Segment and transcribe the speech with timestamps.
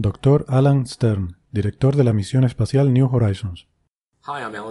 [0.00, 0.44] Dr.
[0.46, 3.66] Alan Stern, director de la misión espacial New Horizons.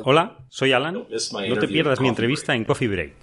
[0.06, 1.06] Hola, soy Alan.
[1.50, 3.14] No te pierdas mi entrevista en Coffee Break.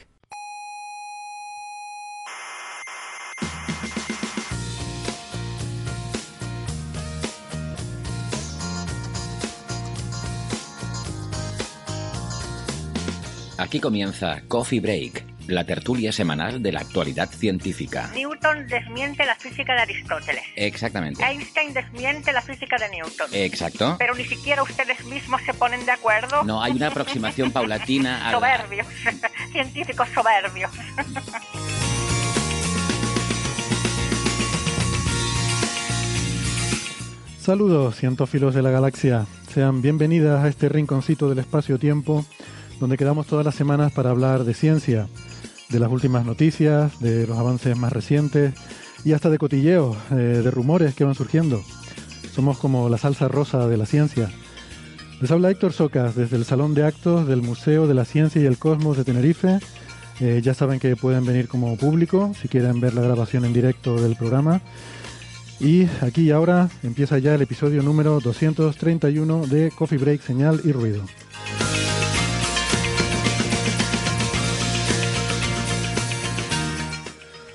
[13.56, 18.10] Aquí comienza Coffee Break, la tertulia semanal de la actualidad científica.
[18.14, 20.42] Newton desmiente la física de Aristóteles.
[20.56, 21.22] Exactamente.
[21.24, 23.28] Einstein desmiente la física de Newton.
[23.32, 23.96] Exacto.
[23.98, 26.44] Pero ni siquiera ustedes mismos se ponen de acuerdo.
[26.44, 28.86] No, hay una aproximación paulatina a la- Soberbios.
[29.52, 30.70] Científicos soberbios.
[37.40, 39.26] Saludos, cientófilos de la galaxia.
[39.52, 42.24] Sean bienvenidas a este rinconcito del espacio-tiempo,
[42.80, 45.06] donde quedamos todas las semanas para hablar de ciencia,
[45.68, 48.54] de las últimas noticias, de los avances más recientes
[49.04, 51.62] y hasta de cotilleos, eh, de rumores que van surgiendo.
[52.34, 54.30] Somos como la salsa rosa de la ciencia.
[55.20, 58.46] Les habla Héctor Socas desde el Salón de Actos del Museo de la Ciencia y
[58.46, 59.58] el Cosmos de Tenerife.
[60.20, 64.00] Eh, ya saben que pueden venir como público si quieren ver la grabación en directo
[64.00, 64.60] del programa.
[65.60, 70.72] Y aquí y ahora empieza ya el episodio número 231 de Coffee Break, Señal y
[70.72, 71.04] Ruido.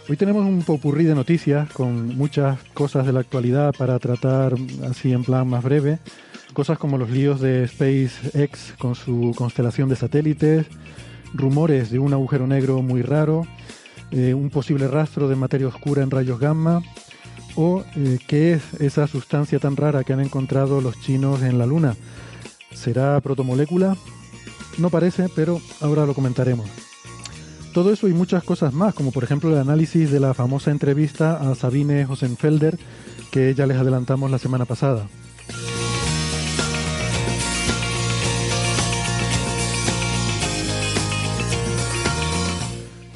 [0.10, 4.56] Hoy tenemos un popurrí de noticias con muchas cosas de la actualidad para tratar
[4.90, 6.00] así en plan más breve.
[6.54, 10.66] Cosas como los líos de SpaceX con su constelación de satélites,
[11.36, 13.46] rumores de un agujero negro muy raro,
[14.10, 16.82] eh, un posible rastro de materia oscura en rayos gamma,
[17.56, 21.68] o eh, qué es esa sustancia tan rara que han encontrado los chinos en la
[21.68, 21.96] Luna.
[22.74, 23.96] ¿Será protomolécula?
[24.80, 26.89] No parece, pero ahora lo comentaremos.
[27.74, 31.38] Todo eso y muchas cosas más, como por ejemplo el análisis de la famosa entrevista
[31.38, 32.78] a Sabine Hosenfelder,
[33.32, 35.08] que ya les adelantamos la semana pasada.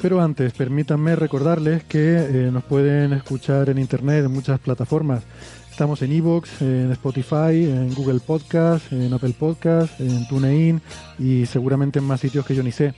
[0.04, 5.22] Pero antes, permítanme recordarles que eh, nos pueden escuchar en internet en muchas plataformas.
[5.70, 10.82] Estamos en Evox, en Spotify, en Google Podcast, en Apple Podcast, en TuneIn
[11.18, 12.94] y seguramente en más sitios que yo ni sé.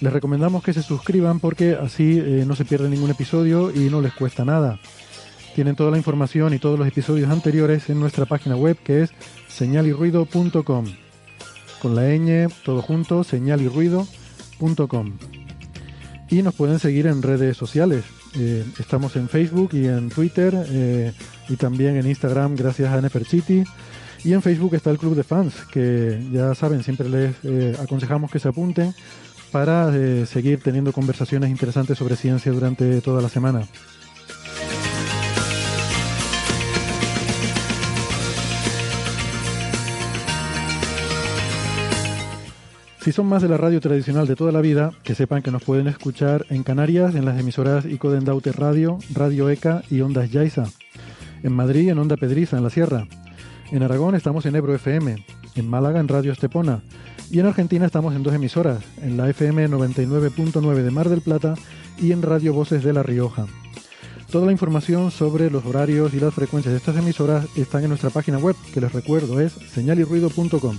[0.00, 4.02] Les recomendamos que se suscriban porque así eh, no se pierde ningún episodio y no
[4.02, 4.78] les cuesta nada.
[5.54, 9.10] Tienen toda la información y todos los episodios anteriores en nuestra página web que es
[9.48, 10.84] señalirruido.com.
[11.80, 15.12] Con la ñ, todo junto, señalirruido.com.
[16.28, 18.04] Y nos pueden seguir en redes sociales.
[18.38, 21.12] Eh, estamos en Facebook y en Twitter eh,
[21.48, 23.64] y también en Instagram gracias a Neferchiti.
[24.24, 28.40] Y en Facebook está el Club de Fans, que ya saben, siempre les aconsejamos que
[28.40, 28.92] se apunten
[29.56, 33.62] para eh, seguir teniendo conversaciones interesantes sobre ciencia durante toda la semana.
[43.00, 45.64] Si son más de la radio tradicional de toda la vida, que sepan que nos
[45.64, 50.64] pueden escuchar en Canarias en las emisoras Icodendaute Radio, Radio ECA y Ondas Yaiza.
[51.42, 53.06] En Madrid en Onda Pedriza, en la Sierra.
[53.72, 55.16] En Aragón estamos en Ebro FM.
[55.54, 56.82] En Málaga en Radio Estepona.
[57.30, 61.54] Y en Argentina estamos en dos emisoras, en la FM 99.9 de Mar del Plata
[61.98, 63.46] y en Radio Voces de La Rioja.
[64.30, 68.10] Toda la información sobre los horarios y las frecuencias de estas emisoras están en nuestra
[68.10, 70.76] página web, que les recuerdo es señalirruido.com.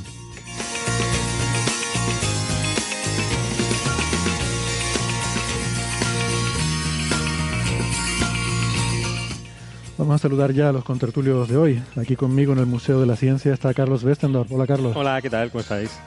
[9.98, 11.84] Vamos a saludar ya a los contertulios de hoy.
[11.98, 14.52] Aquí conmigo en el Museo de la Ciencia está Carlos Westendorf.
[14.52, 14.96] Hola Carlos.
[14.96, 15.50] Hola, ¿qué tal?
[15.50, 15.98] ¿Cómo estáis?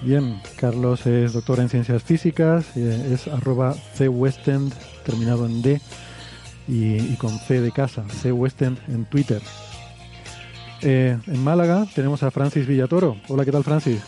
[0.00, 4.72] Bien, Carlos es doctor en ciencias físicas, eh, es arroba cwestend,
[5.04, 5.80] terminado en D,
[6.68, 9.42] y, y con C de casa, cwestend en Twitter.
[10.82, 13.16] Eh, en Málaga tenemos a Francis Villatoro.
[13.26, 14.00] Hola, ¿qué tal Francis?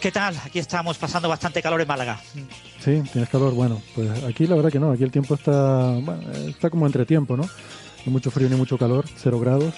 [0.00, 0.34] ¿Qué tal?
[0.44, 2.20] Aquí estamos pasando bastante calor en Málaga.
[2.80, 3.54] Sí, tienes calor.
[3.54, 7.06] Bueno, pues aquí la verdad que no, aquí el tiempo está, bueno, está como entre
[7.06, 7.48] tiempo, ¿no?
[8.04, 9.74] Ni mucho frío ni mucho calor, cero grados.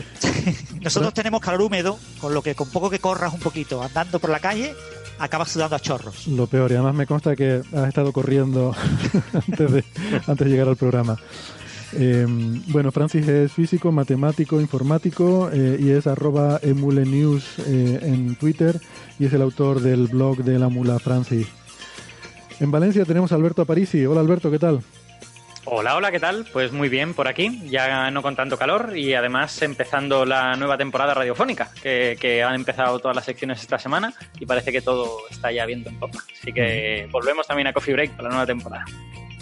[0.80, 4.30] Nosotros tenemos calor húmedo, con lo que con poco que corras un poquito andando por
[4.30, 4.74] la calle,
[5.18, 6.26] acabas sudando a chorros.
[6.28, 8.74] Lo peor, y además me consta que has estado corriendo
[9.32, 9.84] antes, de,
[10.26, 11.18] antes de llegar al programa.
[11.92, 18.80] Em, bueno, Francis es físico, matemático, informático eh, y es arroba emulenews eh, en Twitter
[19.18, 21.48] y es el autor del blog de la mula Francis.
[22.60, 24.06] En Valencia tenemos a Alberto Aparici.
[24.06, 24.82] Hola Alberto, ¿qué tal?
[25.72, 26.46] Hola, hola, ¿qué tal?
[26.52, 30.76] Pues muy bien por aquí, ya no con tanto calor y además empezando la nueva
[30.76, 35.52] temporada radiofónica, que, han empezado todas las secciones esta semana y parece que todo está
[35.52, 36.18] ya viendo en popa.
[36.36, 38.84] Así que volvemos también a Coffee Break para la nueva temporada.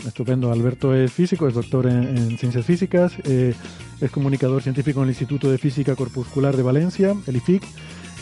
[0.06, 0.52] Estupendo.
[0.52, 3.54] Alberto es físico, es doctor en, ciencias físicas, eh,
[3.98, 7.62] es comunicador científico en el Instituto de Física Corpuscular de Valencia, el IFIC,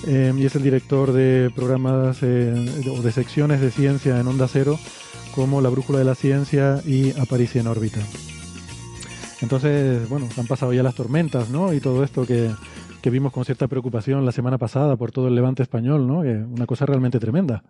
[0.06, 2.54] eh, y es el director de programas eh,
[2.90, 4.78] o de secciones de ciencia en Onda Cero,
[5.34, 8.00] como La Brújula de la Ciencia y Aparicio en órbita.
[9.42, 11.72] Entonces, bueno, han pasado ya las tormentas, ¿no?
[11.72, 12.50] Y todo esto que,
[13.02, 16.20] que vimos con cierta preocupación la semana pasada por todo el levante español, ¿no?
[16.20, 17.62] una cosa realmente tremenda.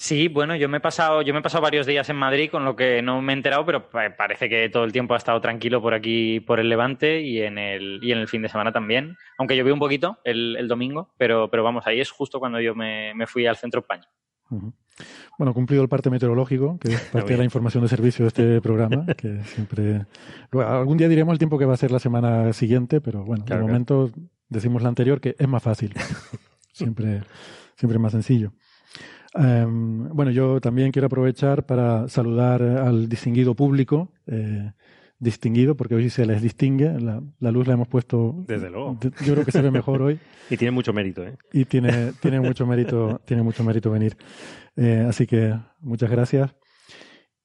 [0.00, 2.64] Sí, bueno, yo me he pasado, yo me he pasado varios días en Madrid, con
[2.64, 5.82] lo que no me he enterado, pero parece que todo el tiempo ha estado tranquilo
[5.82, 9.16] por aquí, por el Levante y en el, y en el fin de semana también.
[9.38, 13.12] Aunque llovió un poquito el, domingo, pero, pero vamos, ahí es justo cuando yo me,
[13.26, 14.08] fui al centro España.
[15.36, 18.60] Bueno, cumplido el parte meteorológico, que es parte de la información de servicio de este
[18.62, 20.06] programa, que siempre...
[20.64, 23.56] algún día diremos el tiempo que va a ser la semana siguiente, pero bueno, de
[23.56, 24.12] momento
[24.48, 25.92] decimos la anterior, que es más fácil.
[26.72, 27.22] siempre,
[27.74, 28.52] siempre más sencillo.
[29.38, 34.72] Em, bueno, yo también quiero aprovechar para saludar al distinguido público, eh,
[35.20, 38.44] distinguido, porque hoy se les distingue, la, luz la hemos puesto...
[38.48, 38.98] Desde luego.
[39.00, 40.18] Yo creo que se ve mejor hoy.
[40.50, 41.36] y tiene mucho mérito, ¿eh?
[41.52, 44.16] Y tiene, tiene mucho mérito, tiene mucho mérito venir.
[44.76, 46.54] Eh, así que muchas gracias.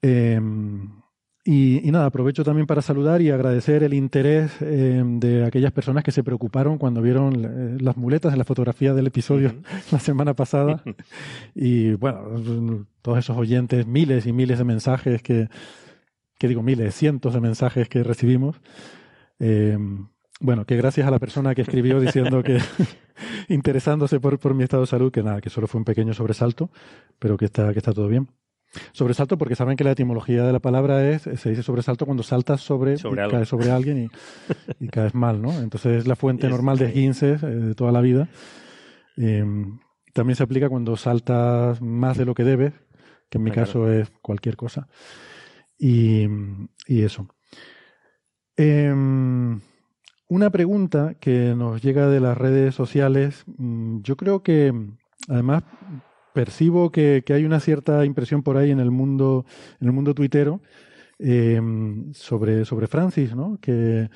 [0.02, 1.03] Em,
[1.46, 6.14] y, nada, aprovecho también para saludar y agradecer el interés eh, de aquellas personas que
[6.14, 9.54] se preocuparon cuando vieron eh, las muletas en la fotografía del episodio
[9.92, 10.82] la semana pasada.
[11.56, 15.50] y bueno, todos esos oyentes, miles y miles de mensajes que,
[16.38, 18.62] que digo miles, cientos de mensajes que recibimos.
[19.40, 19.78] Eh,
[20.40, 22.60] bueno, que gracias a la persona que escribió diciendo que
[23.50, 26.70] interesándose por, por mi estado de salud, que nada, que solo fue un pequeño sobresalto,
[27.20, 28.30] pero que está, que está todo bien.
[28.92, 32.62] Sobresalto porque saben que la etimología de la palabra es, se dice sobresalto cuando saltas
[32.62, 32.96] sobre,
[33.30, 34.10] caes sobre alguien
[34.80, 35.52] y, caes mal, ¿no?
[35.60, 38.28] Entonces es la fuente normal de esguinces eh, de toda la vida.
[39.18, 39.80] Em,
[40.14, 42.74] también se aplica cuando saltas más de lo que debes,
[43.30, 44.88] que en mi caso es cualquier cosa.
[45.78, 46.28] Y,
[46.88, 47.28] eso.
[48.56, 49.60] Em,
[50.28, 54.74] una pregunta que nos llega de las redes sociales, mm, yo creo que
[55.28, 55.64] además
[56.34, 59.46] percibo que, hay una cierta impresión por ahí en el mundo,
[59.80, 60.62] en el mundo tuitero
[61.20, 61.62] eh,
[62.14, 63.58] sobre, sobre Francis, ¿no?
[63.62, 64.10] Que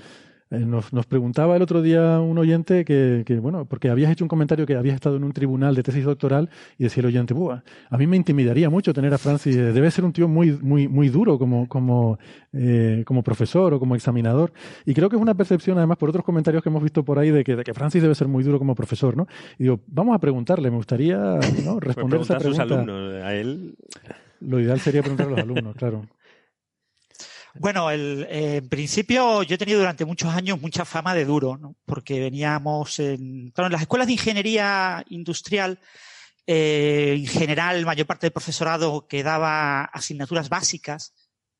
[0.49, 4.29] nos, nos, preguntaba el otro día un oyente que, que, bueno, porque habías hecho un
[4.29, 7.63] comentario que habías estado en un tribunal de tesis doctoral y decía el oyente, Buah,
[7.89, 10.87] a mí me intimidaría mucho tener a Francis, eh, debe ser un tío muy, muy,
[10.87, 12.17] muy duro como, como,
[12.53, 14.53] eh, como profesor o como examinador.
[14.85, 17.31] Y creo que es una percepción, además, por otros comentarios que hemos visto por ahí,
[17.31, 19.27] de que, de que Francis debe ser muy duro como profesor, ¿no?
[19.59, 21.73] Y digo, vamos a preguntarle, me gustaría ¿no?
[21.73, 22.63] Pues responder esa pregunta.
[22.63, 23.75] A sus alumnos, a él.
[24.39, 26.05] Lo ideal sería preguntar a los alumnos, claro.
[27.59, 31.75] Bueno, el, en principio yo he tenido durante muchos años mucha fama de duro, ¿no?
[31.85, 35.79] porque veníamos en, claro, en las escuelas de ingeniería industrial,
[36.45, 41.13] eh, en general, mayor parte del profesorado que daba asignaturas básicas,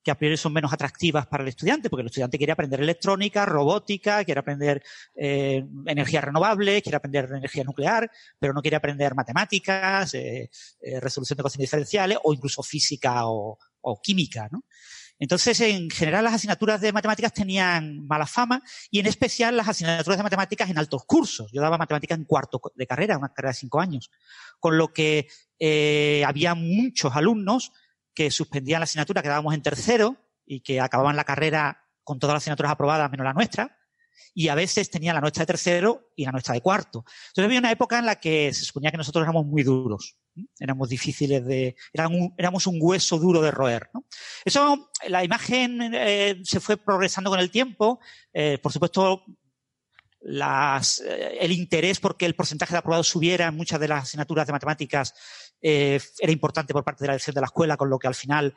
[0.08, 3.46] que a priori son menos atractivas para el estudiante, porque el estudiante quiere aprender electrónica,
[3.46, 4.82] robótica, quiere aprender
[5.14, 11.36] eh, energía renovable, quiere aprender energía nuclear, pero no quiere aprender matemáticas, eh, eh resolución
[11.36, 14.64] de ecuaciones diferenciales o incluso física o, o química, ¿no?
[15.20, 20.18] Entonces, en general, las asignaturas de matemáticas tenían mala fama y en especial las asignaturas
[20.18, 21.52] de matemáticas en altos cursos.
[21.52, 24.12] Yo daba matemáticas en cuarto de carrera, una carrera de cinco años,
[24.60, 25.28] con lo que
[25.60, 27.72] eh, había muchos alumnos
[28.14, 32.36] que suspendían la asignatura que dábamos en tercero y que acababan la carrera con todas
[32.36, 33.77] las asignaturas aprobadas menos la nuestra,
[34.34, 37.06] y a veces tenían la nuestra de tercero y la nuestra de cuarto.
[37.30, 40.18] Entonces había una época en la que se suponía que nosotros éramos muy duros
[40.60, 41.76] éramos difíciles de,
[42.38, 43.90] éramos un hueso duro de roer.
[44.46, 48.00] Eso, la imagen eh, se fue progresando con el tiempo.
[48.34, 49.24] Eh, por supuesto,
[50.24, 54.54] eh, el interés porque el porcentaje de aprobados subiera en muchas de las asignaturas de
[54.54, 55.14] matemáticas
[55.60, 58.54] era importante por parte de la dirección de la escuela, con lo que al final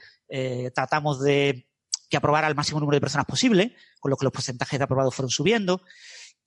[0.75, 1.70] tratamos de
[2.11, 5.15] que aprobara el máximo número de personas posible, con lo que los porcentajes de aprobados
[5.15, 5.83] fueron subiendo.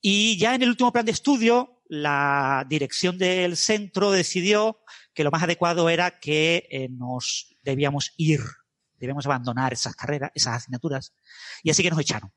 [0.00, 4.80] Y ya en el último plan de estudio, la dirección del centro decidió
[5.14, 8.40] que lo más adecuado era que eh, nos debíamos ir,
[8.98, 11.14] debíamos abandonar esas carreras, esas asignaturas,
[11.62, 12.32] y así que nos echaron.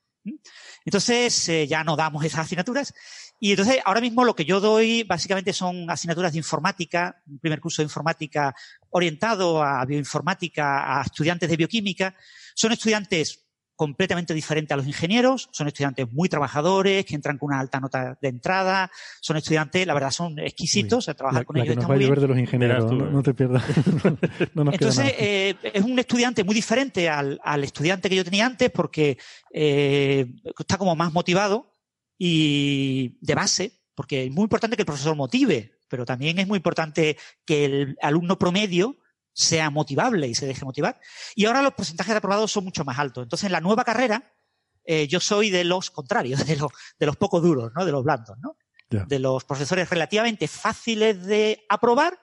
[0.85, 2.93] Entonces eh, ya no damos esas asignaturas
[3.39, 7.59] y entonces ahora mismo lo que yo doy básicamente son asignaturas de informática, un primer
[7.59, 8.55] curso de informática
[8.89, 12.15] orientado a bioinformática, a estudiantes de bioquímica.
[12.55, 17.59] Son estudiantes completamente diferente a los ingenieros, son estudiantes muy trabajadores, que entran con una
[17.59, 18.89] alta nota de entrada,
[19.21, 22.27] son estudiantes, la verdad, son exquisitos, a trabajar con ellos que nos va a de
[22.27, 23.63] los ingenieros, no, te pierdas.
[24.55, 29.19] Entonces, eh, es un estudiante muy diferente al, estudiante que yo tenía antes porque
[29.53, 30.25] eh,
[30.57, 31.76] está como más motivado
[32.17, 36.57] y de base, porque es muy importante que el profesor motive, pero también es muy
[36.57, 38.97] importante que el alumno promedio
[39.33, 40.99] sea motivable y se deje motivar.
[41.35, 43.23] Y ahora los porcentajes de aprobados son mucho más altos.
[43.23, 44.33] Entonces, en la nueva carrera,
[44.83, 47.85] eh, yo soy de los contrarios, de los, de los poco duros, ¿no?
[47.85, 48.57] De los blandos, ¿no?
[48.89, 52.17] De los profesores relativamente fáciles de aprobar,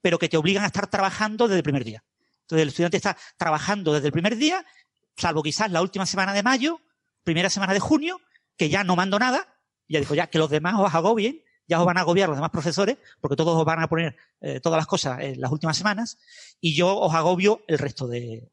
[0.00, 2.04] pero que te obligan a estar trabajando desde el primer día.
[2.42, 4.64] Entonces, el estudiante está trabajando desde el primer día,
[5.16, 6.80] salvo quizás la última semana de mayo,
[7.24, 8.20] primera semana de junio,
[8.56, 9.46] que ya no mando nada,
[9.88, 12.38] ya dijo ya que los demás os hago bien, ya os van a agobiar los
[12.38, 15.76] demás profesores, porque todos os van a poner eh, todas las cosas en las últimas
[15.76, 16.18] semanas,
[16.60, 18.50] y yo os agobio el resto del,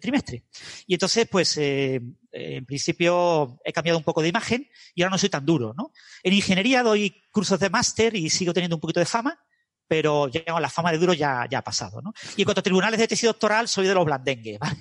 [0.00, 0.44] trimestre.
[0.86, 2.00] Y entonces, pues, eh,
[2.32, 5.92] en principio he cambiado un poco de imagen y ahora no soy tan duro, ¿no?
[6.22, 9.38] En ingeniería doy cursos de máster y sigo teniendo un poquito de fama,
[9.86, 12.12] pero ya la fama de duro ya, ya ha pasado, ¿no?
[12.36, 14.76] Y en cuanto a tribunales de tesis doctoral, soy de los blandengues, ¿vale?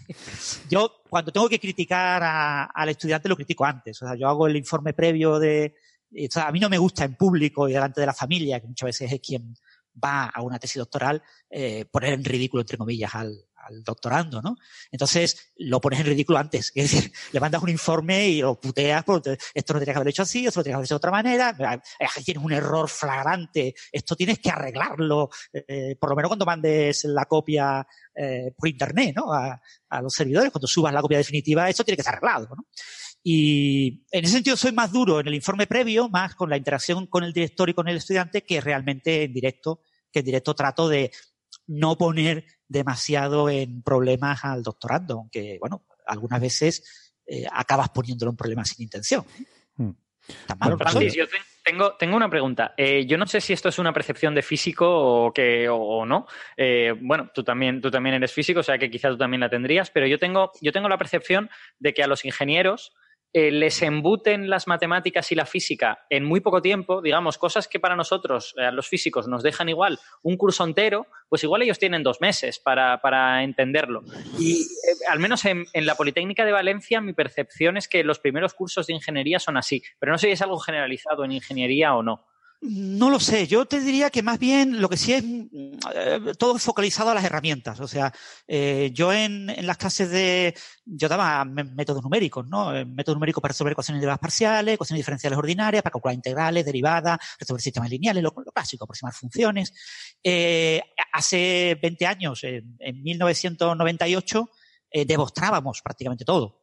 [0.69, 4.01] Yo, cuando tengo que criticar al estudiante, lo critico antes.
[4.01, 5.75] O sea, yo hago el informe previo de,
[6.35, 9.11] a mí no me gusta en público y delante de la familia, que muchas veces
[9.11, 9.55] es quien
[10.03, 13.33] va a una tesis doctoral, eh, poner en ridículo, entre comillas, al,
[13.83, 14.57] doctorando, ¿no?
[14.91, 16.71] Entonces, lo pones en ridículo antes.
[16.75, 20.09] Es decir, le mandas un informe y lo puteas, porque esto no tenía que haberlo
[20.09, 21.81] hecho así, esto lo tenía que haber hecho de otra manera,
[22.23, 27.25] tienes un error flagrante, esto tienes que arreglarlo, eh, por lo menos cuando mandes la
[27.25, 29.33] copia eh, por internet, ¿no?
[29.33, 32.65] A, a, los servidores, cuando subas la copia definitiva, esto tiene que estar arreglado, ¿no?
[33.23, 37.05] Y en ese sentido soy más duro en el informe previo, más con la interacción
[37.05, 40.89] con el director y con el estudiante, que realmente en directo, que en directo trato
[40.89, 41.11] de
[41.67, 48.37] no poner demasiado en problemas al doctorando, aunque, bueno, algunas veces eh, acabas poniéndolo en
[48.37, 49.25] problemas sin intención.
[49.75, 49.91] Hmm.
[51.13, 51.25] yo
[51.63, 52.73] tengo, tengo una pregunta.
[52.77, 56.27] Eh, yo no sé si esto es una percepción de físico o, que, o, no.
[56.57, 59.49] Eh, bueno, tú también, tú también eres físico, o sea que quizá tú también la
[59.49, 61.49] tendrías, pero yo tengo, yo tengo la percepción
[61.79, 62.93] de que a los ingenieros
[63.33, 67.79] eh, les embuten las matemáticas y la física en muy poco tiempo, digamos, cosas que
[67.79, 72.03] para nosotros, eh, los físicos, nos dejan igual un curso entero, pues igual ellos tienen
[72.03, 74.03] dos meses para, para entenderlo.
[74.37, 74.65] Y eh,
[75.09, 78.87] al menos en, en, la Politécnica de Valencia, mi percepción es que los primeros cursos
[78.87, 82.30] de ingeniería son así, pero no sé si es algo generalizado en ingeniería o no.
[82.63, 86.19] No lo sé, yo te diría que más bien lo que sí es mm, eh,
[86.37, 87.79] todo focalizado a las herramientas.
[87.79, 88.13] O sea,
[88.47, 90.55] eh, yo en, las clases de.
[90.85, 92.75] Yo daba métodos numéricos, ¿no?
[92.75, 97.17] Eh, métodos numéricos para resolver ecuaciones derivadas parciales, ecuaciones diferenciales ordinarias, para calcular integrales, derivadas,
[97.39, 99.73] resolver sistemas lineales, lo, clásico, aproximar funciones.
[101.13, 104.49] hace 20 años, en, en 1998,
[105.07, 106.61] demostrábamos prácticamente todo.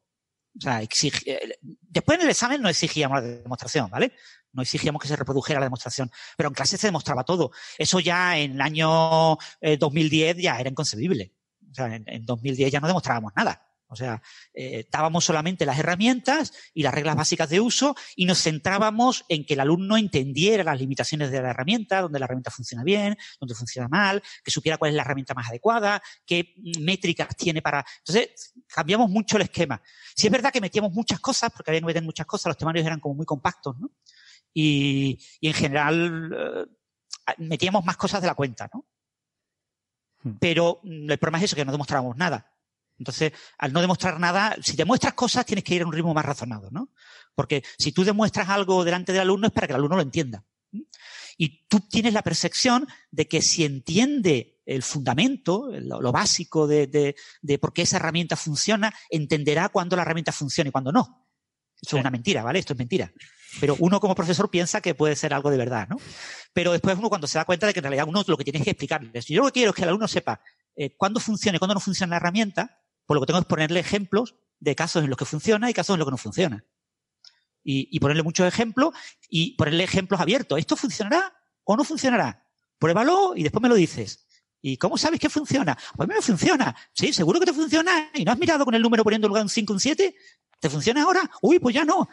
[0.56, 4.12] O sea, después en el examen no exigíamos la demostración, ¿vale?
[4.52, 7.50] No exigíamos que se reprodujera la demostración, pero en clase se demostraba todo.
[7.76, 11.34] Eso ya en el año 2010 eh, ya era inconcebible.
[11.70, 13.68] O sea, en, en 2010 ya no demostrábamos nada.
[13.90, 14.20] O sea,
[14.52, 19.46] eh, dábamos solamente las herramientas y las reglas básicas de uso y nos centrábamos en
[19.46, 23.54] que el alumno entendiera las limitaciones de la herramienta, donde la herramienta funciona bien, donde
[23.54, 27.84] funciona mal, que supiera cuál es la herramienta más adecuada, qué métricas tiene para.
[28.00, 29.80] Entonces, cambiamos mucho el esquema.
[30.14, 32.84] Si es verdad que metíamos muchas cosas, porque había que meter muchas cosas, los temarios
[32.84, 33.90] eran como muy compactos, ¿no?
[34.52, 36.68] Y, y en general
[37.28, 38.86] eh, metíamos más cosas de la cuenta, ¿no?
[40.22, 40.38] Hmm.
[40.40, 42.52] Pero el problema es eso, que no demostrábamos nada.
[42.98, 46.24] Entonces, al no demostrar nada, si demuestras cosas, tienes que ir a un ritmo más
[46.24, 46.90] razonado, ¿no?
[47.34, 50.44] Porque si tú demuestras algo delante del alumno es para que el alumno lo entienda.
[51.36, 57.14] Y tú tienes la percepción de que si entiende el fundamento, lo, básico de, de,
[57.40, 61.28] de, por qué esa herramienta funciona, entenderá cuándo la herramienta funciona y cuándo no.
[61.80, 62.58] Eso es una mentira, ¿vale?
[62.58, 63.12] Esto es mentira.
[63.60, 65.96] Pero uno como profesor piensa que puede ser algo de verdad, ¿no?
[66.52, 68.62] Pero después uno cuando se da cuenta de que en realidad uno lo que tiene
[68.62, 69.26] que explicarles.
[69.26, 70.40] Yo lo que quiero es que el alumno sepa
[70.76, 73.80] eh, cuándo funciona y cuándo no funciona la herramienta, por lo que tengo que ponerle
[73.80, 76.64] ejemplos de casos en los que funciona y casos en los que no funciona.
[77.70, 78.94] Y, ponerle muchos ejemplos
[79.28, 80.58] y ponerle ejemplos abiertos.
[80.58, 81.34] ¿Esto funcionará
[81.64, 82.46] o no funcionará?
[82.78, 84.26] Pruébalo y después me lo dices.
[84.62, 85.76] ¿Y cómo sabes que funciona?
[85.94, 86.74] Pues me funciona.
[86.94, 88.10] Sí, seguro que te funciona.
[88.14, 90.14] ¿Y no has mirado con el número poniendo en lugar un 5, un 7?
[90.60, 91.30] ¿Te funciona ahora?
[91.42, 92.08] Uy, pues ya no.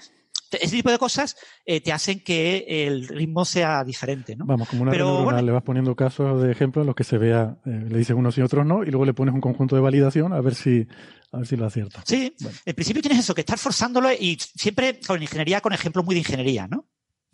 [0.52, 1.36] Ese tipo de cosas
[1.66, 4.46] eh, te hacen que el ritmo sea diferente, ¿no?
[4.46, 7.58] Vamos, como una Pero, le vas poniendo casos de ejemplos en los que se vea,
[7.66, 10.34] eh, le dices unos y otros no, y luego le pones un conjunto de validación
[10.34, 10.88] a ver si,
[11.32, 12.04] a ver si lo acierta.
[12.06, 12.34] Sí,
[12.66, 16.20] en principio tienes eso, que estar forzándolo y siempre con ingeniería con ejemplos muy de
[16.20, 16.86] ingeniería, ¿no?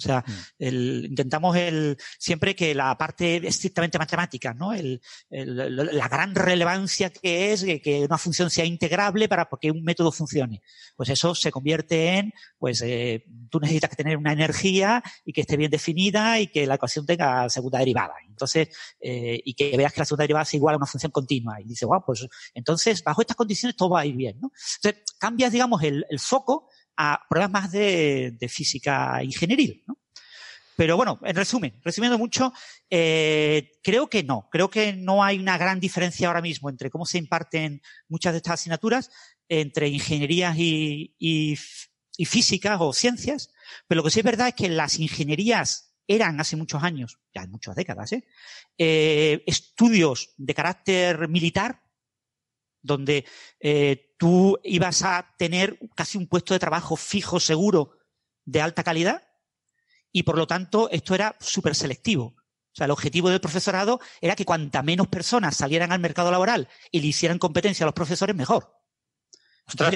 [0.01, 0.23] O sea,
[0.59, 1.05] mm.
[1.05, 4.73] intentamos el, siempre que la parte estrictamente matemática, ¿no?
[4.73, 10.11] El, la gran relevancia que es que, una función sea integrable para que un método
[10.11, 10.63] funcione.
[10.95, 15.41] Pues eso se convierte en, pues, eh, tú necesitas que tener una energía y que
[15.41, 18.15] esté bien definida y que la ecuación tenga segunda derivada.
[18.27, 21.61] Entonces, eh, y que veas que la segunda derivada es igual a una función continua.
[21.61, 24.51] Y dices, wow, pues entonces, bajo estas condiciones todo va a ir bien, ¿no?
[24.77, 29.83] Entonces, cambias, digamos, el, el foco a pruebas más de, física ingenieril.
[29.87, 29.97] ¿no?
[30.75, 32.53] Pero bueno, en resumen, resumiendo mucho,
[32.89, 34.49] eh, creo que no.
[34.51, 38.37] Creo que no hay una gran diferencia ahora mismo entre cómo se imparten muchas de
[38.37, 39.11] estas asignaturas
[39.47, 41.55] entre ingenierías y, y,
[42.25, 43.51] físicas o ciencias.
[43.87, 47.43] Pero lo que sí es verdad es que las ingenierías eran hace muchos años, ya
[47.43, 48.25] en muchas décadas, ¿eh?
[48.77, 51.81] Eh, estudios de carácter militar
[52.81, 53.25] donde
[53.59, 57.97] eh, tú ibas a tener casi un puesto de trabajo fijo, seguro,
[58.45, 59.27] de alta calidad,
[60.11, 62.35] y por lo tanto esto era súper selectivo.
[62.35, 66.69] O sea, el objetivo del profesorado era que cuanta menos personas salieran al mercado laboral
[66.91, 68.80] y le hicieran competencia a los profesores, mejor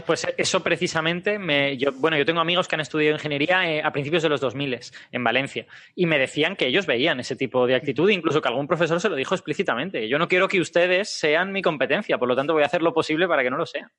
[0.06, 3.92] pues eso precisamente, me, yo, bueno, yo tengo amigos que han estudiado ingeniería eh, a
[3.92, 4.80] principios de los 2000
[5.12, 5.66] en Valencia
[5.96, 9.10] y me decían que ellos veían ese tipo de actitud, incluso que algún profesor se
[9.10, 10.08] lo dijo explícitamente.
[10.08, 12.94] Yo no quiero que ustedes sean mi competencia, por lo tanto voy a hacer lo
[12.94, 13.92] posible para que no lo sean.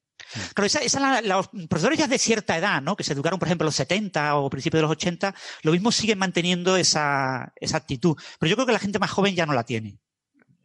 [0.54, 2.97] Claro, esa, los profesores ya de cierta edad, ¿no?
[2.97, 5.92] que se educaron, por ejemplo, en los 70 o principios de los 80, lo mismo
[5.92, 8.16] siguen manteniendo esa, esa actitud.
[8.38, 9.99] Pero yo creo que la gente más joven ya no la tiene.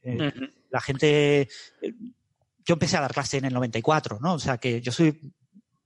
[0.03, 0.31] Eh,
[0.71, 1.47] la gente
[2.71, 4.35] yo empecé a dar clase en el 94, ¿no?
[4.35, 5.19] O sea que yo soy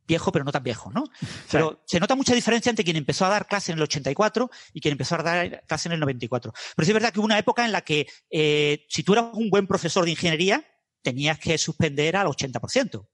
[0.05, 1.05] viejo, pero no tan viejo, ¿no?
[1.51, 4.81] Pero se nota mucha diferencia entre quien empezó a dar clase en el 84 y
[4.81, 6.53] quien empezó a dar clase en el 94.
[6.75, 9.33] Pero sí es verdad que hubo una época en la que eh, si tú eras
[9.33, 10.63] un buen profesor de ingeniería,
[11.01, 13.07] tenías que suspender al 80%.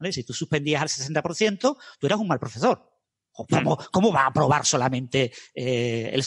[0.00, 0.12] ¿vale?
[0.12, 2.91] Si tú suspendías al 60%, tú eras un mal profesor.
[3.32, 6.24] ¿Cómo, cómo va a aprobar solamente, eh, el,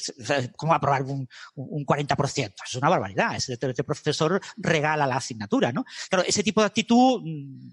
[0.56, 2.54] cómo va a aprobar un, un 40%?
[2.66, 3.36] Es una barbaridad.
[3.36, 5.86] Ese, este profesor regala la asignatura, ¿no?
[6.10, 7.70] Claro, ese tipo de actitud, mm,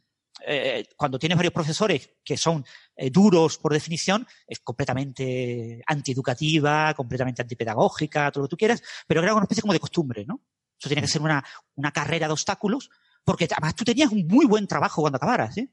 [0.47, 2.65] eh, cuando tienes varios profesores que son
[2.97, 9.23] eh, duros por definición, es completamente antieducativa, completamente antipedagógica, todo lo que tú quieras, pero
[9.23, 10.43] era una especie como de costumbre, ¿no?
[10.79, 11.45] Eso tiene que ser una,
[11.77, 12.91] una carrera de obstáculos,
[13.25, 15.71] porque además tú tenías un muy buen trabajo cuando acabaras, ¿eh?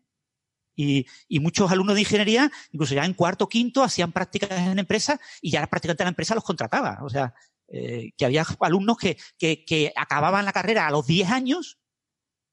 [0.81, 5.19] Y, y, muchos alumnos de ingeniería, incluso ya en cuarto, quinto, hacían prácticas en empresas
[5.41, 6.99] y ya prácticamente la empresa los contrataba.
[7.01, 7.33] O sea,
[7.67, 11.79] eh, que había alumnos que, que, que, acababan la carrera a los 10 años,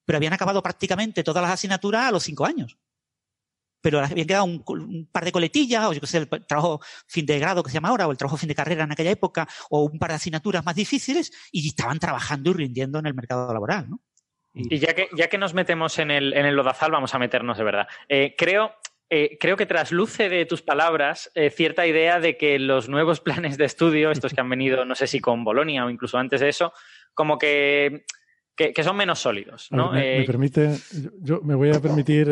[0.05, 2.77] pero habían acabado prácticamente todas las asignaturas a los 5 años.
[3.81, 7.27] Pero habían quedado un, un, par de coletillas, o yo qué sé, el trabajo fin
[7.27, 9.47] de grado que se llama ahora, o el trabajo fin de carrera en aquella época,
[9.71, 13.53] o un par de asignaturas más difíciles, y estaban trabajando y rindiendo en el mercado
[13.53, 14.01] laboral, ¿no?
[14.57, 17.59] Y ya que, ya que nos metemos en el, en el lodazal, vamos a meternos
[17.59, 17.87] de verdad.
[18.09, 18.73] Eh, creo,
[19.11, 23.59] eh, creo que trasluce de tus palabras eh, cierta idea de que los nuevos planes
[23.59, 26.49] de estudio, estos que han venido, no sé si con Bolonia o incluso antes de
[26.49, 26.73] eso,
[27.13, 28.07] como que,
[28.57, 29.69] que, son menos sólidos.
[29.71, 29.93] ¿no?
[29.93, 30.75] me, permite,
[31.21, 32.27] yo me voy a permitir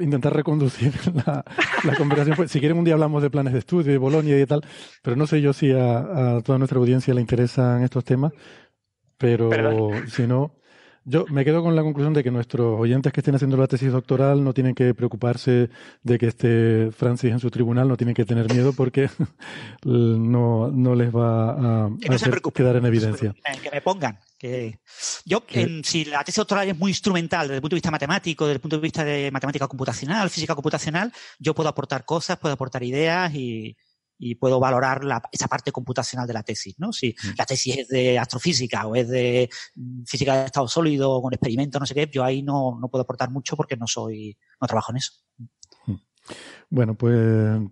[0.00, 0.92] intentar reconducir
[1.26, 1.44] la,
[1.84, 2.34] la conversación.
[2.34, 4.62] Pues, si quieren, un día hablamos de planes de estudio, de Bolonia y tal,
[5.02, 8.32] pero no sé yo si a, a toda nuestra audiencia le interesan estos temas,
[9.18, 9.50] pero
[10.08, 10.61] si no.
[11.04, 13.90] Yo me quedo con la conclusión de que nuestros oyentes que estén haciendo la tesis
[13.90, 15.68] doctoral no tienen que preocuparse
[16.02, 19.08] de que esté Francis en su tribunal, no tienen que tener miedo porque
[19.84, 21.90] no, no les va a,
[22.54, 23.34] quedar en evidencia.
[23.62, 24.18] Que me pongan.
[24.38, 24.78] Que
[25.24, 25.42] yo,
[25.82, 28.60] si la tesis doctoral es muy instrumental desde el punto de vista matemático, desde el
[28.60, 33.34] punto de vista de matemática computacional, física computacional, yo puedo aportar cosas, puedo aportar ideas
[33.34, 33.76] y,
[34.24, 36.92] y puedo valorar la, esa parte computacional de la tesis, ¿no?
[36.92, 37.30] Si mm.
[37.36, 41.80] la tesis es de astrofísica o es de mm, física de estado sólido con experimentos,
[41.80, 44.92] no sé qué, yo ahí no, no puedo aportar mucho porque no soy, no trabajo
[44.92, 45.12] en eso.
[45.86, 45.94] Mm.
[46.70, 47.18] Bueno, pues,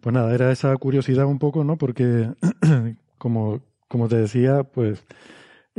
[0.03, 1.79] pues nada, era esa curiosidad un poco, ¿no?
[1.79, 2.33] Porque,
[3.19, 5.05] como, como te decía, pues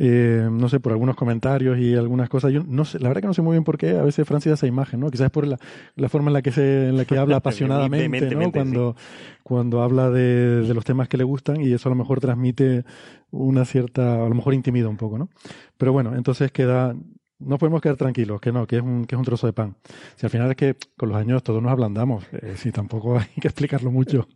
[0.04, 2.52] eh, no sé, por algunos comentarios y algunas cosas.
[2.52, 4.50] Yo no sé, la verdad que no sé muy bien por qué a veces Francis
[4.50, 5.12] da esa imagen, ¿no?
[5.12, 5.60] Quizás por la,
[5.96, 8.52] la forma en la que se, en la que habla apasionadamente, ¿no?
[8.52, 8.96] Cuando,
[9.44, 12.84] cuando habla de, de, los temas que le gustan y eso a lo mejor transmite
[13.30, 15.30] una cierta, a lo mejor intimida un poco, ¿no?
[15.78, 16.96] Pero bueno, entonces queda,
[17.38, 19.76] no podemos quedar tranquilos, que no, que es un, que es un trozo de pan.
[20.16, 23.40] Si al final es que con los años todos nos ablandamos, eh, si tampoco hay
[23.40, 24.28] que explicarlo mucho.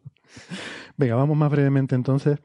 [0.95, 2.37] Venga, vamos más brevemente entonces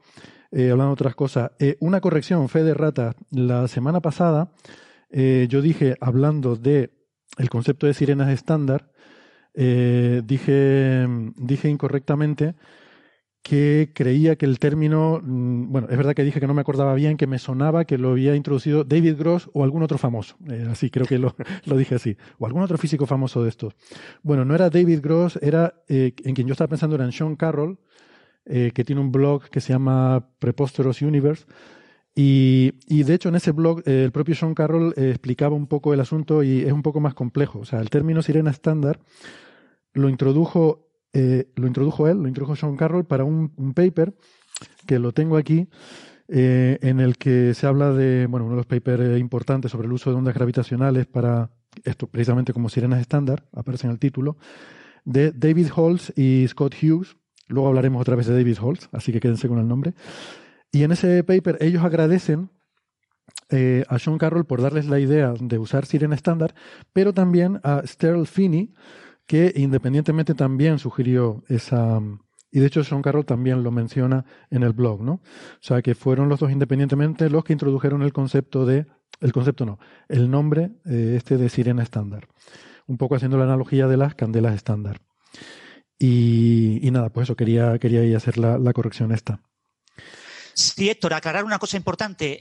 [0.51, 1.51] eh, hablando de otras cosas.
[1.59, 3.15] Eh, una corrección, fe de rata.
[3.29, 4.51] La semana pasada
[5.09, 6.91] eh, yo dije, hablando de
[7.37, 8.91] el concepto de sirenas estándar,
[9.53, 12.55] dije, dije incorrectamente
[13.43, 16.93] que creía que el término, mm, bueno, es verdad que dije que no me acordaba
[16.93, 20.37] bien, que me sonaba que lo había introducido David Gross o algún otro famoso,
[20.69, 21.35] así creo que lo,
[21.65, 23.73] lo, dije así, o algún otro físico famoso de estos.
[24.21, 27.79] Bueno, no era David Gross, era en quien yo estaba pensando era en Sean Carroll,
[28.45, 31.45] eh, que tiene un blog que se llama Preposterous Universe.
[32.13, 35.67] Y, y de hecho en ese blog eh, el propio Sean Carroll eh, explicaba un
[35.67, 37.59] poco el asunto y es un poco más complejo.
[37.59, 38.99] O sea, el término sirena estándar
[39.93, 44.13] lo introdujo, lo introdujo él, lo introdujo Sean Carroll para un, un paper
[44.85, 45.67] que lo tengo aquí,
[46.29, 50.09] en el que se habla de, bueno, uno de los papers importantes sobre el uso
[50.09, 51.49] de ondas gravitacionales para
[51.83, 54.37] esto precisamente como sirenas estándar, aparece en el título,
[55.05, 57.15] de David Holtz y Scott Hughes.
[57.51, 59.93] Luego hablaremos otra vez de David Holtz, así que quédense con el nombre.
[60.71, 62.49] Y en ese paper ellos agradecen
[63.49, 66.55] eh, a Sean Carroll por darles la idea de usar sirena estándar,
[66.93, 68.73] pero también a Sterl Finney,
[69.25, 71.99] que independientemente también sugirió esa...
[72.53, 75.13] Y de hecho Sean Carroll también lo menciona en el blog, ¿no?
[75.13, 75.21] O
[75.61, 78.87] sea que fueron los dos independientemente los que introdujeron el concepto de...
[79.19, 79.77] El concepto no,
[80.09, 82.27] el nombre eh, este de sirena estándar
[82.87, 85.01] un poco haciendo la analogía de las candelas estándar.
[86.03, 89.39] Y, nada, pues eso, quería, quería ir hacer la, corrección esta.
[90.53, 92.39] Sí, Héctor, aclarar una cosa importante.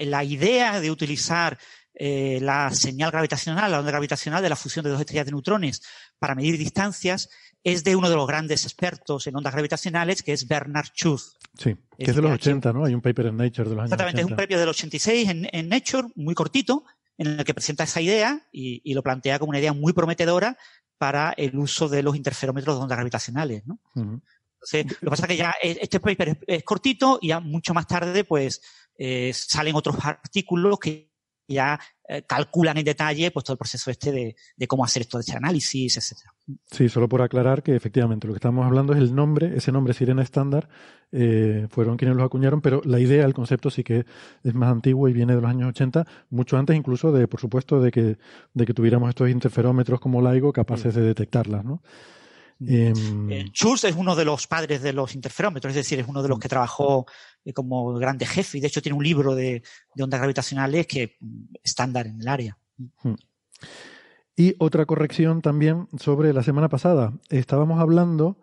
[0.00, 1.58] la idea de utilizar
[1.94, 5.82] eh, la señal gravitacional, la onda gravitacional de la fusión de dos estrellas de neutrones
[6.18, 7.28] para medir distancias
[7.62, 11.36] es de uno de los grandes expertos en ondas gravitacionales, que es Bernard Schuth.
[11.58, 12.86] Sí, que es de los 80, ¿no?
[12.86, 15.48] Hay un paper en Nature de los años Exactamente, es un paper del 86 en,
[15.52, 16.84] en Nature, muy cortito,
[17.18, 20.56] en el que presenta esa idea y, lo plantea como una idea muy prometedora
[21.02, 23.66] para el uso de los interferómetros de ondas gravitacionales.
[23.66, 23.80] ¿no?
[23.96, 27.88] Entonces, lo que pasa es que ya este paper es, cortito y ya mucho más
[27.88, 28.62] tarde pues
[28.96, 31.10] eh, salen otros artículos que
[31.48, 31.80] ya
[32.12, 35.36] eh, calculan en detalle pues todo el proceso este de, cómo hacer esto de este
[35.36, 36.34] análisis, etcétera.
[36.70, 39.94] Sí, solo por aclarar que efectivamente lo que estamos hablando es el nombre, ese nombre
[39.94, 40.68] Sirena estándar,
[41.10, 44.04] eh, fueron quienes lo acuñaron, pero la idea, el concepto sí que
[44.42, 47.80] es más antiguo y viene de los años 80, mucho antes incluso de, por supuesto,
[47.80, 48.18] de que,
[48.52, 51.82] de que tuviéramos estos interferómetros como LIGO capaces de detectarlas, ¿no?
[52.66, 56.28] Eh, Schultz es uno de los padres de los interferómetros, es decir, es uno de
[56.28, 57.06] los que trabajó
[57.44, 59.62] eh, como grande jefe y de hecho tiene un libro de,
[59.98, 61.16] ondas gravitacionales que
[61.62, 62.58] estándar en el área.
[63.02, 63.14] Hmm.
[64.36, 67.12] Y otra corrección también sobre la semana pasada.
[67.28, 68.38] Estábamos hablando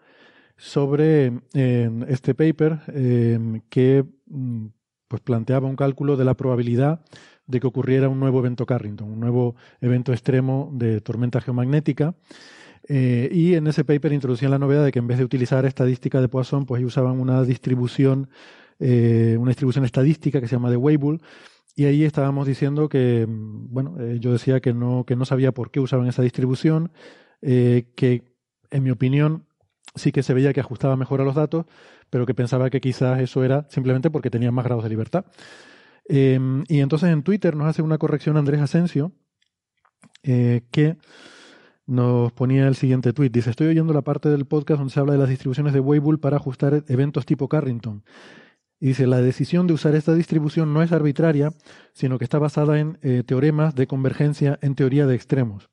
[0.56, 4.68] sobre este paper em, que mm,
[5.08, 7.02] pues planteaba un cálculo de la probabilidad
[7.48, 12.14] de que ocurriera un nuevo evento Carrington, un nuevo evento extremo de tormenta geomagnética.
[12.92, 16.20] Eh, y en ese paper introducían la novedad de que en vez de utilizar estadística
[16.20, 18.30] de Poisson, pues usaban una distribución,
[18.80, 21.22] eh, una distribución estadística que se llama de Weibull,
[21.76, 25.52] y ahí estábamos diciendo que, mm, bueno, eh, yo decía que no, que no sabía
[25.52, 26.92] por qué usaban esa distribución,
[27.42, 28.24] que
[28.70, 29.46] en mi opinión
[29.96, 31.66] sí que se veía que ajustaba mejor a los datos,
[32.10, 35.26] pero que pensaba que quizás eso era simplemente porque tenían más grados de libertad.
[36.10, 39.14] Em, y entonces en Twitter nos hace una corrección Andrés Asensio,
[40.22, 40.98] que
[41.90, 43.30] nos ponía el siguiente tweet.
[43.30, 46.20] Dice, estoy oyendo la parte del podcast donde se habla de las distribuciones de Weibull
[46.20, 48.04] para ajustar eventos tipo Carrington.
[48.80, 51.52] Y dice, la decisión de usar esta distribución no es arbitraria,
[51.94, 55.70] sino que está basada en eh, teoremas de convergencia en teoría de extremos.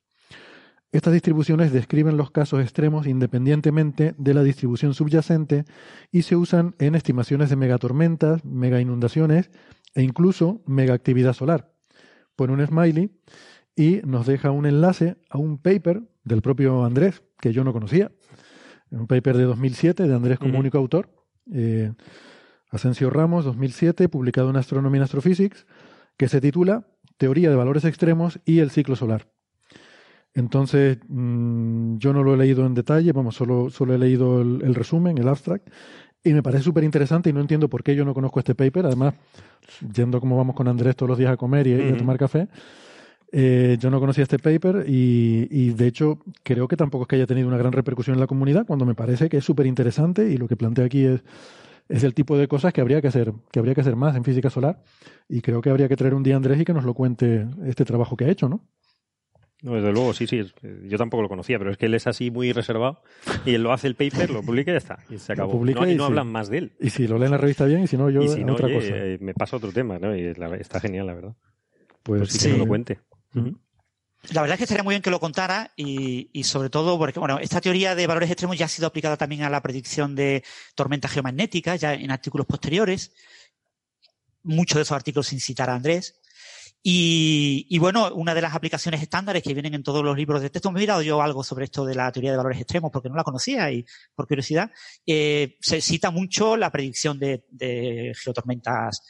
[0.91, 5.65] Estas distribuciones describen los casos extremos independientemente de la distribución subyacente
[6.11, 9.51] y se usan en estimaciones de megatormentas, mega inundaciones
[9.93, 11.71] e incluso megaactividad solar.
[12.35, 13.11] Pone un smiley
[13.77, 18.11] y nos deja un enlace a un paper del propio Andrés, que yo no conocía,
[18.89, 21.09] un paper de 2007 de Andrés como único autor,
[21.53, 21.93] eh,
[22.71, 25.67] Asensio Ramos, 2007, publicado en Astronomy and Astrophysics,
[26.17, 26.87] que se titula
[27.17, 29.27] Teoría de valores extremos y el ciclo solar.
[30.33, 34.73] Entonces, mm, yo no lo he leído en detalle, vamos, solo, solo he leído el,
[34.73, 35.69] resumen, el abstract,
[36.23, 38.87] y me parece súper interesante y no entiendo por qué yo no conozco este paper.
[38.87, 39.13] Además,
[39.93, 42.49] yendo como vamos con Andrés todos los días a comer y a tomar café,
[43.31, 47.27] eh, yo no conocía este paper y, de hecho creo que tampoco es que haya
[47.27, 50.37] tenido una gran repercusión en la comunidad, cuando me parece que es súper interesante y
[50.37, 51.23] lo que plantea aquí es,
[51.89, 54.23] es el tipo de cosas que habría que hacer, que habría que hacer más en
[54.23, 54.81] física solar
[55.27, 57.47] y creo que habría que traer un día a Andrés y que nos lo cuente
[57.65, 58.65] este trabajo que ha hecho, ¿no?
[59.63, 60.45] No, desde luego, sí, sí.
[60.83, 63.01] Yo tampoco lo conocía, pero es que él es así muy reservado
[63.43, 64.99] y él lo hace el paper, lo publica y ya está.
[65.09, 65.53] Y se acabó.
[65.65, 66.71] no, y no hablan más de él.
[66.79, 68.89] Y si lo leen en la revista bien y si no, yo y otra cosa.
[68.91, 70.15] Eh, me pasa otro tema, ¿no?
[70.15, 70.21] Y
[70.59, 71.35] está genial, la verdad.
[72.03, 72.99] Pues, pues sí, que lo cuente.
[73.33, 77.39] La verdad es que estaría muy bien que lo contara y, sobre todo porque, bueno,
[77.39, 80.43] esta teoría de valores extremos ya ha sido aplicada también a la predicción de
[80.75, 83.11] tormentas geomagnéticas, ya en artículos posteriores.
[84.43, 86.19] Muchos de esos artículos sin citar a Andrés.
[86.83, 90.71] Y, bueno, una de las aplicaciones estándares que vienen en todos los libros de texto,
[90.71, 93.15] me he mirado yo algo sobre esto de la teoría de valores extremos porque no
[93.15, 93.85] la conocía y
[94.15, 94.71] por curiosidad,
[95.05, 99.01] eh, se cita mucho la predicción de, de geotormentas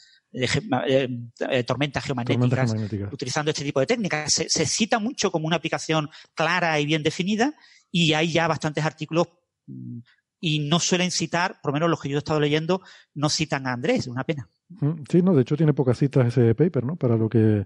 [1.66, 2.76] tormentas geomagnéticas,
[3.12, 4.34] utilizando este tipo de técnicas.
[4.34, 7.54] Se, cita mucho como una aplicación clara y bien definida
[7.92, 9.28] y hay ya bastantes artículos
[9.68, 10.00] mm,
[10.40, 12.82] y no suelen citar, por lo menos los que yo he estado leyendo,
[13.16, 14.48] no citan a Andrés, una pena.
[14.70, 16.96] Mm, sí, no, de hecho tiene pocas citas ese paper, ¿no?
[16.96, 17.66] Para lo que,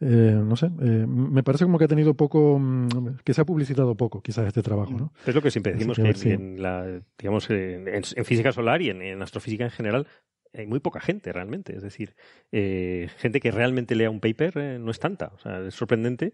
[0.00, 3.44] eh, no sé, eh, me parece como que ha tenido poco, mm, que se ha
[3.44, 5.12] publicitado poco quizás este trabajo, ¿no?
[5.26, 9.64] Es lo que siempre decimos, que, en, la, digamos, en, física solar y en, astrofísica
[9.64, 10.06] en general
[10.54, 12.14] hay muy poca gente realmente, es decir,
[12.52, 16.32] eh, gente que realmente lea un paper no es tanta, o sea, es sorprendente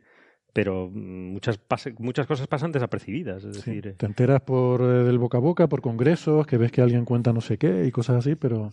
[0.52, 1.58] pero muchas
[1.98, 3.42] muchas cosas pasan desapercibidas.
[3.42, 7.04] Es decir, te enteras por del boca a boca, por congresos, que ves que alguien
[7.04, 8.70] cuenta no sé qué y cosas así, pero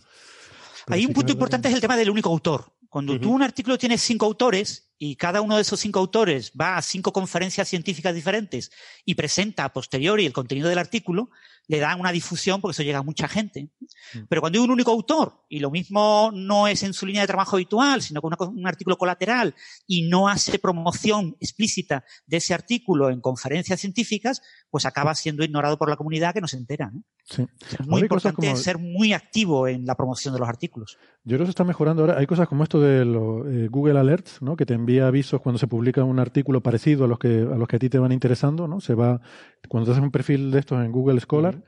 [0.86, 2.72] hay un punto importante es el tema del único autor.
[2.88, 6.76] Cuando tú un artículo tienes cinco autores y cada uno de esos cinco autores va
[6.76, 8.70] a cinco conferencias científicas diferentes
[9.04, 11.28] y presenta a posteriori el contenido del artículo,
[11.66, 13.70] le da una difusión porque eso llega a mucha gente.
[14.14, 14.26] Mm.
[14.28, 17.26] Pero cuando hay un único autor y lo mismo no es en su línea de
[17.26, 19.56] trabajo habitual, sino con un artículo colateral
[19.88, 25.78] y no hace promoción explícita de ese artículo en conferencias científicas, pues acaba siendo ignorado
[25.78, 26.92] por la comunidad que no se entera.
[26.92, 27.02] ¿no?
[27.28, 30.96] Es muy importante ser muy activo en la promoción de los artículos.
[31.24, 32.18] Yo creo que se está mejorando ahora.
[32.18, 34.56] Hay cosas como esto de eh, Google Alerts, ¿no?
[34.56, 37.66] que te envía avisos cuando se publica un artículo parecido a los que a los
[37.66, 38.68] que a ti te van interesando.
[38.68, 38.80] ¿no?
[38.80, 39.20] Se va
[39.68, 41.62] cuando te haces un perfil de estos en Google Scholar.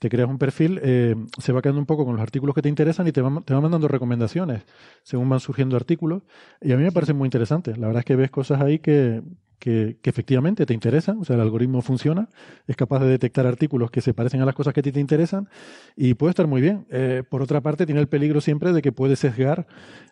[0.00, 2.68] Te creas un perfil, eh, se va quedando un poco con los artículos que te
[2.68, 4.62] interesan y te va, te va mandando recomendaciones
[5.02, 6.24] según van surgiendo artículos.
[6.60, 7.76] Y a mí me parece muy interesante.
[7.76, 9.22] La verdad es que ves cosas ahí que,
[9.58, 12.28] que, efectivamente te interesan, o sea, el algoritmo funciona,
[12.66, 15.00] es capaz de detectar artículos que se parecen a las cosas que a ti te
[15.00, 15.48] interesan
[15.96, 16.86] y puede estar muy bien.
[16.90, 19.66] Eh, por otra parte, tiene el peligro siempre de que puede sesgar,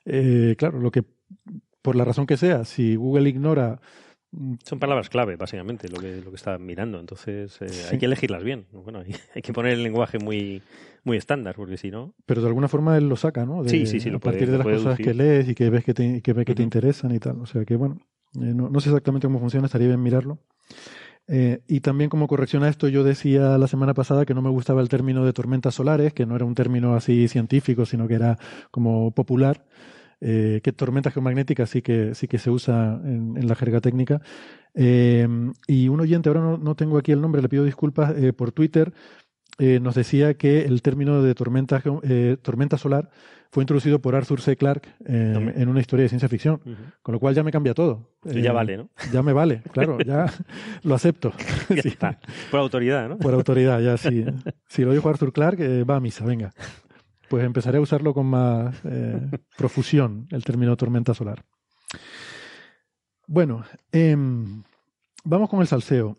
[0.07, 1.05] eh, claro, lo que,
[1.83, 3.81] por la razón que sea, si Google ignora
[4.65, 6.99] son palabras clave, básicamente, lo que, lo que está mirando.
[6.99, 8.67] Entonces, eh, hay que elegirlas bien.
[8.73, 9.01] Bueno,
[9.35, 10.63] hay, que poner el lenguaje muy,
[11.05, 12.15] muy estándar, porque si no.
[12.25, 13.63] Pero de alguna forma él lo saca, ¿no?
[13.69, 14.09] sí, sí, sí.
[14.09, 16.55] a partir de las cosas que lees y que ves que te, que, ves que
[16.55, 17.41] te interesan y tal.
[17.41, 17.99] O sea que, bueno,
[18.37, 20.39] eh, no, sé exactamente cómo funciona, estaría bien mirarlo.
[21.29, 24.51] Eh, y también como corrección a esto, yo decía la semana pasada que no me
[24.51, 28.15] gustaba el término de tormentas solares, que no era un término así científico, sino que
[28.15, 28.39] era
[28.71, 29.67] como popular.
[30.25, 34.21] Eh, que tormentas geomagnéticas sí que, sí que se usa en, la jerga técnica.
[34.75, 38.93] y un oyente, ahora no, no, tengo aquí el nombre, le pido disculpas, por Twitter
[39.59, 41.83] nos decía que el término de tormenta,
[42.43, 43.11] tormenta solar
[43.53, 44.57] fue introducido por Arthur C.
[44.57, 46.63] Clarke eh, en una historia de ciencia ficción,
[47.03, 48.09] con lo cual ya me cambia todo.
[48.25, 48.89] ya eh, vale, ¿no?
[49.13, 50.25] Ya me vale, claro, ya
[50.83, 51.33] lo acepto.
[52.51, 53.19] Por autoridad, ¿no?
[53.19, 54.25] Por autoridad, ya sí.
[54.67, 56.55] Si lo dijo Arthur Clarke, eh, va a misa, venga.
[57.33, 58.77] Pues empezaré a usarlo con más
[59.57, 61.43] profusión, el término tormenta solar.
[63.27, 64.63] Bueno, em,
[65.25, 66.19] vamos con el salseo.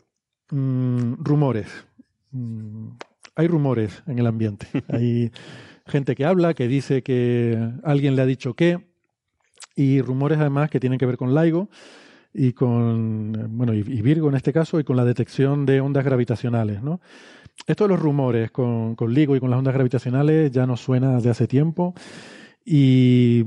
[0.49, 1.67] Mm, rumores.
[2.31, 2.93] Mm,
[3.35, 4.65] hay rumores en el ambiente.
[4.89, 5.31] Hay
[5.85, 8.79] gente que habla, que dice que alguien le ha dicho que,
[9.75, 11.69] y rumores además que tienen que ver con LIGO
[12.33, 16.81] y con, bueno, y, Virgo en este caso, y con la detección de ondas gravitacionales,
[16.81, 16.99] ¿no?
[17.67, 21.19] Esto de los rumores con, con LIGO y con las ondas gravitacionales ya nos suena
[21.19, 21.93] de hace tiempo
[22.65, 23.43] y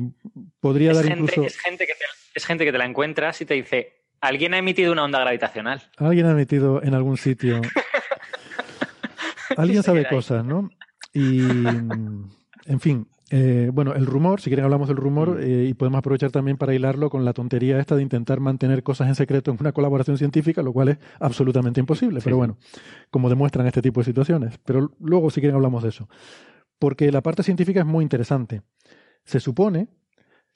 [0.60, 1.42] podría dar incluso...
[1.44, 4.58] Es gente, que te, es gente que te la encuentras y te dice, alguien ha
[4.58, 5.82] emitido una onda gravitacional.
[5.96, 7.60] Alguien ha emitido en algún sitio...
[9.56, 10.70] Alguien sabe cosas, ¿no?
[11.14, 15.98] Y, en fin, eh, bueno, el rumor, si quieren hablamos del rumor eh, y podemos
[15.98, 19.56] aprovechar también para hilarlo con la tontería esta de intentar mantener cosas en secreto en
[19.58, 22.56] una colaboración científica, lo cual es absolutamente imposible, pero bueno,
[23.10, 24.58] como demuestran este tipo de situaciones.
[24.64, 26.08] Pero luego, si quieren, hablamos de eso.
[26.78, 28.62] Porque la parte científica es muy interesante.
[29.24, 29.88] Se supone,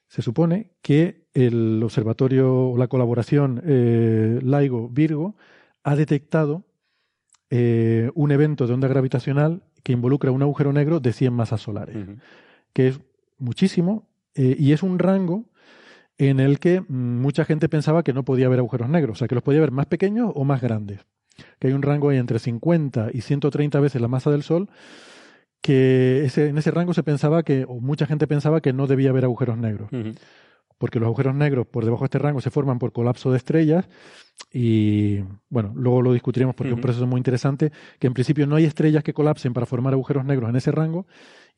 [0.06, 5.34] se supone que el observatorio o la colaboración eh, LIGO-Virgo
[5.82, 6.66] ha detectado
[7.48, 11.96] eh, un evento de onda gravitacional que involucra un agujero negro de 100 masas solares,
[12.72, 13.00] que es
[13.38, 15.44] muchísimo eh, y es un rango
[16.18, 19.34] en el que mucha gente pensaba que no podía haber agujeros negros, o sea, que
[19.34, 21.00] los podía haber más pequeños o más grandes,
[21.58, 24.68] que hay un rango ahí entre 50 y 130 veces la masa del Sol,
[25.62, 29.10] que ese, en ese rango se pensaba que, o mucha gente pensaba que no debía
[29.10, 29.90] haber agujeros negros.
[30.78, 33.86] Porque los agujeros negros por debajo de este rango se forman por colapso de estrellas
[34.52, 38.56] y bueno, luego lo discutiremos porque es un proceso muy interesante, que en principio no
[38.56, 41.06] hay estrellas que colapsen para formar agujeros negros en ese rango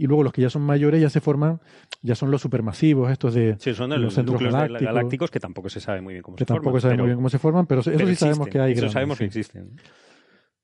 [0.02, 1.60] y luego los que ya son mayores ya se forman,
[2.02, 5.78] ya son los supermasivos, estos de, sí, son de los, centros galácticos, que tampoco se
[5.78, 6.58] sabe muy bien cómo se forman.
[6.58, 8.72] Que tampoco se sabe muy bien cómo se forman, pero, eso sí sabemos que hay.
[8.72, 9.76] Eso sabemos que existen.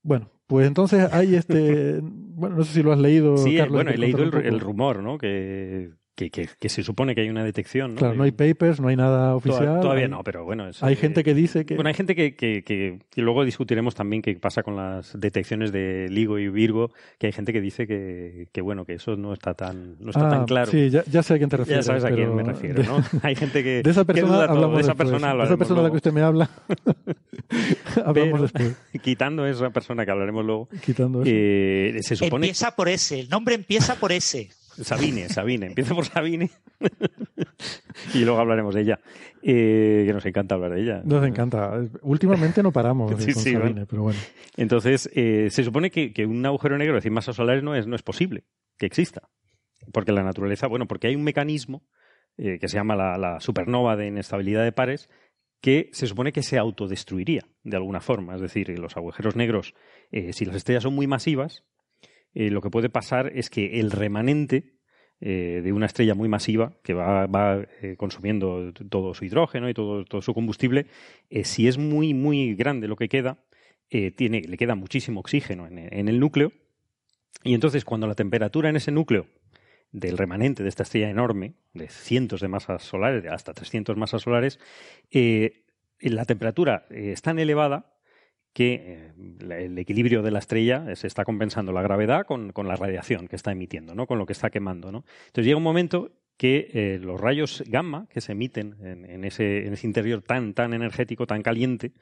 [0.03, 3.37] Bueno, pues entonces hay este, bueno, no sé si lo has leído.
[3.37, 5.17] Sí, bueno, he leído el, el rumor, ¿no?
[5.17, 5.91] Que
[6.29, 7.95] que, se supone que hay una detección.
[7.95, 9.79] Claro, no hay papers, no hay nada oficial.
[9.79, 10.69] Todavía no, pero bueno.
[10.81, 11.75] hay gente que dice que.
[11.75, 16.39] Bueno, hay gente que, que, luego discutiremos también qué pasa con las detecciones de LIGO
[16.39, 20.09] y Virgo, que hay gente que dice que, bueno, que eso no está tan, no
[20.09, 20.71] está tan ah, claro.
[20.71, 21.85] Sí, ya, sé a quién te refieres.
[21.85, 23.01] Ya sabes a quién me refiero, ¿no?
[23.23, 23.81] hay gente que.
[23.81, 25.09] De esa persona hablamos de esa después.
[25.11, 26.49] persona, de esa persona a la que usted me habla.
[28.05, 28.75] hablamos después.
[29.01, 30.69] Quitando esa persona que hablaremos luego.
[30.83, 31.31] Quitando eso.
[31.33, 32.47] Eh, se supone...
[32.47, 34.49] Empieza por ese, el nombre empieza por ese.
[34.83, 36.49] Sabine, Sabine, empieza por Sabine
[38.13, 38.99] y luego hablaremos de ella,
[39.41, 41.01] eh, que nos encanta hablar de ella.
[41.03, 41.79] Nos encanta.
[42.01, 44.19] Últimamente no paramos con Sabine, pero bueno.
[44.57, 47.95] Entonces, eh, se supone que, un agujero negro de 100 masas solares no es, no
[47.95, 48.45] es posible
[48.77, 49.29] que exista,
[49.91, 51.83] porque la naturaleza, bueno, porque hay un mecanismo
[52.37, 55.09] eh, que se llama la, supernova de inestabilidad de pares
[55.61, 58.35] que se supone que se autodestruiría de alguna forma.
[58.35, 59.75] Es decir, los agujeros negros,
[60.31, 61.65] si las estrellas son muy masivas,
[62.33, 64.75] eh, lo que puede pasar es que el remanente
[65.21, 70.05] eh, de una estrella muy masiva que va, eh, consumiendo todo su hidrógeno y todo,
[70.21, 70.87] su combustible,
[71.43, 73.43] si es muy, muy grande lo que queda,
[73.89, 76.53] tiene, le queda muchísimo oxígeno en, el núcleo.
[77.43, 79.25] Y entonces, cuando la temperatura en ese núcleo
[79.91, 84.21] del remanente de esta estrella enorme, de cientos de masas solares, de hasta 300 masas
[84.21, 84.59] solares,
[86.01, 87.98] la temperatura es tan elevada
[88.59, 89.13] que
[89.49, 93.37] eh, el equilibrio de la estrella se está compensando la gravedad con, la radiación que
[93.37, 94.05] está emitiendo, ¿no?
[94.05, 94.91] con lo que está quemando.
[94.91, 95.05] ¿no?
[95.27, 99.71] Entonces llega un momento que eh, los rayos gamma que se emiten en, ese, en,
[99.71, 101.93] ese, interior tan, tan energético, tan caliente,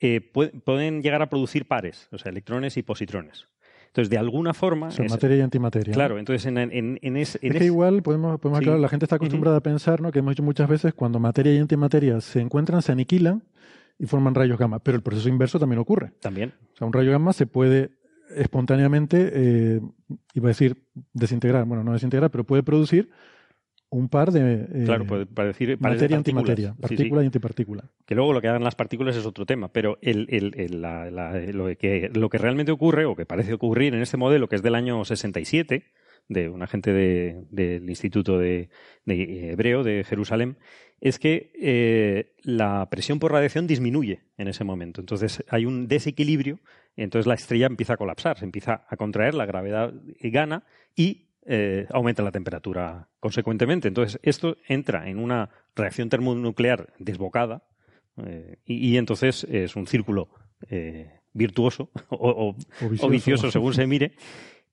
[0.00, 3.46] eh, pueden llegar a producir pares, o sea, electrones y positrones.
[3.88, 4.90] Entonces, de alguna forma...
[4.90, 5.92] Son materia y antimateria.
[5.92, 9.58] Claro, entonces en, en, en, es, que igual podemos, podemos aclarar, la gente está acostumbrada
[9.58, 10.10] a pensar, ¿no?
[10.10, 13.42] que hemos dicho muchas veces, cuando materia y antimateria se encuentran, se aniquilan,
[13.98, 14.78] y forman rayos gamma.
[14.78, 16.12] Pero el proceso inverso también ocurre.
[16.20, 16.54] También.
[16.74, 17.90] O sea, un rayo gamma se puede
[18.34, 19.80] espontáneamente, eh,
[20.34, 23.10] iba a decir desintegrar, bueno, no desintegrar, pero puede producir
[23.90, 27.90] un par de eh, claro, puede, decir materia antimateria, partícula y antipartícula.
[28.04, 30.82] Que luego lo que hagan las partículas es otro tema, pero el, el,
[31.56, 34.62] lo, que, lo que realmente ocurre, o que parece ocurrir en este modelo, que es
[34.62, 35.84] del año 67,
[36.28, 38.68] de un agente del Instituto de,
[39.06, 40.58] de, Hebreo de Jerusalén,
[41.00, 45.00] es que eh, la presión por radiación disminuye en ese momento.
[45.00, 46.58] Entonces hay un desequilibrio
[46.96, 50.64] y entonces la estrella empieza a colapsar, se empieza a contraer, la gravedad gana
[50.96, 53.88] y eh, aumenta la temperatura consecuentemente.
[53.88, 57.62] Entonces esto entra en una reacción termonuclear desbocada
[58.26, 60.28] eh, y, entonces es un círculo
[61.32, 62.56] virtuoso o,
[63.00, 64.12] o vicioso según se mire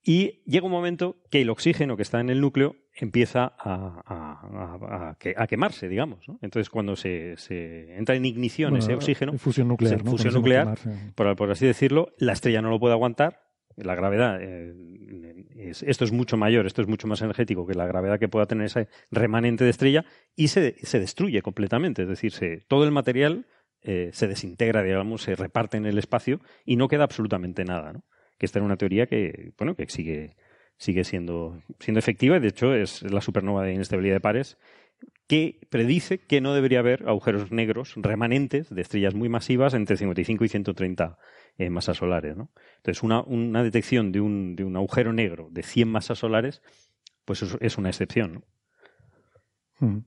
[0.08, 5.16] y llega un momento que el oxígeno que está en el núcleo empieza a,
[5.50, 6.28] quemarse, digamos.
[6.42, 7.36] Entonces, cuando se,
[7.98, 10.78] entra en ignición ese oxígeno, fusión nuclear, fusión nuclear
[11.16, 13.42] por, así decirlo, la estrella no lo puede aguantar.
[13.78, 14.74] La gravedad, eh,
[15.82, 18.68] esto es mucho mayor, esto es mucho más energético que la gravedad que pueda tener
[18.68, 22.04] ese remanente de estrella y se, destruye completamente.
[22.04, 23.48] Es decir, todo el material
[23.82, 27.92] eh, se desintegra, digamos, se reparte en el espacio y no queda absolutamente nada.
[27.92, 28.04] ¿no?
[28.38, 30.36] Que esta era una teoría que, bueno, que sigue,
[30.78, 34.58] sigue siendo, siendo efectiva y de hecho es la supernova de inestabilidad de pares
[35.28, 40.46] que predice que no debería haber agujeros negros remanentes de estrellas muy masivas entre 55
[40.46, 41.18] y 130
[41.58, 42.38] eh, masas solares.
[42.38, 42.52] ¿no?
[42.78, 46.62] Entonces, una, una detección de un, de un, agujero negro de 100 masas solares,
[47.26, 48.44] pues es, una excepción.
[49.80, 49.88] ¿no?
[49.88, 50.06] Hmm.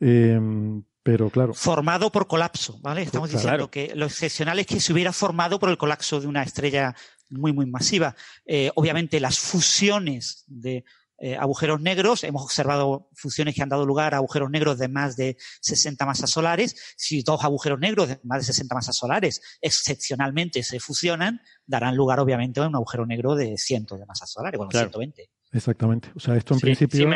[0.00, 1.54] Em, pero claro.
[1.54, 3.02] Formado por colapso, ¿vale?
[3.02, 6.42] Estamos diciendo que lo excepcional es que se hubiera formado por el colapso de una
[6.42, 6.94] estrella
[7.28, 8.14] muy, muy masiva.
[8.44, 10.84] Eh, obviamente, las fusiones de
[11.18, 15.16] eh, agujeros negros, hemos observado fusiones que han dado lugar a agujeros negros de más
[15.16, 16.94] de 60 masas solares.
[16.96, 22.18] Si dos agujeros negros de más de 60 masas solares excepcionalmente se fusionan, darán lugar,
[22.20, 25.30] obviamente, a un agujero negro de cientos de masas solares, bueno, 120.
[25.52, 26.10] Exactamente.
[26.16, 27.10] O sea, esto en principio.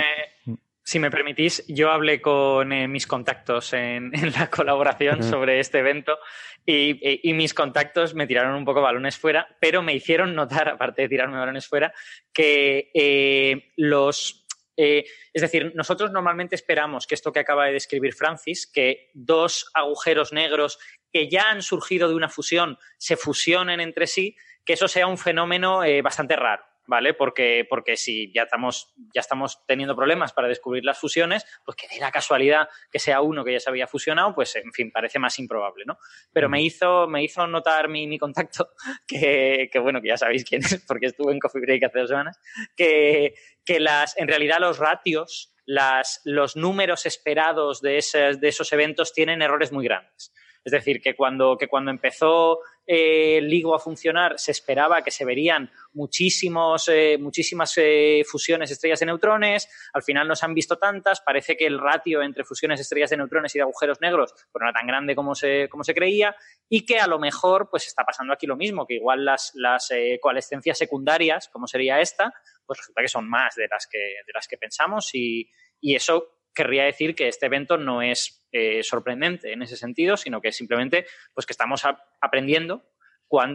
[0.89, 6.17] Si me permitís, yo hablé con eh, mis contactos en, la colaboración sobre este evento
[6.65, 11.09] y, mis contactos me tiraron un poco balones fuera, pero me hicieron notar, aparte de
[11.09, 11.93] tirarme balones fuera,
[12.33, 14.47] que eh, los...
[14.77, 19.69] Eh, es decir, nosotros normalmente esperamos que esto que acaba de describir Francis, que dos
[19.75, 20.79] agujeros negros
[21.13, 25.19] que ya han surgido de una fusión se fusionen entre sí, que eso sea un
[25.19, 26.63] fenómeno bastante raro.
[26.87, 27.15] ¿Vale?
[27.15, 31.89] Porque, porque si ya estamos, ya estamos teniendo problemas para descubrir las fusiones, pues que
[31.89, 35.19] de la casualidad que sea uno que ya se había fusionado, pues en fin, parece
[35.19, 35.99] más improbable, ¿no?
[36.33, 38.71] Pero me hizo, me hizo notar mi, mi contacto,
[39.07, 42.11] que, que, bueno, que ya sabéis quién es, porque estuve en Coffee Break hace dos
[42.11, 42.41] semanas,
[42.77, 48.73] que, que las, en realidad los ratios, las, los números esperados de, esos, de esos
[48.73, 50.33] eventos tienen errores muy grandes.
[50.67, 55.13] Es decir, que cuando, que cuando empezó eh, el LIGO a funcionar, se esperaba que
[55.13, 59.69] se verían muchísimos, eh, muchísimas eh, fusiones estrellas de neutrones.
[59.93, 61.21] Al final no se han visto tantas.
[61.21, 64.67] Parece que el ratio entre fusiones estrellas de neutrones y de agujeros negros pues, no
[64.69, 66.35] era tan grande como se, como se creía.
[66.69, 69.89] Y que a lo mejor pues está pasando aquí lo mismo, que igual las, las
[70.21, 72.35] coalescencias secundarias, como sería esta,
[72.67, 75.15] pues resulta que son más de las que, de las que pensamos.
[75.15, 75.49] Y,
[75.81, 80.41] y eso querría decir que este evento no es eh, sorprendente en ese sentido, sino
[80.41, 81.85] que simplemente pues que estamos
[82.21, 82.83] aprendiendo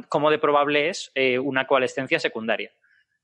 [0.08, 2.72] cómo de probable es eh, una coalescencia secundaria.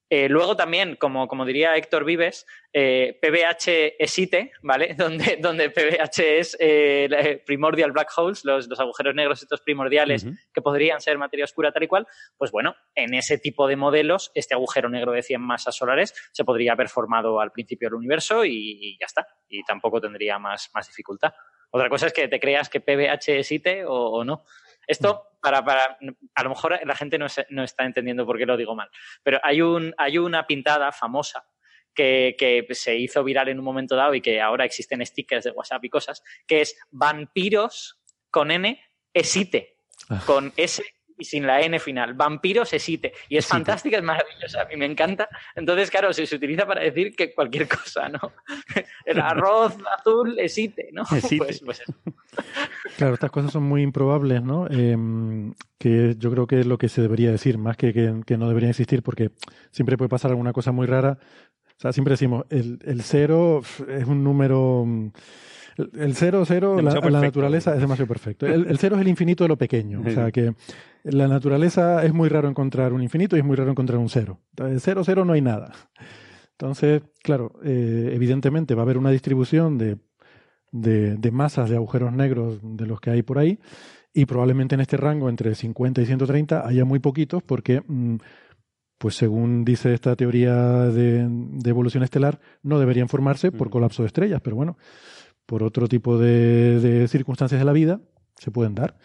[0.09, 4.93] Eh, luego también, como, como, diría Héctor Vives, PBH existe, ¿vale?
[4.97, 6.57] Donde, donde PBH es
[7.45, 11.87] primordial black holes, los, agujeros negros estos primordiales que podrían ser materia oscura tal y
[11.87, 16.13] cual, pues bueno, en ese tipo de modelos, este agujero negro de 100 masas solares
[16.31, 19.27] se podría haber formado al principio del universo y, ya está.
[19.47, 21.33] Y tampoco tendría más, más dificultad.
[21.71, 23.51] Otra cosa es que te creas que PBH es
[23.85, 24.43] o, o no.
[24.87, 25.97] Esto, para, para,
[26.33, 28.89] a lo mejor la gente no, no, está entendiendo por qué lo digo mal,
[29.21, 31.45] pero hay, un, hay una pintada famosa
[31.93, 35.51] que, que, se hizo viral en un momento dado y que ahora existen stickers de
[35.51, 38.81] WhatsApp y cosas, que es vampiros con N
[39.13, 39.77] esite,
[40.09, 40.21] ah.
[40.25, 40.83] con S
[41.17, 42.13] y sin la N final.
[42.13, 43.13] Vampiros existe.
[43.29, 45.27] Y es fantástica, es maravillosa, a mí me encanta.
[45.55, 48.33] Entonces, claro, se, se utiliza para decir que cualquier cosa, ¿no?
[49.05, 51.03] El arroz azul existe, ¿no?
[51.09, 51.83] Pues, pues
[52.97, 54.67] claro, estas cosas son muy improbables, ¿no?
[54.69, 57.93] Em, que yo creo que es lo que se debería decir, más que,
[58.25, 59.31] que, no debería existir, porque
[59.71, 61.17] siempre puede pasar alguna cosa muy rara.
[61.77, 64.85] O sea, siempre decimos, el, el cero es un número
[65.77, 68.47] el cero, cero, la, naturaleza es demasiado perfecto.
[68.47, 70.01] El, cero es el infinito de lo pequeño.
[70.05, 70.53] O sea que
[71.03, 74.39] la naturaleza es muy raro encontrar un infinito y es muy raro encontrar un cero.
[74.51, 75.73] Entonces, cero, cero no hay nada.
[76.51, 79.97] Entonces, claro, eh, evidentemente va a haber una distribución de,
[80.71, 83.59] de, masas de agujeros negros de los que hay por ahí
[84.13, 87.81] y probablemente en este rango entre 50 y 130 haya muy poquitos porque...
[87.87, 88.17] Mm,
[88.99, 94.07] pues según dice esta teoría de, de, evolución estelar, no deberían formarse por colapso de
[94.07, 94.75] estrellas, pero bueno,
[95.47, 98.01] por otro tipo de, circunstancias de la vida,
[98.35, 98.97] se pueden dar.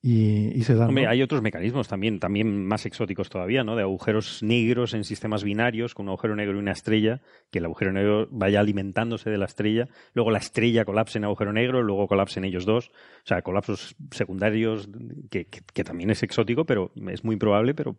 [0.00, 0.90] Y, se dan.
[0.90, 3.74] Hombre, hay otros mecanismos también, también más exóticos todavía, ¿no?
[3.74, 7.64] De agujeros negros en sistemas binarios, con un agujero negro y una estrella, que el
[7.64, 12.06] agujero negro vaya alimentándose de la estrella, luego la estrella colapse en agujero negro, luego
[12.06, 12.88] colapsen ellos dos.
[12.88, 14.90] O sea, colapsos secundarios,
[15.30, 15.46] que,
[15.82, 17.96] también es exótico, pero es muy probable, pero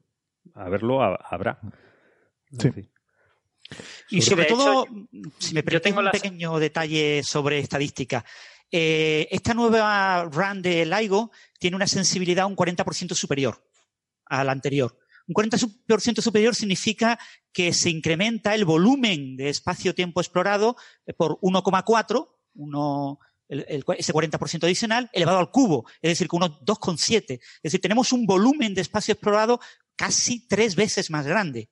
[0.53, 1.59] a verlo habrá.
[2.59, 2.69] Sí.
[4.09, 4.87] Y sobre todo,
[5.39, 8.23] si me permite un pequeño detalle sobre estadística.
[8.71, 13.63] Eh, esta nueva run de LIGO tiene una sensibilidad un 40% superior
[14.25, 14.97] a la anterior.
[15.27, 17.17] Un 40% superior significa
[17.51, 20.75] que se incrementa el volumen de espacio-tiempo explorado
[21.17, 22.27] por 1,4,
[23.47, 27.39] ese 40% adicional, elevado al cubo, es decir, con unos 2,7.
[27.39, 29.59] Es decir, tenemos un volumen de espacio explorado
[29.95, 31.69] casi tres veces más grande.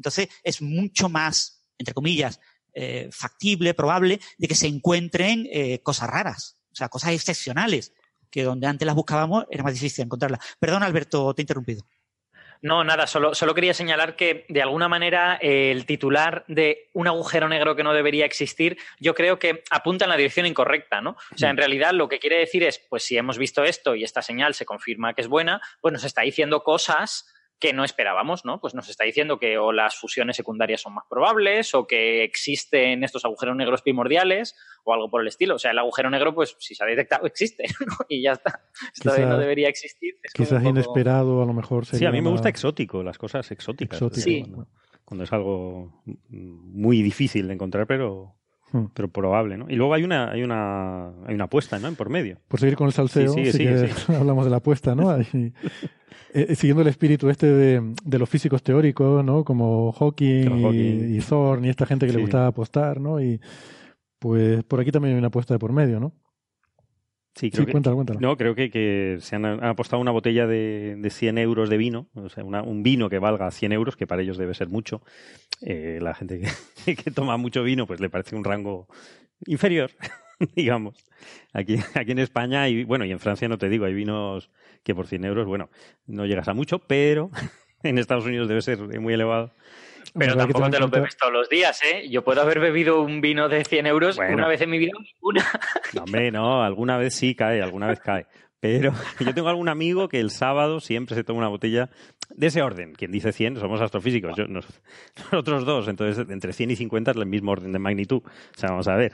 [0.00, 2.40] Entonces, es mucho más, entre comillas,
[2.72, 7.92] eh, factible, probable, de que se encuentren eh, cosas raras, o sea, cosas excepcionales,
[8.30, 10.40] que donde antes las buscábamos era más difícil encontrarlas.
[10.58, 11.84] Perdón, Alberto, te he interrumpido.
[12.62, 17.48] No, nada, solo, solo quería señalar que de alguna manera el titular de un agujero
[17.48, 21.16] negro que no debería existir, yo creo que apunta en la dirección incorrecta, ¿no?
[21.34, 21.58] O sea, en mm.
[21.58, 24.66] realidad lo que quiere decir es, pues si hemos visto esto y esta señal se
[24.66, 27.26] confirma que es buena, pues nos está diciendo cosas
[27.60, 28.58] que no esperábamos, ¿no?
[28.58, 33.04] Pues nos está diciendo que o las fusiones secundarias son más probables o que existen
[33.04, 35.56] estos agujeros negros primordiales o algo por el estilo.
[35.56, 37.94] O sea, el agujero negro, pues si se ha detectado, existe, ¿no?
[38.08, 38.62] Y ya está.
[38.94, 40.14] Esto no debería existir.
[40.34, 41.84] quizás inesperado, a lo mejor.
[41.84, 44.00] sí, a mí me gusta exótico, las cosas exóticas.
[44.14, 44.50] Sí.
[45.04, 48.39] Cuando, es algo muy difícil de encontrar, pero
[48.72, 48.86] hmm.
[48.94, 49.66] pero probable, ¿no?
[49.68, 51.88] Y luego hay una, hay una, hay una apuesta, ¿no?
[51.88, 52.38] En por medio.
[52.48, 53.66] Por seguir con el salseo, sí,
[54.08, 55.16] hablamos de la apuesta, ¿no?
[55.16, 55.52] Eh,
[56.32, 59.44] eh, siguiendo el espíritu este de, de, los físicos teóricos, ¿no?
[59.44, 63.20] Como Hawking, y, y, Thorne y esta gente que le gustaba apostar, ¿no?
[63.20, 63.40] Y
[64.20, 66.12] pues por aquí también hay una apuesta de por medio, ¿no?
[67.34, 68.20] Sí, creo que, cuéntalo, cuéntalo.
[68.20, 72.08] No, creo que, que se han, apostado una botella de, de 100 euros de vino,
[72.14, 75.02] o sea, un vino que valga 100 euros, que para ellos debe ser mucho.
[75.62, 76.40] Eh, la gente
[76.84, 78.88] que, que, toma mucho vino, pues le parece un rango
[79.46, 79.92] inferior,
[80.56, 81.06] digamos.
[81.52, 84.50] Aquí, aquí en España, y bueno, y en Francia no te digo, hay vinos
[84.82, 85.70] que por 100 euros, bueno,
[86.06, 87.30] no llegas a mucho, pero
[87.82, 89.52] en Estados Unidos debe ser muy elevado.
[90.14, 92.08] Pero tampoco te lo bebes todos los días, ¿eh?
[92.08, 95.44] Yo puedo haber bebido un vino de 100 euros una vez en mi vida, una.
[95.94, 98.26] No, hombre, no, alguna vez sí cae, alguna vez cae.
[98.60, 101.90] Pero yo tengo algún amigo que el sábado siempre se toma una botella
[102.28, 102.94] de ese orden.
[102.94, 104.44] Quien dice 100 somos astrofísicos, yo,
[105.32, 105.88] nosotros dos.
[105.88, 108.22] Entonces, entre 100 y 50 es el mismo orden de magnitud.
[108.24, 109.12] O sea, vamos a ver.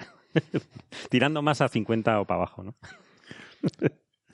[1.09, 2.75] Tirando más a 50 o para abajo, ¿no?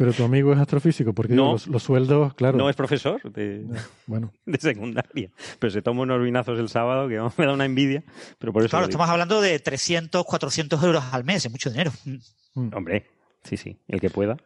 [0.03, 1.53] Pero tu amigo es astrofísico, porque No.
[1.53, 2.59] los, los sueldos, claro.
[2.59, 3.65] No es profesor de,
[4.07, 8.03] Bueno, de secundaria, pero se toma unos vinazos el sábado que me da una envidia.
[8.39, 8.91] Pero por eso Claro, digo.
[8.91, 11.93] estamos hablando de 300, 400 euros al mes, es mucho dinero.
[12.55, 13.07] Hombre,
[13.45, 14.37] sí, sí, el que pueda.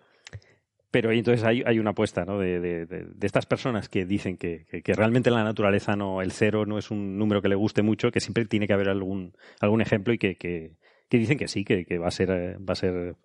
[0.91, 2.39] Pero entonces hay, hay una apuesta ¿no?
[2.39, 5.97] de, de- de- de estas personas que dicen que, que- que realmente en la naturaleza
[5.97, 8.73] no, el cero no es un número que le guste mucho, que siempre tiene que
[8.73, 10.77] haber algún, algún ejemplo y que, que,
[11.09, 13.17] que dicen que sí, que, que va a ser, eh, va a ser,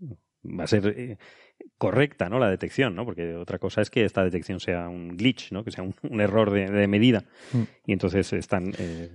[0.43, 1.17] va a ser eh,
[1.77, 2.39] correcta ¿no?
[2.39, 3.05] la detección, ¿no?
[3.05, 5.63] porque otra cosa es que esta detección sea un glitch, ¿no?
[5.63, 7.23] que sea un, un error de, de medida.
[7.53, 7.61] Mm.
[7.87, 8.73] Y entonces están...
[8.77, 9.09] eh,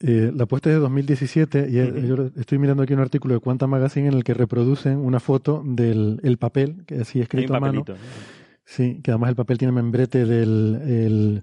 [0.00, 3.68] eh, la apuesta es de 2017 y yo estoy mirando aquí un artículo de Quantum
[3.70, 7.84] Magazine en el que reproducen una foto del el papel, que así escrito a mano.
[8.64, 11.42] Sí, que además el papel tiene membrete del el,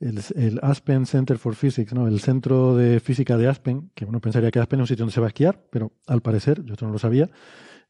[0.00, 2.06] el- el Aspen Center for Physics, ¿no?
[2.06, 5.14] El centro de física de Aspen, que uno pensaría que Aspen es un sitio donde
[5.14, 7.28] se va a esquiar, pero al parecer, yo esto no lo sabía,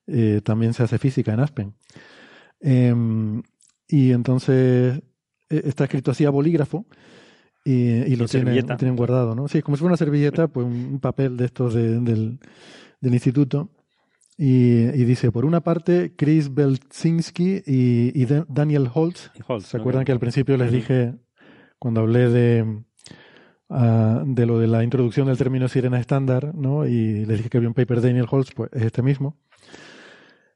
[0.08, 1.74] eh, también se hace física en Aspen.
[2.60, 3.42] Em,
[3.86, 5.00] y entonces
[5.50, 6.86] eh, está escrito así a bolígrafo
[7.64, 9.46] y, y lo tienen, guardado, ¿no?
[9.48, 12.38] Sí, como si fuera una servilleta, pues un, papel de estos de- del,
[13.00, 13.70] del instituto.
[14.40, 19.30] Y, y dice, por una parte, Chris Belzinski y, y Dan- Daniel Holtz.
[19.46, 19.82] Holtz, ¿Se ¿no?
[19.82, 21.14] acuerdan que al principio les dije,
[21.78, 22.82] cuando hablé de,
[23.68, 26.86] ah, de lo de la introducción del término sirena estándar, ¿no?
[26.86, 29.36] Y les dije que había un paper de Daniel Holtz, pues es este mismo.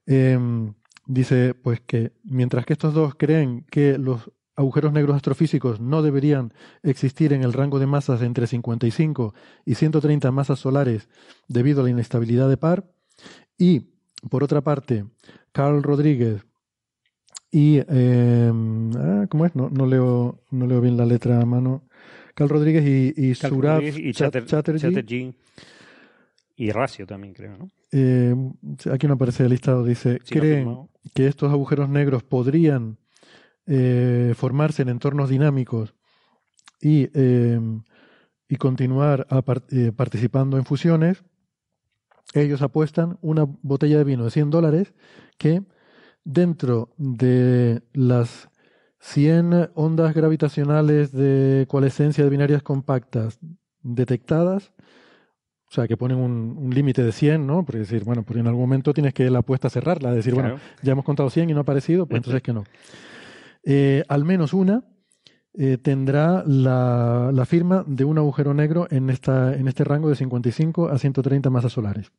[0.07, 0.75] Em,
[1.07, 6.53] dice, pues que mientras que estos dos creen que los agujeros negros astrofísicos no deberían
[6.83, 9.35] existir en el rango de masas de entre 55
[9.65, 11.09] y 130 masas solares
[11.49, 12.91] debido a la inestabilidad de par,
[13.57, 13.89] y
[14.29, 15.05] por otra parte,
[15.53, 16.45] Carl Rodríguez
[17.51, 19.55] y em, ah, ¿cómo es?
[19.55, 21.85] No, no leo no leo bien la letra a mano.
[22.35, 24.81] Carl Rodríguez y, y Carl Surab Rodríguez y Chat- Chatter- Chatterjee.
[24.91, 25.35] Chatterjee.
[26.63, 27.69] Y Rasio también, creo, ¿no?
[27.91, 28.37] Eh,
[28.93, 30.69] aquí no aparece el listado, dice, ha creen
[31.13, 32.99] que estos agujeros negros podrían
[33.67, 35.97] eh, formarse en entornos dinámicos
[36.81, 37.59] y, eh,
[38.49, 41.25] y continuar a par- eh, participando en fusiones,
[42.33, 44.95] ellos apuestan una botella de vino de 100 dólares
[45.39, 45.65] que
[46.23, 48.51] dentro de las
[49.01, 53.41] 100 ondas gravitacionales de coalescencia de binarias compactas
[53.83, 54.73] detectadas,
[55.73, 57.65] o sea, que ponen un, un límite de 100, ¿no?
[57.65, 60.51] Porque decir, bueno, porque en algún momento tienes que la apuesta cerrarla, decir, bueno,
[60.83, 62.65] ya hemos contado 100 y no ha aparecido, pues entonces que no.
[63.65, 64.85] Eh, al menos una
[65.55, 70.17] eh, tendrá la, la firma de un agujero negro en, esta, en este rango de
[70.17, 72.13] 55 a 130 masas solares.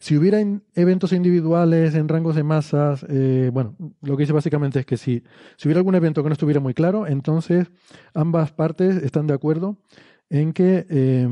[0.00, 4.80] Si hubiera in- eventos individuales en rangos de masas, eh, bueno, lo que dice básicamente
[4.80, 5.22] es que si,
[5.56, 7.70] si hubiera algún evento que no estuviera muy claro, entonces
[8.12, 9.78] ambas partes están de acuerdo
[10.30, 11.28] en que eh,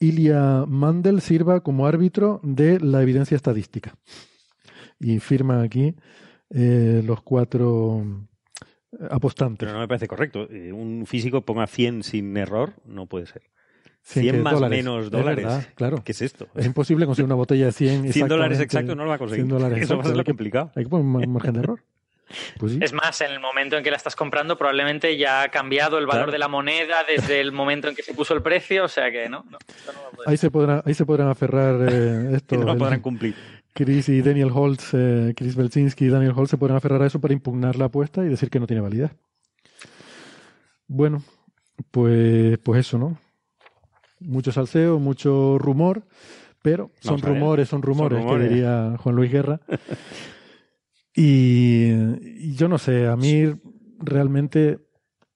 [0.00, 3.94] Ilya Mandel sirva como árbitro de la evidencia estadística.
[5.00, 5.94] Y firma aquí
[6.50, 8.04] eh, los cuatro
[8.92, 9.58] eh, apostantes.
[9.58, 10.48] Pero no me parece correcto.
[10.50, 13.42] Eh, Un físico ponga 100 sin error, no puede ser.
[14.02, 14.78] 100 100 que más dólares.
[14.78, 15.44] menos Es dólares.
[15.44, 16.02] verdad, claro.
[16.04, 16.46] ¿Qué es esto?
[16.54, 19.44] Es imposible conseguir una botella de 100 100 dólares exactos no lo va a conseguir.
[19.44, 20.70] 100 dólares Eso va a ser lo complicado.
[20.76, 21.84] Hay que poner un ma- margen de error.
[22.58, 22.78] Pues sí.
[22.82, 26.06] Es más, en el momento en que la estás comprando, probablemente ya ha cambiado el
[26.06, 26.32] valor Claro.
[26.32, 29.28] de la moneda desde el momento en que se puso el precio, o sea que
[29.28, 29.44] no.
[29.50, 32.56] no, no Ahí se podrán, ahí se podrán aferrar eh, esto.
[32.56, 33.34] Que no lo podrán cumplir.
[33.72, 37.20] Chris y Daniel Holtz, eh, Chris Belzinski y Daniel Holtz se podrán aferrar a eso
[37.20, 39.12] para impugnar la apuesta y decir que no tiene validez.
[40.86, 41.22] Bueno,
[41.90, 43.18] pues, pues eso, ¿no?
[44.20, 46.02] Mucho salseo, mucho rumor,
[46.60, 48.48] pero son rumores, son rumores, rumores.
[48.48, 49.60] que diría Juan Luis Guerra.
[51.14, 51.90] y,
[52.22, 53.44] y yo no sé, a mí
[53.98, 54.78] realmente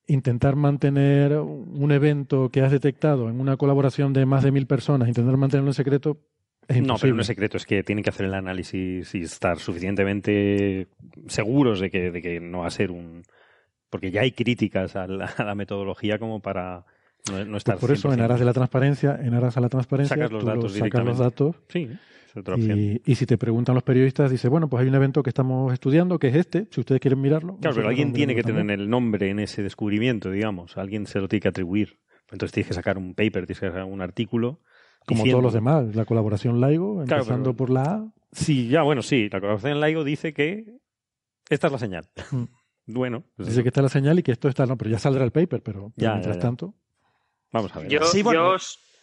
[0.07, 5.09] intentar mantener un evento que has detectado en una colaboración de más de mil personas,
[5.09, 6.19] intentar mantenerlo en secreto,
[6.69, 10.89] No, pero no es secreto, es que tienen que hacer el análisis y estar suficientemente
[11.27, 13.23] seguros de que, de que no va a ser un...
[13.91, 16.85] Porque ya hay críticas a la, a la metodología como para
[17.31, 17.77] no, no estar...
[17.77, 18.23] Pues por eso, en 100%.
[18.25, 21.19] aras de la transparencia, en aras a la transparencia, Sacas los tú datos sacas los
[21.19, 21.57] datos.
[21.69, 21.89] Sí,
[22.33, 22.79] es otra opción.
[22.79, 25.73] y, y si te preguntan los periodistas, dice, bueno, pues hay un evento que estamos
[25.73, 27.59] estudiando, que es este, si ustedes quieren mirarlo.
[27.61, 30.77] Claro, pero alguien tiene que miramos tener el nombre en ese descubrimiento, digamos.
[30.79, 31.99] Alguien se lo tiene que atribuir.
[32.31, 34.61] Entonces tienes que sacar un paper, tienes que sacar un artículo.
[35.07, 38.13] Como diciendo- todos los demás, la colaboración LIGO, Claro, empezando pero- por la A.
[38.33, 39.29] Sí, ya, bueno, sí.
[39.31, 40.65] La colaboración LIGO dice que
[41.51, 42.09] esta es la señal.
[42.31, 42.45] Mm.
[42.87, 45.25] bueno, pues Dice que está la señal y que esto está, no, pero ya saldrá
[45.25, 46.49] el paper, pero, pero Ya, mientras ya, ya.
[46.49, 46.75] tanto.
[47.53, 47.89] vamos a ver.
[47.91, 48.53] Yo, Sí, bueno.
[48.53, 48.57] yo,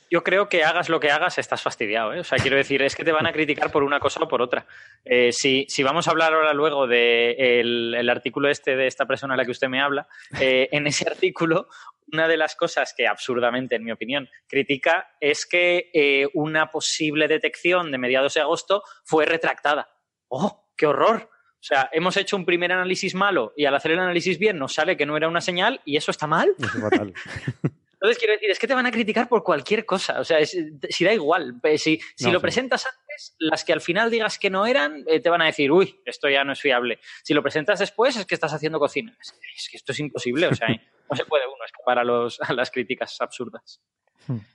[0.09, 2.13] yo creo que hagas lo que hagas, estás fastidiado.
[2.13, 2.19] ¿eh?
[2.19, 4.41] O sea, quiero decir, es que te van a criticar por una cosa o por
[4.41, 4.65] otra.
[5.05, 8.87] Eh, si, si vamos a hablar ahora luego del de el, el artículo este de
[8.87, 10.07] esta persona a la que usted me habla,
[10.39, 11.67] eh, en ese artículo,
[12.11, 17.27] una de las cosas que absurdamente, en mi opinión, critica es que eh, una posible
[17.27, 19.89] detección de mediados de agosto fue retractada.
[20.27, 21.29] ¡Oh, qué horror!
[21.31, 24.73] O sea, hemos hecho un primer análisis malo y al hacer el análisis bien nos
[24.73, 26.55] sale que no era una señal y eso está mal.
[26.57, 27.13] Eso es fatal.
[28.01, 30.19] Entonces, quiero decir, es que te van a criticar por cualquier cosa.
[30.21, 30.57] O sea, es-
[30.89, 31.59] si da igual.
[31.77, 32.43] Si, si No, lo sí.
[32.43, 35.71] presentas antes, las que al final digas que no eran, eh, te van a decir,
[35.71, 36.99] uy, esto ya no es fiable.
[37.23, 39.17] Si lo presentas después, es que estás haciendo cocina.
[39.21, 40.47] Es, que- es que esto es imposible.
[40.47, 40.67] O sea,
[41.11, 43.81] no se puede uno escapar a, los, a las críticas absurdas.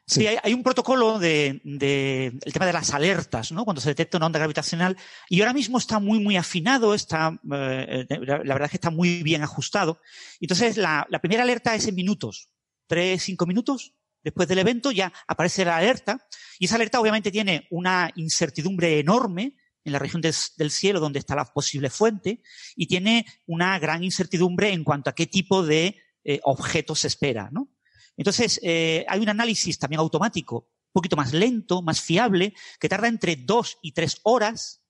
[0.07, 3.65] Sí, hay, hay un protocolo de, de- el tema de las alertas, ¿no?
[3.65, 4.97] Cuando se detecta una onda gravitacional
[5.29, 8.91] y ahora mismo está muy muy afinado, está eh, la, la verdad es que está
[8.91, 10.01] muy bien ajustado.
[10.41, 12.51] Entonces la, la primera alerta es en minutos,
[12.87, 16.27] tres cinco minutos después del evento ya aparece la alerta
[16.59, 21.37] y esa alerta obviamente tiene una incertidumbre enorme en la región del, cielo donde está
[21.37, 22.41] la posible fuente
[22.75, 27.51] y tiene una gran incertidumbre en cuanto a qué tipo de eh, objeto se espera,
[27.53, 27.71] ¿no?
[28.17, 33.09] Entonces, eh, hay un análisis también automático, un poquito más lento, más fiable, que tarda
[33.09, 34.83] entre dos y tres horas,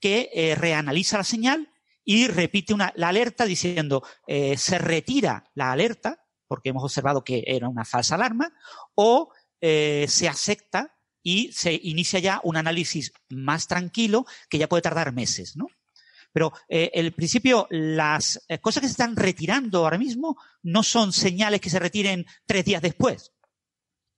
[0.00, 1.72] que eh, reanaliza la señal
[2.04, 7.44] y repite una, la alerta diciendo, eh, se retira la alerta, porque hemos observado que
[7.46, 8.52] era una falsa alarma,
[8.94, 9.30] o
[9.60, 15.12] eh, se acepta y se inicia ya un análisis más tranquilo que ya puede tardar
[15.12, 15.66] meses, ¿no?
[16.32, 21.12] Pero eh, el principio, las eh, cosas que se están retirando ahora mismo no son
[21.12, 23.32] señales que se retiren tres días después.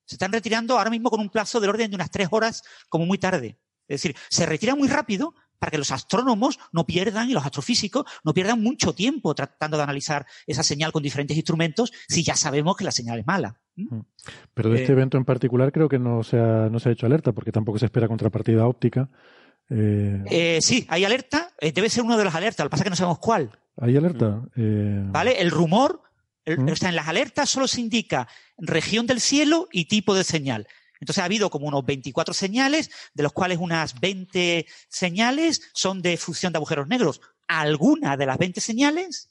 [0.05, 3.07] Se están retirando ahora mismo con un plazo del orden de unas tres horas, como
[3.07, 3.59] muy tarde.
[3.87, 8.05] Es decir, se retira muy rápido para que los astrónomos no pierdan y los astrofísicos
[8.25, 12.77] no pierdan mucho tiempo tratando de analizar esa señal con diferentes instrumentos si ya sabemos
[12.77, 13.61] que la señal es mala.
[13.77, 14.01] ¿Mm?
[14.55, 16.93] Pero de este Eh, evento en particular creo que no se ha, no se ha
[16.93, 19.09] hecho alerta porque tampoco se espera contrapartida óptica.
[19.69, 22.83] Eh, Eh, sí, hay alerta, eh, debe ser uno de los alertas, lo que pasa
[22.83, 23.51] es que no sabemos cuál.
[23.77, 24.43] ¿Hay alerta?
[24.57, 25.41] Eh, ¿Vale?
[25.41, 26.03] El rumor,
[26.45, 26.69] el- Mm.
[26.71, 28.27] o sea, en las alertas solo se indica
[28.59, 30.67] región del cielo y tipo de señal.
[31.01, 36.17] Entonces ha habido como unos 24 señales, de los cuales unas 20 señales son de
[36.17, 37.21] fusión de agujeros negros.
[37.49, 39.31] Alguna de las 20 señales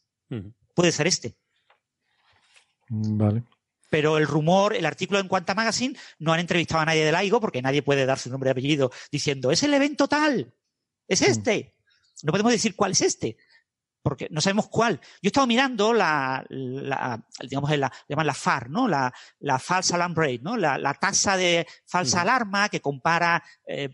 [0.73, 1.37] puede ser este.
[2.89, 3.43] Vale.
[3.89, 7.39] Pero el rumor, el artículo en Quanta Magazine, no han entrevistado a nadie de LIGO
[7.39, 10.53] porque nadie puede dar su nombre y apellido diciendo, es el evento tal,
[11.07, 11.75] es este.
[12.23, 13.37] No podemos decir cuál es este,
[14.01, 14.99] porque no sabemos cuál.
[14.99, 18.87] Yo he estado mirando la, la digamos, la, llaman la FAR, ¿no?
[18.87, 20.57] La, la false alarm rate, ¿no?
[20.57, 23.89] La, la tasa de falsa alarma que compara, eh,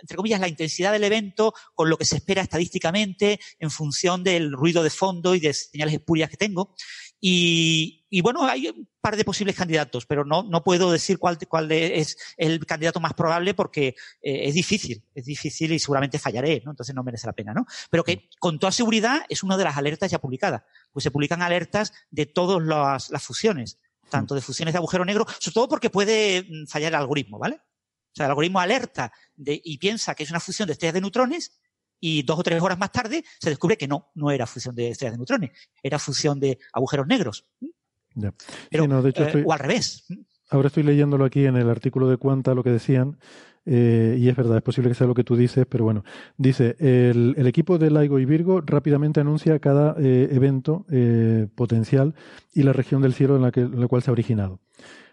[0.00, 4.52] entre comillas, la intensidad del evento con lo que se espera estadísticamente en función del
[4.52, 6.74] ruido de fondo y de señales espurias que tengo.
[7.20, 11.38] Y, y bueno, hay un par de posibles candidatos, pero no, no puedo decir cuál,
[11.48, 13.88] cuál es el candidato más probable porque
[14.22, 16.70] eh, es difícil, es difícil y seguramente fallaré, ¿no?
[16.70, 17.66] Entonces no merece la pena, ¿no?
[17.90, 20.62] Pero que con toda seguridad es una de las alertas ya publicadas.
[20.92, 25.26] Pues se publican alertas de todas las, las fusiones, tanto de fusiones de agujero negro,
[25.38, 27.56] sobre todo porque puede mm, fallar el algoritmo, ¿vale?
[27.56, 31.00] O sea, el algoritmo alerta de, y piensa que es una fusión de estrellas de
[31.00, 31.59] neutrones
[32.00, 34.88] y dos o tres horas más tarde se descubre que no, no era fusión de
[34.90, 35.50] estrellas de neutrones,
[35.82, 37.46] era fusión de agujeros negros.
[38.14, 38.32] Ya.
[38.70, 40.04] Pero, Sí, no, de hecho eh, estoy- O al revés.
[40.50, 43.18] Ahora estoy leyéndolo aquí en el artículo de Cuanta lo que decían,
[43.66, 46.02] eh, y es verdad, es posible que sea lo que tú dices, pero bueno,
[46.36, 50.86] dice, el, el equipo de LIGO y Virgo rápidamente anuncia cada eh, evento
[51.54, 52.14] potencial
[52.52, 54.58] y la región del cielo en la, que, en la cual se ha originado.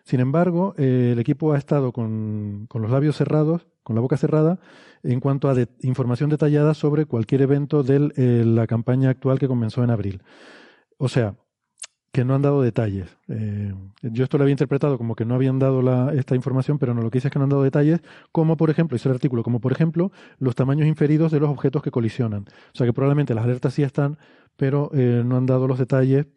[0.07, 4.57] Sin embargo, eh, el equipo ha estado con, los labios cerrados, con la boca cerrada,
[5.03, 9.89] en cuanto a información detallada sobre cualquier evento de la campaña actual que comenzó en
[9.89, 10.23] abril.
[10.97, 11.35] O sea,
[12.13, 13.17] que no han dado detalles.
[13.27, 15.81] Eh, yo esto lo había interpretado como que no habían dado
[16.11, 17.99] esta información, pero no, lo que dice es que no han dado detalles,
[18.31, 21.83] como por ejemplo, dice el artículo, como por ejemplo los tamaños inferidos de los objetos
[21.83, 22.45] que colisionan.
[22.73, 24.17] O sea que probablemente las alertas sí están,
[24.55, 26.27] pero eh, no han dado los detalles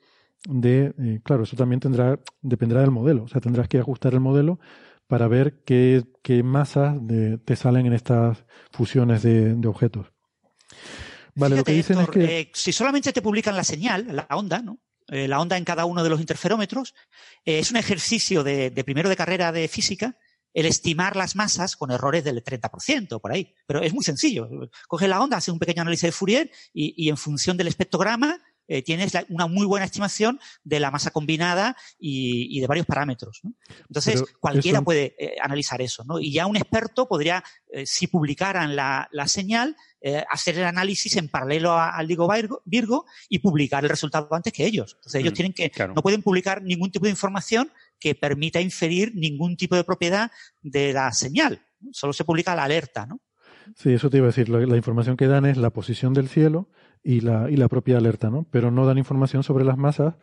[0.48, 3.24] de, eh, claro, eso también tendrá, dependerá del modelo.
[3.24, 4.58] O sea, tendrás que ajustar el modelo
[5.06, 10.06] para ver qué, qué masas de- te salen en estas fusiones de, de objetos.
[11.34, 12.40] Vale, lo que dicen Héctor, es que...
[12.40, 14.80] eh, si solamente te publican la señal, la onda, ¿no?
[15.08, 16.94] Eh, la onda en cada uno de los interferómetros,
[17.44, 20.16] es un ejercicio de, de primero de carrera de física
[20.52, 23.54] el estimar las masas con errores del 30%, por ahí.
[23.66, 24.48] Pero es muy sencillo.
[24.88, 28.40] Coges la onda, haces un pequeño análisis de Fourier y, y en función del espectrograma
[28.70, 32.86] eh, tienes la- una muy buena estimación de la masa combinada y, y de varios
[32.86, 33.40] parámetros.
[33.42, 33.52] ¿no?
[33.88, 36.04] Entonces, Pero cualquiera eso- puede eh, analizar eso.
[36.04, 36.20] ¿no?
[36.20, 37.42] Y ya un experto podría,
[37.72, 39.76] eh, si publicaran la, la señal,
[40.30, 44.64] hacer el análisis en paralelo al Ligo Virgo, Virgo y publicar el resultado antes que
[44.64, 44.94] ellos.
[44.94, 45.92] Entonces, ellos Mm, tienen que, claro.
[45.94, 50.30] no pueden publicar ningún tipo de información que permita inferir ningún tipo de propiedad
[50.62, 51.60] de la señal.
[51.80, 51.90] ¿no?
[51.92, 53.20] Solo se publica la alerta, ¿no?
[53.76, 54.48] Sí, eso te iba a decir.
[54.48, 56.70] La, la información que dan es la posición del cielo
[57.02, 58.46] y la, y la propia alerta, ¿no?
[58.50, 60.14] Pero no dan información sobre las masas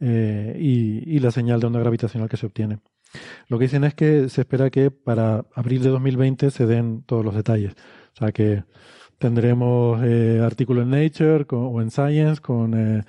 [0.00, 2.78] eh, y, y la señal de onda gravitacional que se obtiene.
[3.48, 7.24] Lo que dicen es que se espera que para abril de 2020 se den todos
[7.24, 7.72] los detalles.
[8.14, 8.64] O sea que
[9.18, 13.04] tendremos eh, artículo en Nature o en Science con,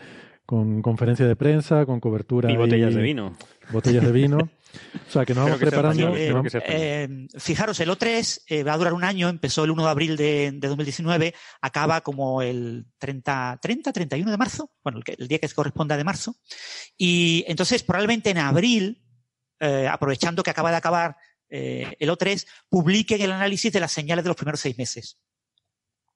[0.45, 2.51] con conferencia de prensa, con cobertura.
[2.51, 3.35] Y botellas de vino.
[3.71, 4.49] Botellas de vino.
[5.07, 6.13] O sea, que nos vamos preparando.
[6.15, 10.17] Eh, fijaros, el O3 eh, va a durar un año, empezó el 1 de abril
[10.17, 15.97] de, 2019, acaba como el 30, 30, 31 de marzo, bueno, el, día que corresponda
[15.97, 16.35] de marzo.
[16.97, 19.03] Y entonces, probablemente en abril,
[19.59, 21.17] eh, aprovechando que acaba de acabar
[21.51, 25.17] el O3, publiquen el análisis de las señales de los primeros seis meses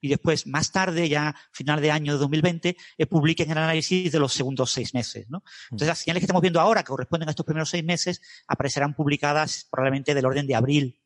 [0.04, 4.20] y después, más tarde, ya final de año de 2020, eh, publiquen el análisis de
[4.20, 5.26] los segundos seis meses.
[5.26, 8.96] Entonces, las señales que estamos viendo ahora, que corresponden a estos primeros seis meses, aparecerán
[8.96, 11.00] publicadas probablemente del orden de abril.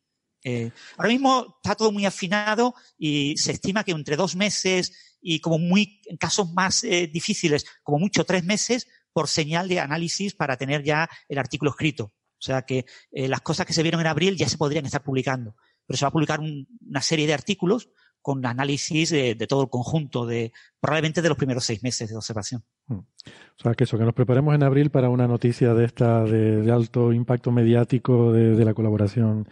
[0.43, 5.41] Eh, ahora mismo está todo muy afinado y se estima que entre dos meses y
[5.41, 10.33] como muy, en casos más eh, difíciles, como mucho tres meses por señal de análisis
[10.33, 12.05] para tener ya el artículo escrito.
[12.05, 15.03] O sea que eh, las cosas que se vieron en abril ya se podrían estar
[15.03, 15.55] publicando.
[15.85, 17.89] Pero se va a publicar una serie de artículos
[18.27, 20.51] con análisis de, todo el conjunto, de
[20.81, 22.61] probablemente de los primeros seis meses de observación.
[22.87, 22.95] Mm.
[22.95, 26.69] O sea, que eso, que nos preparemos en abril para una noticia de esta de,
[26.69, 29.47] alto impacto mediático de, la colaboración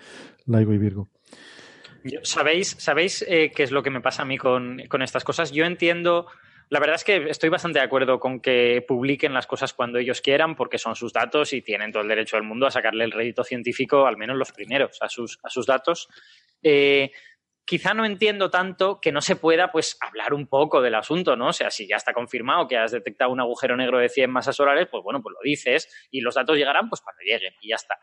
[0.46, 1.08] Laigo y Virgo.
[2.24, 5.54] ¿Sabéis, sabéis eh, qué es lo que me pasa a mí con, con estas cosas?
[5.54, 6.28] Yo entiendo
[6.70, 10.20] la verdad es que estoy bastante de acuerdo con que publiquen las cosas cuando ellos
[10.20, 13.12] quieran, porque son sus datos y tienen todo el derecho del mundo a sacarle el
[13.12, 16.10] rédito científico, al menos los primeros, a sus, a sus datos.
[16.64, 17.12] Eh,
[17.66, 21.48] quizá no entiendo tanto que no se pueda pues hablar un poco del asunto, ¿no?
[21.48, 24.56] O sea, si ya está confirmado que has detectado un agujero negro de 100 masas
[24.56, 27.76] solares, pues bueno, pues lo dices y los datos llegarán pues cuando lleguen y ya
[27.76, 27.98] está.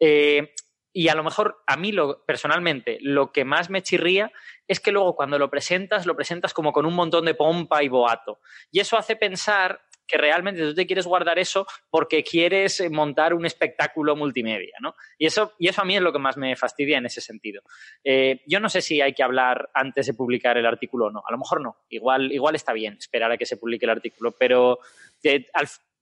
[0.00, 0.54] Eh,
[0.96, 4.30] y a lo mejor a mí lo, personalmente lo que más me chirría
[4.68, 7.88] es que luego cuando lo presentas, lo presentas como con un montón de pompa y
[7.88, 8.38] boato.
[8.70, 13.34] Y eso hace pensar que realmente tú te quieres guardar eso porque quieres eh, montar
[13.34, 14.94] un espectáculo multimedia, ¿no?
[15.18, 17.62] Y eso, y eso a mí es lo que más me fastidia en ese sentido.
[18.02, 21.22] Eh, yo no sé si hay que hablar antes de publicar el artículo o no.
[21.26, 21.76] A lo mejor no.
[21.88, 24.78] Igual, igual está bien esperar a que se publique el artículo, pero
[25.22, 25.46] eh,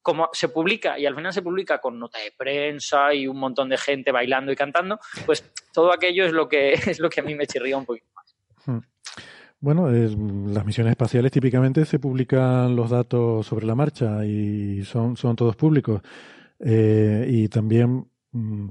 [0.02, 3.68] como se publica y al final se publica con nota de prensa y un montón
[3.68, 7.24] de gente bailando y cantando, pues todo aquello es lo que, es lo que a
[7.24, 8.36] mí me chirría un poquito más.
[8.66, 8.78] Hmm.
[9.62, 15.36] Bueno, las misiones espaciales típicamente se publican los datos sobre la marcha y son, son
[15.36, 16.02] todos públicos.
[16.58, 18.68] Eh, y también, mm,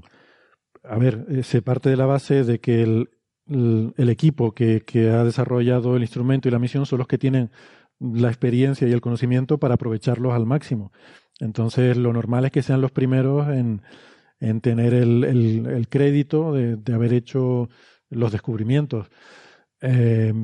[0.84, 3.08] a ver, eh, se parte de la base de que el,
[3.46, 7.50] el, equipo que, que, ha desarrollado el instrumento y la misión son los que tienen
[7.98, 10.92] la experiencia y el conocimiento para aprovecharlos al máximo.
[11.40, 13.80] Entonces, lo normal es que sean los primeros en,
[14.40, 17.70] en tener el, crédito de, de, haber hecho
[18.10, 19.08] los descubrimientos.
[19.80, 20.34] Eh,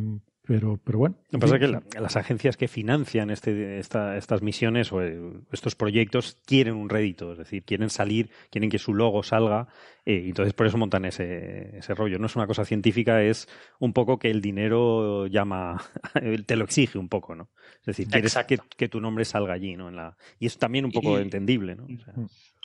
[0.48, 1.14] pero, pero bueno.
[1.30, 5.20] Lo que pasa es que las agencias que financian este, estas misiones o eh,
[5.52, 9.68] estos proyectos quieren un rédito, es decir, quieren salir, quieren que su logo salga,
[10.06, 12.18] eh, y entonces por eso montan ese, ese rollo.
[12.18, 13.46] No es una cosa científica, es
[13.78, 15.84] un poco que el dinero llama,
[16.46, 17.50] te lo exige un poco, ¿no?
[17.80, 19.90] Es decir, quieres que, que, tu nombre salga allí, ¿no?
[19.90, 21.86] En la, y es también un poco entendible, ¿no?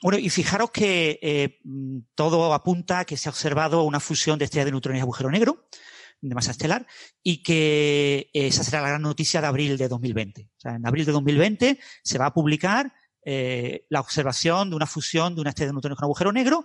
[0.02, 1.60] Bueno, y fijaros que eh,
[2.14, 5.30] todo apunta a que se ha observado una fusión de estrellas de neutrones y agujero
[5.30, 5.66] negro
[6.28, 6.86] de masa estelar
[7.22, 10.42] y que eh, esa será la gran noticia de abril de 2020.
[10.42, 12.92] O sea, en abril de 2020 se va a publicar
[13.24, 16.64] eh, la observación de una fusión de una estrella de neutrones con agujero negro.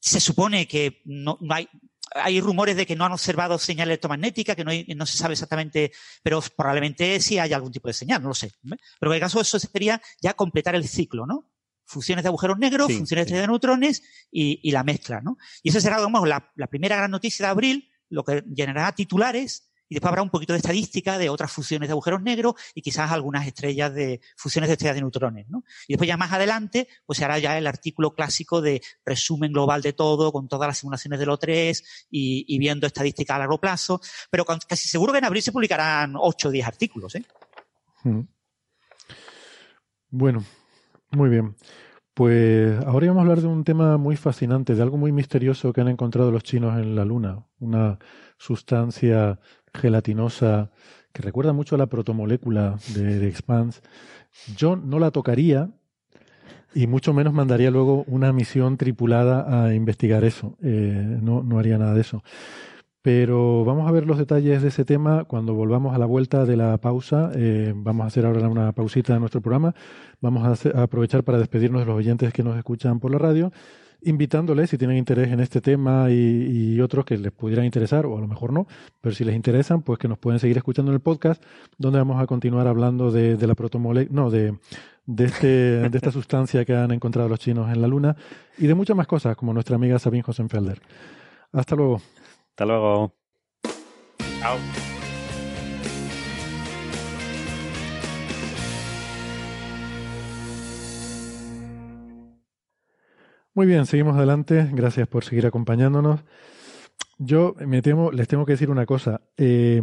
[0.00, 1.68] Se supone que no, hay,
[2.14, 5.92] hay rumores de que no han observado señal electromagnética, que no, no, se sabe exactamente,
[6.22, 8.52] pero probablemente sí hay algún tipo de señal, no lo sé.
[8.62, 11.50] Pero en el caso eso sería ya completar el ciclo, ¿no?
[11.84, 15.38] Funciones de agujeros negros, funciones de neutrones y, y, la mezcla, ¿no?
[15.62, 19.70] Y esa será, digamos, la, la primera gran noticia de abril lo que generará titulares
[19.90, 23.10] y después habrá un poquito de estadística de otras fusiones de agujeros negros y quizás
[23.10, 25.64] algunas estrellas de fusiones de estrellas de neutrones, ¿no?
[25.88, 29.82] Y después ya más adelante, pues se hará ya el artículo clásico de resumen global
[29.82, 34.00] de todo, con todas las simulaciones del O3 y, viendo estadística a largo plazo.
[34.30, 37.24] Pero casi seguro que en abril se publicarán 8 o 10 artículos, ¿eh?
[38.04, 38.20] Hmm.
[40.08, 40.44] Bueno,
[41.10, 41.56] muy bien.
[42.20, 45.80] Pues ahora vamos a hablar de un tema muy fascinante, de algo muy misterioso que
[45.80, 47.98] han encontrado los chinos en la Luna, una
[48.36, 49.40] sustancia
[49.72, 50.70] gelatinosa
[51.14, 53.80] que recuerda mucho a la protomolécula de, Expanse.
[54.54, 55.70] Yo no la tocaría
[56.74, 60.58] y mucho menos mandaría luego una misión tripulada a investigar eso.
[60.62, 62.22] Eh, no, no haría nada de eso.
[63.02, 66.56] Pero vamos a ver los detalles de ese tema cuando volvamos a la vuelta de
[66.56, 67.30] la pausa.
[67.34, 69.74] Eh, vamos a hacer ahora una pausita de nuestro programa.
[70.20, 73.52] Vamos a, aprovechar para despedirnos de los oyentes que nos escuchan por la radio,
[74.02, 78.20] invitándoles, si tienen interés en este tema y, otros que les pudieran interesar, o a
[78.20, 78.66] lo mejor no,
[79.00, 81.42] pero si les interesan, pues que nos pueden seguir escuchando en el podcast,
[81.78, 84.58] donde vamos a continuar hablando de, la protomolécula, no, de,
[85.06, 85.46] de, este,
[85.88, 88.14] de esta sustancia que han encontrado los chinos en la Luna
[88.58, 90.82] y de muchas más cosas, como nuestra amiga Sabine Hosenfelder.
[91.52, 92.00] Hasta luego.
[92.60, 93.14] Hasta luego.
[94.38, 94.58] Chao.
[103.54, 104.68] Muy bien, seguimos adelante.
[104.72, 106.20] Gracias por seguir acompañándonos.
[107.22, 109.20] Yo me temo, les tengo que decir una cosa.
[109.36, 109.82] Eh,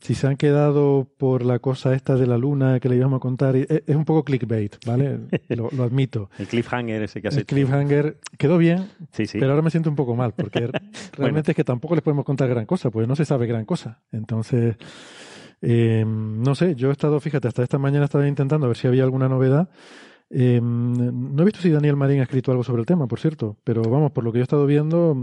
[0.00, 3.20] si se han quedado por la cosa esta de la luna que le íbamos a
[3.20, 5.18] contar, es, un poco clickbait, ¿vale?
[5.50, 6.30] Lo, admito.
[6.38, 9.38] El cliffhanger ese que has El cliffhanger quedó bien, sí, sí.
[9.38, 10.70] pero ahora me siento un poco mal, porque
[11.12, 14.00] realmente es que tampoco les podemos contar gran cosa, pues no se sabe gran cosa.
[14.10, 14.76] Entonces,
[15.60, 18.86] eh, no sé, yo he estado, fíjate, hasta esta mañana estaba intentando a ver si
[18.86, 19.68] había alguna novedad.
[20.30, 23.58] Eh, no he visto si Daniel Marín ha escrito algo sobre el tema, por cierto,
[23.62, 25.14] pero vamos, por lo que yo he estado viendo...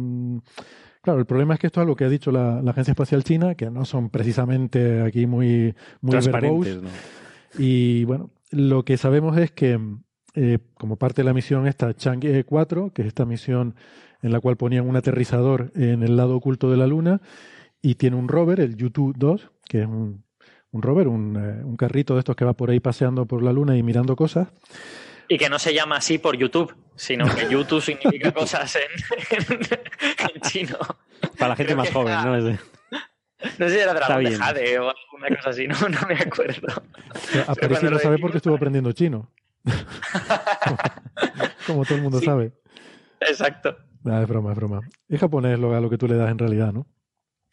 [1.06, 3.53] Claro, el problema es que esto es algo que ha dicho la, Agencia Espacial China,
[3.53, 6.80] que no son precisamente aquí muy, muy transparentes.
[7.60, 9.80] Y bueno, lo que sabemos es que
[10.34, 13.76] eh, como parte de la misión esta Chang'e 4, que es esta misión
[14.24, 17.22] en la cual ponían un aterrizador en el lado oculto de la Luna,
[17.84, 20.24] y tiene un rover, el Yutu 2, que es un,
[20.72, 23.53] un rover, un, eh, un carrito de estos que va por ahí paseando por la
[23.53, 24.47] Luna y mirando cosas.
[25.30, 30.78] Y que no se llama así por YouTube, sino que YouTube significa cosas en, chino.
[31.38, 32.58] Para la gente más joven, ¿no?
[33.60, 36.68] No sé si era Dragón de Jade o alguna cosa así, no, no me acuerdo.
[37.48, 39.32] A si lo sabe porque estuvo aprendiendo chino.
[41.68, 42.54] como, todo el mundo sabe.
[43.20, 43.76] Exacto.
[44.06, 44.82] Ah, es broma, es broma.
[45.10, 46.86] Es japonés lo, a lo que tú le das en realidad, ¿no?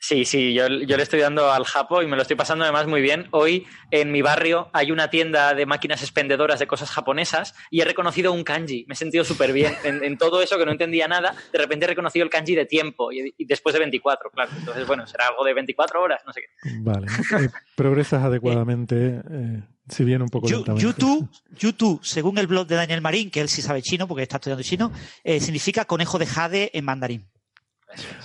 [0.03, 2.89] Sí, sí, yo, yo, le estoy dando al Japo y me lo estoy pasando además
[2.89, 3.29] muy bien.
[3.31, 7.85] Hoy en mi barrio hay una tienda de máquinas expendedoras de cosas japonesas y he
[7.85, 8.85] reconocido un kanji.
[8.89, 9.75] Me he sentido súper bien.
[9.85, 13.13] En, todo eso que no entendía nada, de repente he reconocido el kanji de tiempo
[13.13, 14.51] y, después de 24, claro.
[14.59, 16.71] Entonces, bueno, será algo de 24 horas, no sé qué.
[16.81, 17.07] Vale.
[17.41, 19.23] Eh, progresas adecuadamente.
[19.31, 20.83] Eh, si bien un poco lentamente.
[20.83, 24.39] YouTube, YouTube, según el blog de Daniel Marín, que él sí sabe chino porque está
[24.39, 24.91] estudiando chino,
[25.23, 27.32] eh, significa conejo de jade en mandarín.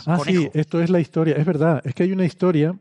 [0.05, 1.35] Ah, sí, esto es la historia.
[1.35, 2.77] Es verdad, es que hay una historia,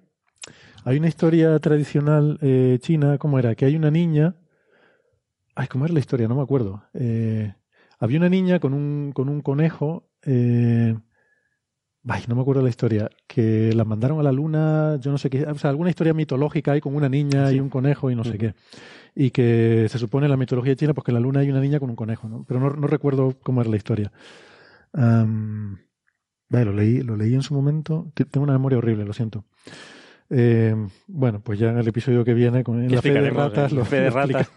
[0.85, 3.55] hay una historia tradicional eh, china, ¿cómo era?
[3.55, 4.37] Que hay una niña.
[5.55, 6.29] Ay, ¿cómo era la historia?
[6.29, 6.85] No me acuerdo.
[6.95, 7.53] Eh,
[7.99, 10.09] había una niña con un, con un conejo.
[10.23, 10.95] Eh,
[12.07, 13.11] ay, no me acuerdo la historia.
[13.27, 15.45] Que la mandaron a la luna, yo no sé qué.
[15.45, 18.39] O sea, alguna historia mitológica hay con una niña y un conejo y no sé
[18.39, 18.55] qué.
[19.15, 21.61] Y que se supone en la mitología china, pues que en la luna hay una
[21.61, 22.45] niña con un conejo, ¿no?
[22.47, 24.13] Pero no, no recuerdo cómo era la historia.
[26.49, 28.07] Vale, lo leí, lo leí en su momento.
[28.15, 29.45] Tengo una memoria horrible, lo siento.
[30.31, 30.75] Eh,
[31.07, 34.01] bueno, pues ya en el episodio que viene, con la fe de ratas, lo, fe
[34.01, 34.51] de ratas.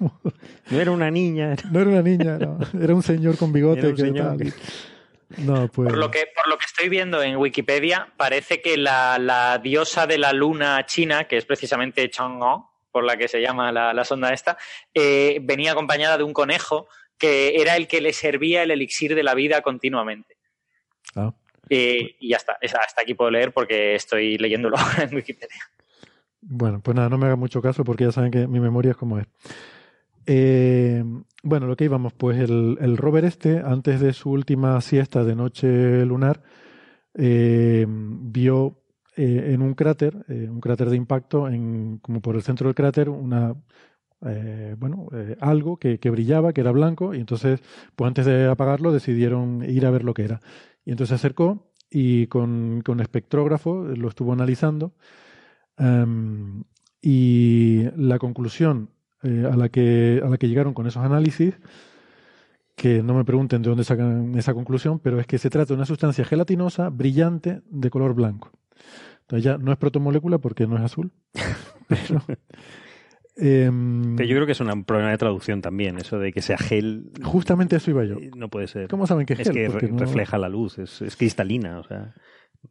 [0.72, 1.56] No era una niña.
[1.72, 2.38] No era una niña,
[2.80, 3.94] era un señor con bigote.
[3.94, 4.54] que tal.
[5.38, 5.90] No, pues...
[5.90, 10.18] por, lo que, por lo que estoy viendo en Wikipedia, parece que la, diosa de
[10.18, 14.58] la luna china, que es precisamente Chang'o, por la que se llama la, sonda esta,
[14.94, 16.88] eh, venía acompañada de un conejo
[17.20, 20.38] que era el que le servía el elixir de la vida continuamente.
[21.16, 21.34] Ah.
[21.70, 25.64] Eh, y ya está, hasta aquí puedo leer porque estoy leyéndolo en Wikipedia.
[26.42, 28.98] Bueno, pues nada, no me haga mucho caso porque ya saben que mi memoria es
[28.98, 29.28] como es.
[30.26, 31.04] Eh,
[31.44, 35.36] bueno, lo que íbamos, pues el, el, rover este, antes de su última siesta de
[35.36, 36.42] noche lunar,
[37.16, 38.76] eh, vio
[39.16, 43.54] en un cráter, un cráter de impacto, en, como por el centro del cráter, una
[44.78, 45.10] bueno,
[45.42, 47.60] algo que, que, brillaba, que era blanco, y entonces,
[47.98, 50.40] pues antes de apagarlo, decidieron ir a ver lo que era.
[50.90, 54.96] Y entonces se acercó y con, espectrógrafo lo estuvo analizando.
[55.78, 56.64] Em,
[57.00, 58.90] y la conclusión
[59.22, 61.54] eh, a, la que, a la que llegaron con esos análisis,
[62.76, 65.76] que no me pregunten de dónde sacan esa conclusión, pero es que se trata de
[65.76, 68.50] una sustancia gelatinosa brillante de color blanco.
[69.22, 71.12] Entonces ya no es protomolécula porque no es azul,
[71.88, 72.24] pero
[73.40, 76.58] Em, Pero yo creo que es un problema de traducción también, eso de que sea
[76.58, 77.12] gel.
[77.24, 78.18] Justamente eso iba yo.
[78.36, 78.88] No puede ser.
[78.90, 79.58] ¿Cómo saben que es gel?
[79.58, 82.14] Es que refleja la luz, es, cristalina, o sea,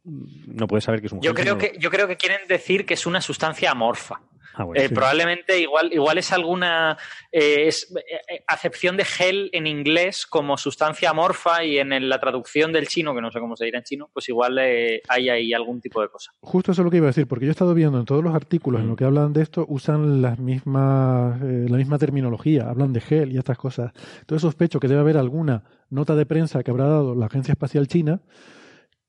[0.03, 2.93] no puedes saber que es un yo Creo que, yo creo que quieren decir que
[2.93, 4.21] es una sustancia amorfa.
[4.55, 6.97] Ah, eh, probablemente igual, igual es alguna
[7.31, 12.87] eh, eh, acepción de gel en inglés como sustancia amorfa y en la traducción del
[12.87, 16.01] chino, que no sé cómo se dirá en chino, pues igual hay ahí algún tipo
[16.01, 16.31] de cosa.
[16.41, 18.23] Justo eso es lo que iba a decir, porque yo he estado viendo en todos
[18.23, 18.97] los artículos en lo mm.
[18.97, 23.57] que hablan de esto, usan las mismas, la misma terminología, hablan de gel y estas
[23.57, 23.91] cosas.
[24.21, 27.87] Entonces sospecho que debe haber alguna nota de prensa que habrá dado la Agencia Espacial
[27.87, 28.21] China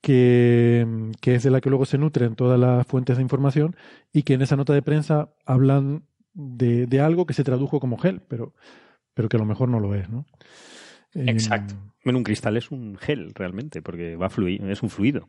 [0.01, 0.87] que,
[1.23, 3.77] es de la que luego se nutren todas las fuentes de información
[4.13, 7.99] y que en esa nota de prensa hablan de, de algo que se tradujo como
[7.99, 8.55] gel, pero,
[9.15, 10.27] pero que a lo mejor no lo es, ¿no?
[11.15, 11.75] Exacto.
[12.05, 15.29] bueno, un cristal es un gel realmente, porque va a fluir, es un fluido.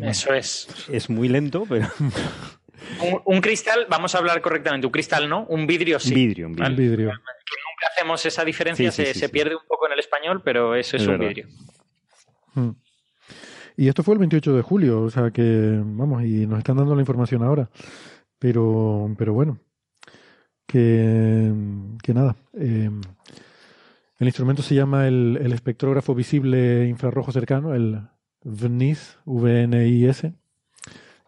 [0.00, 0.68] Eso es.
[0.90, 1.86] Es muy lento, pero.
[3.26, 6.14] Un, cristal, vamos a hablar correctamente, un cristal no, un vidrio sí.
[6.14, 6.96] Vidrio, un vidrio.
[6.96, 10.96] Que nunca hacemos esa diferencia, se, se pierde un poco en el español, pero eso
[10.96, 11.46] es, un vidrio.
[12.54, 12.70] Mm.
[13.76, 16.94] Y esto fue el 28 de julio, o sea que, vamos, y nos están dando
[16.94, 17.70] la información ahora.
[18.38, 19.58] Pero, pero bueno,
[20.66, 21.52] que,
[22.02, 22.36] que nada.
[22.54, 22.90] Eh,
[24.20, 28.02] El instrumento se llama el, espectrógrafo visible infrarrojo cercano, el
[28.44, 30.34] VNIS, V-N-I-S,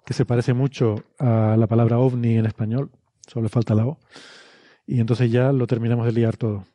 [0.05, 2.91] que se parece mucho a la palabra ovni en español,
[3.27, 3.99] solo falta la O.
[4.87, 6.67] Y entonces ya lo terminamos de liar todo.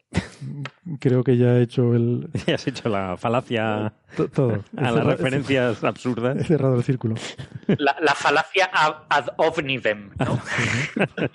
[1.00, 2.30] Creo que ya he hecho el.
[2.48, 3.94] Ya has hecho la falacia.
[4.34, 4.64] todo.
[4.78, 6.38] A las referencias absurdas.
[6.38, 7.16] He cerrado el círculo.
[7.68, 10.40] La, la falacia ad, ad ovnivem, ¿no?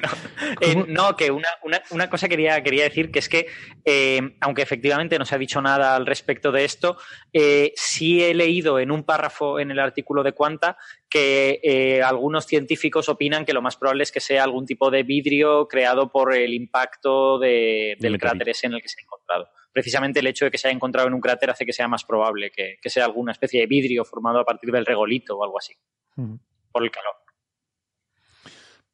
[0.60, 3.46] eh, no, que una, una, una, cosa quería, quería decir que es que,
[3.84, 6.96] eh, aunque efectivamente no se ha dicho nada al respecto de esto,
[7.32, 10.76] eh, sí he leído en un párrafo en el artículo de Quanta
[11.08, 15.02] que eh, algunos científicos opinan que lo más probable es que sea algún tipo de
[15.02, 19.48] vidrio creado por el impacto de, del cráter ese en el que se ha encontrado.
[19.72, 22.04] Precisamente el hecho de que se haya encontrado en un cráter hace que sea más
[22.04, 25.58] probable que, que sea alguna especie de vidrio formado a partir del regolito o algo
[25.58, 25.74] así,
[26.70, 27.14] por el calor.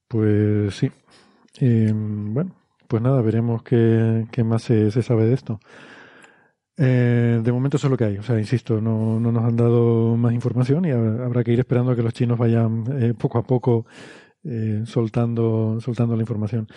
[0.08, 0.90] Pues sí.
[1.60, 2.52] Eh, bueno,
[2.88, 5.60] pues nada, veremos qué, qué más se, se, sabe de esto.
[6.80, 8.18] Eh, de momento eso es lo que hay.
[8.18, 11.92] O sea, insisto, no, no nos han dado más información y habrá, que ir esperando
[11.92, 13.86] a que los chinos vayan eh, poco a poco
[14.44, 16.68] eh, soltando, soltando la información.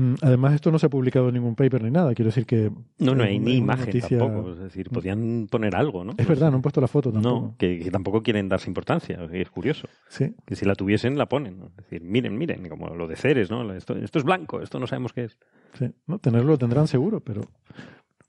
[0.00, 2.14] Mm, Además, esto no se ha publicado en ningún paper ni nada.
[2.14, 2.70] Quiero decir que.
[2.98, 4.52] No, no hay ni imagen noticia- tampoco.
[4.52, 6.14] Es decir, podían poner algo, ¿no?
[6.16, 7.34] Es verdad, no han puesto la foto tampoco.
[7.46, 9.18] No, que, que tampoco quieren darse importancia.
[9.32, 9.88] Es curioso.
[10.08, 11.58] Sí, Que si la tuviesen, la ponen.
[11.58, 11.66] ¿no?
[11.66, 13.72] Es decir, miren, miren, como lo de Ceres, ¿no?
[13.74, 15.36] Esto, esto es blanco, esto no sabemos qué es.
[15.74, 15.90] sí.
[16.06, 17.40] No, tenerlo lo tendrán seguro, pero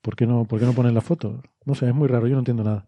[0.02, 1.42] ¿por qué no, por qué no ponen la foto?
[1.66, 2.88] No sé, es muy raro, yo no entiendo nada.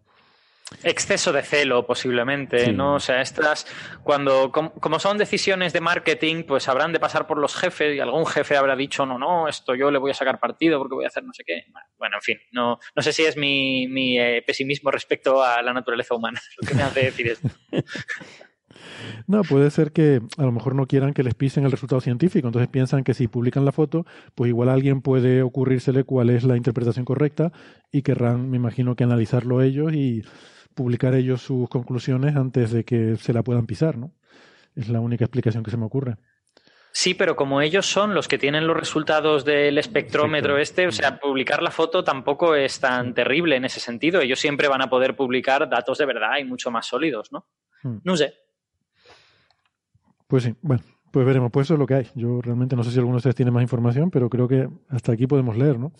[0.84, 2.72] Exceso de celo, posiblemente, Sí.
[2.72, 2.94] ¿no?
[2.94, 3.66] O sea, estas,
[4.02, 8.00] cuando, com- como son decisiones de marketing, pues habrán de pasar por los jefes y
[8.00, 11.04] algún jefe habrá dicho, no, no, esto yo le voy a sacar partido porque voy
[11.04, 11.64] a hacer no sé qué.
[11.98, 15.72] Bueno, en fin, no, no sé si es mi, mi eh, pesimismo respecto a la
[15.72, 17.48] naturaleza humana lo que me hace decir esto.
[19.26, 22.48] No, puede ser que a lo mejor no quieran que les pisen el resultado científico,
[22.48, 24.04] entonces piensan que si publican la foto,
[24.34, 27.52] pues igual a alguien puede ocurrírsele cuál es la interpretación correcta
[27.92, 30.24] y querrán, me imagino, que analizarlo ellos y
[30.74, 34.12] publicar ellos sus conclusiones antes de que se la puedan pisar, ¿no?
[34.74, 36.16] Es la única explicación que se me ocurre.
[36.94, 41.18] Sí, pero como ellos son los que tienen los resultados del espectrómetro este, o sea,
[41.18, 44.20] publicar la foto tampoco es tan terrible en ese sentido.
[44.20, 47.46] Ellos siempre van a poder publicar datos de verdad y mucho más sólidos, ¿no?
[47.82, 47.98] Hmm.
[48.04, 48.34] No sé.
[50.26, 52.08] Pues sí, bueno, pues veremos, pues eso es lo que hay.
[52.14, 55.12] Yo realmente no sé si alguno de ustedes tiene más información, pero creo que hasta
[55.12, 55.92] aquí podemos leer, ¿no?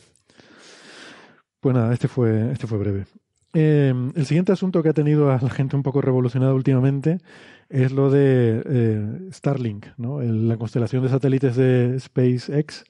[1.61, 3.07] Pues nada, este fue, este fue breve.
[3.55, 7.19] Eh, el siguiente asunto que ha tenido a la gente un poco revolucionada últimamente
[7.73, 12.85] es lo de eh, Starlink, la constelación de satélites de SpaceX,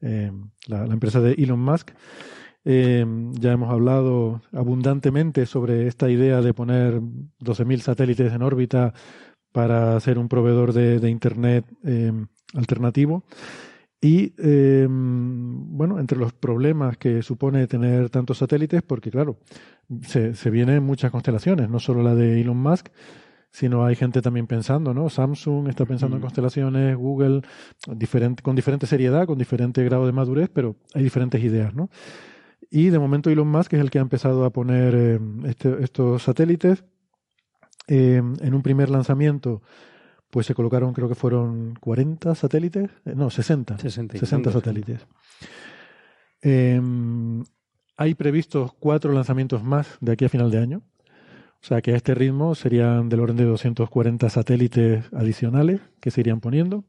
[0.00, 0.30] eh,
[0.68, 1.90] la, empresa de Elon Musk.
[2.64, 8.94] Eh, ya hemos hablado abundantemente sobre esta idea de poner 12.000 satélites en órbita
[9.50, 11.64] para ser un proveedor de, Internet
[12.54, 13.24] alternativo.
[14.00, 19.38] Y eh, bueno, entre los problemas que supone tener tantos satélites, porque claro,
[20.02, 22.88] se, se vienen muchas constelaciones, no solo la de Elon Musk,
[23.50, 25.10] sino hay gente también pensando, ¿no?
[25.10, 27.42] Samsung está pensando en constelaciones, Google,
[27.88, 31.90] diferente, con diferente seriedad, con diferente grado de madurez, pero hay diferentes ideas, ¿no?
[32.70, 36.22] Y de momento Elon Musk es el que ha empezado a poner eh, este- estos
[36.22, 36.84] satélites.
[37.88, 39.62] Eh, en un primer lanzamiento,
[40.30, 43.78] pues se colocaron, creo que fueron 40 satélites, eh, no, 60.
[43.78, 44.62] 60, y 60 tantos.
[44.62, 45.06] satélites.
[46.42, 46.80] Eh,
[47.96, 50.82] hay previstos cuatro lanzamientos más de aquí a final de año.
[51.62, 56.22] O sea que a este ritmo serían del orden de 240 satélites adicionales que se
[56.22, 56.84] irían poniendo.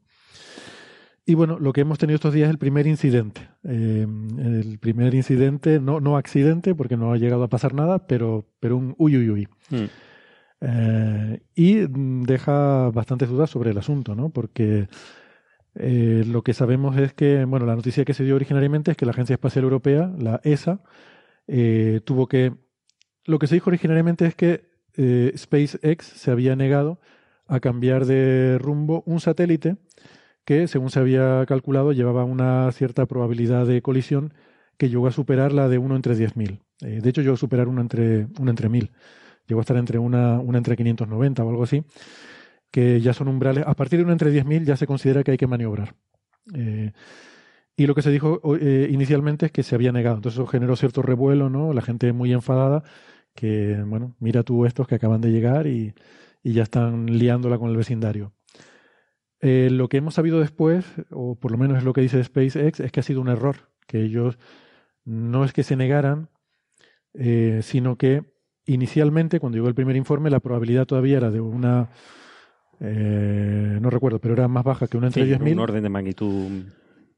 [1.26, 3.48] Y bueno, lo que hemos tenido estos días es el primer incidente.
[3.64, 4.06] Eh,
[4.38, 8.76] el primer incidente, no, no accidente, porque no ha llegado a pasar nada, pero, pero
[8.76, 9.48] un uy, uy, uy.
[9.70, 9.84] Mm.
[10.62, 14.30] Eh, y mm, deja bastantes dudas sobre el asunto, ¿no?
[14.30, 14.88] Porque
[15.74, 19.06] eh, lo que sabemos es que, bueno, la noticia que se dio originariamente es que
[19.06, 20.80] la Agencia Espacial Europea, la ESA,
[21.46, 22.54] eh, tuvo que.
[23.24, 27.00] Lo que se dijo originariamente es que eh, SpaceX se había negado
[27.46, 29.76] a cambiar de rumbo un satélite
[30.44, 34.34] que, según se había calculado, llevaba una cierta probabilidad de colisión
[34.76, 36.60] que llegó a superar la de uno entre 10.000.
[36.82, 38.90] Eh, de hecho, llegó a superar uno entre, uno entre 1.000
[39.46, 41.84] llegó a estar entre una, una entre 590 o algo así,
[42.70, 43.64] que ya son umbrales.
[43.66, 45.94] A partir de una entre 10.000 ya se considera que hay que maniobrar.
[46.54, 46.92] Eh,
[47.76, 50.16] y lo que se dijo eh, inicialmente es que se había negado.
[50.16, 51.72] Entonces eso generó cierto revuelo, ¿no?
[51.72, 52.82] La gente muy enfadada,
[53.34, 55.94] que, bueno, mira tú estos que acaban de llegar y,
[56.44, 58.32] ya están liándola con el vecindario.
[59.40, 62.80] Eh, lo que hemos sabido después, o por lo menos es lo que dice SpaceX,
[62.80, 64.38] es que ha sido un error, que ellos
[65.04, 66.30] no es que se negaran,
[67.62, 68.31] sino que
[68.66, 71.88] inicialmente, cuando llegó el primer informe, la probabilidad todavía era de una,
[72.80, 75.52] eh, no recuerdo, pero era más baja que una entre Sí, 10.000.
[75.52, 76.64] un orden de magnitud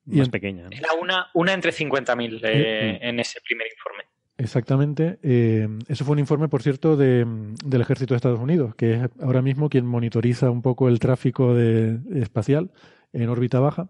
[0.07, 0.69] más pequeña.
[0.71, 4.05] Era una, una entre 50.000 eh, en ese primer informe.
[4.37, 5.19] Exactamente.
[5.23, 7.25] Eh, eso fue un informe, por cierto, de,
[7.65, 11.55] del Ejército de Estados Unidos, que es ahora mismo quien monitoriza un poco el tráfico
[11.55, 12.71] de, espacial
[13.13, 13.89] en órbita baja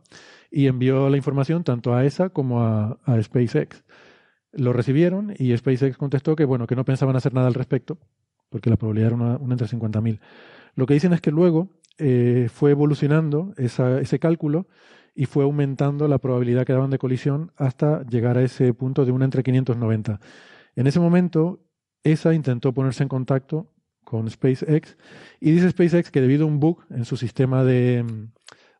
[0.50, 3.82] y envió la información tanto a ESA como a, a, SpaceX.
[4.56, 7.98] Lo recibieron y SpaceX contestó que bueno que no pensaban hacer nada al respecto,
[8.50, 10.20] porque la probabilidad era una, entre 50.000.
[10.76, 14.66] Lo que dicen es que luego eh, fue evolucionando ese cálculo
[15.14, 19.12] y fue aumentando la probabilidad que daban de colisión hasta llegar a ese punto de
[19.12, 20.20] una entre 590.
[20.76, 21.60] En ese momento,
[22.02, 23.70] ESA intentó ponerse en contacto
[24.02, 24.96] con SpaceX
[25.40, 28.04] y dice SpaceX que debido a un bug en su sistema de,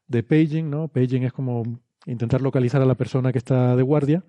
[0.06, 0.88] de paging, ¿no?
[0.88, 1.62] Paging es como
[2.06, 4.22] intentar localizar a la persona que está de guardia,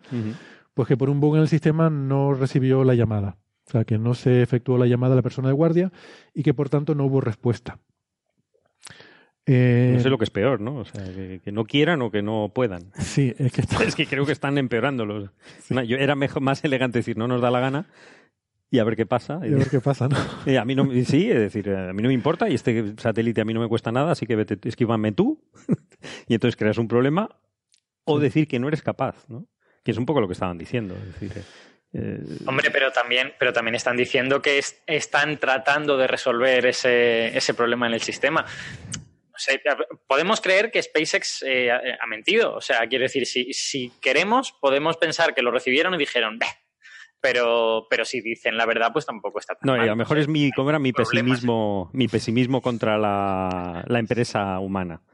[0.75, 3.37] pues que por un bug en el sistema no recibió la llamada.
[3.67, 5.91] O sea, que no se efectuó la llamada a la persona de guardia
[6.35, 7.79] y que por tanto no hubo respuesta.
[9.47, 10.77] Eh, no sé lo que es peor, ¿no?
[10.77, 12.91] O sea, que, no quieran o que no puedan.
[12.95, 15.31] Sí, es que, es que creo que están empeorándolos.
[15.69, 17.87] Yo era mejor, más elegante decir, no nos da la gana
[18.71, 19.39] y a ver qué pasa.
[19.43, 20.17] Y a ver qué pasa, ¿no?
[20.45, 23.41] Y a mí no, sí, es decir, a mí no me importa y este satélite
[23.41, 25.41] a mí no me cuesta nada, así que vete, esquívame tú
[26.27, 27.29] y entonces creas un problema
[28.03, 29.47] o decir que no eres capaz, ¿no?
[29.85, 30.95] Que es un poco lo que estaban diciendo.
[30.95, 31.43] Es decir,
[31.93, 37.53] eh, Hombre, pero también, pero también están diciendo que están tratando de resolver ese, ese
[37.53, 38.45] problema en el sistema
[40.07, 42.55] podemos creer que SpaceX eh, ha mentido.
[42.55, 46.39] O sea, quiero decir, si, si, queremos, podemos pensar que lo recibieron y dijeron,
[47.21, 50.27] pero, pero si dicen la verdad, pues tampoco está tan No, a lo mejor es
[50.27, 50.79] mi, ¿cómo era?
[50.79, 55.01] mi pesimismo, mi pesimismo contra la, la empresa humana.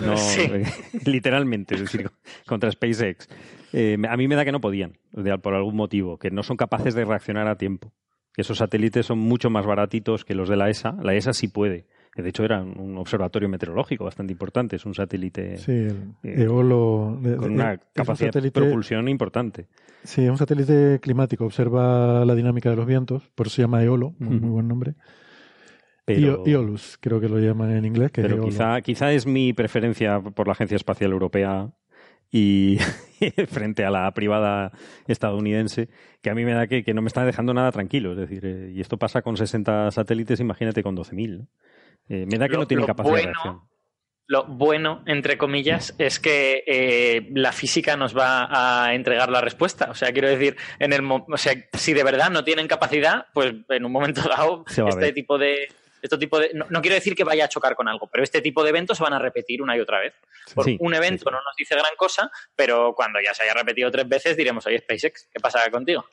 [0.00, 0.14] No,
[1.04, 2.08] literalmente, es decir,
[2.46, 3.28] contra SpaceX.
[3.72, 4.98] Eh, a mí me da que no podían,
[5.42, 7.92] por algún motivo, que no son capaces de reaccionar a tiempo.
[8.32, 10.96] Que esos satélites son mucho más baratitos que los de la ESA.
[11.02, 11.86] La ESA sí puede
[12.22, 17.20] de hecho era un observatorio meteorológico bastante importante, es un satélite sí, el eh, EOLO,
[17.38, 19.68] con una capacidad de propulsión importante.
[20.04, 23.82] Sí, es un satélite climático, observa la dinámica de los vientos, por eso se llama
[23.82, 24.94] EOLO, muy, buen nombre.
[26.04, 28.10] Pero, EOLUS, creo que lo llaman en inglés.
[28.10, 31.70] Que pero quizá, quizá es mi preferencia por la Agencia Espacial Europea
[32.30, 32.78] y
[33.48, 34.72] frente a la privada
[35.06, 35.88] estadounidense,
[36.22, 38.12] que a mí me da que, que no me está dejando nada tranquilo.
[38.12, 41.38] Es decir, eh, y esto pasa con 60 satélites, imagínate con 12.000.
[41.38, 41.46] ¿no?
[42.08, 43.60] Eh, me da que no tiene capacidad de reacción.
[44.30, 49.90] Lo bueno, entre comillas, es que eh, la física nos va a entregar la respuesta.
[49.90, 53.54] O sea, quiero decir, en el, o sea, si de verdad no tienen capacidad, pues
[53.70, 55.68] en un momento dado, este tipo de,
[56.02, 56.50] este tipo de.
[56.54, 59.04] No, quiero decir que vaya a chocar con algo, pero este tipo de eventos se
[59.04, 60.14] van a repetir una y otra vez.
[60.78, 64.36] un evento no nos dice gran cosa, pero cuando ya se haya repetido tres veces
[64.36, 66.04] diremos, oye, SpaceX, ¿qué pasa contigo?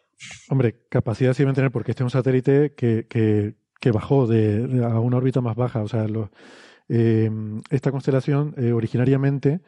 [0.49, 3.55] Hombre, capacidad sí deben tener porque este es un satélite que, que
[3.86, 5.83] que bajó de, a una órbita más baja.
[5.83, 6.07] O sea,
[6.89, 7.29] eh,
[7.69, 9.61] esta constelación eh, originariamente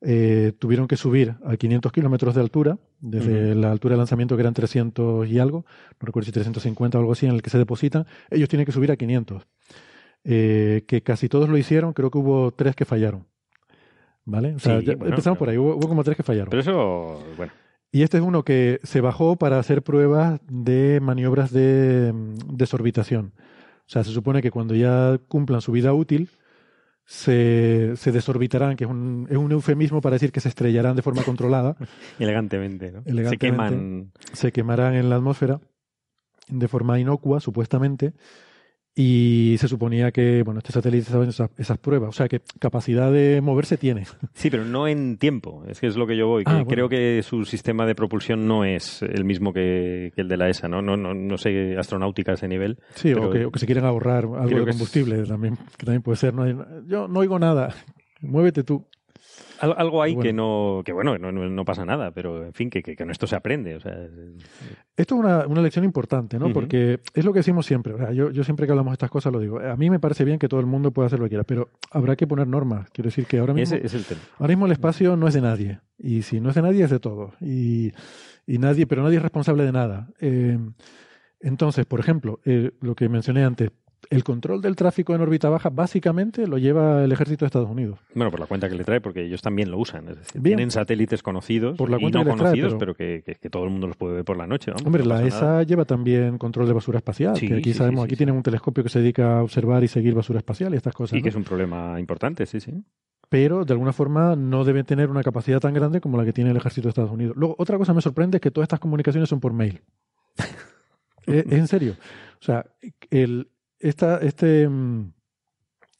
[0.00, 4.42] eh, tuvieron que subir a 500 kilómetros de altura, desde la altura de lanzamiento que
[4.42, 5.64] eran 300 y algo,
[6.00, 8.72] no recuerdo si 350 o algo así, en el que se depositan, ellos tienen que
[8.72, 9.46] subir a 500.
[10.22, 13.26] que casi todos lo hicieron, creo que hubo tres que fallaron.
[14.24, 14.54] ¿Vale?
[14.54, 16.50] O sea, empezamos por ahí, hubo, como tres que fallaron.
[16.50, 17.52] Pero eso, bueno.
[17.92, 23.32] Y este es uno que se bajó para hacer pruebas de maniobras de mm, desorbitación.
[23.36, 26.30] O sea, se supone que cuando ya cumplan su vida útil,
[27.04, 31.02] se, se desorbitarán, que es un, es un, eufemismo para decir que se estrellarán de
[31.02, 31.76] forma controlada.
[32.18, 33.02] Elegantemente, ¿no?
[33.28, 34.12] se queman.
[34.32, 35.60] Se quemarán en la atmósfera
[36.48, 38.12] de forma inocua, supuestamente,
[39.02, 42.10] y se suponía que, bueno, este satélite estaba en esas, pruebas.
[42.10, 44.04] O sea, que capacidad de moverse tiene.
[44.34, 45.64] Sí, pero no en tiempo.
[45.66, 46.44] Es que es lo que yo voy.
[46.44, 50.50] Ah, creo que su sistema de propulsión no es el mismo que, el de la
[50.50, 50.82] ESA, ¿no?
[50.82, 52.78] No, no, no sé astronáutica a ese nivel.
[52.94, 56.34] Sí, o, que, se quieren ahorrar algo de combustible también, que también puede ser.
[56.34, 56.46] No
[56.86, 57.74] yo no oigo nada.
[58.20, 58.86] Muévete tú.
[59.60, 62.96] Algo hay que no, que bueno, no, no, pasa nada, pero en fin, que, que,
[63.10, 63.76] esto se aprende.
[63.76, 63.92] O sea,
[64.96, 66.52] esto es una, una lección importante, ¿no?
[66.52, 67.94] Porque es lo que decimos siempre.
[68.14, 69.60] Yo, yo siempre que hablamos de estas cosas lo digo.
[69.60, 71.70] A mí me parece bien que todo el mundo pueda hacer lo que quiera, pero
[71.90, 72.90] habrá que poner normas.
[72.90, 74.04] Quiero decir que ahora mismo, es el
[74.38, 75.80] ahora mismo el espacio no es de nadie.
[75.98, 77.34] Y si no es de nadie, es de todos.
[77.40, 77.92] Y,
[78.46, 80.08] y nadie, pero nadie es responsable de nada.
[80.20, 80.58] Eh,
[81.40, 83.70] entonces, por ejemplo, eh, lo que mencioné antes,
[84.08, 87.98] el control del tráfico en órbita baja básicamente lo lleva el ejército de Estados Unidos.
[88.14, 90.08] Bueno, por la cuenta que le trae, porque ellos también lo usan.
[90.08, 93.86] Es decir, tienen satélites conocidos por la y no conocidos, pero, que, todo el mundo
[93.86, 94.72] los puede ver por la noche.
[94.84, 97.38] Hombre, la ESA lleva también control de basura espacial.
[97.38, 100.38] que aquí sabemos, aquí tienen un telescopio que se dedica a observar y seguir basura
[100.38, 101.18] espacial y estas cosas.
[101.18, 102.72] Y que es un problema importante, sí, sí.
[103.28, 106.50] Pero de alguna forma no deben tener una capacidad tan grande como la que tiene
[106.50, 107.36] el ejército de Estados Unidos.
[107.36, 109.82] Luego, otra cosa me sorprende es que todas estas comunicaciones son por mail.
[111.26, 111.94] es en serio.
[112.40, 112.66] O sea,
[113.10, 113.48] el,
[113.80, 115.12] esta, este, mm,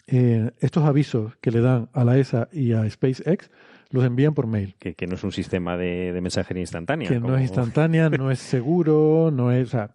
[0.06, 3.50] eh, estos avisos que le dan a la ESA y a SpaceX
[3.90, 4.76] los envían por mail.
[4.78, 7.08] Que, que no es un sistema de, de mensajería instantánea.
[7.08, 9.68] Que como- no es instantánea, no es seguro, no es...
[9.68, 9.90] O sea,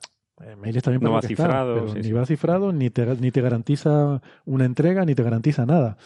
[0.61, 2.11] mail está bien No va está, cifrado, pero sí, ni sí.
[2.11, 5.97] va cifrado, ni te, ni te garantiza una entrega, ni te garantiza nada.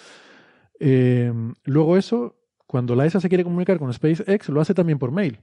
[0.80, 1.34] Eh,
[1.65, 2.35] luego eso,
[2.68, 5.39] cuando la ESA se quiere comunicar con SpaceX, lo hace también por mail.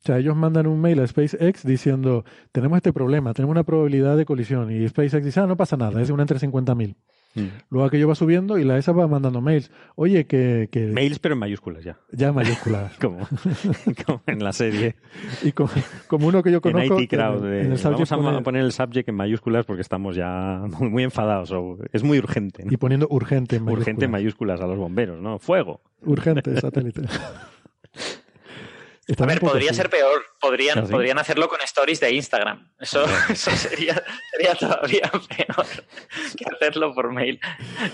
[0.00, 4.16] O sea, ellos mandan un mail a SpaceX diciendo, tenemos este problema, tenemos una probabilidad
[4.16, 4.70] de colisión.
[4.70, 6.94] Y SpaceX dice, ah, no pasa nada, es una entre 50.000.
[7.34, 7.40] Mm.
[7.70, 9.70] Luego aquello va subiendo y la ESA va mandando mails.
[9.96, 10.68] Oye, que...
[10.72, 11.98] que Mails, pero en mayúsculas ya.
[12.10, 12.96] Ya mayúsculas.
[13.00, 13.18] Como,
[14.06, 14.96] como en la serie.
[15.42, 15.68] y como,
[16.06, 16.98] como uno que yo En conozco...
[17.00, 17.44] IT Crowd.
[17.44, 20.88] en de, el- en vamos a poner el subject en mayúsculas porque estamos ya muy,
[20.88, 21.50] muy enfadados.
[21.52, 22.64] o es muy urgente.
[22.64, 22.72] ¿no?
[22.72, 23.82] y poniendo urgente en mayúsculas.
[23.88, 25.38] Urgente en mayúsculas a los bomberos, ¿no?
[25.38, 25.82] Fuego.
[26.02, 27.02] Urgente, satélite.
[29.18, 30.22] A ver, podría ser peor.
[30.40, 30.92] Podrían, ¿Ah, sí?
[30.92, 32.70] podrían hacerlo con stories de Instagram.
[32.78, 34.02] Eso, eso sería,
[34.32, 35.66] sería todavía peor
[36.36, 37.40] que hacerlo por mail.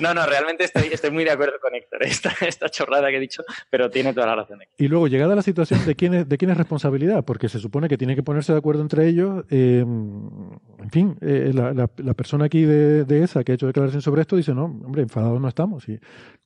[0.01, 2.03] No, no, realmente estoy, estoy muy de acuerdo con Héctor.
[2.05, 4.61] Esta, esta chorrada que he dicho, pero tiene toda la razón.
[4.63, 4.75] Héctor.
[4.85, 7.89] Y luego, llegada la situación de quién es, de quién es responsabilidad, porque se supone
[7.89, 9.45] que tienen que ponerse de acuerdo entre ellos.
[9.51, 13.67] eh, en fin, eh, la, la- la persona aquí de, de esa que ha hecho
[13.67, 15.89] declaración sobre esto dice, no, hombre, enfadados no estamos.
[15.89, 15.99] Y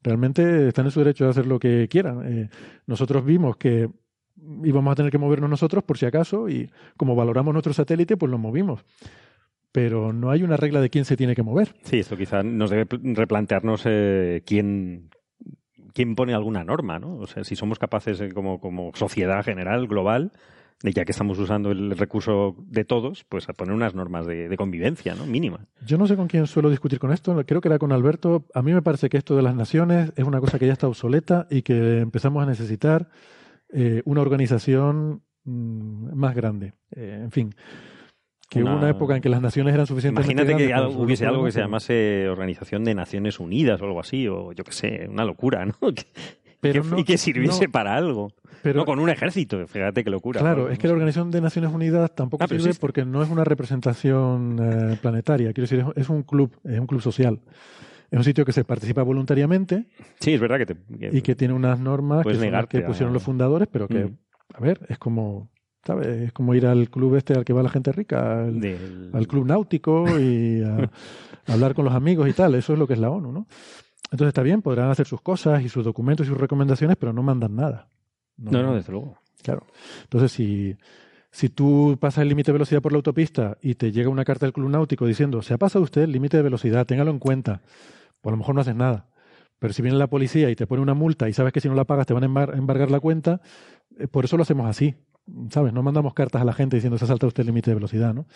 [0.02, 2.22] realmente están en su derecho de hacer lo que quieran.
[2.26, 2.48] Eh,
[2.86, 3.88] nosotros vimos que
[4.64, 8.30] íbamos a tener que movernos nosotros por si acaso y como valoramos nuestro satélite, pues
[8.30, 8.84] lo movimos.
[9.72, 11.74] Pero no hay una regla de quién se tiene que mover.
[11.82, 15.10] Sí, esto quizá nos debe pl- replantearnos eh, quién,
[15.92, 17.16] quién pone alguna norma, ¿no?
[17.16, 20.32] O sea, si somos capaces eh, como, como sociedad general, global,
[20.82, 24.48] de ya que estamos usando el recurso de todos, pues a poner unas normas de,
[24.48, 25.26] de convivencia, ¿no?
[25.26, 25.66] Mínima.
[25.84, 28.46] Yo no sé con quién suelo discutir con esto, creo que era con Alberto.
[28.54, 30.86] A mí me parece que esto de las naciones es una cosa que ya está
[30.88, 33.08] obsoleta y que empezamos a necesitar
[33.72, 36.74] eh, una organización mm, más grande.
[36.94, 37.54] Eh, en fin,
[38.50, 41.26] que hubo Una- una época en que las naciones eran suficientemente Imagínate que algo- hubiese
[41.26, 45.06] algo que se llamase Organización de Naciones Unidas o algo así, o yo qué sé,
[45.08, 45.74] una locura, ¿no?
[45.94, 46.06] Que-
[46.60, 48.32] pero que- no- y que sirviese no, para algo.
[48.62, 50.40] pero- no con un ejército, fíjate qué locura.
[50.40, 50.70] Claro, ¿no?
[50.70, 52.80] es que la Organización de Naciones Unidas tampoco Ah, sirve existe.
[52.80, 55.52] porque no es una representación eh, planetaria.
[55.52, 57.38] Quiero decir, es, es un club, es un club social.
[58.10, 59.86] Es un sitio que se participa voluntariamente
[60.20, 60.74] Sí, es verdad que te...
[60.98, 63.86] que- y que tiene unas normas que, son las que pusieron a- los fundadores, pero
[63.88, 64.16] que, Mm.
[64.54, 65.50] a ver, es como,
[65.84, 66.06] ¿sabes?
[66.08, 69.26] Es como ir al club este al que va la gente rica, al, del- al
[69.28, 70.90] club náutico y a, a
[71.52, 72.54] hablar con los amigos y tal.
[72.54, 73.46] Eso es lo que es la ONU, ¿no?
[74.10, 77.22] Entonces está bien, podrán hacer sus cosas y sus documentos y sus recomendaciones, pero no
[77.22, 77.88] mandan nada.
[78.38, 79.18] No, no, desde luego.
[79.42, 79.66] Claro.
[80.04, 80.74] Entonces, si,
[81.30, 84.46] si tú pasas el límite de velocidad por la autopista y te llega una carta
[84.46, 87.60] del Club Náutico diciendo, se ha pasado usted el límite de velocidad, téngalo en cuenta,
[88.20, 89.06] pues a lo mejor no haces nada.
[89.58, 91.74] Pero si viene la policía y te pone una multa y sabes que si no
[91.74, 93.40] la pagas te van a embar- embargar la cuenta,
[93.98, 94.94] eh, por eso lo hacemos así.
[95.50, 95.74] ¿Sabes?
[95.74, 98.14] No mandamos cartas a la gente diciendo, se ha saltado usted el límite de velocidad,
[98.14, 98.26] ¿no?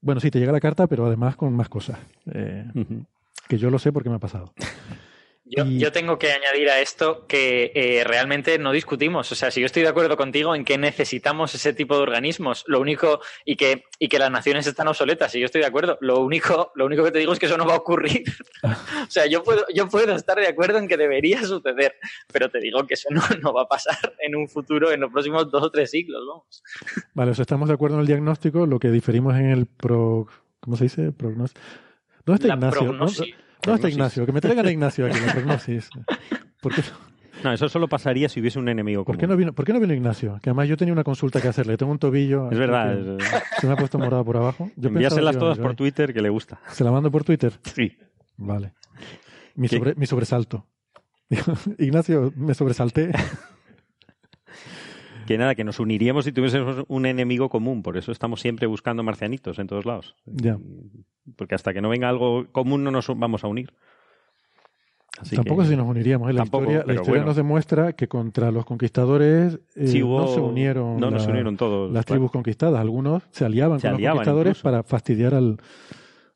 [0.00, 1.98] Bueno, sí, te llega la carta, pero además con más cosas.
[2.32, 2.64] Eh,
[3.46, 4.52] que yo lo sé porque me ha pasado.
[5.54, 9.30] Yo, Y- yo tengo que añadir a esto que eh, realmente no discutimos.
[9.30, 12.64] O sea, si yo estoy de acuerdo contigo en que necesitamos ese tipo de organismos,
[12.66, 15.98] lo único, y que, y que las naciones están obsoletas, y yo estoy de acuerdo,
[16.00, 18.22] lo único, lo único que te digo es que eso no va a ocurrir.
[18.64, 21.96] o sea, yo puedo, yo puedo estar de acuerdo en que debería suceder,
[22.32, 25.12] pero te digo que eso no, no va a pasar en un futuro, en los
[25.12, 26.62] próximos dos o tres siglos, vamos.
[27.14, 30.26] Vale, o sea, estamos de acuerdo en el diagnóstico, lo que diferimos en el pro...
[30.60, 31.12] ¿Cómo se dice?
[31.12, 31.52] Prognos...
[32.24, 32.80] ¿Dónde está La Ignacio?
[32.80, 33.34] ¿Dónde- prognosis.
[33.62, 33.88] ¿Dónde está.
[33.90, 34.26] Ignacio?
[34.26, 35.88] Que me traigan a Ignacio aquí, la prognosis.
[36.60, 36.82] ¿Por qué,
[37.44, 39.20] No, eso solo pasaría si hubiese un enemigo por común.
[39.20, 40.38] qué no vino, ¿Por qué no vino Ignacio?
[40.42, 41.76] Que además yo tenía una consulta que hacerle.
[41.76, 42.50] Tengo un tobillo...
[42.50, 43.18] Es verdad.
[43.60, 44.70] Se me ha puesto morado por abajo.
[44.76, 45.76] Yo Envíaselas todas por hoy.
[45.76, 46.60] Twitter que le gusta.
[46.68, 47.52] ¿Se la mando por Twitter?
[47.74, 47.92] Sí.
[48.36, 48.72] Vale.
[49.54, 49.76] Mi, ¿Qué?
[49.78, 50.66] sobre- mi sobresalto.
[51.78, 53.10] Ignacio, me sobresalté.
[55.32, 57.82] Que nada, que nos uniríamos si tuviésemos un enemigo común.
[57.82, 60.14] Por eso estamos siempre buscando marcianitos en todos lados.
[60.26, 60.58] Ya.
[61.36, 63.72] Porque hasta que no venga algo común no nos vamos a unir.
[65.18, 66.28] Así Tampoco que- si nos uniríamos.
[66.28, 66.34] ¿eh?
[66.34, 67.26] La Tampoco, historia, la historia bueno.
[67.26, 71.56] nos demuestra que contra los conquistadores eh, Sí, hubo- no se unieron, No, la- unieron
[71.56, 71.90] todos.
[71.90, 72.16] las claro.
[72.18, 72.78] tribus conquistadas.
[72.78, 74.62] Algunos se aliaban Se con aliaban los conquistadores incluso.
[74.64, 75.56] para fastidiar al,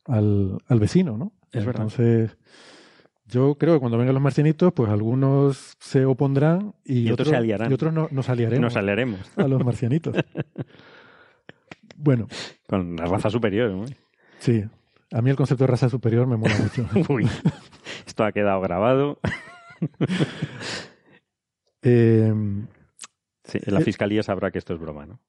[0.07, 1.33] al, al vecino, ¿no?
[1.53, 1.89] Es verdad.
[3.29, 7.37] Yo creo que cuando vengan los marcianitos, pues algunos se opondrán y, Y otros se
[7.37, 7.71] aliarán.
[7.71, 10.15] Y otros no, nos aliaremos Nos aliaremos a los marcianitos.
[11.97, 12.29] bueno,
[12.69, 13.71] con la raza superior.
[13.71, 13.85] ¿no?
[14.39, 14.65] sí.
[15.13, 16.85] A mí el concepto de raza superior me mola mucho.
[17.13, 17.29] Uy,
[18.07, 19.19] esto ha quedado grabado.
[21.83, 22.33] Eh,
[23.45, 25.21] Sí, la Eh, fiscalía sabrá que esto es broma, ¿no?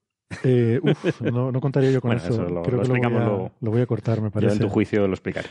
[0.44, 2.34] eh, uf, no, no contaría yo con Bueno, eso.
[2.34, 3.52] eso lo- Creo lo que lo voy, a, luego.
[3.61, 4.53] lo voy a cortar, me Yo parece.
[4.56, 5.48] en tu juicio lo explicaré.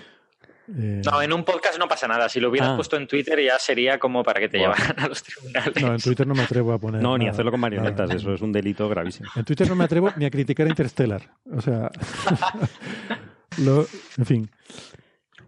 [0.69, 2.29] Eh, No, en un podcast no pasa nada.
[2.29, 2.77] Si lo hubieras Ah.
[2.77, 4.75] puesto en Twitter ya sería como para que te Buah.
[4.75, 5.83] llevaran a los tribunales.
[5.83, 7.01] no, en Twitter no me atrevo a poner.
[7.03, 8.15] No, ni hacerlo con marionetas, nada.
[8.21, 9.31] eso es un delito gravísimo.
[9.37, 11.23] En Twitter no me atrevo ni a criticar a Interstellar.
[11.53, 11.91] O sea,
[13.59, 13.87] lo-
[14.19, 14.51] en fin.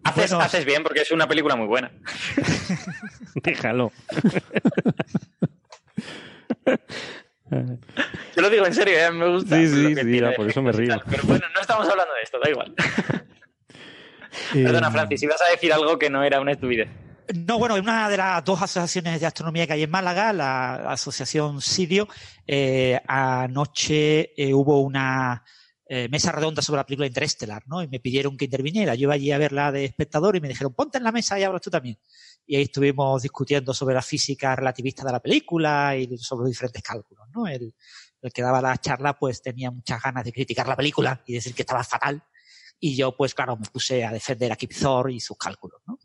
[0.04, 1.90] Haces, bien porque es una película muy buena.
[3.34, 3.92] Déjalo.
[7.50, 9.10] Yo lo digo en serio, ¿eh?
[9.10, 9.56] me gusta.
[9.56, 11.00] Sí, sí, sí por eso me río.
[11.10, 12.74] Pero bueno, no estamos hablando de esto, da igual.
[14.52, 16.88] Perdona, Francis, si vas a decir algo que no era una estupidez.
[17.34, 21.60] No, bueno, una de las dos asociaciones de astronomía que hay en Málaga, la Asociación
[21.60, 22.08] Sidio,
[22.46, 25.44] eh, anoche eh, hubo una
[25.86, 27.82] eh, mesa redonda sobre la película Interestelar, ¿no?
[27.82, 28.94] Y me pidieron que interviniera.
[28.94, 31.42] Yo iba allí a verla de espectador y me dijeron, ponte en la mesa y
[31.42, 31.98] hablas tú también.
[32.46, 36.82] Y ahí estuvimos discutiendo sobre la física relativista de la película y sobre los diferentes
[36.82, 37.46] cálculos, ¿no?
[37.46, 37.74] El,
[38.22, 41.54] el que daba la charla, pues tenía muchas ganas de criticar la película y decir
[41.54, 42.22] que estaba fatal.
[42.80, 45.98] Y yo, pues claro, me puse a defender a Kip Thor y sus cálculos, ¿no?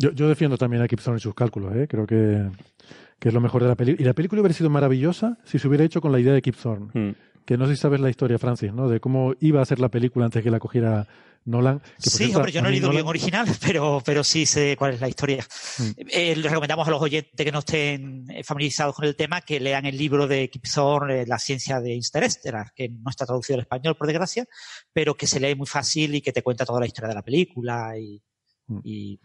[0.00, 1.88] Yo, yo defiendo también a Gibson y sus cálculos, ¿eh?
[1.88, 2.48] creo que,
[3.18, 4.00] que, es lo mejor de la película.
[4.00, 6.54] Y la película hubiera sido maravillosa si se hubiera hecho con la idea de Kip
[6.54, 6.90] Thorne.
[6.94, 7.14] Hmm.
[7.44, 8.88] Que no sé si sabes la historia, Francis, ¿no?
[8.88, 11.08] De cómo iba a ser la película antes que la cogiera
[11.48, 11.82] Nolan.
[11.96, 15.08] sí, hombre, yo no he leído bien original, pero, pero sí sé cuál es la
[15.08, 15.46] historia.
[15.78, 15.90] Hmm.
[15.96, 19.86] Eh, les recomendamos a los oyentes que no estén familiarizados con el tema que lean
[19.86, 23.62] el libro de Kip Thorne, eh, La ciencia de Interestelar, que no está traducido al
[23.62, 24.46] español, por desgracia,
[24.92, 27.22] pero que se lee muy fácil y que te cuenta toda la historia de la
[27.22, 28.22] película y,
[28.66, 28.80] hmm.
[28.84, 29.20] y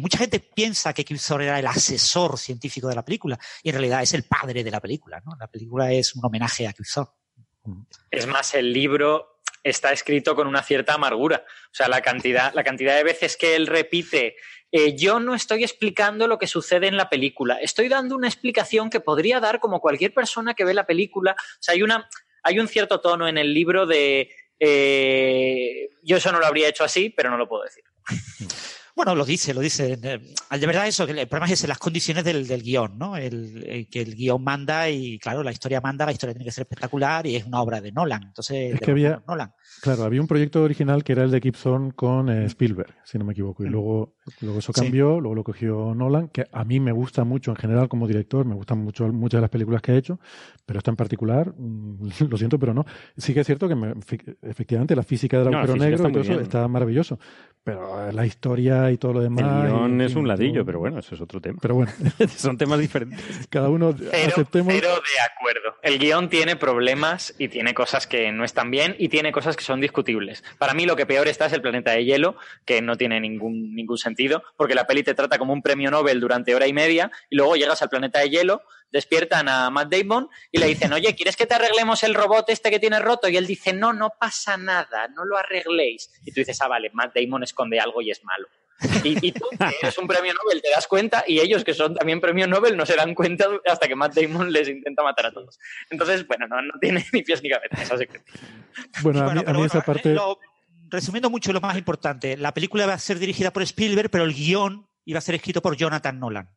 [0.00, 3.74] mucha gente piensa que Kip Thorne era el asesor científico de la película y en
[3.74, 5.20] realidad es el padre de la película.
[5.24, 5.32] ¿no?
[5.38, 7.12] La película es un homenaje a Kip Thorne.
[8.10, 9.35] Es más, el libro
[9.66, 11.44] está escrito con una cierta amargura.
[11.66, 14.36] O sea, la cantidad, la cantidad de veces que él repite,
[14.70, 18.90] eh, yo no estoy explicando lo que sucede en la película, estoy dando una explicación
[18.90, 21.32] que podría dar como cualquier persona que ve la película.
[21.32, 22.08] O sea, hay, una,
[22.44, 24.30] hay un cierto tono en el libro de...
[24.58, 27.84] Eh, yo eso no lo habría hecho así, pero no lo puedo decir.
[28.96, 29.98] Bueno, lo dice, lo dice.
[30.02, 33.14] Eh, de verdad eso, el problema es las condiciones del, guion, ¿no?
[33.18, 36.62] El, que el guion manda y, claro, la historia manda, la historia tiene que ser
[36.62, 38.22] espectacular y es una obra de Nolan.
[38.22, 39.52] Entonces, es que había, Nolan.
[39.82, 43.26] Claro, había un proyecto original que era el de Gibson con eh, Spielberg, si no
[43.26, 43.72] me equivoco, y mm.
[43.72, 47.56] luego, luego eso cambió, luego lo cogió Nolan, que a mí me gusta mucho en
[47.56, 50.18] general como director, me gustan mucho muchas de las películas que ha hecho,
[50.64, 52.84] pero esta en particular, mm, lo siento, pero no.
[53.16, 53.76] Sí que es cierto que
[54.42, 57.18] efectivamente la física del agujero negro y todo eso está maravilloso,
[57.62, 59.42] pero la historia y todo lo demás.
[59.42, 61.58] El guion es un ladrillo, pero bueno, eso es otro tema.
[61.60, 61.92] Pero bueno,
[62.36, 63.20] son temas diferentes.
[63.50, 64.72] Cada uno pero, aceptemos.
[64.72, 65.76] Pero de acuerdo.
[65.82, 69.64] El guion tiene problemas y tiene cosas que no están bien y tiene cosas que
[69.64, 70.44] son discutibles.
[70.58, 73.74] Para mí lo que peor está es el planeta de hielo, que no tiene ningún,
[73.74, 74.15] ningún sentido,
[74.56, 77.56] porque la peli te trata como un premio Nobel durante hora y media y luego
[77.56, 81.46] llegas al planeta de hielo, despiertan a Matt Damon y le dicen, oye, ¿quieres que
[81.46, 83.28] te arreglemos el robot este que tienes roto?
[83.28, 86.10] Y él dice, no, no pasa nada, no lo arregléis.
[86.24, 88.48] Y tú dices, ah, vale, Matt Damon esconde algo y es malo.
[89.04, 92.20] Y, tú, que eres un premio Nobel, te das cuenta y ellos, que son también
[92.20, 95.58] premio Nobel, no se dan cuenta hasta que Matt Damon les intenta matar a todos.
[95.88, 97.96] Entonces, bueno, no, tiene ni pies ni cabeza, esa
[99.02, 100.14] Bueno, a mí, esa parte...
[100.90, 104.34] resumiendo mucho lo más importante, la película va a ser dirigida por Spielberg, pero el
[104.34, 106.50] guion iba a ser escrito por Jonathan Nolan.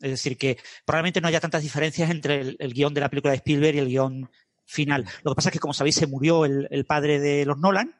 [0.00, 3.38] Es decir, que probablemente no haya tantas diferencias entre el, guion de la película de
[3.38, 4.30] Spielberg y el guion
[4.64, 5.04] final.
[5.24, 7.96] Lo que pasa es que, como sabéis, se murió el, padre de los Nolan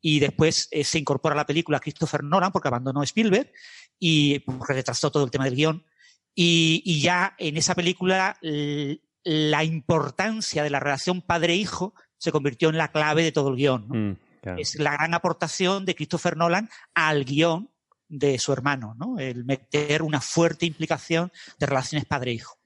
[0.00, 3.50] y después eh, se incorpora a la película Christopher Nolan porque abandonó Spielberg
[3.98, 5.84] y porque retrasó todo el tema del guion.
[6.34, 8.38] Y, ya en esa película
[9.24, 13.86] la importancia de la relación padre-hijo se convirtió en la clave de todo el guion.
[13.88, 14.16] Mm,
[14.56, 17.70] es la gran aportación de Christopher Nolan al guion
[18.08, 19.18] de su hermano, ¿no?
[19.18, 22.58] El meter una fuerte implicación de relaciones padre-hijo.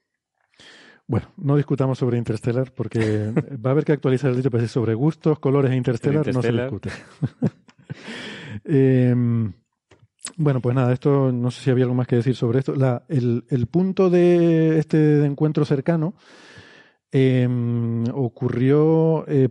[1.05, 3.31] Bueno, no discutamos sobre Interstellar porque
[3.65, 6.51] va a haber que actualizar el dicho, pero sobre gustos, colores e Interstellar, no se
[6.51, 6.89] discute.
[8.65, 9.51] Em,
[10.37, 12.73] bueno, pues nada, esto no sé si había algo más que decir sobre esto.
[13.09, 16.13] el, punto de este encuentro cercano
[17.11, 19.49] em, ocurrió eh,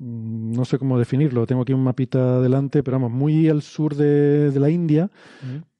[0.00, 4.50] no sé cómo definirlo, tengo aquí un mapita delante, pero vamos, muy al sur de,
[4.58, 5.10] la India,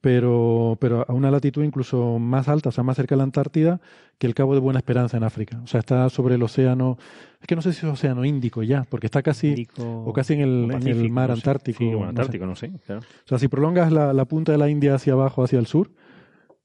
[0.02, 3.80] pero, pero a una latitud incluso más alta, o sea, más cerca de la Antártida
[4.18, 5.59] que el Cabo de Buena Esperanza en África.
[5.64, 6.98] O sea, está sobre el océano,
[7.40, 10.40] es que no sé si es océano Índico ya, porque está casi, o casi en
[10.40, 11.78] el, en el mar Antártico.
[11.78, 12.72] Sí, Antártico, no sé.
[12.88, 15.92] O sea, si prolongas la, la punta de la India hacia abajo, hacia el sur,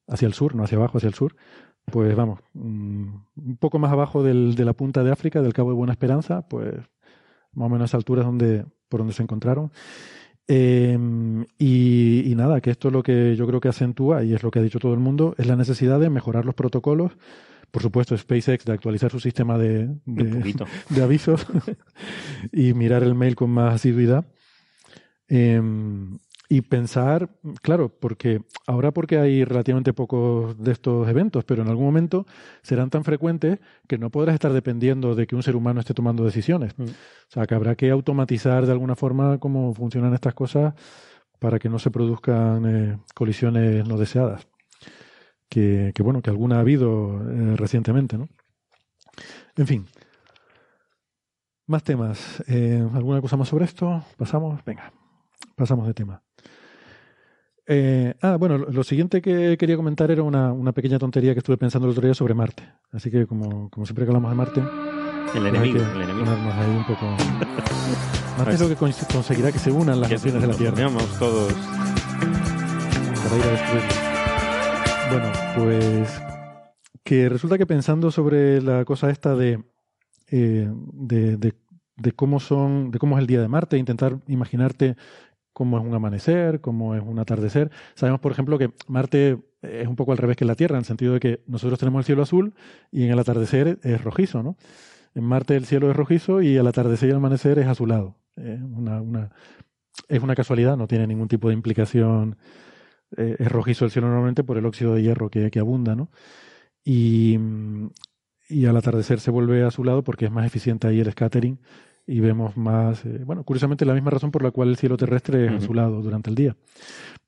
[0.09, 1.35] hacia el sur, no hacia abajo, hacia el sur,
[1.85, 3.07] pues vamos, mm,
[3.37, 6.47] un poco más abajo del, de la punta de África, del Cabo de Buena Esperanza,
[6.47, 6.75] pues
[7.55, 9.71] más o menos a esa altura donde, por donde se encontraron.
[10.47, 14.51] Em, y, nada, que esto es lo que yo creo que acentúa, y es lo
[14.51, 17.13] que ha dicho todo el mundo, es la necesidad de mejorar los protocolos.
[17.71, 20.63] Por supuesto, SpaceX de actualizar su sistema de, de,
[21.03, 21.45] avisos
[22.51, 24.25] y mirar el mail con más asiduidad.
[25.27, 27.29] Em, y pensar,
[27.61, 32.25] claro, porque ahora porque hay relativamente pocos de estos eventos, pero en algún momento
[32.61, 36.23] serán tan frecuentes que no podrás estar dependiendo de que un ser humano esté tomando
[36.23, 36.77] decisiones.
[36.77, 36.83] Mm.
[36.83, 40.73] O sea, que habrá que automatizar de alguna forma cómo funcionan estas cosas
[41.39, 44.47] para que no se produzcan eh, colisiones no deseadas.
[45.49, 48.27] Que, bueno, que alguna ha habido eh, recientemente, ¿no?
[49.55, 49.85] En fin.
[51.67, 52.43] Más temas.
[52.47, 54.03] Eh, ¿Alguna cosa más sobre esto?
[54.17, 54.63] ¿Pasamos?
[54.65, 54.91] Venga,
[55.55, 56.24] pasamos de tema.
[58.21, 61.87] Ah, bueno, lo siguiente que quería comentar era una, una, pequeña tontería que estuve pensando
[61.87, 62.63] el otro día sobre Marte.
[62.91, 64.61] Así que, como, como siempre que hablamos de Marte,
[65.35, 66.31] el enemigo, el enemigo.
[66.31, 67.05] ahí un poco.
[68.37, 70.89] Marte es lo que conseguirá que se unan las naciones de la Tierra.
[71.19, 71.53] todos.
[73.23, 74.15] Para ir a destruirlo.
[75.11, 76.21] Bueno, pues
[77.05, 79.63] que resulta que pensando sobre la cosa esta de,
[80.31, 84.95] eh, de, de, cómo son, de cómo es el día de Marte, intentar imaginarte
[85.55, 87.71] cómo es un amanecer, cómo es un atardecer.
[87.93, 90.85] Sabemos, por ejemplo, que Marte es un poco al revés que la Tierra, en el
[90.85, 92.53] sentido de que nosotros tenemos el cielo azul
[92.91, 94.57] y en el atardecer es rojizo, ¿no?
[95.15, 98.17] En Marte el cielo es rojizo y al atardecer y al amanecer es azulado.
[98.35, 99.31] Es una, una,
[100.09, 102.35] es una casualidad, no tiene ningún tipo de implicación.
[103.15, 106.11] Eh, es rojizo el cielo normalmente por el óxido de hierro que, que abunda, ¿no?
[106.83, 107.39] Y,
[108.49, 111.59] y, al atardecer se vuelve azulado porque es más eficiente ahí el scattering
[112.07, 115.47] y vemos más, eh, bueno, curiosamente la misma razón por la cual el cielo terrestre
[115.47, 116.55] es azulado durante el día.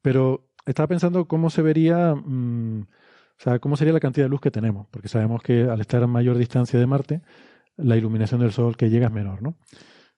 [0.02, 4.42] Pero estaba pensando cómo se vería, mm, o sea, cómo sería la cantidad de luz
[4.42, 7.22] que tenemos, porque sabemos que al estar a mayor distancia de Marte,
[7.78, 9.56] la iluminación del Sol que llega es menor, ¿no?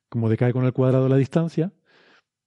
[0.10, 1.72] Como decae con el cuadrado de la distancia,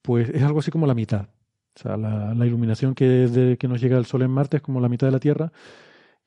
[0.03, 1.29] pues es algo así como la mitad.
[1.77, 4.89] O sea, la, iluminación que, que nos llega al Sol en Marte es como la
[4.89, 5.53] mitad de la Tierra.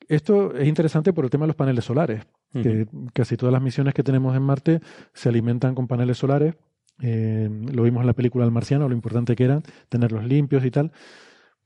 [0.08, 3.92] Esto es interesante por el tema de los paneles solares, que casi todas las misiones
[3.92, 4.80] que tenemos en Marte
[5.12, 6.54] se alimentan con paneles solares.
[7.02, 10.70] Eh, lo vimos en la película El Marciano, lo importante que era tenerlos limpios y
[10.70, 10.92] tal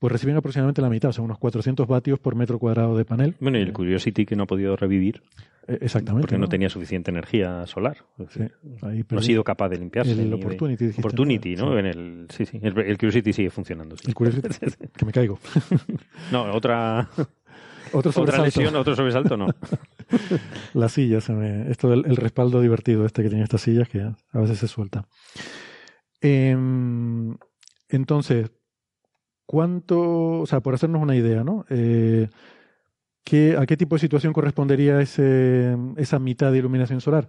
[0.01, 3.35] pues reciben aproximadamente la mitad, o sea, unos 400 vatios por metro cuadrado de panel.
[3.39, 5.21] Bueno, y el Curiosity que no ha podido revivir.
[5.67, 6.23] Eh, exactamente.
[6.23, 6.47] Porque ¿no?
[6.47, 7.97] tenía suficiente energía solar.
[8.29, 8.41] Sí,
[9.11, 10.13] no ha sido capaz de limpiarse.
[10.13, 10.87] El Opportunity.
[10.87, 10.95] De...
[10.97, 11.77] Opportunity, ¿no?
[11.77, 12.59] En el, sí, sí.
[12.63, 13.95] El, Curiosity sigue funcionando.
[14.03, 14.49] El Curiosity,
[14.97, 15.37] que me caigo.
[16.31, 17.07] no, otra...
[17.93, 18.21] Otro sobresalto.
[18.21, 19.47] Otra lesión, otro sobresalto, no.
[20.73, 21.69] La silla, se me...
[21.71, 25.07] esto del el respaldo divertido este que tiene estas sillas que a veces se suelta.
[26.21, 27.35] Em,
[27.89, 28.51] entonces,
[29.51, 31.65] ¿Cuánto, o sea, por hacernos una idea, ¿no?
[31.69, 32.29] Eh,
[33.57, 37.27] ¿A qué tipo de situación correspondería ese, esa mitad de iluminación solar?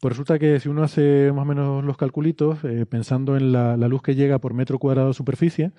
[0.00, 3.76] Pues resulta que si uno hace más o menos los calculitos, eh, pensando en la,
[3.88, 5.72] luz que llega por metro cuadrado de superficie,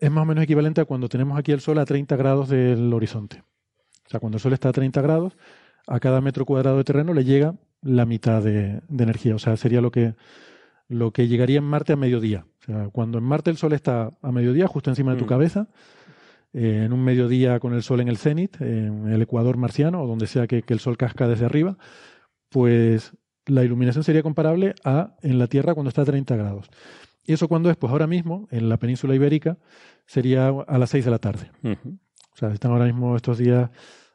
[0.00, 2.92] es más o menos equivalente a cuando tenemos aquí el Sol a 30 grados del
[2.92, 3.42] horizonte.
[4.14, 5.36] Sea, cuando el Sol está a 30 grados,
[5.86, 9.34] a cada metro cuadrado de terreno le llega la mitad de, de energía.
[9.34, 10.14] O sea, sería lo que,
[10.88, 12.46] lo que llegaría en Marte a mediodía.
[12.60, 15.28] O sea, cuando en Marte el Sol está a mediodía, justo encima de tu mm.
[15.28, 15.68] cabeza,
[16.52, 20.06] eh, en un mediodía con el Sol en el cenit, en el ecuador marciano, o
[20.06, 21.76] donde sea que, el Sol casca desde arriba,
[22.48, 23.12] pues
[23.46, 26.70] la iluminación sería comparable a en la Tierra cuando está a 30 grados.
[27.24, 27.76] ¿Y eso cuando es?
[27.76, 29.58] Pues ahora mismo, en la península ibérica,
[30.06, 31.50] sería a las 6 de la tarde.
[31.64, 33.70] O sea, están ahora mismo estos días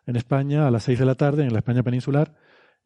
[0.09, 2.33] en España a las 6 de la tarde, en la España peninsular,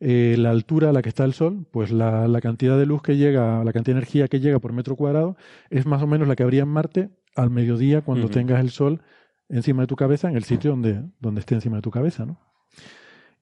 [0.01, 3.15] eh, la altura a la que está el Sol, pues la, cantidad de luz que
[3.15, 5.37] llega, la cantidad de energía que llega por metro cuadrado
[5.69, 9.01] es más o menos la que habría en Marte al mediodía cuando tengas el Sol
[9.47, 12.41] encima de tu cabeza, en el sitio donde, donde esté encima de tu cabeza, ¿no?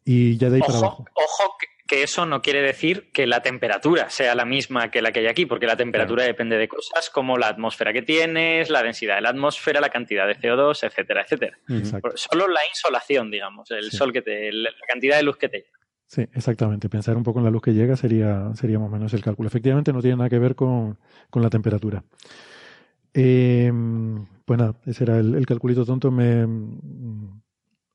[0.05, 1.05] Y ya de ahí para abajo.
[1.15, 1.43] Ojo
[1.91, 5.27] que eso no quiere decir que la temperatura sea la misma que la que hay
[5.27, 9.21] aquí, porque la temperatura depende de cosas como la atmósfera que tienes, la densidad de
[9.23, 11.57] la atmósfera, la cantidad de CO2, etcétera, etcétera.
[12.15, 15.79] Solo la insolación, digamos, el sol que te, la cantidad de luz que te llega.
[16.07, 16.87] Sí, exactamente.
[16.87, 19.47] Pensar un poco en la luz que llega sería, sería más o menos el cálculo.
[19.47, 20.97] Efectivamente, no tiene nada que ver con,
[21.33, 22.05] la temperatura.
[23.13, 23.69] Eh,
[24.45, 26.09] pues nada, ese era el, calculito tonto.
[26.09, 26.47] Me,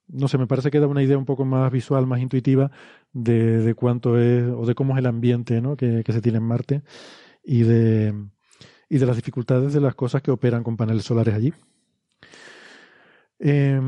[0.08, 2.70] no sé, me parece que da una idea un poco más visual, más intuitiva
[3.12, 5.76] de, de cuánto es o de cómo es el ambiente ¿no?
[5.76, 6.82] que, se tiene en Marte
[7.44, 8.14] y de,
[8.88, 11.52] y de las dificultades de las cosas que operan con paneles solares allí.
[13.38, 13.80] Eh,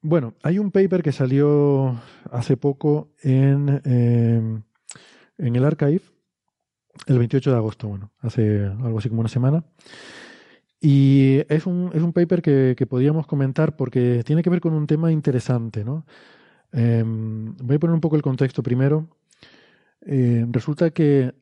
[0.00, 4.62] bueno, hay un paper que salió hace poco en, em,
[5.38, 6.02] en el archive,
[7.06, 9.64] el 28 de agosto, bueno, hace algo así como una semana.
[10.84, 14.74] Y es un, es un paper que, que podríamos comentar porque tiene que ver con
[14.74, 16.04] un tema interesante, ¿no?
[16.72, 19.06] Em, voy a poner un poco el contexto primero.
[20.04, 21.34] Eh, resulta que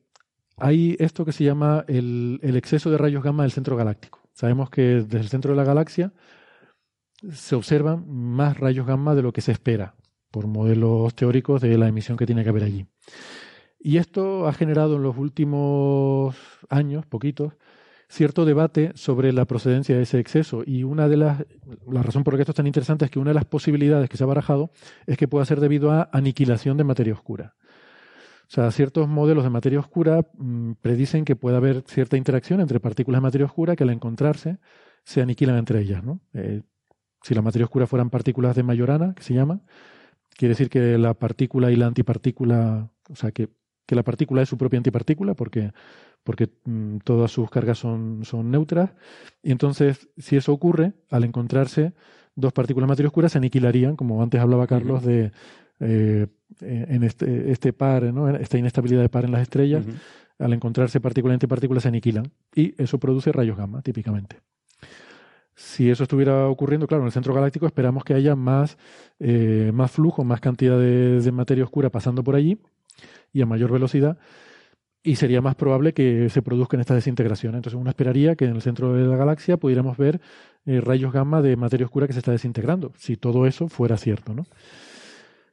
[0.57, 4.19] hay esto que se llama el, el exceso de rayos gamma del centro galáctico.
[4.33, 6.13] Sabemos que desde el centro de la galaxia
[7.31, 9.95] se observan más rayos gamma de lo que se espera
[10.29, 12.85] por modelos teóricos de la emisión que tiene que haber allí.
[13.79, 16.35] Y esto ha generado en los últimos
[16.69, 17.53] años, poquitos,
[18.11, 20.63] cierto debate sobre la procedencia de ese exceso.
[20.65, 21.45] Y una de las,
[21.89, 24.09] la razón por la que esto es tan interesante es que una de las posibilidades
[24.09, 24.71] que se ha barajado
[25.07, 27.55] es que pueda ser debido a aniquilación de materia oscura.
[28.43, 32.81] O sea, ciertos modelos de materia oscura mm, predicen que puede haber cierta interacción entre
[32.81, 34.59] partículas de materia oscura que al encontrarse
[35.05, 36.03] se aniquilan entre ellas.
[36.03, 36.19] ¿no?
[36.33, 36.61] Eh,
[37.21, 39.61] si la materia oscura fueran partículas de Majorana, que se llama,
[40.35, 43.49] quiere decir que la partícula y la antipartícula, o sea, que,
[43.85, 45.71] que la partícula es su propia antipartícula, porque,
[46.23, 48.91] porque mm, todas sus cargas son, son neutras.
[49.43, 51.93] Y entonces, si eso ocurre, al encontrarse
[52.35, 55.31] dos partículas de materia oscura, se aniquilarían, como antes hablaba Carlos, de
[55.79, 56.27] eh,
[56.61, 58.29] en este, este par, ¿no?
[58.29, 59.83] esta inestabilidad de par en las estrellas,
[60.37, 62.31] al encontrarse partícula y antipartícula se aniquilan.
[62.53, 64.37] Y eso produce rayos gamma, típicamente.
[65.55, 68.77] Si eso estuviera ocurriendo, claro, en el centro galáctico esperamos que haya más,
[69.19, 72.59] eh, más flujo, más cantidad de, materia oscura pasando por allí
[73.33, 74.17] y a mayor velocidad,
[75.03, 77.57] y sería más probable que se produzcan estas desintegraciones.
[77.57, 80.21] Entonces uno esperaría que en el centro de la galaxia pudiéramos ver
[80.65, 84.33] eh, rayos gamma de materia oscura que se está desintegrando, si todo eso fuera cierto.
[84.33, 84.45] ¿no?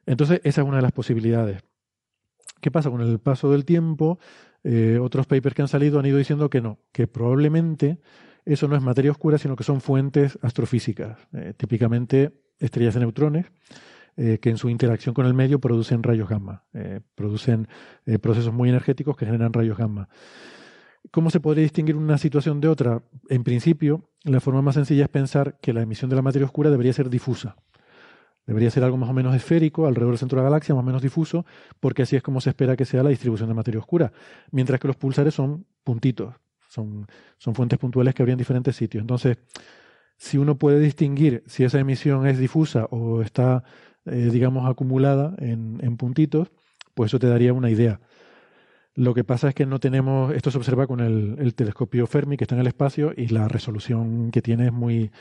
[0.05, 1.63] Entonces esa es una de las posibilidades.
[2.61, 2.91] ¿Qué pasa?
[2.91, 4.19] Con el paso del tiempo,
[4.63, 7.99] eh, otros papers que han salido han ido diciendo que no, que probablemente
[8.45, 13.45] eso no es materia oscura, sino que son fuentes astrofísicas, eh, típicamente estrellas de neutrones,
[14.17, 17.67] eh, que en su interacción con el medio producen rayos gamma, eh, producen
[18.21, 20.09] procesos muy energéticos que generan rayos gamma.
[21.11, 23.01] ¿Cómo se podría distinguir una situación de otra?
[23.29, 26.69] En principio, la forma más sencilla es pensar que la emisión de la materia oscura
[26.69, 27.55] debería ser difusa.
[28.45, 30.85] Debería ser algo más o menos esférico, alrededor del centro de la galaxia, más o
[30.85, 31.45] menos difuso,
[31.79, 34.11] porque así es como se espera que sea la distribución de materia oscura.
[34.51, 36.33] Mientras que los pulsares son puntitos,
[36.67, 37.05] son,
[37.37, 39.01] son fuentes puntuales que habría en diferentes sitios.
[39.01, 39.37] Entonces,
[40.17, 43.63] si uno puede distinguir si esa emisión es difusa o está,
[44.11, 46.51] eh, digamos, acumulada en, en, puntitos,
[46.93, 47.99] pues eso te daría una idea.
[48.95, 52.37] Lo que pasa es que no tenemos, esto se observa con el, el, telescopio Fermi
[52.37, 55.11] que está en el espacio y la resolución que tiene es muy,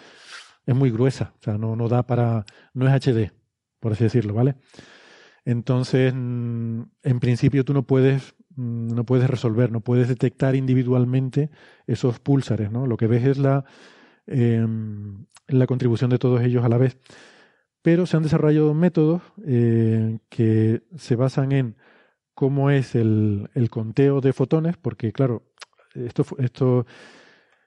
[0.66, 2.44] es muy gruesa, o sea, no, no da para,
[2.74, 3.32] no es HD,
[3.80, 4.56] por así decirlo, ¿vale?
[5.44, 11.50] Entonces, mm, en principio tú no puedes Mm, no puedes resolver, no puedes detectar individualmente
[11.86, 12.86] esos púlsares, ¿no?
[12.88, 13.64] Lo que ves es la,
[14.26, 16.98] em, la contribución de todos ellos a la vez.
[17.88, 21.76] Pero se han desarrollado métodos eh, que se basan en
[22.34, 25.42] cómo es el, conteo de fotones, porque claro,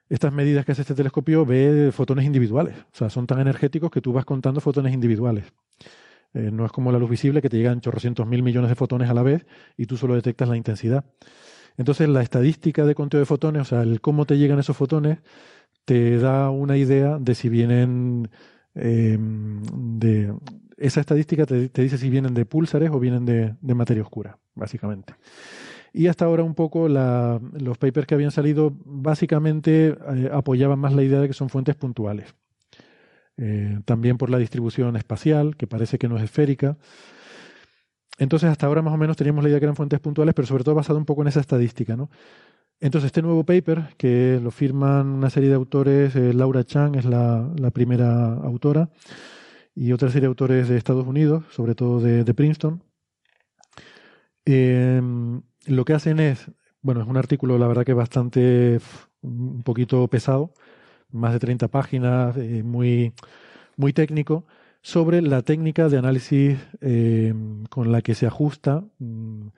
[0.09, 3.99] estas medidas que hace este telescopio ve fotones individuales, o sea, son tan energéticos que
[3.99, 5.45] tú vas contando fotones individuales.
[6.35, 9.09] Eh, no es como la luz visible que te llegan chorrocientos mil millones de fotones
[9.09, 11.03] a la vez y tú solo detectas la intensidad.
[11.77, 15.17] Entonces, la estadística de conteo de fotones, o sea, el cómo te llegan esos fotones,
[15.83, 18.29] te da una idea de si vienen
[18.75, 19.61] em.
[20.77, 25.13] Esa estadística te, dice si vienen de púlsares o vienen de, materia oscura, básicamente.
[25.93, 31.03] Y hasta ahora un poco los papers que habían salido básicamente eh, apoyaban más la
[31.03, 32.33] idea de que son fuentes puntuales.
[33.37, 36.77] Eh, también por la distribución espacial, que parece que no es esférica.
[38.17, 40.63] Entonces, hasta ahora más o menos teníamos la idea que eran fuentes puntuales, pero sobre
[40.63, 41.95] todo basado un poco en esa estadística.
[41.95, 42.09] ¿no?
[42.81, 47.05] Entonces, este nuevo paper, que lo firman una serie de autores, eh, Laura Chang es
[47.05, 48.89] la, primera autora,
[49.75, 52.83] y otra serie de autores de Estados Unidos, sobre todo de, Princeton,
[54.45, 56.51] em, lo que hacen es,
[56.81, 58.79] bueno, es un artículo, la verdad que bastante,
[59.21, 60.53] un poquito pesado,
[61.11, 63.13] más de 30 páginas, eh, muy,
[63.77, 64.45] muy técnico,
[64.81, 67.33] sobre la técnica de análisis eh,
[67.69, 69.49] con la que se ajusta mm,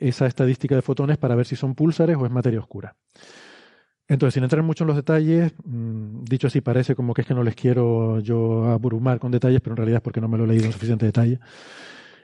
[0.00, 2.96] esa estadística de fotones para ver si son púlsares o es materia oscura.
[4.08, 7.34] Entonces, sin entrar mucho en los detalles, mm, dicho así, parece como que es que
[7.34, 10.44] no les quiero yo abrumar con detalles, pero en realidad es porque no me lo
[10.44, 11.40] he leído en suficiente detalle.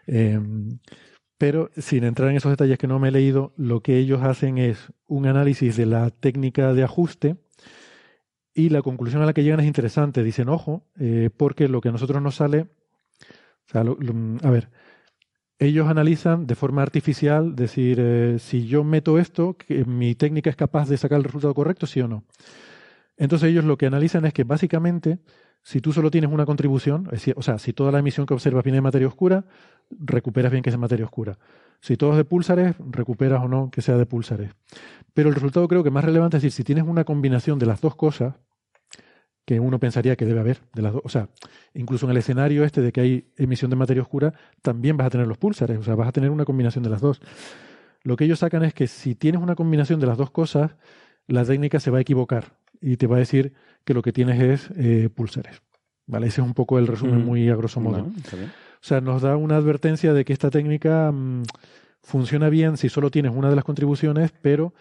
[0.07, 0.78] Em,
[1.39, 4.59] pero sin entrar en esos detalles que no me he leído, lo que ellos hacen
[4.59, 7.36] es un análisis de la técnica de ajuste
[8.55, 10.23] y la conclusión a la que llegan es interesante.
[10.23, 12.69] Dicen, ojo, eh, porque lo que a nosotros nos sale,
[13.74, 14.70] a ver,
[15.66, 19.56] ellos analizan de forma artificial, decir, eh, si yo meto esto,
[19.86, 22.24] mi técnica es capaz de sacar el resultado correcto, sí o no.
[23.16, 25.20] Entonces ellos lo que analizan es que básicamente,
[25.62, 28.78] si tú solo tienes una contribución, o sea, si toda la emisión que observas viene
[28.78, 29.44] de materia oscura,
[29.90, 31.39] recuperas bien que es materia oscura.
[31.80, 34.51] Si todo es de púlsares, recuperas o no que sea de púlsares.
[35.14, 37.80] Pero el resultado creo que más relevante es decir, si tienes una combinación de las
[37.80, 38.34] dos cosas,
[39.44, 41.28] que uno pensaría que debe haber, de las dos, o sea,
[41.74, 45.10] incluso en el escenario este de que hay emisión de materia oscura, también vas a
[45.10, 47.20] tener los púlsares, o sea, vas a tener una combinación de las dos.
[48.05, 50.77] Lo que ellos sacan es que si tienes una combinación de las dos cosas,
[51.27, 53.52] la técnica se va a equivocar y te va a decir
[53.85, 55.62] que lo que tienes es eh, púlsares.
[56.06, 56.27] ¿Vale?
[56.27, 58.02] Ese es un poco el resumen muy a grosso modo.
[58.02, 58.10] o
[58.81, 61.44] sea, nos da una advertencia de que esta técnica mm,
[62.02, 64.74] funciona bien si solo tienes una de las contribuciones, pero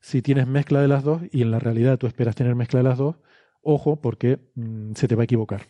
[0.00, 2.84] si tienes mezcla de las dos y en la realidad tú esperas tener mezcla de
[2.84, 3.16] las dos,
[3.62, 5.62] ojo porque mm, se te va a equivocar.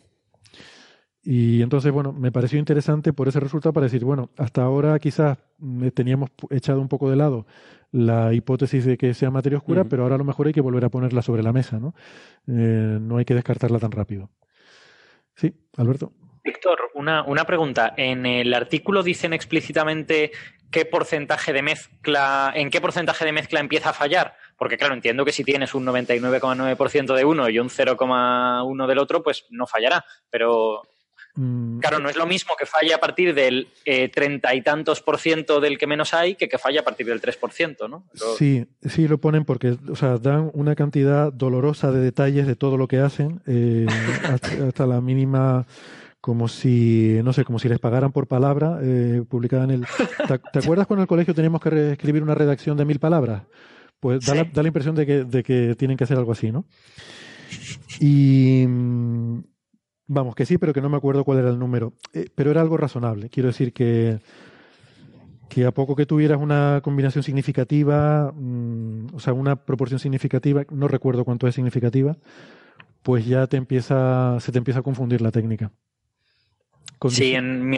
[1.21, 5.37] Y entonces, bueno, me pareció interesante por ese resultado para decir, bueno, hasta ahora quizás
[5.93, 7.45] teníamos echado un poco de lado
[7.91, 10.85] la hipótesis de que sea materia oscura, pero ahora a lo mejor hay que volver
[10.85, 11.93] a ponerla sobre la mesa, ¿no?
[12.47, 14.29] Eh, no hay que descartarla tan rápido.
[15.35, 16.13] Sí, Alberto.
[16.43, 17.93] Víctor, una, una pregunta.
[17.97, 20.31] En el artículo dicen explícitamente
[20.71, 24.35] qué porcentaje de mezcla, en qué porcentaje de mezcla empieza a fallar.
[24.59, 29.23] Porque claro, entiendo que si tienes un 99,9% de uno y un 0,1 del otro,
[29.23, 30.03] pues no fallará.
[30.29, 30.83] Pero
[31.35, 31.79] mm.
[31.79, 35.17] Claro, no es lo mismo que falle a partir del eh, treinta y tantos por
[35.17, 38.03] ciento del que menos hay que que falle a partir del 3%, ¿no?
[38.37, 42.75] Sí, sí lo ponen porque, o sea, dan una cantidad dolorosa de detalles de todo
[42.75, 43.85] lo que hacen, eh,
[44.73, 45.65] hasta, la mínima
[46.19, 49.85] como si, no sé, como si les pagaran por palabra, eh, publicada en el...
[50.51, 53.43] ¿Te, acuerdas cuando en el colegio teníamos que escribir una redacción de mil palabras?
[53.99, 56.51] Pues da, la, da la, impresión de que, de que tienen que hacer algo así,
[56.51, 56.65] ¿no?
[57.99, 59.39] Y mm,
[60.07, 61.93] vamos, que sí, pero que no me acuerdo cuál era el número.
[62.13, 63.29] Eh, pero era algo razonable.
[63.29, 64.19] Quiero decir que,
[65.49, 70.87] que a poco que tuvieras una combinación significativa, mm, o sea, una proporción significativa, no
[70.87, 72.17] recuerdo cuánto es significativa,
[73.03, 75.71] pues ya te empieza, se te empieza a confundir la técnica
[77.07, 77.77] sí, en mi,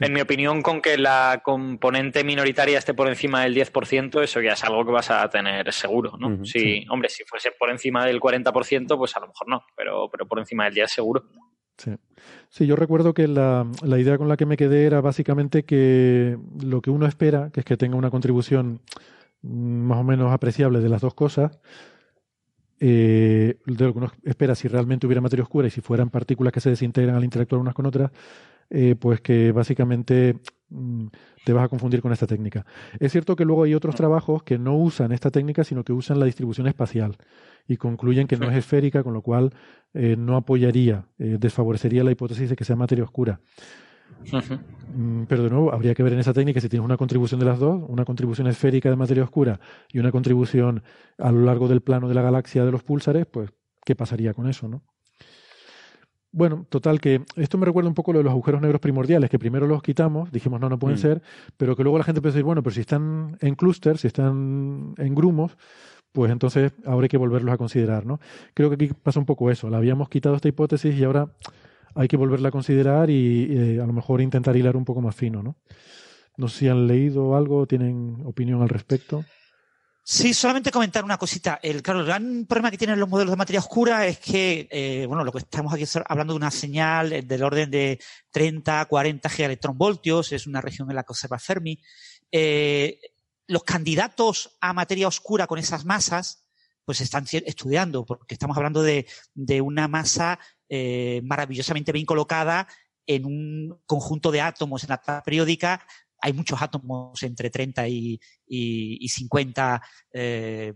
[0.00, 4.52] en mi opinión, con que la componente minoritaria esté por encima del 10%, eso ya
[4.52, 6.44] es algo que vas a tener seguro, ¿no?
[6.44, 6.84] sí.
[6.90, 10.38] Hombre, si fuese por encima del 40%, pues a lo mejor no, pero, pero por
[10.38, 11.24] encima del 10 seguro.
[11.76, 11.92] Sí.
[12.48, 16.36] sí, yo recuerdo que la, la, idea con la que me quedé era básicamente que
[16.60, 18.80] lo que uno espera, que es que tenga una contribución
[19.42, 21.60] más o menos apreciable de las dos cosas,
[22.80, 26.52] eh, de lo que uno espera si realmente hubiera materia oscura y si fueran partículas
[26.52, 28.12] que se desintegran al interactuar unas con otras,
[28.70, 30.40] eh, pues que básicamente
[30.70, 31.06] mm,
[31.44, 32.66] te vas a confundir con esta técnica.
[33.00, 36.20] Es cierto que luego hay otros trabajos que no usan esta técnica, sino que usan
[36.20, 37.16] la distribución espacial
[37.66, 39.52] y concluyen que no es esférica, con lo cual
[39.94, 43.40] eh, no apoyaría, desfavorecería la hipótesis de que sea materia oscura.
[44.94, 47.46] Mm, pero de nuevo, habría que ver en esa técnica si tienes una contribución de
[47.46, 49.60] las dos, una contribución esférica de materia oscura
[49.92, 50.82] y una contribución
[51.18, 53.50] a lo largo del plano de la galaxia de los púlsares, pues,
[53.84, 54.82] ¿qué pasaría con eso, no?
[56.30, 59.38] Bueno, total, que esto me recuerda un poco lo de los agujeros negros primordiales, que
[59.38, 61.00] primero los quitamos, dijimos no, no pueden mm.
[61.00, 61.22] ser,
[61.56, 64.08] pero que luego la gente empezó a decir, bueno, pero si están en clúster, si
[64.08, 65.56] están en grumos,
[66.12, 68.20] pues entonces ahora hay que volverlos a considerar, ¿no?
[68.52, 71.32] Creo que aquí pasa un poco eso, la habíamos quitado esta hipótesis y ahora
[71.94, 75.16] hay que volverla a considerar y eh, a lo mejor intentar hilar un poco más
[75.16, 75.56] fino, ¿no?
[76.36, 79.24] No sé si han leído algo, tienen opinión al respecto.
[80.10, 81.60] Sí, solamente comentar una cosita.
[81.62, 85.30] El, gran problema que tienen los modelos de materia oscura es que, eh, bueno, lo
[85.30, 90.62] que estamos aquí hablando de una señal del orden de 30, 40 gigaelectronvoltios, es una
[90.62, 91.78] región en la que observa Fermi.
[92.32, 92.98] Eh,
[93.48, 96.46] los candidatos a materia oscura con esas masas,
[96.86, 100.38] pues están estudiando, porque estamos hablando de, de una masa
[100.70, 102.66] eh, maravillosamente bien colocada
[103.06, 105.86] en un conjunto de átomos en la tabla periódica.
[106.20, 109.82] Hay muchos átomos entre 30 y, y, 50
[110.12, 110.72] eh,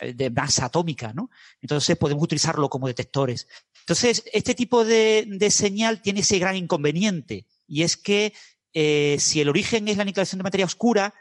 [0.00, 1.30] de masa atómica, ¿no?
[1.60, 3.46] Entonces podemos utilizarlo como detectores.
[3.80, 8.32] Entonces, este tipo de, señal tiene ese gran inconveniente, y es que
[8.72, 11.14] eh, si el origen es la aniquilación de materia oscura,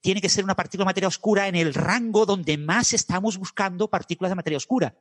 [0.00, 3.88] tiene que ser una partícula de materia oscura en el rango donde más estamos buscando
[3.88, 4.96] partículas de materia oscura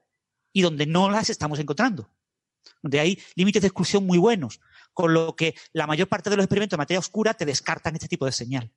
[0.52, 2.10] y donde no las estamos encontrando.
[2.82, 4.62] Donde hay límites de exclusión muy buenos,
[4.94, 8.08] con lo que la mayor parte de los experimentos de materia oscura te descartan este
[8.08, 8.72] tipo de señal.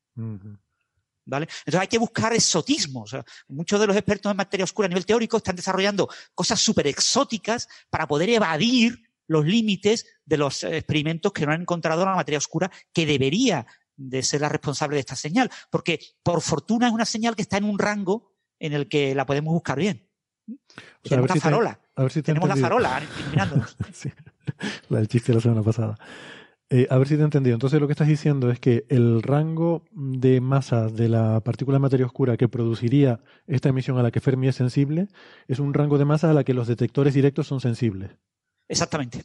[1.28, 1.48] ¿Vale?
[1.58, 3.16] Entonces hay que buscar exotismos.
[3.48, 7.68] muchos de los expertos en materia oscura a nivel teórico están desarrollando cosas súper exóticas
[7.90, 12.70] para poder evadir los límites de los experimentos que no han encontrado la materia oscura
[12.92, 13.66] que debería
[13.96, 15.50] de ser la responsable de esta señal.
[15.70, 19.26] Porque por fortuna es una señal que está en un rango en el que la
[19.26, 20.06] podemos buscar bien
[21.02, 21.80] tenemos la farola.
[22.22, 23.76] tenemos la farola iluminándonos.
[24.88, 25.96] la del chiste de la semana pasada.
[26.68, 27.54] Eh, a ver si te he entendido.
[27.54, 31.82] Entonces lo que estás diciendo es que el rango de masa de la partícula de
[31.82, 35.08] materia oscura que produciría esta emisión a la que Fermi es sensible
[35.46, 38.10] es un rango de masa a la que los detectores directos son sensibles.
[38.68, 39.24] Exactamente.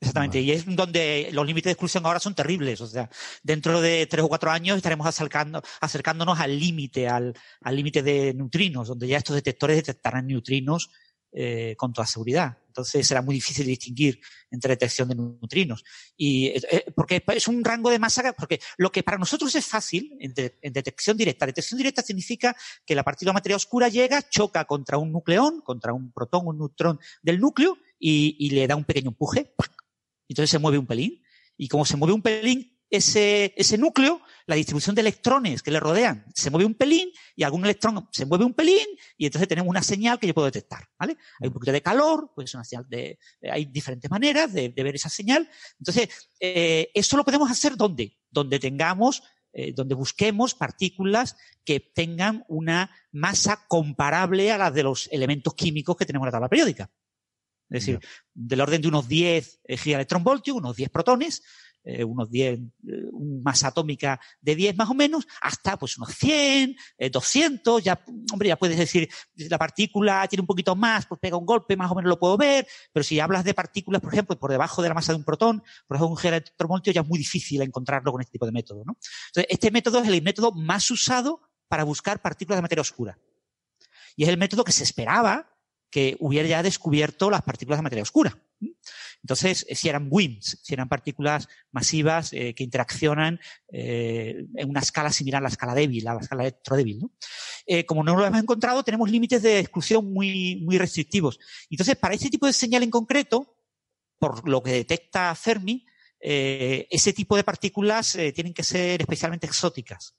[0.00, 2.80] Exactamente, y es donde los límites de exclusión ahora son terribles.
[2.82, 3.08] O sea,
[3.42, 7.34] dentro de tres o cuatro años estaremos acercando, acercándonos al límite, al
[7.70, 10.90] límite de neutrinos, donde ya estos detectores detectarán neutrinos
[11.32, 12.58] eh, con toda seguridad.
[12.74, 14.20] Entonces será muy difícil distinguir
[14.50, 15.84] entre detección de neutrinos.
[16.16, 20.16] Y eh, porque es un rango de masa, porque lo que para nosotros es fácil
[20.18, 20.34] en,
[20.72, 21.46] detección directa.
[21.46, 25.92] Detección directa significa que la partícula de materia oscura llega, choca contra un nucleón, contra
[25.92, 29.54] un protón un neutrón del núcleo y, le da un pequeño empuje
[30.28, 31.22] entonces se mueve un pelín.
[31.56, 35.80] Y como se mueve un pelín, ese, ese núcleo, la distribución de electrones que le
[35.80, 39.70] rodean se mueve un pelín y algún electrón se mueve un pelín y entonces tenemos
[39.70, 41.16] una señal que yo puedo detectar, ¿vale?
[41.40, 43.18] Hay un poquito de calor, pues una señal de,
[43.50, 45.48] hay diferentes maneras de, ver esa señal.
[45.78, 46.08] Entonces,
[46.40, 48.18] eh, eso lo podemos hacer ¿dónde?
[48.30, 49.22] Donde tengamos
[49.56, 55.96] eh, donde busquemos partículas que tengan una masa comparable a la de los elementos químicos
[55.96, 56.90] que tenemos en la tabla periódica.
[57.70, 58.00] Es decir,
[58.34, 61.44] del orden de unos 10 eh, gigaelectronvoltios, unos 10 protones,
[61.84, 62.62] eh, unos 10, eh,
[63.42, 66.76] masa atómica de 10 más o menos, hasta pues unos 100,
[67.10, 68.02] 200, ya,
[68.32, 71.90] hombre, ya puedes decir, la partícula tiene un poquito más, pues pega un golpe, más
[71.90, 74.88] o menos lo puedo ver, pero si hablas de partículas, por ejemplo, por debajo de
[74.88, 78.20] la masa de un protón, por ejemplo, un gigaelectronvoltio, ya es muy difícil encontrarlo con
[78.20, 78.96] este tipo de método, ¿no?
[79.28, 83.18] Entonces, este método es el método más usado para buscar partículas de materia oscura.
[84.16, 85.50] Y es el método que se esperaba
[85.90, 88.36] que hubiera ya descubierto las partículas de materia oscura.
[89.24, 93.40] Entonces, eh, si eran WIMPs, si eran partículas masivas eh, que interaccionan
[93.72, 96.98] eh, en una escala similar a la escala débil, a la escala electrodébil.
[97.00, 97.10] ¿no?
[97.86, 101.38] como no lo hemos encontrado, tenemos límites de exclusión muy, muy restrictivos.
[101.70, 103.56] Entonces, para este tipo de señal en concreto,
[104.18, 105.86] por lo que detecta Fermi,
[106.20, 110.14] ese tipo de partículas tienen que ser especialmente exóticas.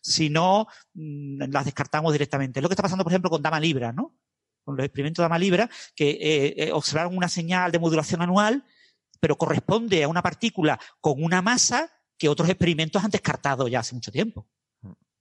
[0.00, 2.62] Si no, mm, las descartamos directamente.
[2.62, 4.16] lo que está pasando, por ejemplo, con Dama Libra, ¿no?
[4.64, 8.64] Con los experimentos de Ama Libra, que eh, eh, observaron una señal de modulación anual,
[9.20, 13.94] pero corresponde a una partícula con una masa que otros experimentos han descartado ya hace
[13.94, 14.48] mucho tiempo.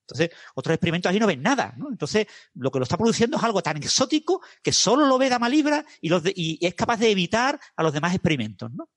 [0.05, 1.89] Entonces, otros experimentos ahí no ven nada, ¿no?
[1.89, 5.47] Entonces, lo que lo está produciendo es algo tan exótico que solo lo ve Dama
[5.47, 8.89] Libra y, y es capaz de evitar a los demás experimentos, ¿no?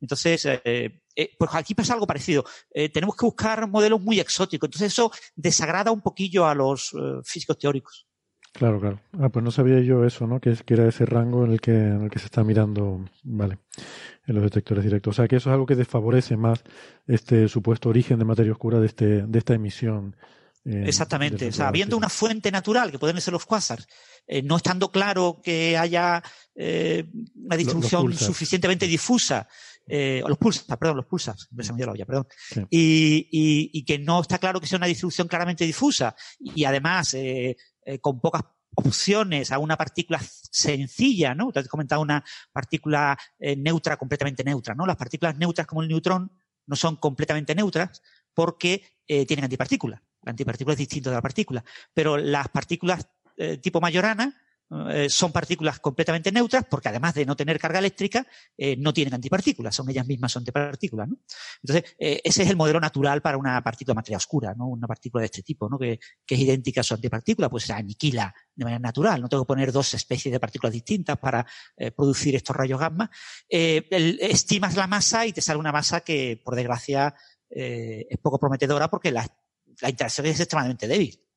[0.00, 1.02] Entonces, eh,
[1.36, 2.44] pues aquí pasa algo parecido.
[2.72, 4.68] tenemos que buscar modelos muy exóticos.
[4.68, 6.94] Entonces, eso desagrada un poquillo a los
[7.24, 8.07] físicos teóricos.
[8.58, 9.00] Claro, claro.
[9.20, 10.40] Ah, pues no sabía yo eso, ¿no?
[10.40, 13.58] Que, que era ese rango en el que, en el que se está mirando, vale,
[14.26, 15.14] en los detectores directos.
[15.14, 16.64] O sea, que eso es algo que desfavorece más
[17.06, 20.16] este supuesto origen de materia oscura de, este, de esta emisión.
[20.64, 21.46] Eh, Exactamente.
[21.46, 23.86] O sea, habiendo una fuente natural, que pueden ser los quasars,
[24.26, 26.20] eh, no estando claro que haya
[26.56, 29.46] eh, una distribución suficientemente difusa,
[29.88, 32.26] o los pulsars, perdón, los pulsars, me se me dio la olla, perdón,
[32.68, 37.14] y, y, y, que no está claro que sea una distribución claramente difusa, y además
[37.88, 38.42] eh, con pocas
[38.74, 41.50] opciones a una partícula sencilla, ¿no?
[41.50, 44.84] Te has comentado una partícula eh, neutra, completamente neutra, ¿no?
[44.84, 46.30] Las partículas neutras como el neutrón
[46.66, 48.02] no son completamente neutras
[48.34, 50.02] porque eh, tienen antipartícula.
[50.22, 51.64] La antipartícula es distinto de la partícula.
[51.94, 53.08] Pero las partículas
[53.62, 54.34] tipo Majorana
[54.70, 58.26] eh, son partículas completamente neutras porque además de no tener carga eléctrica,
[58.56, 60.44] eh, no tienen antipartículas, son ellas mismas son.
[60.44, 61.18] ¿no?
[61.62, 64.66] Entonces, eh, ese es el modelo natural para una partícula de materia oscura, ¿no?
[64.66, 65.78] una partícula de este tipo, ¿no?
[65.78, 69.22] que, es idéntica a su antipartícula, pues se aniquila de manera natural.
[69.22, 71.46] No tengo que poner dos especies de partículas distintas para
[71.96, 73.10] producir estos rayos gamma.
[73.48, 77.14] estimas la masa y te sale una masa que, por desgracia,
[77.48, 79.26] es poco prometedora porque la
[79.88, 81.27] interacción es extremadamente débil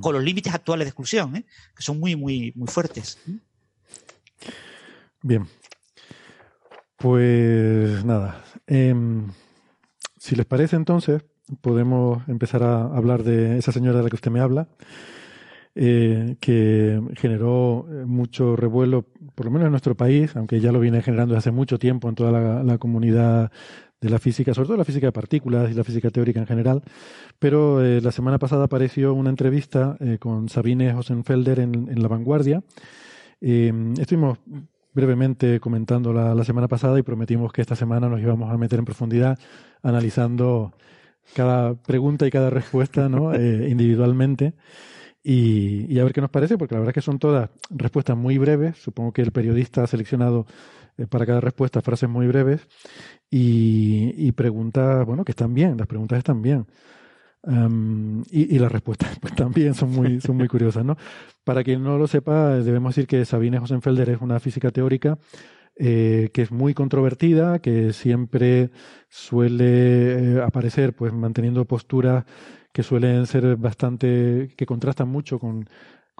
[0.00, 1.44] con los límites actuales de exclusión, ¿eh?
[1.74, 3.18] que son muy, muy, muy fuertes.
[5.22, 5.46] Bien.
[6.96, 8.44] Pues nada.
[8.66, 9.28] Em,
[10.18, 11.22] si les parece entonces,
[11.60, 14.68] podemos empezar a hablar de esa señora de la que usted me habla,
[15.74, 21.02] eh, que generó mucho revuelo, por lo menos en nuestro país, aunque ya lo viene
[21.02, 23.50] generando desde hace mucho tiempo en toda la comunidad
[24.00, 26.82] de la física, sobre todo la física de partículas y la física teórica en general.
[27.38, 32.08] Pero eh, la semana pasada apareció una entrevista eh, con Sabine Hosenfelder en, en La
[32.08, 32.62] Vanguardia.
[33.40, 34.38] Eh, estuvimos
[34.92, 38.78] brevemente comentando la, la, semana pasada y prometimos que esta semana nos íbamos a meter
[38.78, 39.38] en profundidad
[39.82, 40.72] analizando
[41.34, 43.34] cada pregunta y cada respuesta ¿no?
[43.34, 44.54] individualmente.
[45.22, 48.16] Y, y, a ver qué nos parece, porque la verdad es que son todas respuestas
[48.16, 48.78] muy breves.
[48.78, 50.46] Supongo que el periodista ha seleccionado
[51.10, 52.66] para cada respuesta frases muy breves
[53.30, 56.66] y, y preguntas, bueno, que están bien, las preguntas están bien.
[58.30, 60.96] y, y, las respuestas pues también son muy, son muy curiosas, ¿no?
[61.44, 65.18] Para quien no lo sepa, debemos decir que Sabine Hosenfelder es una física teórica
[65.82, 68.70] eh, que es muy controvertida, que siempre
[69.08, 72.26] suele eh, aparecer pues manteniendo posturas
[72.74, 75.70] que suelen ser bastante, que contrastan mucho con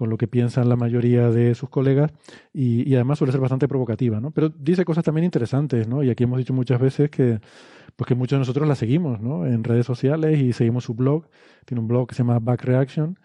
[0.01, 2.11] con lo que piensan la mayoría de sus colegas
[2.55, 4.31] y, además suele ser bastante provocativa, ¿no?
[4.31, 6.03] Pero dice cosas también interesantes, ¿no?
[6.03, 7.39] Y aquí hemos dicho muchas veces que,
[7.97, 9.45] pues que muchos de nosotros la seguimos, ¿no?
[9.45, 11.27] En redes sociales y seguimos su blog.
[11.67, 13.19] Tiene un blog que se llama Back Reaction,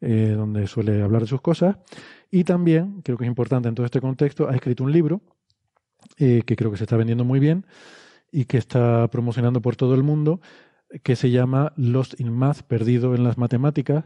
[0.00, 1.78] eh, donde suele hablar de sus cosas.
[2.30, 5.22] Y también, creo que es importante en todo este contexto, ha escrito un libro
[6.18, 7.66] eh, que creo que se está vendiendo muy bien
[8.30, 10.40] y que está promocionando por todo el mundo,
[11.02, 14.04] que se llama Lost in Math, Perdido en las Matemáticas,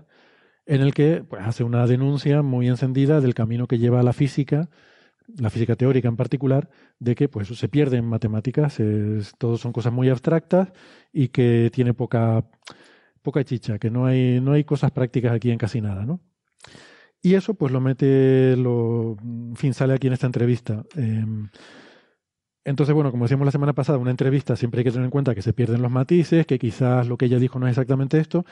[0.66, 4.68] en el que pues, hace una denuncia muy encendida del camino que lleva la física
[5.38, 6.68] la física teórica en particular,
[6.98, 10.72] de que pues se pierde en matemáticas, es, todo son cosas muy abstractas
[11.12, 12.44] y que tiene poca,
[13.22, 16.20] poca chicha, que no hay, no hay cosas prácticas aquí en casi nada, ¿no?
[17.22, 20.84] Y eso pues lo mete, lo, en fin, sale aquí en esta entrevista.
[20.94, 21.48] Em,
[22.64, 25.34] entonces, bueno, como decíamos la semana pasada, una entrevista siempre hay que tener en cuenta
[25.34, 28.44] que se pierden los matices, que quizás lo que ella dijo no es exactamente esto,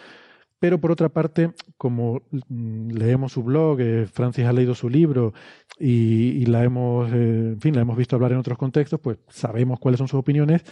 [0.58, 5.34] pero por otra parte, como mm, leemos su blog, eh, Francis ha leído su libro
[5.78, 9.78] y, la hemos, eh, en fin, la hemos visto hablar en otros contextos, pues sabemos
[9.78, 10.64] cuáles son sus opiniones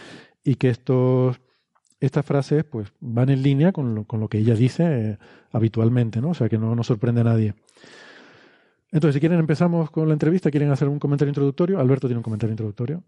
[0.43, 1.39] y que estos,
[1.99, 5.17] estas frases pues van en línea con lo, con lo que ella dice eh,
[5.51, 6.29] habitualmente, ¿no?
[6.29, 7.53] O sea que no nos sorprende a nadie.
[8.91, 11.79] Entonces, si quieren empezamos con la entrevista, ¿quieren hacer un comentario introductorio?
[11.79, 13.03] Alberto tiene un comentario introductorio.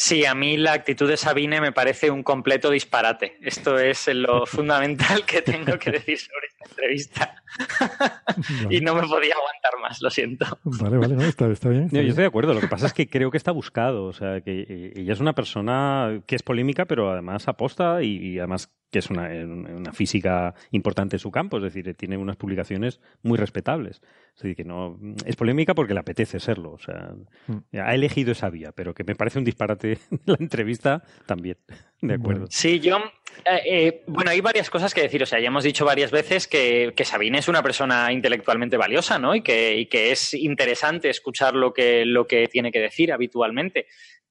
[0.00, 3.36] Sí, a mí la actitud de Sabine me parece un completo disparate.
[3.42, 7.34] Esto es lo fundamental que tengo que decir sobre entrevista.
[8.70, 10.46] y no me podía aguantar más, lo siento.
[10.64, 11.88] Vale, vale, no, está, bien.
[11.90, 12.54] yo estoy de acuerdo.
[12.54, 14.04] Lo que pasa es que creo que está buscado.
[14.04, 18.38] O sea, que eh, ella es una persona que es polémica, pero además aposta y,
[18.38, 21.58] además que es una, una, física importante en su campo.
[21.58, 24.00] Es decir, tiene unas publicaciones muy respetables.
[24.34, 26.72] Es decir, que no es polémica porque le apetece serlo.
[26.72, 27.14] O sea,
[27.46, 27.78] mm.
[27.78, 31.58] ha elegido esa vía, pero que me parece un disparate la entrevista también.
[32.00, 32.46] De acuerdo.
[32.48, 32.98] Sí, yo.
[33.44, 35.22] Eh, eh, bueno, hay varias cosas que decir.
[35.22, 39.34] O sea, ya hemos dicho varias veces que, Sabine es una persona intelectualmente valiosa, ¿no?
[39.34, 43.86] Y que, es interesante escuchar lo que, tiene que decir habitualmente.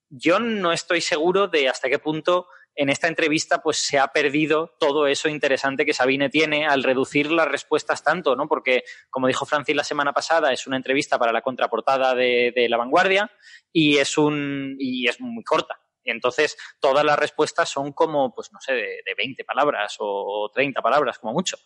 [0.09, 4.75] Yo no estoy seguro de hasta qué punto en esta entrevista pues se ha perdido
[4.79, 8.47] todo eso interesante que Sabine tiene al reducir las respuestas tanto, ¿no?
[8.47, 12.77] Porque, como dijo Francis la semana pasada, es una entrevista para la contraportada de, La
[12.77, 13.31] Vanguardia
[13.73, 15.81] y es un y es muy corta.
[16.07, 20.81] Y entonces todas las respuestas son como, pues no sé, de, 20 palabras o 30
[20.81, 21.57] palabras, como mucho.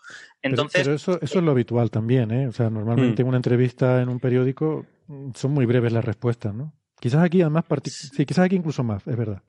[0.42, 2.48] Entonces, pero, eso, eso es lo habitual también, ¿eh?
[2.48, 3.26] O sea, normalmente mm.
[3.26, 6.74] en una entrevista en un periódico mm, son muy breves las respuestas, ¿no?
[7.00, 9.42] Quizás aquí además, sí, quizás aquí incluso más, es verdad.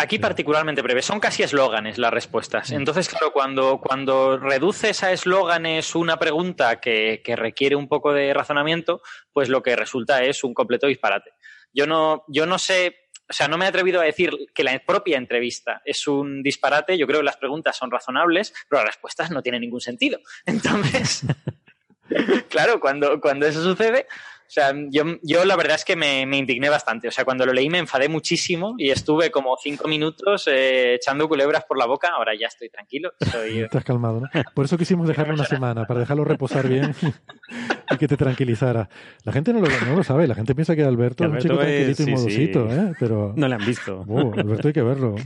[0.00, 2.70] Aquí particularmente breve, son casi eslóganes las respuestas.
[2.70, 9.02] Entonces, claro, cuando, cuando reduces a eslóganes una pregunta que, requiere un poco de razonamiento,
[9.32, 11.32] pues lo que resulta es un completo disparate.
[11.72, 12.94] Yo no, yo no sé,
[13.28, 16.96] o sea, no me he atrevido a decir que la propia entrevista es un disparate.
[16.96, 20.18] Yo creo que las preguntas son razonables, pero las respuestas no tienen ningún sentido.
[20.46, 21.24] Entonces,
[22.48, 24.06] claro, cuando, cuando eso sucede,
[24.48, 27.06] o sea, yo, yo la verdad es que me, me, indigné bastante.
[27.06, 31.28] O sea, cuando lo leí me enfadé muchísimo y estuve como cinco minutos eh, echando
[31.28, 32.08] culebras por la boca.
[32.16, 33.12] Ahora ya estoy tranquilo.
[33.30, 33.60] Soy...
[33.64, 34.28] Estás calmado, ¿no?
[34.54, 36.94] Por eso quisimos dejarlo una semana, para dejarlo reposar bien
[37.90, 38.88] y que te tranquilizara.
[39.24, 41.58] La gente no lo, no lo sabe, la gente piensa que Alberto, es un chico
[41.58, 42.94] tranquilito y modosito, ¿eh?
[42.98, 43.34] Pero...
[43.36, 44.02] No le han visto.
[44.06, 45.16] Uh, Alberto hay que verlo.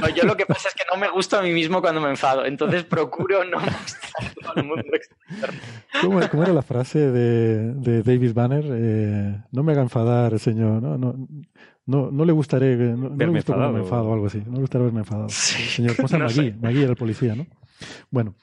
[0.00, 2.10] No, yo lo que pasa es que no me gusto a mí mismo cuando me
[2.10, 4.84] enfado, entonces procuro no mostrarlo al mundo
[6.00, 8.64] ¿Cómo, ¿Cómo, era la frase de, de David Banner?
[8.68, 10.82] Eh, no me haga enfadar, señor.
[10.82, 11.14] No, no,
[11.86, 12.76] no, no le gustaré.
[12.76, 14.42] No, no le gusta me enfado o algo así.
[14.46, 15.28] No le gustará verme enfadado.
[15.28, 16.26] señor, ¿cómo se llama?
[16.26, 17.46] Magui, Magui era el policía, ¿no?
[18.10, 18.34] Bueno.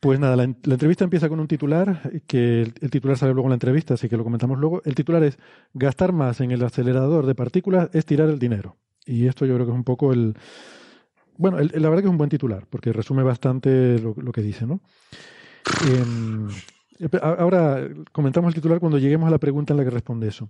[0.00, 3.52] Pues nada, la, entrevista empieza con un titular, que el, el, titular sale luego en
[3.52, 4.82] la entrevista, así que lo comentamos luego.
[4.84, 5.38] El titular es,
[5.72, 8.76] gastar más en el acelerador de partículas es tirar el dinero.
[9.06, 10.34] Y esto yo creo que es un poco el...
[11.36, 14.80] Bueno, la verdad que es un buen titular, porque resume bastante lo, que dice, ¿no?
[15.88, 16.48] Em,
[17.20, 20.48] ahora comentamos el titular cuando lleguemos a la pregunta en la que responde eso.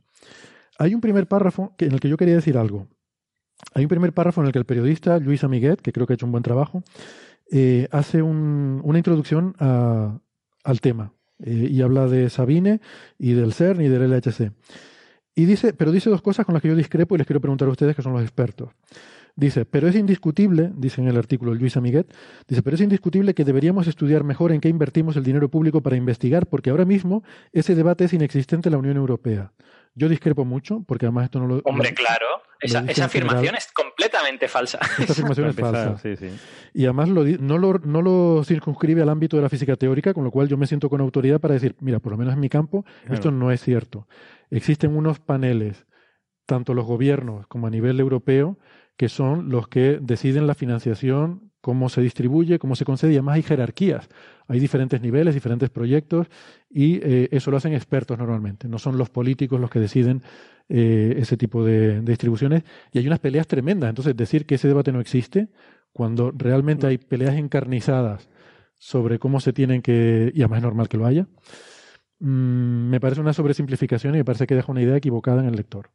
[0.79, 2.87] Hay un primer párrafo en el que yo quería decir algo.
[3.73, 6.17] Hay un primer párrafo en el que el periodista Luis Amiguet, que creo que ha
[6.17, 6.83] hecho un buen trabajo,
[7.51, 12.81] eh, hace una introducción al tema eh, y habla de Sabine
[13.19, 14.53] y del CERN y del LHC.
[15.35, 17.67] Y dice, pero dice dos cosas con las que yo discrepo y les quiero preguntar
[17.69, 18.71] a ustedes que son los expertos.
[19.37, 22.07] Dice, pero es indiscutible, dice en el artículo Luis Amiguet,
[22.47, 25.97] dice, pero es indiscutible que deberíamos estudiar mejor en qué invertimos el dinero público para
[25.97, 29.51] investigar, porque ahora mismo ese debate es inexistente en la Unión Europea.
[29.97, 31.61] Yo discrepo mucho, porque además esto no lo...
[31.65, 32.27] Hombre, claro,
[32.61, 34.79] esa, afirmación es completamente falsa.
[34.99, 35.97] Esta afirmación es falsa.
[36.73, 40.31] Y además no, lo, no lo circunscribe al ámbito de la física teórica, con lo
[40.31, 42.85] cual yo me siento con autoridad para decir, mira, por lo menos en mi campo,
[43.09, 44.07] esto no es cierto
[44.57, 45.87] existen unos paneles,
[46.47, 48.59] tanto los gobiernos como a nivel europeo,
[48.97, 53.37] que son los que deciden la financiación, cómo se distribuye, cómo se concede, y además
[53.37, 54.09] hay jerarquías,
[54.49, 56.27] hay diferentes niveles, diferentes proyectos,
[56.69, 60.23] y eh, eso lo hacen expertos normalmente, no son los políticos los que deciden
[60.69, 64.93] eh, ese tipo de, distribuciones, y hay unas peleas tremendas, entonces decir que ese debate
[64.93, 65.49] no existe,
[65.93, 68.29] cuando realmente hay peleas encarnizadas
[68.77, 71.27] sobre cómo se tienen que, y además es normal que lo haya,
[72.25, 75.57] Mm, me parece una sobresimplificación y me parece que deja una idea equivocada en el
[75.57, 75.91] lector.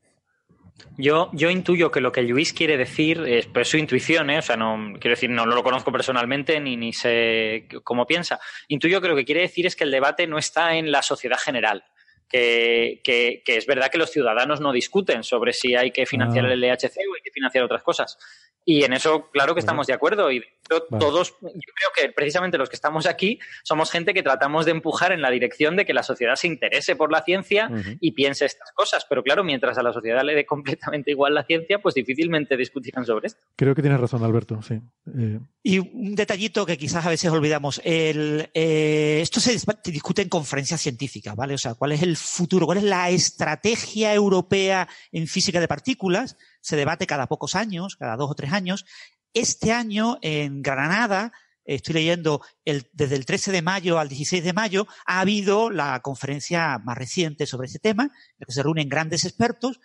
[0.95, 4.37] Yo, yo intuyo que lo que Luis quiere decir, es pues su intuición, ¿eh?
[4.37, 8.39] o sea, no quiero decir, no, lo conozco personalmente ni, ni sé cómo piensa.
[8.67, 11.39] Intuyo que lo que quiere decir es que el debate no está en la sociedad
[11.39, 11.83] general,
[12.29, 16.53] Que, que, es verdad que los ciudadanos no discuten sobre si hay que financiar ah.
[16.53, 18.19] el LHC o hay que financiar otras cosas.
[18.65, 20.31] Y en eso, claro que estamos de acuerdo.
[20.31, 24.71] Y todos, yo creo que precisamente los que estamos aquí somos gente que tratamos de
[24.71, 27.69] empujar en la dirección de que la sociedad se interese por la ciencia
[27.99, 29.05] y piense estas cosas.
[29.09, 33.05] Pero claro, mientras a la sociedad le dé completamente igual la ciencia, pues difícilmente discutirán
[33.05, 33.41] sobre esto.
[33.55, 34.79] Creo que tienes razón, Alberto, sí.
[35.17, 37.81] Eh, y un detallito que quizás a veces olvidamos.
[37.83, 41.55] El, eh, esto se discute en conferencias científicas, ¿vale?
[41.55, 42.65] O sea, ¿cuál es el futuro?
[42.65, 46.37] ¿Cuál es la estrategia europea en física de partículas?
[46.61, 48.85] Se debate cada pocos años, cada dos o tres años.
[49.33, 51.31] Este año en Granada,
[51.63, 56.79] estoy leyendo desde el 13 de mayo al 16 de mayo, ha habido la conferencia
[56.79, 59.79] más reciente sobre este tema, en la que se reúnen grandes expertos,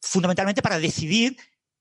[0.00, 1.36] fundamentalmente para decidir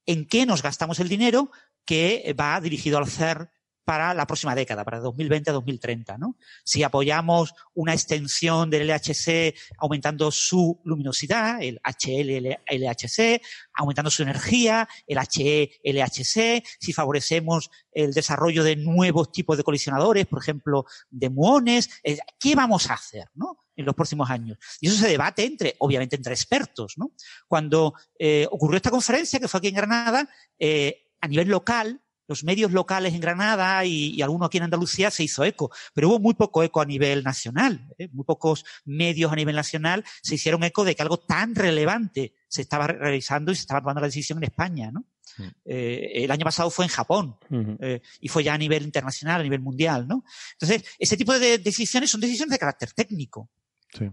[0.05, 1.51] en qué nos gastamos el dinero
[1.85, 3.49] que va dirigido al CER
[3.83, 6.17] para la próxima década, para 2020 a 2030.
[6.17, 6.37] ¿no?
[6.63, 13.41] Si apoyamos una extensión del LHC aumentando su luminosidad, el HL-LHC,
[13.73, 20.41] aumentando su energía, el HE-LHC, si favorecemos el desarrollo de nuevos tipos de colisionadores, por
[20.41, 23.29] ejemplo, de muones, eh, ¿qué vamos a hacer?
[23.33, 23.57] ¿no?
[23.75, 24.57] en los próximos años.
[24.79, 26.93] Y eso se debate entre, obviamente, entre expertos.
[26.97, 27.11] ¿no?
[27.47, 30.29] Cuando eh, ocurrió esta conferencia, que fue aquí en Granada,
[30.59, 32.01] eh, a nivel local,
[32.31, 36.19] los medios locales en Granada y, algunos aquí en Andalucía se hizo eco, pero hubo
[36.19, 37.89] muy poco eco a nivel nacional.
[37.97, 38.07] ¿eh?
[38.13, 42.61] Muy pocos medios a nivel nacional se hicieron eco de que algo tan relevante se
[42.61, 44.91] estaba realizando y se estaba tomando la decisión en España.
[44.91, 45.01] ¿no?
[45.37, 45.43] Mm.
[45.65, 47.35] Eh, el año pasado fue en Japón
[47.81, 50.07] eh, y fue ya a nivel internacional, a nivel mundial.
[50.07, 50.23] ¿no?
[50.53, 53.49] Entonces, ese tipo de decisiones son decisiones de carácter técnico.
[53.93, 54.05] Sí.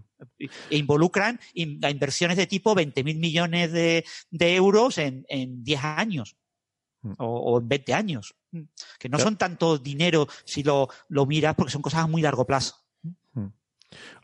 [0.69, 4.03] E involucran inversiones de tipo 20.000 millones de,
[4.55, 6.35] euros en, en 10 años.
[7.01, 7.13] Mm.
[7.17, 8.35] o, en 20 años.
[8.51, 8.61] Mm.
[8.99, 12.45] Que no son tanto dinero si lo, lo miras porque son cosas a muy largo
[12.45, 12.75] plazo.
[13.33, 13.47] Mm.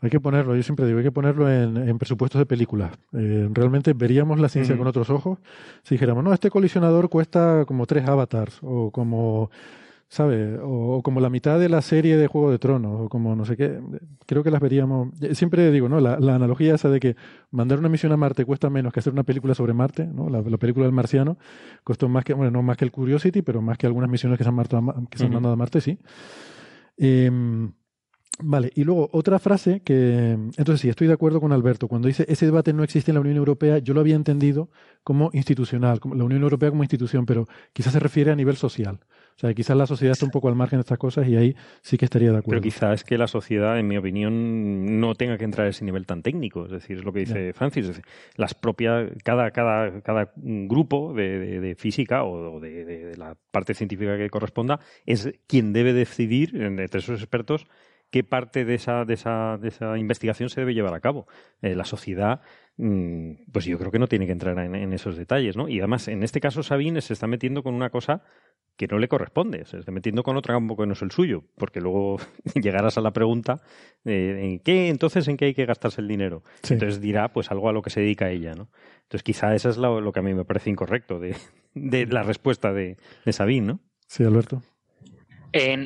[0.00, 2.92] Hay que ponerlo, yo siempre digo, hay que ponerlo en, presupuestos de películas.
[3.12, 5.38] Eh, realmente veríamos la ciencia con otros ojos
[5.82, 9.50] si dijéramos, no, este colisionador cuesta como tres avatars o como
[10.08, 10.58] ¿sabes?
[10.62, 13.56] O, como la mitad de la serie de Juego de Tronos, o como no sé
[13.56, 13.80] qué.
[14.26, 15.10] Creo que las veríamos.
[15.32, 16.00] Siempre digo, ¿no?
[16.00, 17.16] La, analogía esa de que
[17.50, 20.28] mandar una misión a Marte cuesta menos que hacer una película sobre Marte, ¿no?
[20.28, 21.38] La, película del marciano
[21.84, 24.44] costó más que, bueno, no más que el Curiosity, pero más que algunas misiones que
[24.44, 25.98] se han, que se han mandado a Marte, sí.
[26.98, 27.30] Eh,
[28.38, 32.26] Vale, y luego otra frase que, entonces sí, estoy de acuerdo con Alberto, cuando dice
[32.28, 34.68] ese debate no existe en la Unión Europea, yo lo había entendido
[35.02, 39.00] como institucional, como la Unión Europea como institución, pero quizás se refiere a nivel social.
[39.36, 41.54] O sea, quizás la sociedad está un poco al margen de estas cosas y ahí
[41.82, 42.62] sí que estaría de acuerdo.
[42.62, 45.84] Pero quizás es que la sociedad, en mi opinión, no tenga que entrar a ese
[45.84, 46.64] nivel tan técnico.
[46.64, 48.00] Es decir, es lo que dice Francis.
[48.36, 54.30] Las propias, cada, cada, cada grupo de, física o, de, de, la parte científica que
[54.30, 57.66] corresponda es quien debe decidir entre esos expertos
[58.10, 61.26] qué parte de esa, de esa, de esa investigación se debe llevar a cabo.
[61.60, 62.40] Eh, la sociedad,
[62.76, 65.68] mm, pues yo creo que no tiene que entrar en, esos detalles, ¿no?
[65.68, 68.22] Y además, en este caso, Sabine se está metiendo con una cosa
[68.76, 71.44] que no le corresponde, se está metiendo con otro campo que no es el suyo,
[71.56, 72.18] porque luego
[72.54, 73.60] llegarás a la pregunta
[74.04, 76.42] ¿en qué entonces en qué hay que gastarse el dinero?
[76.68, 78.68] Entonces dirá pues algo a lo que se dedica ella, ¿no?
[79.02, 81.36] Entonces quizá eso es lo, que a mí me parece incorrecto de,
[81.74, 83.80] de la respuesta de, de Sabine, ¿no?
[84.06, 84.62] Sí, Alberto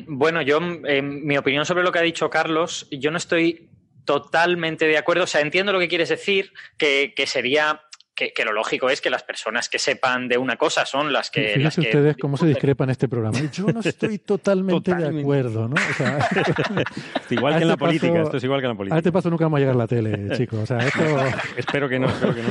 [0.07, 3.69] bueno, yo, en mi opinión sobre lo que ha dicho Carlos, yo no estoy
[4.05, 5.23] totalmente de acuerdo.
[5.23, 7.81] O sea, entiendo lo que quieres decir, que, sería
[8.29, 11.53] que, lo lógico es que las personas que sepan de una cosa son las que.
[11.55, 13.39] Fíjense ustedes cómo se discrepan este programa.
[13.51, 15.75] Yo no estoy totalmente, de acuerdo, ¿no?
[17.29, 18.95] igual que en la este política, esto es igual que en la política.
[18.95, 20.59] A este paso nunca vamos a llegar a la tele, chicos.
[20.59, 21.01] O sea, esto...
[21.57, 22.49] espero que no, espero que no.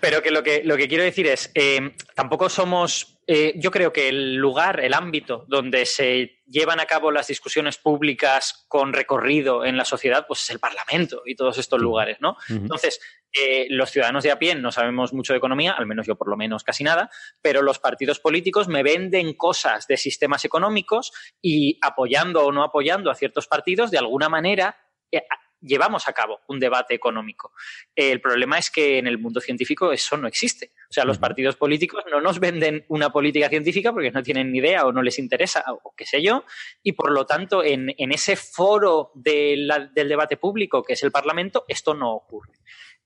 [0.00, 3.92] Pero que lo que, lo que quiero decir es, eh, tampoco somos eh, yo creo
[3.92, 9.64] que el lugar, el ámbito donde se llevan a cabo las discusiones públicas con recorrido
[9.64, 12.36] en la sociedad, pues es el Parlamento y todos estos lugares, ¿no?
[12.48, 13.00] Entonces,
[13.32, 16.28] eh, los ciudadanos de a pie no sabemos mucho de economía, al menos yo por
[16.28, 17.10] lo menos casi nada,
[17.42, 21.12] pero los partidos políticos me venden cosas de sistemas económicos
[21.42, 24.76] y apoyando o no apoyando a ciertos partidos, de alguna manera
[25.10, 25.22] eh,
[25.66, 27.52] llevamos a cabo un debate económico.
[27.94, 30.72] El problema es que en el mundo científico eso no existe.
[30.88, 34.58] O sea, los partidos políticos no nos venden una política científica porque no tienen ni
[34.58, 36.44] idea o no les interesa o qué sé yo.
[36.82, 41.94] Y por lo tanto, en, ese foro del debate público que es el Parlamento, esto
[41.94, 42.52] no ocurre.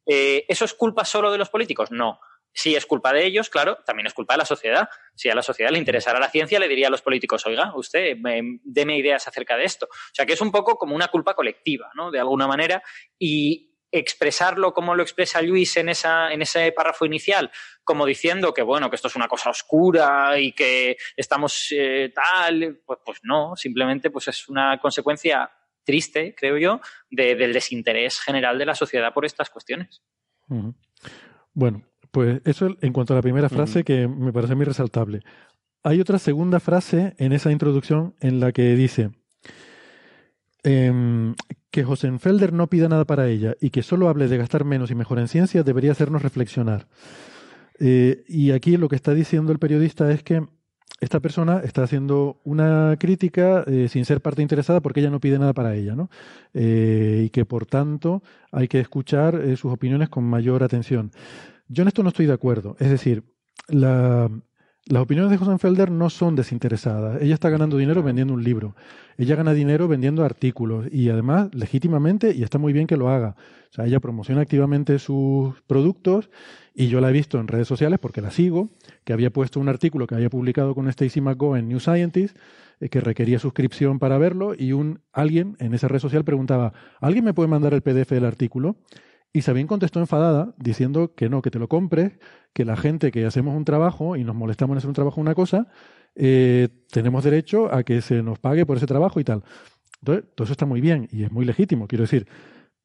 [0.06, 1.90] Eh, ¿Eso es culpa solo de los políticos?
[1.90, 2.20] No.
[2.52, 4.88] Si es culpa de ellos, claro, también es culpa de la sociedad.
[5.14, 8.16] Si a la sociedad le interesara la ciencia, le diría a los políticos, oiga, usted,
[8.64, 9.86] deme ideas acerca de esto.
[9.86, 12.10] O sea, que es un poco como una culpa colectiva, ¿no?
[12.10, 12.82] De alguna manera.
[13.18, 17.50] Y expresarlo como lo expresa Luis en, esa, en ese párrafo inicial,
[17.82, 22.80] como diciendo que, bueno, que esto es una cosa oscura y que estamos eh, tal,
[22.84, 25.50] pues, pues no, simplemente pues es una consecuencia
[25.84, 30.02] triste, creo yo, del desinterés general de la sociedad por estas cuestiones.
[31.52, 35.20] Bueno, pues eso en cuanto a la primera frase que me parece muy resaltable.
[35.82, 39.10] Hay otra segunda frase en esa introducción en la que dice
[40.62, 41.34] eh,
[41.70, 41.86] que
[42.18, 45.18] Felder no pida nada para ella y que solo hable de gastar menos y mejor
[45.18, 46.88] en ciencia debería hacernos reflexionar.
[47.78, 50.46] Eh, y aquí lo que está diciendo el periodista es que
[51.00, 55.38] esta persona está haciendo una crítica eh, sin ser parte interesada porque ella no pide
[55.38, 56.10] nada para ella, ¿no?
[56.52, 58.22] Eh, y que por tanto
[58.52, 61.12] hay que escuchar sus opiniones con mayor atención.
[61.72, 62.76] Yo en esto no estoy de acuerdo.
[62.80, 63.22] Es decir,
[63.68, 64.28] la,
[64.86, 67.22] las opiniones de Felder no son desinteresadas.
[67.22, 68.74] Ella está ganando dinero vendiendo un libro.
[69.16, 73.36] Ella gana dinero vendiendo artículos y además legítimamente y está muy bien que lo haga.
[73.70, 76.28] O sea, ella promociona activamente sus productos
[76.74, 78.70] y yo la he visto en redes sociales porque la sigo,
[79.04, 82.36] que había puesto un artículo que había publicado con Stacy McGo en New Scientist
[82.80, 87.24] eh, que requería suscripción para verlo y un alguien en esa red social preguntaba, ¿alguien
[87.24, 88.74] me puede mandar el PDF del artículo?
[89.32, 92.18] Y Sabine contestó enfadada diciendo que no, que te lo compres,
[92.52, 95.34] que la gente que hacemos un trabajo y nos molestamos en hacer un trabajo una
[95.34, 95.68] cosa,
[96.16, 99.44] eh, tenemos derecho a que se nos pague por ese trabajo y tal.
[100.00, 101.86] Entonces, todo eso está muy bien y es muy legítimo.
[101.86, 102.26] Quiero decir,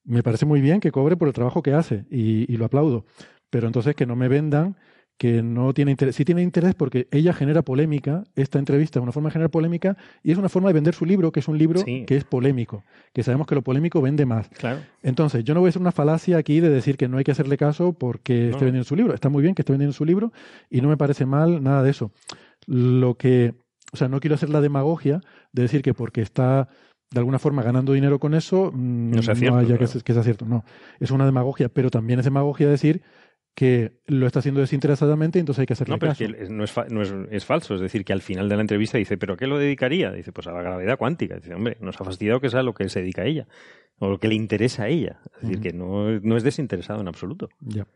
[0.03, 3.05] me parece muy bien que cobre por el trabajo que hace y, y lo aplaudo.
[3.49, 4.77] Pero entonces que no me vendan
[5.17, 6.15] que no tiene interés.
[6.15, 9.95] Sí tiene interés porque ella genera polémica, esta entrevista es una forma de generar polémica
[10.23, 12.83] y es una forma de vender su libro, que es un libro que es polémico,
[13.13, 14.49] que sabemos que lo polémico vende más.
[14.49, 14.79] Claro.
[15.03, 17.31] Entonces, yo no voy a hacer una falacia aquí de decir que no hay que
[17.31, 19.13] hacerle caso porque esté vendiendo su libro.
[19.13, 20.33] Está muy bien que esté vendiendo su libro
[20.69, 22.11] y no me parece mal nada de eso.
[22.67, 23.53] Lo que,
[23.93, 25.21] o sea, no quiero hacer la demagogia
[25.53, 26.67] de decir que porque está
[27.11, 30.45] de alguna forma ganando dinero con eso, mm, no, haya que, que sea cierto.
[30.45, 30.65] No,
[30.99, 33.03] es una demagogia, pero también es demagogia decir
[33.55, 36.25] que lo está haciendo desinteresadamente, entonces hay que hacerle no, pero caso.
[36.25, 38.61] Es, que no, es, no es, es, falso, es decir, que al final de la
[38.61, 40.11] entrevista dice, ¿pero qué lo dedicaría?
[40.11, 41.35] Dice, pues a la gravedad cuántica.
[41.35, 43.47] Dice, hombre, nos ha fastidiado que sea lo que se dedica a ella,
[43.97, 45.21] o lo que le interesa a ella.
[45.37, 47.47] Es decir, que no, no, es desinteresado en absoluto.
[47.61, 47.87] Ya.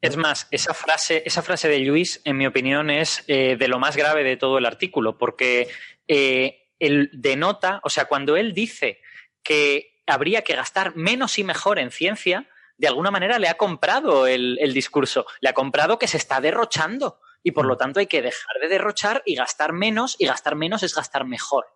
[0.00, 3.80] Es más, esa frase, esa frase de Luis, en mi opinión, es eh, de lo
[3.80, 5.66] más grave de todo el artículo, porque
[6.06, 9.00] eh, él denota, o sea, cuando él dice
[9.42, 12.46] que habría que gastar menos y mejor en ciencia,
[12.78, 17.20] de alguna manera le ha comprado el, discurso, le ha comprado que se está derrochando
[17.42, 17.78] y por lo mm.
[17.78, 21.66] tanto hay que dejar de derrochar y gastar menos y gastar menos es gastar mejor.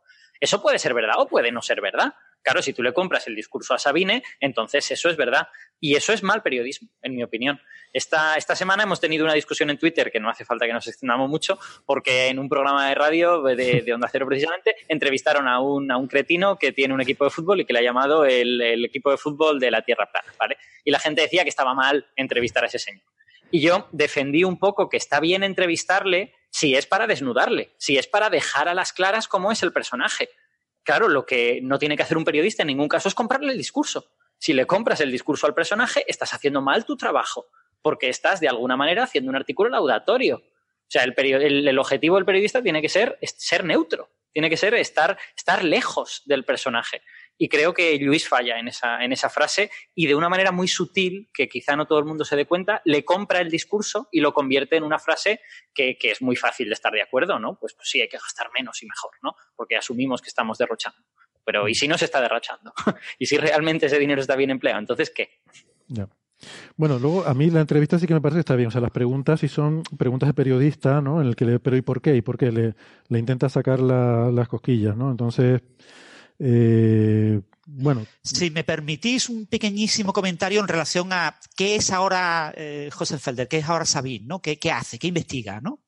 [0.41, 2.15] Eso puede ser verdad o puede no ser verdad.
[2.43, 5.49] Claro, si tú le compras el discurso a Sabine, entonces eso es verdad.
[5.81, 7.61] Y eso es mal periodismo, en mi opinión.
[7.93, 10.87] Esta, esta semana hemos tenido una discusión en Twitter, que no hace falta que nos
[10.87, 15.91] extendamos mucho, porque en un programa de radio de, Onda Cero precisamente, entrevistaron a un,
[15.91, 18.61] a un, cretino que tiene un equipo de fútbol y que le ha llamado el,
[18.61, 20.57] el equipo de fútbol de la Tierra Plana, ¿vale?
[20.85, 23.03] Y la gente decía que estaba mal entrevistar a ese señor.
[23.51, 28.07] Y yo defendí un poco que está bien entrevistarle si es para desnudarle, si es
[28.07, 30.31] para dejar a las claras cómo es el personaje.
[30.85, 33.59] Claro, lo que no tiene que hacer un periodista en ningún caso es comprarle el
[33.59, 34.11] discurso.
[34.39, 37.47] Si le compras el discurso al personaje, estás haciendo mal tu trabajo,
[37.81, 40.37] porque estás de alguna manera haciendo un artículo laudatorio.
[40.39, 41.15] O sea, el,
[41.69, 46.23] el, objetivo del periodista tiene que ser ser neutro, tiene que ser estar, estar lejos
[46.27, 47.03] del personaje.
[47.43, 50.69] Y creo que Luis falla en esa, en esa frase y de una manera muy
[50.69, 54.21] sutil, que quizá no todo el mundo se dé cuenta, le compra el discurso y
[54.21, 55.41] lo convierte en una frase
[55.75, 57.59] que, que es muy fácil de estar de acuerdo, ¿no?
[57.59, 59.35] Pues, pues sí, hay que gastar menos y mejor, ¿no?
[59.57, 61.01] Porque asumimos que estamos derrochando.
[61.45, 62.73] Pero ¿y si no se está derrochando?
[63.19, 64.79] ¿Y si realmente ese dinero está bien empleado?
[64.79, 65.41] Entonces, ¿qué?
[66.77, 68.69] Bueno, luego a mí la entrevista sí que me parece que está bien.
[68.69, 71.21] O sea, las preguntas sí son preguntas de periodista, ¿no?
[71.21, 72.15] En el que le, pero ¿y por qué?
[72.15, 72.53] ¿Y por qué?
[72.53, 75.11] Le intenta sacar las cosquillas, ¿no?
[75.11, 75.61] Entonces,
[76.45, 78.05] eh, bueno.
[78.23, 83.47] Si me permitís un pequeñísimo comentario en relación a qué es ahora eh, José Felder,
[83.47, 84.43] qué es ahora Sabine, ¿no?
[84.43, 84.99] ¿Qué, hace?
[84.99, 85.61] ¿Qué investiga?
[85.61, 85.81] ¿no?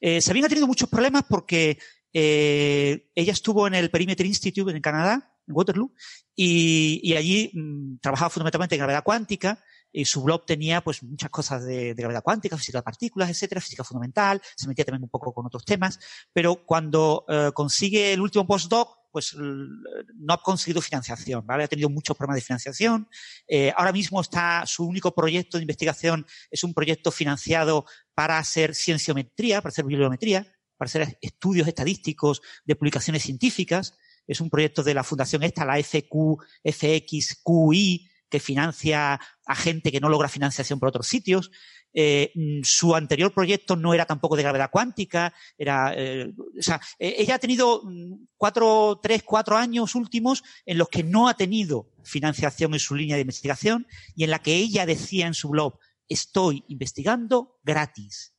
[0.00, 1.78] Eh, Sabine ha tenido muchos problemas porque
[2.12, 5.94] eh, ella estuvo en el Perimeter Institute en Canadá, en Waterloo,
[6.34, 11.64] y, allí mm, trabajaba fundamentalmente en gravedad cuántica y su blog tenía pues muchas cosas
[11.64, 15.46] de, gravedad cuántica, física de partículas, etcétera, física fundamental, se metía también un poco con
[15.46, 15.98] otros temas,
[16.32, 21.64] pero cuando eh, consigue el último postdoc, pues no ha conseguido financiación, ¿vale?
[21.64, 23.08] Ha tenido muchos problemas de financiación.
[23.46, 28.74] Eh, ahora mismo está, su único proyecto de investigación es un proyecto financiado para hacer
[28.74, 33.94] cienciometría, para hacer bibliometría, para hacer estudios estadísticos de publicaciones científicas.
[34.26, 40.00] Es un proyecto de la fundación esta, la FQ, FXQI, que financia a gente que
[40.00, 41.50] no logra financiación por otros sitios.
[41.94, 46.80] Eh, mm, su anterior proyecto no era tampoco de gravedad cuántica, era, eh, o sea,
[46.98, 51.34] eh, ella ha tenido mm, cuatro, tres, cuatro años últimos en los que no ha
[51.34, 55.48] tenido financiación en su línea de investigación y en la que ella decía en su
[55.48, 55.78] blog,
[56.08, 58.34] estoy investigando gratis.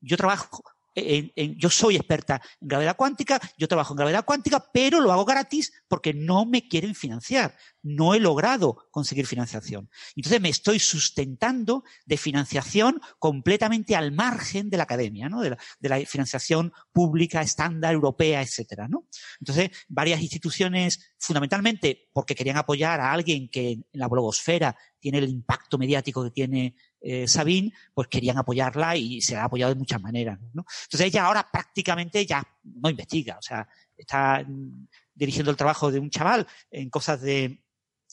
[0.00, 0.62] Yo trabajo
[0.94, 5.72] yo soy experta en gravedad cuántica, yo trabajo en gravedad cuántica, pero lo hago gratis
[5.88, 7.56] porque no me quieren financiar.
[7.82, 9.90] No he logrado conseguir financiación.
[10.14, 15.40] Entonces me estoy sustentando de financiación completamente al margen de la academia, ¿no?
[15.40, 18.86] de, la, financiación pública, estándar, europea, etcétera.
[18.88, 19.06] ¿no?
[19.40, 25.28] Entonces, varias instituciones, fundamentalmente porque querían apoyar a alguien que en la blogosfera tiene el
[25.28, 30.00] impacto mediático que tiene eh, Sabine, pues querían apoyarla y se ha apoyado de muchas
[30.00, 30.38] maneras.
[30.52, 30.64] ¿no?
[30.84, 35.98] Entonces ella ahora prácticamente ya no investiga, o sea, está mm, dirigiendo el trabajo de
[35.98, 37.62] un chaval en cosas de,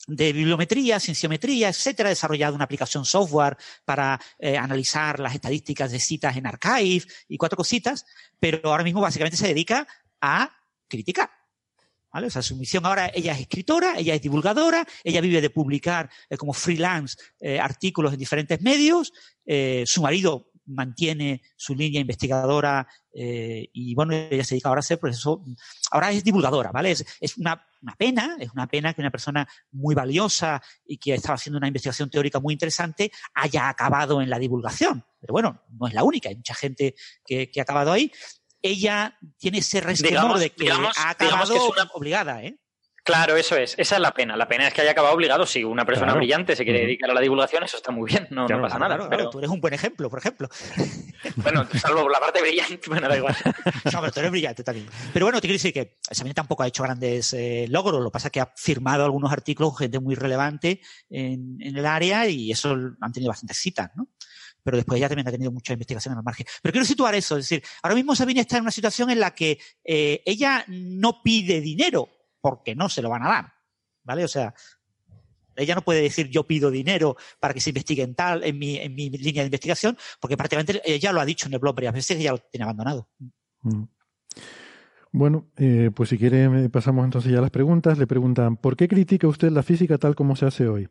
[0.08, 6.00] de bibliometría, cienciometría, etcétera, ha desarrollado una aplicación software para eh, analizar las estadísticas de
[6.00, 8.06] citas en Archive y cuatro cositas,
[8.40, 9.88] pero ahora mismo básicamente se dedica
[10.22, 10.52] a
[10.88, 11.30] criticar.
[12.12, 12.30] ¿Vale?
[12.30, 16.54] Su misión ahora, ella es escritora, ella es divulgadora, ella vive de publicar eh, como
[16.54, 19.14] freelance eh, artículos en diferentes medios,
[19.46, 25.00] eh, su marido mantiene su línea investigadora y bueno, ella se dedica ahora a ser,
[25.00, 25.44] pues eso,
[25.92, 26.92] ahora es divulgadora, ¿vale?
[26.92, 31.16] Es, es una, una, pena, es una pena que una persona muy valiosa y que
[31.16, 35.04] estaba haciendo una investigación teórica muy interesante haya acabado en la divulgación.
[35.20, 36.94] Pero bueno, no es la única, hay mucha gente
[37.26, 38.12] que, que ha acabado ahí
[38.62, 41.56] ella tiene ese resquemor de que ha acabado
[41.94, 42.58] obligada, ¿eh?
[43.10, 43.74] Claro, eso es.
[43.78, 44.38] Esa es la pena.
[44.38, 45.46] La pena es que haya acabado obligado.
[45.46, 48.28] Si una persona brillante se quiere dedicar a la divulgación, eso está muy bien.
[48.30, 49.10] No, pasa nada.
[49.10, 49.30] pero...
[49.30, 50.48] tú eres un buen ejemplo, por ejemplo.
[51.38, 53.36] bueno, salvo la parte brillante, bueno, da igual.
[53.92, 54.88] no, pero tú eres brillante también.
[55.12, 58.00] Pero bueno, te quiero decir que también tampoco ha hecho grandes eh, logros.
[58.00, 61.86] Lo que pasa es que ha firmado algunos artículos gente muy relevante en, en el
[61.86, 64.10] área y eso han tenido bastantes citas, ¿no?
[64.70, 66.46] Pero después ella también ha tenido mucha investigación al margen.
[66.62, 69.34] Pero quiero situar eso, es decir, ahora mismo Sabine está en una situación en la
[69.34, 72.08] que eh, ella no pide dinero
[72.40, 73.54] porque no se lo van a dar,
[74.04, 74.24] ¿vale?
[74.24, 74.54] O sea,
[75.56, 78.78] ella no puede decir yo pido dinero para que se investigue en tal, en mi,
[78.78, 81.96] en mi línea de investigación, porque prácticamente ella lo ha dicho en el blog varias
[81.96, 83.10] veces y ya lo tiene abandonado.
[83.62, 83.86] Mm.
[85.12, 87.98] Bueno, eh, pues si quiere pasamos entonces ya a las preguntas.
[87.98, 90.88] Le preguntan, ¿por qué critica usted la física tal como se hace hoy?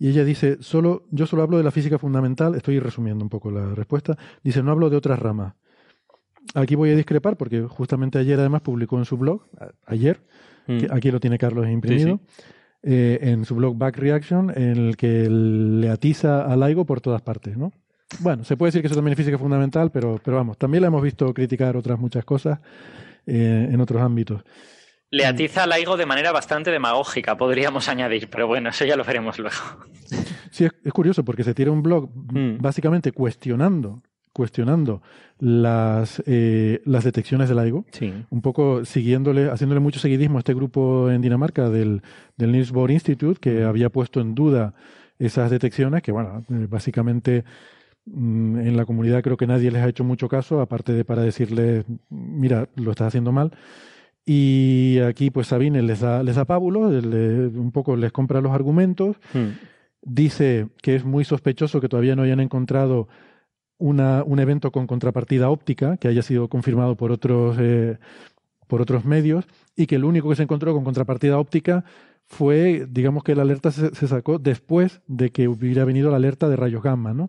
[0.00, 3.50] Y ella dice, solo, yo solo hablo de la física fundamental, estoy resumiendo un poco
[3.50, 5.52] la respuesta, dice, no hablo de otras ramas.
[6.54, 9.42] Aquí voy a discrepar porque justamente ayer además publicó en su blog,
[9.84, 10.22] ayer,
[10.66, 10.92] que mm.
[10.92, 12.18] aquí lo tiene Carlos imprimido,
[12.82, 17.20] eh, en su blog Back Reaction, en el que le atiza a LIGO por todas
[17.20, 17.70] partes, ¿no?
[18.20, 20.88] Bueno, se puede decir que eso también es física fundamental, pero, pero vamos, también la
[20.88, 22.58] hemos visto criticar otras muchas cosas
[23.26, 24.42] eh, en otros ámbitos.
[25.10, 25.28] Le mm.
[25.28, 29.38] atiza al LIGO de manera bastante demagógica, podríamos añadir, pero bueno, eso ya lo veremos
[29.38, 29.56] luego.
[30.50, 32.58] Sí, es, curioso porque se tira un blog mm.
[32.60, 35.02] básicamente cuestionando cuestionando
[35.38, 37.84] las, eh, las detecciones del LIGO,
[38.30, 42.02] un poco siguiéndole, haciéndole mucho seguidismo a este grupo en Dinamarca del,
[42.36, 43.68] del Niels Bohr Institute, que mm.
[43.68, 44.74] había puesto en duda
[45.18, 47.44] esas detecciones, que bueno, eh, básicamente
[48.06, 51.84] en la comunidad creo que nadie les ha hecho mucho caso, aparte de para decirles,
[52.08, 53.52] mira, lo estás haciendo mal.
[54.24, 59.16] Y aquí, pues Sabine les da, les da pábulo, un poco les compra los argumentos,
[59.32, 59.48] hmm.
[60.02, 63.08] dice que es muy sospechoso que todavía no hayan encontrado
[63.78, 67.98] una, un evento con contrapartida óptica que haya sido confirmado por otros, eh,
[68.68, 71.84] por otros medios y que el único que se encontró con contrapartida óptica
[72.26, 76.48] fue, digamos que la alerta se, se, sacó después de que hubiera venido la alerta
[76.48, 77.28] de rayos gamma, ¿no?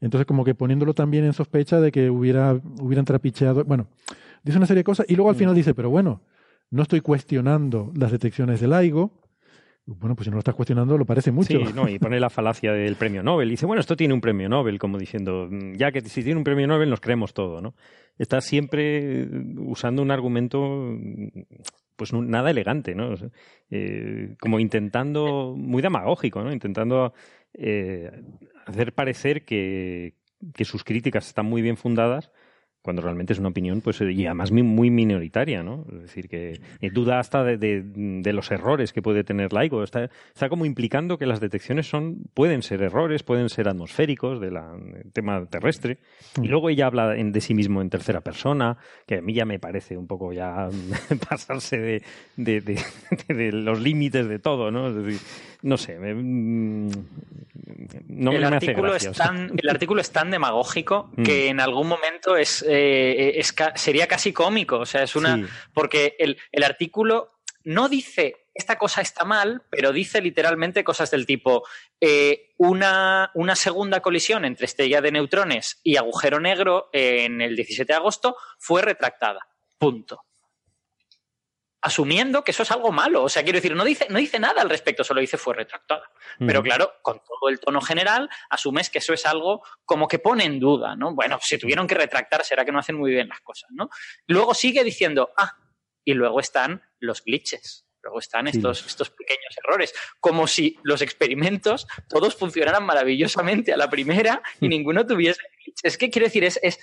[0.00, 3.86] Entonces, como que poniéndolo también en sospecha de que hubiera, hubieran trapicheado, bueno,
[4.42, 5.38] dice una serie de cosas y luego al hmm.
[5.38, 6.22] final dice, pero bueno,
[6.70, 9.12] no estoy cuestionando las detecciones del LIGO.
[9.86, 11.58] Bueno, pues si no lo estás cuestionando, lo parece mucho.
[11.58, 13.48] Sí, no, y pone la falacia del premio Nobel.
[13.48, 16.38] Y dice, bueno, esto tiene un premio Nobel, como diciendo, mm, ya que si tiene
[16.38, 17.74] un premio Nobel nos creemos todo, ¿no?
[18.16, 19.26] Está siempre
[19.56, 21.28] usando un argumento, mm,
[21.96, 23.14] pues nada elegante, ¿no?
[23.70, 26.52] Eh, como intentando, muy demagógico, ¿no?
[26.52, 27.12] Intentando
[27.54, 28.12] eh,
[28.66, 30.14] hacer parecer que,
[30.54, 32.30] que sus críticas están muy bien fundadas
[32.82, 35.84] cuando realmente es una opinión, pues, y además muy minoritaria, ¿no?
[35.92, 36.60] Es decir, que
[36.92, 39.84] duda hasta de, de, los errores que puede tener Laigo.
[39.84, 40.08] Está,
[40.48, 44.58] como implicando que las detecciones son, pueden ser errores, pueden ser atmosféricos del
[45.12, 45.98] tema terrestre.
[46.42, 49.58] Y luego ella habla de sí mismo en tercera persona, que a mí ya me
[49.58, 50.68] parece un poco ya
[51.28, 52.02] pasarse
[52.36, 52.60] de,
[53.28, 54.88] de los límites de todo, ¿no?
[54.88, 55.20] Es decir,
[55.62, 56.90] no sé, mm,
[58.08, 61.22] no el me artículo hace es tan, El artículo es tan demagógico mm.
[61.22, 64.78] que en algún momento es, eh, es, sería casi cómico.
[64.78, 65.48] O sea, es una.
[65.72, 67.30] Porque el, el artículo
[67.64, 71.64] no dice esta cosa está mal, pero dice literalmente cosas del tipo
[72.00, 77.92] eh, una, una, segunda colisión entre estrella de neutrones y agujero negro en el 17
[77.92, 79.48] de agosto fue retractada.
[79.78, 80.24] Punto.
[81.82, 83.24] Asumiendo que eso es algo malo.
[83.24, 86.10] O sea, quiero decir, no dice, no dice nada al respecto, solo dice fue retractada.
[86.38, 90.44] Pero claro, con todo el tono general, asumes que eso es algo como que pone
[90.44, 91.14] en duda, ¿no?
[91.14, 93.90] Bueno, si tuvieron que retractar, será que no hacen muy bien las cosas, ¿no?
[94.26, 95.56] Luego sigue diciendo, ah,
[96.04, 97.86] y luego están los glitches.
[98.02, 103.90] Luego están estos, estos pequeños errores, como si los experimentos todos funcionaran maravillosamente a la
[103.90, 104.70] primera y mm.
[104.70, 105.42] ninguno tuviese
[105.82, 106.80] Es que quiero decir, es, es,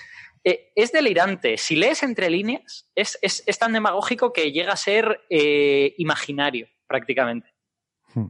[0.50, 1.58] eh, es delirante.
[1.58, 7.50] Si lees entre líneas, es, tan demagógico que llega a ser eh, imaginario, prácticamente.
[8.14, 8.28] Hmm.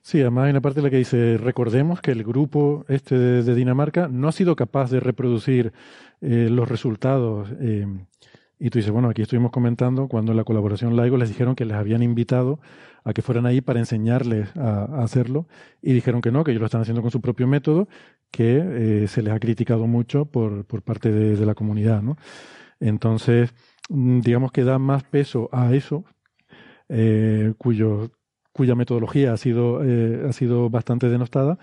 [0.00, 3.54] Sí, además hay una parte en la que dice, recordemos que el grupo este de,
[3.54, 5.74] Dinamarca no ha sido capaz de reproducir
[6.22, 7.50] eh, los resultados
[8.60, 11.64] y tú dices, bueno, aquí estuvimos comentando cuando en la colaboración LIGO les dijeron que
[11.64, 12.60] les habían invitado
[13.04, 15.46] a que fueran ahí para enseñarles a, hacerlo
[15.80, 17.88] y dijeron que no, que ellos lo están haciendo con su propio método,
[18.30, 22.18] que eh, se les ha criticado mucho por, por parte de, la comunidad, ¿no?
[22.80, 23.54] Entonces,
[23.88, 26.04] mm, digamos que da más peso a eso,
[26.90, 28.10] eh, cuyo,
[28.52, 31.58] cuya metodología ha sido, eh, ha sido bastante denostada,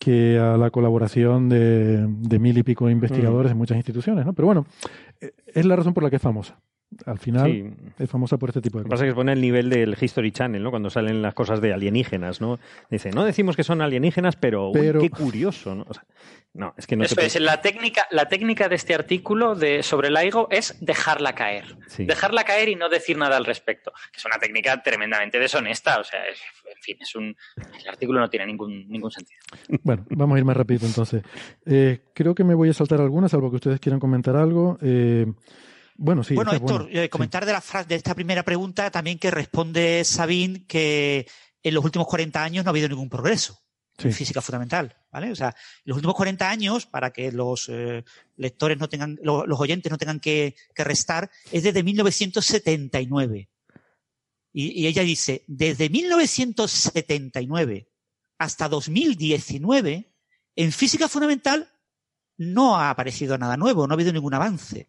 [0.00, 3.54] que a la colaboración de, de mil y pico investigadores mm.
[3.54, 4.32] de muchas instituciones, ¿no?
[4.32, 4.66] Pero bueno,
[5.20, 6.58] eh, es la razón por la que es famosa
[7.06, 8.90] al final es famosa por este tipo de cosas.
[8.90, 10.70] Lo que pasa es que pone el nivel del History Channel, ¿no?
[10.70, 12.58] Cuando salen las cosas de alienígenas, ¿no?
[12.90, 15.86] Dice, no decimos que son alienígenas, pero, qué curioso, ¿no?
[16.52, 20.08] no, es que no Eso es, la técnica, la técnica de este artículo de, sobre
[20.08, 21.76] el LIGO es dejarla caer.
[21.96, 23.92] Dejarla caer y no decir nada al respecto.
[24.14, 27.36] Es una técnica tremendamente deshonesta, o sea, en fin, es un,
[27.80, 29.40] el artículo no tiene ningún, ningún sentido.
[29.82, 31.22] Bueno, vamos a ir más rápido entonces.
[31.66, 34.76] Eh, creo que me voy a saltar algunas, salvo que ustedes quieran comentar algo.
[34.82, 35.26] Eh,
[36.00, 36.34] bueno, sí.
[36.34, 41.28] Bueno, Héctor, eh, comentar de, la de esta primera pregunta también que responde Sabine que
[41.62, 43.60] en los últimos 40 años no ha habido ningún progreso
[43.98, 45.30] en física fundamental, ¿vale?
[45.30, 45.54] O sea, en
[45.84, 48.02] los últimos 40 años, para que los eh,
[48.36, 53.50] lectores no tengan, los oyentes no tengan que, restar, es desde 1979.
[54.54, 57.90] Y, y ella dice, desde 1979
[58.38, 60.14] hasta 2019,
[60.56, 61.68] en física fundamental
[62.38, 64.88] no ha aparecido nada nuevo, no ha habido ningún avance.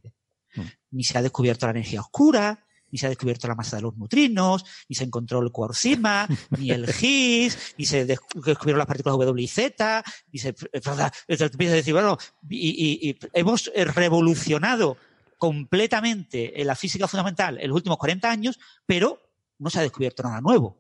[0.56, 0.62] Mm.
[0.92, 3.98] Ni se ha descubierto la energía oscura, ni se ha descubierto la masa de los
[3.98, 9.42] neutrinos, ni se encontró el quarksima, ni el Higgs, ni se descubrieron las partículas W
[9.42, 12.18] y Z, ni se empieza a decir, bueno,
[12.50, 14.98] y, hemos revolucionado
[15.38, 19.20] completamente en la física fundamental en los últimos 40 años, pero
[19.58, 20.78] no se ha descubierto nada nuevo,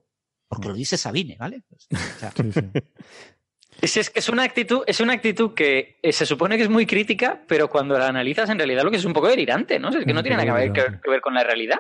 [0.48, 1.64] porque lo dice Sabine, ¿vale?
[3.80, 6.85] Es, es, es, una actitud, es una actitud que eh, se supone que es muy
[6.85, 9.89] crítica, pero cuando la analizas en realidad lo que es un poco delirante, ¿no?
[9.89, 11.80] Es que no tiene nada que ver, que ver con la realidad.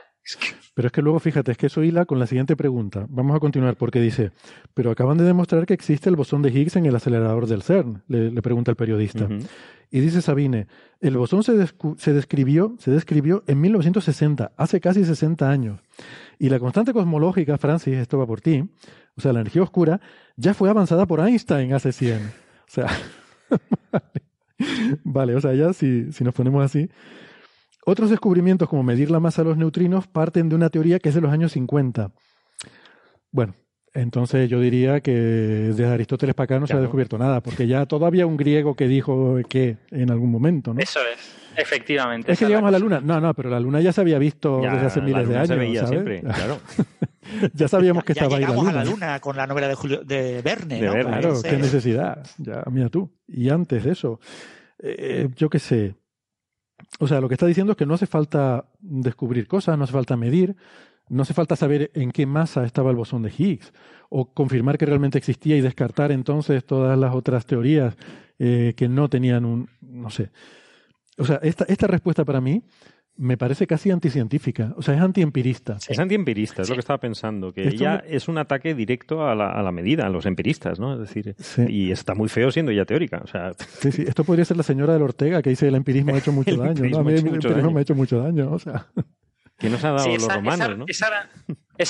[0.73, 3.05] Pero es que luego, fíjate, es que eso hila con la siguiente pregunta.
[3.09, 4.31] Vamos a continuar porque dice,
[4.73, 8.03] pero acaban de demostrar que existe el bosón de Higgs en el acelerador del CERN,
[8.07, 9.27] le, pregunta el periodista.
[9.89, 10.67] Y dice Sabine,
[11.01, 11.53] el bosón se,
[11.97, 15.81] se, describió, se describió en 1960, hace casi 60 años.
[16.41, 18.67] Y la constante cosmológica, Francis, esto va por ti,
[19.15, 20.01] o sea, la energía oscura,
[20.35, 22.17] ya fue avanzada por Einstein hace 100.
[22.17, 22.29] O
[22.65, 22.87] sea,
[25.03, 25.35] vale.
[25.35, 26.89] o sea, ya si, si nos ponemos así.
[27.85, 31.15] Otros descubrimientos como medir la masa de los neutrinos parten de una teoría que es
[31.15, 32.11] de los años 50.
[33.31, 33.53] Bueno,
[33.93, 37.85] entonces yo diría que desde Aristóteles para acá no se ha descubierto nada, porque ya
[37.85, 40.79] todavía un griego que dijo que en algún momento, ¿no?
[40.79, 41.40] Eso es.
[41.61, 42.31] Efectivamente.
[42.31, 43.01] Es que llegamos a la Luna.
[43.01, 45.47] No, no, pero la Luna ya se había visto desde hace miles de años.
[45.47, 46.59] Se veía siempre, claro.
[47.53, 48.69] ya sabíamos que estaba ahí la Luna.
[48.69, 50.81] a la Luna con la novela de, Julio, de Verne.
[50.81, 51.19] De Verne.
[51.19, 52.25] Claro, qué necesidad.
[52.37, 53.11] Ya, mira tú.
[53.27, 54.19] Y antes de eso,
[54.79, 55.95] eh, yo qué sé.
[56.99, 59.93] O sea, lo que está diciendo es que no hace falta descubrir cosas, no hace
[59.93, 60.55] falta medir,
[61.09, 63.71] no hace falta saber en qué masa estaba el bosón de Higgs
[64.09, 67.95] o confirmar que realmente existía y descartar entonces todas las otras teorías
[68.39, 70.31] eh, que no tenían un, no sé,
[71.17, 72.63] o sea, esta, esta respuesta para mí
[73.17, 75.77] me parece casi anticientífica, o sea, es antiempirista.
[75.87, 79.51] Es antiempirista, es lo que estaba pensando, que ella es un ataque directo a la,
[79.51, 80.93] a la, medida, a los empiristas, ¿no?
[80.93, 81.35] Es decir,
[81.67, 83.51] y está muy feo siendo ella teórica, o sea...
[83.57, 86.31] Sí, sí, esto podría ser la señora del Ortega que dice el empirismo ha hecho
[86.31, 86.97] mucho daño, ¿no?
[86.99, 88.87] A mí el empirismo me ha hecho mucho daño, o sea...
[89.57, 90.85] Que nos ha dado los romanos, ¿no?
[90.87, 91.29] Esa,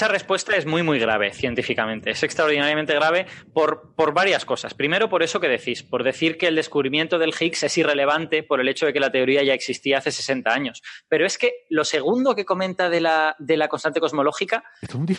[0.08, 2.12] respuesta es muy, muy grave científicamente.
[2.12, 4.74] Es extraordinariamente grave por, por varias cosas.
[4.74, 8.62] Primero, por eso que decís, por decir que el descubrimiento del Higgs es irrelevante por
[8.62, 10.82] el hecho de que la teoría ya existía hace 60 años.
[11.10, 14.64] Pero es que lo segundo que comenta de la, de la constante cosmológica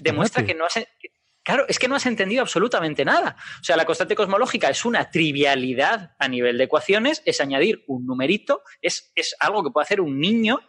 [0.03, 0.79] demuestra que no has,
[1.45, 3.37] Claro, es que no has entendido absolutamente nada.
[3.61, 8.07] O sea, la constante cosmológica es una trivialidad a nivel de ecuaciones, es añadir un
[8.07, 10.61] numerito, es, es algo que puede hacer un niño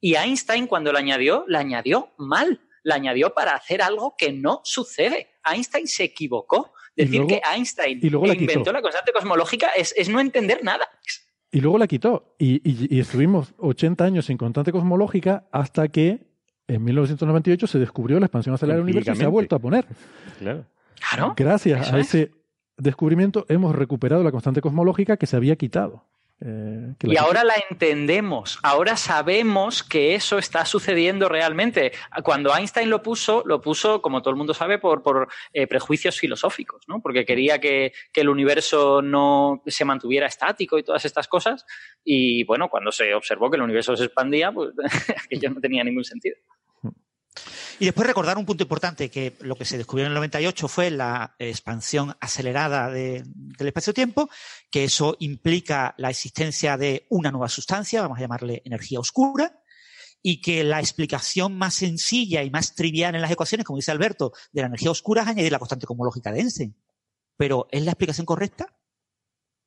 [0.00, 4.60] y Einstein cuando lo añadió, la añadió mal, la añadió para hacer algo que no
[4.64, 5.28] sucede.
[5.44, 6.72] Einstein se equivocó.
[6.96, 10.86] Decir que Einstein inventó la, constante cosmológica es, no entender nada.
[11.50, 12.34] Y luego la quitó.
[12.38, 16.26] Y, estuvimos 80 años sin constante cosmológica hasta que
[16.68, 19.86] en 1998 se descubrió la expansión acelerada del universo y se ha vuelto a poner.
[20.38, 20.66] Claro.
[21.00, 21.34] Claro.
[21.36, 22.14] Gracias Eso a es.
[22.14, 22.32] ese
[22.76, 26.04] descubrimiento hemos recuperado la constante cosmológica que se había quitado.
[26.42, 31.92] Eh, la Y ahora la entendemos, ahora sabemos que eso está sucediendo realmente.
[32.22, 36.18] Cuando Einstein lo puso, lo puso, como todo el mundo sabe, por, por eh, prejuicios
[36.18, 37.00] filosóficos, ¿no?
[37.02, 41.66] Porque quería que, que el universo no se mantuviera estático y todas estas cosas.
[42.04, 44.70] Y bueno, cuando se observó que el universo se expandía, pues
[45.24, 46.36] aquello no tenía ningún sentido.
[47.78, 50.90] Y después recordar un punto importante, que lo que se descubrió en el 98 fue
[50.90, 54.28] la expansión acelerada de- del espacio-tiempo,
[54.70, 59.62] que eso implica la existencia de una nueva sustancia, vamos a llamarle energía oscura,
[60.22, 64.32] y que la explicación más sencilla y más trivial en las ecuaciones, como dice Alberto,
[64.52, 66.76] de la energía oscura es añadir la constante cosmológica de Einstein.
[67.38, 68.76] Pero ¿es la explicación correcta?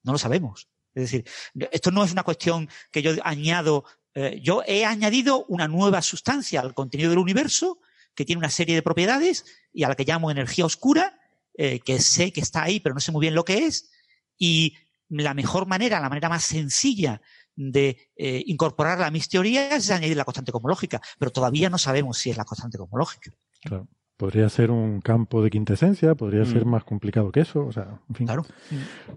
[0.04, 0.68] No lo sabemos.
[0.94, 1.26] Es decir,
[1.72, 3.84] esto no es una cuestión que yo añado,
[4.16, 7.80] eh, yo he añadido una nueva sustancia al contenido del universo
[8.16, 11.20] que tiene una serie de propiedades y a la que llamo energía oscura,
[11.58, 13.92] eh, que sé que está ahí, pero no sé muy bien lo que es.
[14.38, 14.76] Y
[15.10, 17.22] la mejor manera, la manera más sencilla
[17.56, 22.18] de eh, incorporarla a mis teorías es añadir la constante cosmológica, pero todavía no sabemos
[22.18, 23.32] si es la constante cosmológica.
[23.62, 23.88] Claro.
[24.18, 26.70] Podría ser un campo de quintesencia, podría ser Mm.
[26.70, 27.66] más complicado que eso.
[27.66, 28.28] O sea, en fin.
[28.28, 28.46] Claro.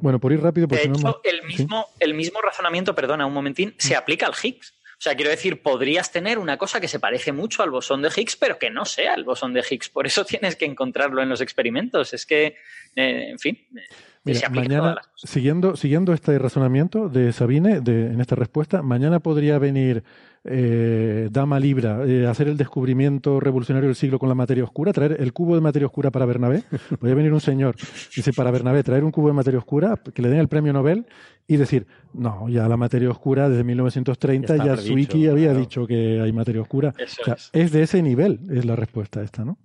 [0.01, 2.94] Bueno, por ir rápido, De porque si no hecho, hemos- el mismo, el mismo razonamiento,
[2.94, 4.74] perdona un momentín, se aplica al Higgs.
[4.98, 8.10] O sea, quiero decir, podrías tener una cosa que se parece mucho al bosón de
[8.14, 9.90] Higgs, pero que no sea el bosón de Higgs.
[9.90, 12.14] Por eso tienes que encontrarlo en los experimentos.
[12.14, 12.56] Es que,
[12.97, 13.82] eh, en fin, eh,
[14.27, 19.59] Mira, se mañana, siguiendo, siguiendo este razonamiento de Sabine de, en esta respuesta, mañana podría
[19.59, 20.03] venir
[20.44, 25.16] eh, Dama Libra eh, hacer el descubrimiento revolucionario del siglo con la materia oscura, traer
[25.20, 26.62] el cubo de materia oscura para Bernabé.
[26.98, 27.77] Podría venir un señor,
[28.15, 31.07] dice, para Bernabé, traer un cubo de materia oscura, que le den el premio Nobel
[31.48, 35.59] y decir, no, ya la materia oscura desde 1930 Ya ya, predicho, había claro.
[35.61, 36.93] dicho que hay materia oscura.
[36.98, 37.51] Eso O sea, es.
[37.53, 39.59] es de ese nivel, es la respuesta esta, ¿no?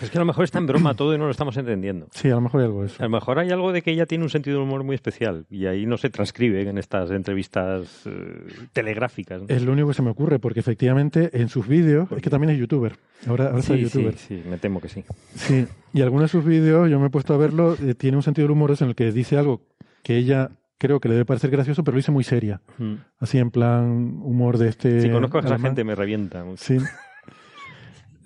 [0.00, 2.08] Es que a lo mejor está en broma todo y no lo estamos entendiendo.
[2.12, 3.02] Sí, a lo mejor hay algo de eso.
[3.02, 5.46] A lo mejor hay algo de que ella tiene un sentido del humor muy especial
[5.50, 9.42] y ahí no se transcribe en estas entrevistas eh, telegráficas.
[9.42, 9.48] ¿no?
[9.48, 12.50] Es lo único que se me ocurre, porque efectivamente en sus vídeos, es que también
[12.50, 12.96] es youtuber,
[13.26, 14.16] ahora, ahora está sí, sí, youtuber.
[14.16, 15.04] sí, me temo que sí.
[15.34, 18.22] Sí, y algunos de sus vídeos, yo me he puesto a verlo, eh, tiene un
[18.22, 19.62] sentido del humor en el que dice algo
[20.02, 22.60] que ella creo que le debe parecer gracioso, pero lo dice muy seria.
[22.78, 22.94] Mm.
[23.18, 25.00] Así en plan humor de este.
[25.00, 26.44] Si conozco a esa gente me revienta.
[26.44, 26.62] mucho.
[26.62, 26.78] Sí.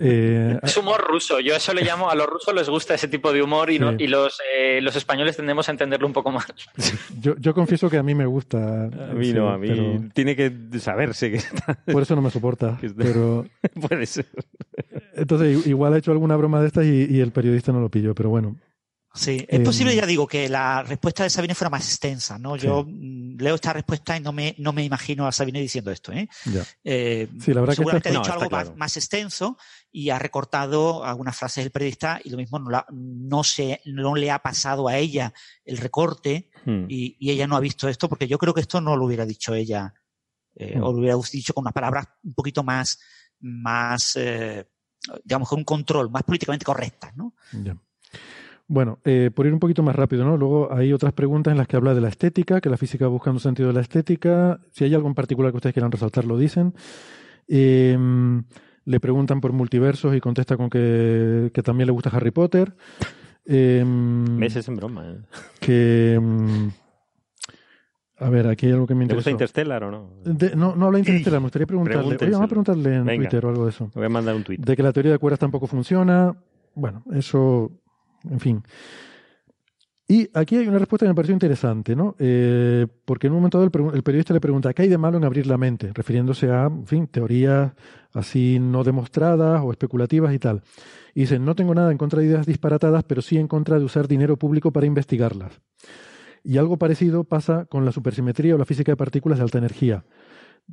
[0.01, 1.41] Eh, Es humor ruso.
[1.41, 3.95] Yo eso le llamo, a los rusos les gusta ese tipo de humor y, no-
[3.99, 6.47] y los, eh, los españoles tendemos a entenderlo un poco más.
[7.21, 8.85] yo, yo confieso que a mí me gusta.
[8.85, 11.75] A mí sí, no, a mí pero tiene que saberse que está.
[11.93, 12.79] por eso no me soporta.
[12.83, 13.45] Está- Pero
[13.89, 14.27] Puede ser.
[15.15, 18.15] entonces igual ha hecho alguna broma de estas y, y el periodista no lo pilló,
[18.15, 18.57] pero bueno.
[19.19, 22.57] Sí, es Eh, posible, ya digo, que la respuesta de Sabine fuera más extensa, ¿no?
[22.57, 26.13] Yo mm, leo esta respuesta y no me, no me imagino a Sabine diciendo esto,
[26.13, 26.29] ¿eh?
[26.45, 26.65] Ya.
[26.85, 29.59] Eh, Sí, la verdad que seguramente esta- ha dicho No, algo más, extenso
[29.91, 34.15] y ha recortado algunas frases del periodista y lo mismo no, la- no, se, no
[34.15, 35.33] le ha pasado a ella
[35.65, 36.85] el recorte Mm.
[36.89, 39.25] y, y ella no ha visto esto porque yo creo que esto no lo hubiera
[39.27, 39.95] dicho ella
[40.55, 40.83] eh, Mm.
[40.83, 42.99] o lo hubiera dicho con unas palabras un poquito más,
[43.41, 44.65] más eh,
[45.25, 47.35] digamos, con un control, más políticamente correctas, ¿no?
[47.53, 47.77] Ya.
[48.71, 50.37] Bueno, eh, por ir un poquito más rápido, ¿no?
[50.37, 53.31] Luego hay otras preguntas en las que habla de la estética, que la física busca
[53.31, 54.61] un sentido de la estética.
[54.73, 56.75] Si hay algo en particular que ustedes quieran resaltar, lo dicen.
[57.49, 57.97] Eh,
[58.85, 62.75] le preguntan por multiversos y contesta con que, que también le gusta Harry Potter.
[63.47, 65.07] Eh, Meses en broma.
[65.13, 65.17] ¿eh?
[65.61, 66.19] que.
[66.21, 66.69] mm,
[68.21, 69.61] a ver, aquí hay algo que me ¿Te gusta interesa.
[69.63, 70.11] Interstellar o no?
[70.25, 72.17] De- no, no habla de Interstellar, me gustaría preguntarle.
[72.17, 73.29] Oye, vamos a preguntarle en Venga.
[73.31, 73.91] Twitter o algo de eso.
[73.95, 74.61] Voy a mandar un tuit.
[74.61, 76.35] De que la teoría de cuerdas tampoco funciona.
[76.75, 77.71] Bueno, eso,
[78.25, 78.63] en fin.
[80.11, 82.17] Y aquí hay una respuesta que me pareció interesante, ¿no?
[82.19, 85.19] Eh, porque en un momento dado el, el periodista le pregunta, ¿qué hay de malo
[85.19, 85.93] en abrir la mente?
[85.93, 87.73] Refiriéndose a, en fin, teorías
[88.15, 90.63] así no demostradas o especulativas y tal.
[91.15, 93.85] Y dice, no tengo nada en contra de ideas disparatadas, pero sí en contra de
[93.85, 95.61] usar dinero público para investigarlas.
[96.43, 100.05] Y algo parecido pasa con la supersimetría o la física de partículas de alta energía.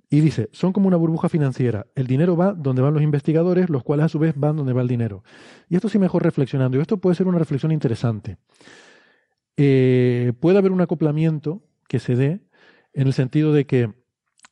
[0.10, 1.88] Y dice, son como una burbuja financiera.
[1.96, 4.82] El dinero va donde van los investigadores, los cuales a su vez van donde va
[4.82, 5.24] el dinero.
[5.70, 6.78] Y esto sí mejor reflexionando.
[6.78, 8.38] Y esto puede ser una reflexión interesante.
[9.58, 12.42] Eh, puede haber un acoplamiento que se dé
[12.94, 13.94] en el sentido de que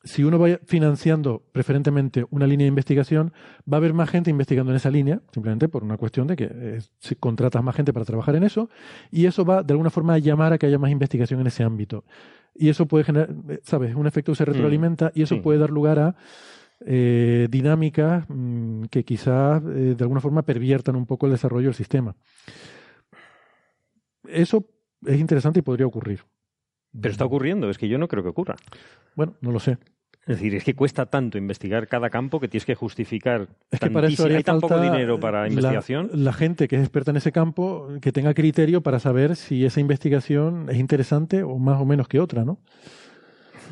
[0.04, 3.32] si uno va financiando preferentemente una línea de investigación,
[3.70, 6.48] va a haber más gente investigando en esa línea, simplemente por una cuestión de que
[6.50, 6.80] eh,
[7.18, 8.68] contratas más gente para trabajar en eso,
[9.10, 11.64] y eso va de alguna forma a llamar a que haya más investigación en ese
[11.64, 12.04] ámbito.
[12.54, 13.94] Y eso puede generar, eh, ¿sabes?
[13.94, 15.40] Un efecto que se retroalimenta y eso sí.
[15.40, 16.16] puede dar lugar a
[16.86, 21.74] eh, dinámicas mm, que quizás eh, de alguna forma perviertan un poco el desarrollo del
[21.74, 22.14] sistema.
[24.28, 24.66] Eso
[25.06, 26.20] es interesante y podría ocurrir.
[27.00, 28.56] Pero está ocurriendo, es que yo no creo que ocurra.
[29.16, 29.78] Bueno, no lo sé.
[30.26, 33.46] Es decir, es que cuesta tanto investigar cada campo que tienes que justificar.
[33.70, 36.10] Es que para eso haría hay tan poco falta dinero para la- investigación.
[36.14, 39.80] La, gente que es experta en ese campo, que tenga criterio para saber si esa
[39.80, 42.58] investigación es interesante o más o menos que otra, ¿no?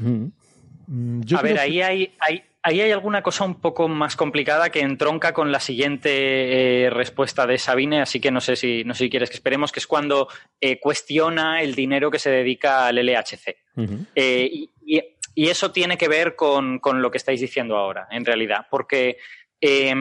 [0.00, 4.14] Mm, Yo a ver, que- ahí hay, hay- ahí hay alguna cosa un poco más
[4.16, 8.84] complicada que entronca con la siguiente eh, respuesta de Sabine, así que no sé si,
[8.84, 10.28] no sé si quieres que esperemos, que es cuando
[10.60, 13.56] eh, cuestiona el dinero que se dedica al LHC.
[14.14, 14.70] Eh, y,
[15.34, 19.18] y- eso tiene que ver con, con lo que estáis diciendo ahora, en realidad, porque,
[19.60, 19.94] eh,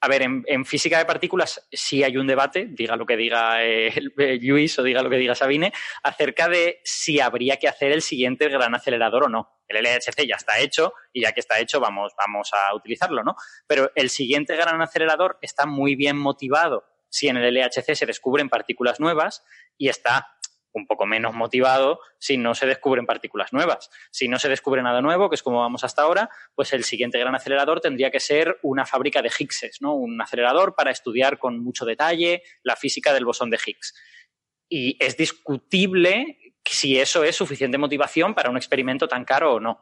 [0.00, 3.88] a ver, en, física de partículas sí hay un debate, diga lo que diga eh,
[4.18, 5.72] eh, Luis o diga lo que diga Sabine,
[6.02, 9.62] acerca de si habría que hacer el siguiente gran acelerador o no.
[9.66, 13.34] El LHC ya está hecho y ya que está hecho vamos, vamos a utilizarlo, ¿no?
[13.66, 18.48] Pero el siguiente gran acelerador está muy bien motivado si en el LHC se descubren
[18.48, 19.42] partículas nuevas
[19.78, 20.35] y está
[20.76, 23.90] un poco menos motivado si no se descubren partículas nuevas.
[24.10, 27.18] Si no se descubre nada nuevo, que es como vamos hasta ahora, pues el siguiente
[27.18, 29.94] gran acelerador tendría que ser una fábrica de Higgses, ¿no?
[29.94, 33.94] Un acelerador para estudiar con mucho detalle la física del bosón de Higgs.
[34.68, 39.80] Y es discutible si eso es suficiente motivación para un experimento tan caro o no.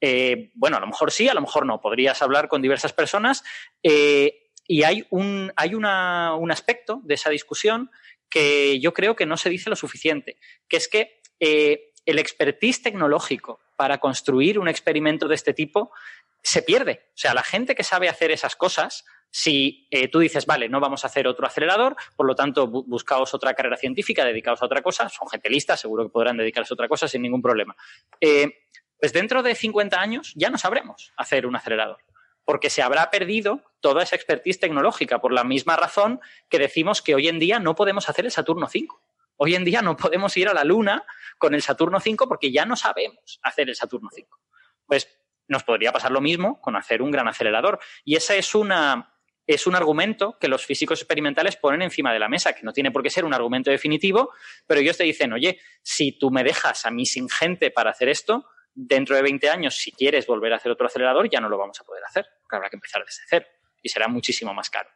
[0.00, 1.80] Eh, bueno, a lo mejor sí, a lo mejor no.
[1.80, 3.44] Podrías hablar con diversas personas
[3.82, 5.84] eh, y hay, un, hay un
[6.50, 7.90] aspecto de esa discusión
[8.34, 10.38] que yo creo que no se dice lo suficiente,
[10.68, 15.92] que es que eh, el expertise tecnológico para construir un experimento de este tipo
[16.42, 17.06] se pierde.
[17.10, 20.80] O sea, la gente que sabe hacer esas cosas, si eh, tú dices, vale, no
[20.80, 24.66] vamos a hacer otro acelerador, por lo tanto, bu- buscaos otra carrera científica, dedicaos a
[24.66, 27.76] otra cosa, son gente lista, seguro que podrán dedicarse a otra cosa sin ningún problema.
[28.20, 28.48] Eh,
[28.98, 31.98] pues dentro de 50 años ya no sabremos hacer un acelerador
[32.44, 37.14] porque se habrá perdido toda esa expertise tecnológica por la misma razón que decimos que
[37.14, 39.02] hoy en día no podemos hacer el Saturno 5.
[39.36, 41.04] Hoy en día no podemos ir a la Luna
[41.38, 44.40] con el Saturno 5 porque ya no sabemos hacer el Saturno 5.
[44.86, 45.08] Pues
[45.48, 47.78] nos podría pasar lo mismo con hacer un gran acelerador.
[48.04, 49.14] Y ese es una,
[49.46, 52.90] es un argumento que los físicos experimentales ponen encima de la mesa, que no tiene
[52.90, 54.32] por qué ser un argumento definitivo,
[54.66, 58.08] pero ellos te dicen, oye, si tú me dejas a mí sin gente para hacer
[58.08, 61.56] esto, dentro de 20 años, si quieres volver a hacer otro acelerador, ya no lo
[61.56, 63.46] vamos a poder hacer, porque habrá que empezar desde cero
[63.82, 64.90] y será muchísimo más caro.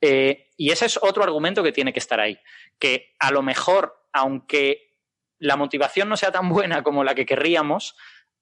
[0.00, 2.38] Eh, y ese es otro argumento que tiene que estar ahí,
[2.78, 4.92] que a lo mejor, aunque
[5.38, 7.96] la motivación no sea tan buena como la que querríamos,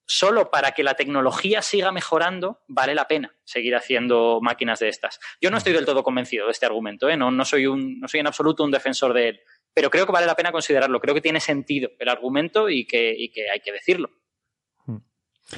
[0.07, 5.19] solo para que la tecnología siga mejorando, vale la pena seguir haciendo máquinas de estas.
[5.41, 7.17] Yo no estoy del todo convencido de este argumento, ¿eh?
[7.17, 9.41] no, soy en absoluto un defensor de él,
[9.73, 13.17] pero creo que vale la pena considerarlo, creo que tiene sentido el argumento y que
[13.53, 14.11] hay que decirlo.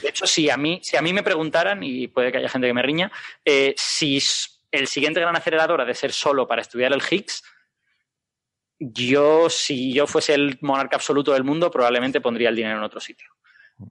[0.02, 2.66] De hecho, si a mí, si a mí me preguntaran, y puede que haya gente
[2.66, 3.10] que me riña,
[3.44, 4.20] eh, si
[4.70, 7.42] el siguiente gran acelerador ha de ser solo para estudiar el Higgs,
[8.78, 13.00] yo, si yo fuese el monarca absoluto del mundo, probablemente pondría el dinero en otro
[13.00, 13.28] sitio.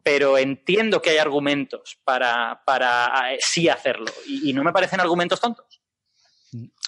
[0.03, 5.39] Pero entiendo que hay argumentos para, para eh, sí hacerlo, y, no me parecen argumentos
[5.39, 5.81] tontos.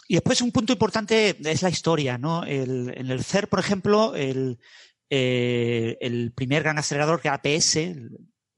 [0.07, 2.43] Y después un punto importante es la historia, ¿no?
[2.43, 4.59] El- en el CER, por ejemplo, el,
[5.09, 7.77] eh, el primer gran acelerador que era APS,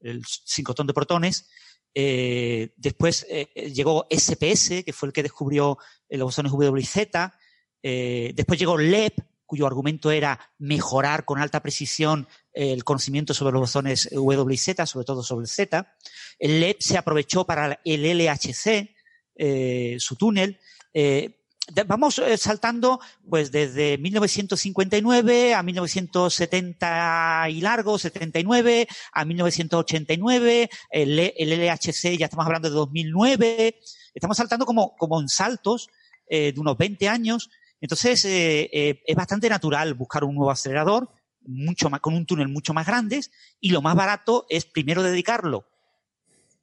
[0.00, 1.48] el sincrotón de protones,
[1.94, 5.78] eh, después eh, llegó SPS, que fue el que descubrió
[6.08, 7.34] eh, los bosones W y Z,
[7.82, 13.62] eh, después llegó LEP, cuyo argumento era mejorar con alta precisión el conocimiento sobre los
[13.62, 15.96] bosones W y Z, sobre todo sobre el Z.
[16.38, 18.94] El LEP se aprovechó para el LHC,
[19.34, 20.60] eh, su túnel.
[20.92, 21.39] Eh,
[21.86, 32.18] vamos eh, saltando pues desde 1959 a 1970 y largo, 79, a 1989, el, LHC
[32.18, 33.78] ya estamos hablando de 2009,
[34.14, 35.88] estamos saltando como, como en saltos
[36.32, 37.50] eh, de unos 20 años.
[37.80, 41.10] Entonces eh, eh, es bastante natural buscar un nuevo acelerador
[41.42, 43.20] mucho más, con un túnel mucho más grande
[43.58, 45.66] y lo más barato es primero dedicarlo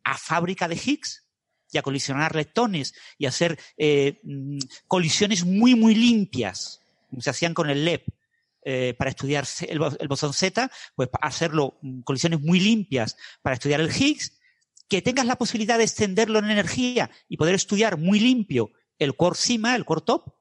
[0.04, 1.27] a fábrica de Higgs
[1.82, 7.86] colisionar leptones y hacer eh, mm, colisiones muy, muy limpias, como se hacían con el
[7.86, 8.08] LEP.
[8.70, 13.80] eh, para estudiar el, el bosón Z, pues hacerlo mm, colisiones muy limpias para estudiar
[13.80, 14.34] el Higgs,
[14.90, 19.38] que tengas la posibilidad de extenderlo en energía y poder estudiar muy limpio el core
[19.38, 20.34] SIMA, el core top,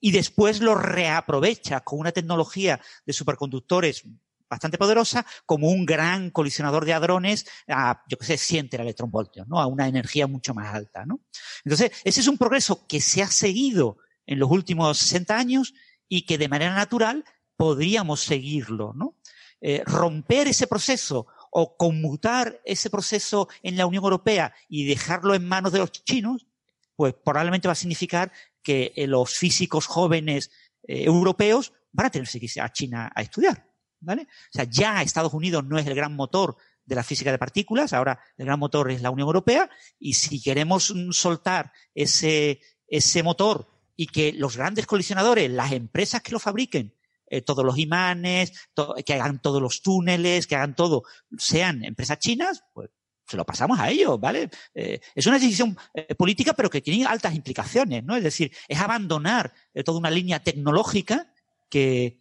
[0.00, 4.04] y después lo reaprovecha con una tecnología de superconductores
[4.48, 9.60] bastante poderosa como un gran colisionador de hadrones a, yo qué sé, 100 electronvoltios, ¿no?
[9.60, 11.20] A una energía mucho más alta, ¿no?
[11.64, 15.74] Entonces, ese es un progreso que se ha seguido en los últimos 60 años
[16.08, 17.24] y que de manera natural
[17.56, 19.16] podríamos seguirlo, ¿no?
[19.60, 25.48] Eh, romper ese proceso o conmutar ese proceso en la Unión Europea y dejarlo en
[25.48, 26.46] manos de los chinos,
[26.94, 28.30] pues probablemente va a significar
[28.62, 30.50] que eh, los físicos jóvenes
[30.86, 33.65] eh, europeos van a tenerse que irse a China a estudiar.
[34.00, 34.22] ¿Vale?
[34.22, 37.92] O sea, ya Estados Unidos no es el gran motor de la física de partículas,
[37.92, 39.68] ahora el gran motor es la Unión Europea,
[39.98, 43.66] y si queremos mm, soltar ese, ese motor
[43.96, 46.94] y que los grandes colisionadores, las empresas que lo fabriquen,
[47.28, 48.52] eh, todos los imanes,
[49.04, 51.02] que hagan todos los túneles, que hagan todo,
[51.36, 52.90] sean empresas chinas, pues
[53.26, 54.48] se lo pasamos a ellos, ¿vale?
[54.72, 58.14] Eh, es una decisión eh, política, pero que tiene altas implicaciones, ¿no?
[58.14, 59.52] Es decir, es abandonar
[59.84, 61.32] toda una línea tecnológica
[61.68, 62.20] que,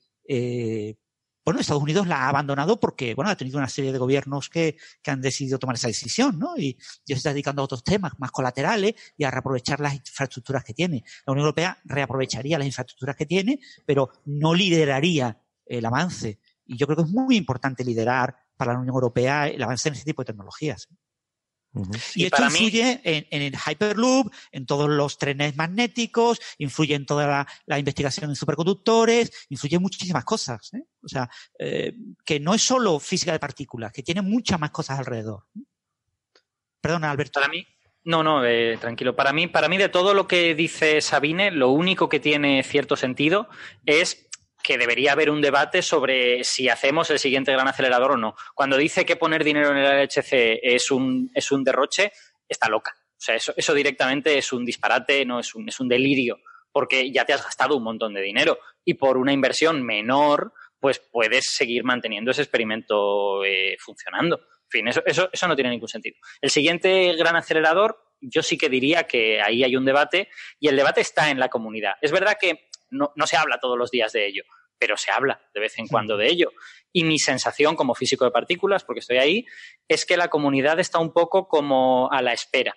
[1.46, 4.78] bueno, Estados Unidos la ha abandonado porque, bueno, ha tenido una serie de gobiernos que,
[5.04, 6.58] que han decidido tomar esa decisión, ¿no?
[6.58, 10.64] Y, y, se está dedicando a otros temas más colaterales y a reaprovechar las infraestructuras
[10.64, 11.04] que tiene.
[11.26, 16.40] La Unión Europea reaprovecharía las infraestructuras que tiene, pero no lideraría el avance.
[16.66, 19.94] Y yo creo que es muy importante liderar para la Unión Europea el avance en
[19.94, 20.90] este tipo de tecnologías.
[22.16, 27.80] Y, esto influye en, el Hyperloop, en todos los trenes magnéticos, influye en toda la,
[27.80, 30.74] investigación en superconductores, influye en muchísimas cosas.
[30.74, 30.84] ¿eh?
[31.04, 31.30] O sea,
[31.60, 31.94] eh,
[32.24, 35.44] que no es solo física de partículas, que tiene muchas más cosas alrededor.
[36.82, 37.40] Perdona, Alberto.
[37.40, 37.66] Para mí,
[38.06, 39.16] no, no, eh, tranquilo.
[39.16, 42.96] Para mí, para mí, de todo lo que dice Sabine, lo único que tiene cierto
[42.96, 43.50] sentido
[43.88, 44.25] es
[44.66, 48.36] que debería haber un debate sobre si hacemos el siguiente gran acelerador o no.
[48.56, 52.12] Cuando dice que poner dinero en el LHC es un, es un derroche,
[52.50, 52.96] está loca.
[53.12, 56.40] O sea, eso, eso directamente es un disparate, no es un, es un delirio,
[56.72, 61.00] porque ya te has gastado un montón de dinero y por una inversión menor, pues
[61.00, 64.38] puedes seguir manteniendo ese experimento eh, funcionando.
[64.40, 66.18] En fin, eso, eso, eso no tiene ningún sentido.
[66.42, 70.28] El siguiente gran acelerador, yo sí que diría que ahí hay un debate
[70.60, 71.94] y el debate está en la comunidad.
[72.02, 74.44] Es verdad que no, no se habla todos los días de ello,
[74.78, 76.52] pero se habla de vez en cuando de ello.
[76.92, 79.46] Y mi sensación como físico de partículas, porque estoy ahí,
[79.88, 82.76] es que la comunidad está un poco como a la espera.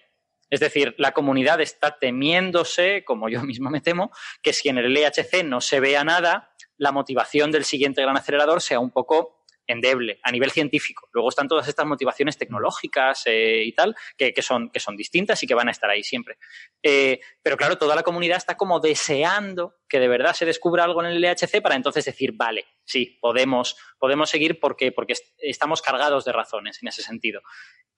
[0.51, 4.11] Es decir, la comunidad está temiéndose, como yo mismo me temo,
[4.43, 8.63] que si en el LHC no se vea nada, la motivación del siguiente gran acelerador
[8.63, 9.38] sea un poco
[9.69, 11.09] endeble a nivel científico.
[11.13, 15.47] Luego están todas estas motivaciones tecnológicas eh, y tal, que, son, que son distintas y
[15.47, 16.39] que van a estar ahí siempre.
[16.83, 21.05] Eh, pero claro, toda la comunidad está como deseando que de verdad se descubra algo
[21.05, 26.25] en el LHC para entonces decir, vale, sí, podemos, podemos seguir porque, porque estamos cargados
[26.25, 27.43] de razones en ese sentido.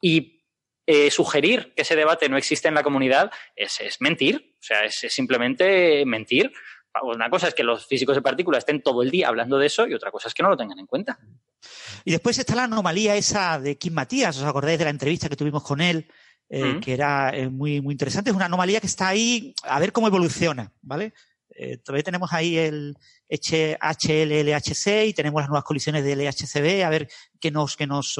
[0.00, 0.44] Y
[0.86, 4.84] eh, sugerir que ese debate no existe en la comunidad es, es mentir, o sea,
[4.84, 6.52] es simplemente mentir.
[7.02, 9.86] Una cosa es que los físicos de partículas estén todo el día hablando de eso
[9.86, 11.20] y otra cosa es que no lo tengan en cuenta.
[12.04, 15.36] Y después está la anomalía esa de Kim Matías, ¿os acordáis de la entrevista que
[15.36, 16.08] tuvimos con él?
[16.52, 18.30] Eh, que era eh, muy, muy interesante.
[18.30, 21.14] Es una anomalía que está ahí, a ver cómo evoluciona, ¿vale?
[21.54, 22.96] Eh, todavía tenemos ahí el
[23.28, 27.08] HLLHC y tenemos las nuevas colisiones de LHCb, a ver
[27.38, 28.18] qué nos, qué nos,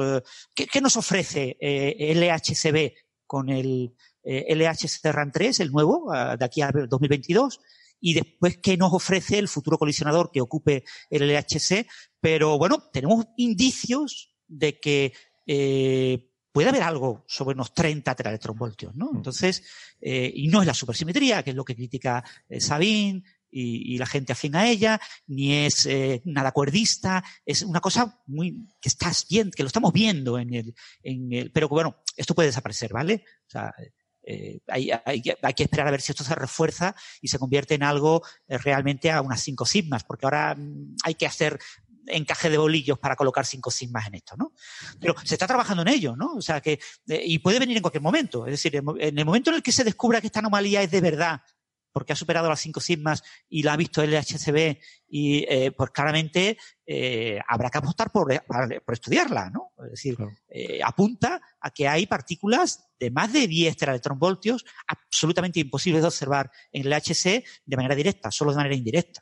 [0.55, 2.93] qué, nos ofrece LHCb
[3.27, 3.93] con el
[4.23, 7.59] LHC RAN 3, el nuevo, de aquí a 2022
[8.01, 11.87] y después qué nos ofrece el futuro colisionador que ocupe el LHC.
[12.19, 15.13] Pero bueno, tenemos indicios de que
[15.45, 19.11] eh, puede haber algo sobre unos 30 teraelectronvoltios, ¿no?
[19.13, 19.17] Mm.
[19.17, 19.63] Entonces,
[20.01, 23.23] eh, y no es la supersimetría, que es lo que critica eh, Sabine
[23.53, 25.85] y, la gente afín a ella, ni es
[26.23, 30.73] nada cuerdista, es una cosa muy que estás viendo, que lo estamos viendo en el,
[31.03, 33.25] en el, pero bueno, esto puede desaparecer, ¿vale?
[33.47, 33.73] O sea,
[34.23, 38.21] eh, hay, que esperar a ver si esto se refuerza y se convierte en algo
[38.47, 41.59] eh, realmente a unas cinco sigmas, porque ahora mm, hay que hacer
[42.07, 44.53] encaje de bolillos para colocar cinco sigmas en esto, ¿no?
[44.99, 46.33] Pero se está trabajando en ello, ¿no?
[46.33, 48.45] O sea que, eh, y puede venir en cualquier momento.
[48.45, 51.01] Es decir, en el momento en el que se descubra que esta anomalía es de
[51.01, 51.41] verdad
[51.91, 54.77] porque ha superado las cinco sigmas y la ha visto el HCB
[55.09, 59.71] y eh, pues claramente eh, habrá que apostar por, por, estudiarla, ¿no?
[59.85, 60.17] Es decir,
[60.49, 66.51] eh, apunta a que hay partículas de más de 10 teraelectronvoltios absolutamente imposibles de observar
[66.71, 69.21] en el HC de manera directa, solo de manera indirecta.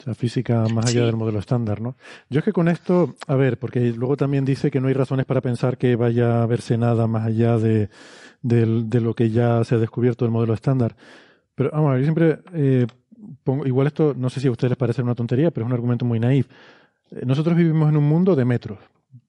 [0.00, 1.96] O sea, física más allá del modelo estándar, ¿no?
[2.28, 5.24] Yo es que con esto, a ver, porque luego también dice que no hay razones
[5.24, 7.88] para pensar que vaya a verse nada más allá de,
[8.42, 10.96] de lo que ya se ha descubierto del modelo estándar.
[11.54, 12.86] Pero vamos a ver, yo siempre eh,
[13.42, 15.74] pongo, igual esto, no sé si a ustedes les parece una tontería, pero es un
[15.74, 16.48] argumento muy naif.
[17.10, 18.78] Eh, nosotros vivimos en un mundo de metros,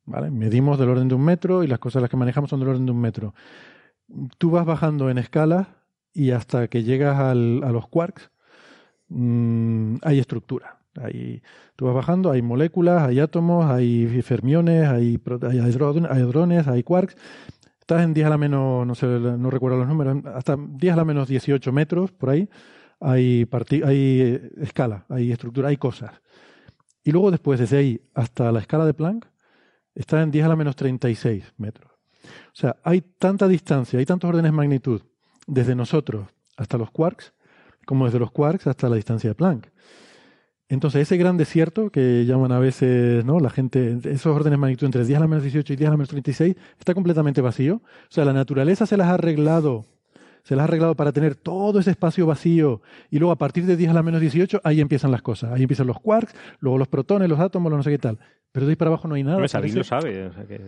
[0.06, 0.32] ¿vale?
[0.32, 2.86] Medimos del orden de un metro y las cosas las que manejamos son del orden
[2.86, 3.34] de un metro.
[4.38, 5.70] Tú vas bajando en escala
[6.14, 8.32] y hasta que llegas al, a los quarks
[9.10, 10.80] mmm, hay estructura.
[11.02, 11.42] Hay,
[11.76, 17.18] tú vas bajando, hay moléculas, hay átomos, hay fermiones, hay, hay hadrones, hay quarks,
[17.86, 20.96] Estás en 10 a la menos, no sé, no recuerdo los números, hasta 10 a
[20.96, 22.50] la menos 18 metros, por ahí,
[23.00, 26.12] hay, eh, escala, hay estructura, hay cosas.
[27.04, 29.28] Y luego después, desde ahí hasta la escala de Planck,
[29.94, 31.92] está en 10 a la menos 36 metros.
[32.24, 35.04] O sea, hay tanta distancia, hay tantos órdenes de magnitud
[35.46, 37.34] desde nosotros hasta los quarks,
[37.86, 39.68] como desde los quarks hasta la distancia de Planck.
[40.68, 43.40] Entonces, ese gran desierto que llaman a veces, ¿no?
[43.40, 45.92] La gente, esos órdenes de magnitud entre 10 a la menos 18 y 10 a
[45.92, 47.76] la menos 36, está completamente vacío.
[47.76, 49.85] O sea, la naturaleza se las ha arreglado,
[50.46, 53.76] se las ha arreglado para tener todo ese espacio vacío y luego a partir de
[53.76, 55.52] 10 a la menos 18, ahí empiezan las cosas.
[55.52, 58.20] Ahí empiezan los quarks, luego los protones, los átomos, los no sé qué tal.
[58.52, 59.46] Pero de ahí para abajo no hay nada.
[59.48, 60.28] Sabine lo sabe.
[60.28, 60.62] O sea que...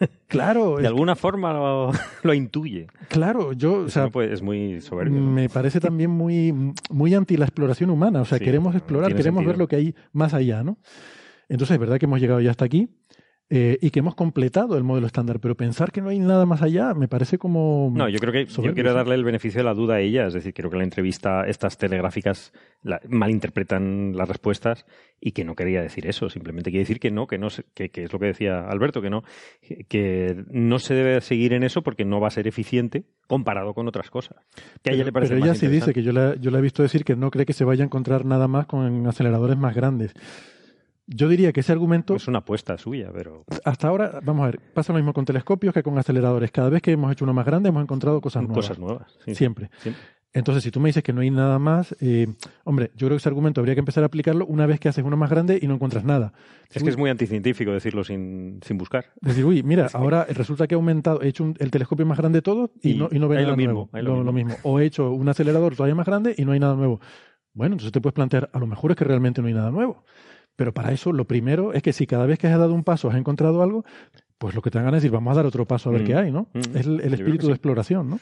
[0.26, 0.78] Claro.
[0.78, 1.92] de alguna forma lo,
[2.22, 2.86] lo, intuye.
[3.08, 3.80] Claro, yo.
[3.80, 5.20] O sea, no puede, es muy soberbio.
[5.20, 5.30] ¿no?
[5.30, 8.22] Me parece también muy, muy anti la exploración humana.
[8.22, 9.48] O sea, Sí, queremos explorar, queremos sentido.
[9.48, 10.78] ver lo que hay más allá, ¿no?
[11.50, 12.88] Entonces, es verdad que hemos llegado ya hasta aquí
[13.52, 16.62] eh, y que hemos completado el modelo estándar, pero pensar que no hay nada más
[16.62, 17.92] allá me parece como.
[17.92, 20.34] No, yo creo que yo quiero darle el beneficio de la duda a ella, es
[20.34, 22.52] decir, creo que la entrevista, estas telegráficas
[22.84, 24.86] la- malinterpretan las respuestas
[25.20, 28.04] y que no quería decir eso, simplemente quiere decir que no, que no, que, que
[28.04, 29.22] es lo que decía Alberto, que no,
[29.88, 33.88] que- no se debe seguir en eso porque no va a ser eficiente comparado con
[33.88, 34.38] otras cosas.
[34.82, 36.50] Que a ella Pero, le parece pero ella más sí dice que yo la, yo
[36.50, 39.06] la he visto decir que no cree que se vaya a encontrar nada más con
[39.06, 40.14] aceleradores más grandes.
[41.12, 44.60] Yo diría que ese argumento, es una apuesta suya, pero hasta ahora, vamos a ver,
[44.72, 46.52] pasa lo mismo con telescopios que con aceleradores.
[46.52, 48.56] Cada vez que hemos hecho uno más grande hemos encontrado cosas nuevas.
[48.64, 49.18] cosas nuevas.
[49.24, 49.34] sí.
[49.34, 49.70] Siempre.
[49.78, 50.02] Siempre.
[50.32, 52.28] Entonces, si tú me dices que no hay nada más, eh,
[52.62, 55.04] hombre, yo creo que ese argumento habría que empezar a aplicarlo una vez que haces
[55.04, 56.32] uno más grande y no encuentras nada.
[56.72, 59.06] Es que es muy anticientífico decirlo sin, sin buscar.
[59.20, 62.38] Decir, uy, mira, ahora resulta que he aumentado, he hecho un- el telescopio más grande
[62.38, 63.90] de todo y, Y no, y no ve hay nada lo mismo, nuevo.
[63.92, 64.50] hay lo lo mismo.
[64.50, 64.70] mismo.
[64.70, 67.00] O he hecho un acelerador todavía más grande y no hay nada nuevo.
[67.52, 70.04] Bueno, entonces te puedes plantear, a lo mejor es que realmente no hay nada nuevo.
[70.60, 73.08] Pero para eso, lo primero es que si cada vez que has dado un paso
[73.08, 73.82] has encontrado algo,
[74.36, 76.06] pues lo que te hagan es decir, vamos a dar otro paso a ver Mm.
[76.06, 76.50] qué hay, ¿no?
[76.52, 76.58] Mm.
[76.76, 77.46] Es el, espíritu sí.
[77.46, 78.20] de exploración, ¿no?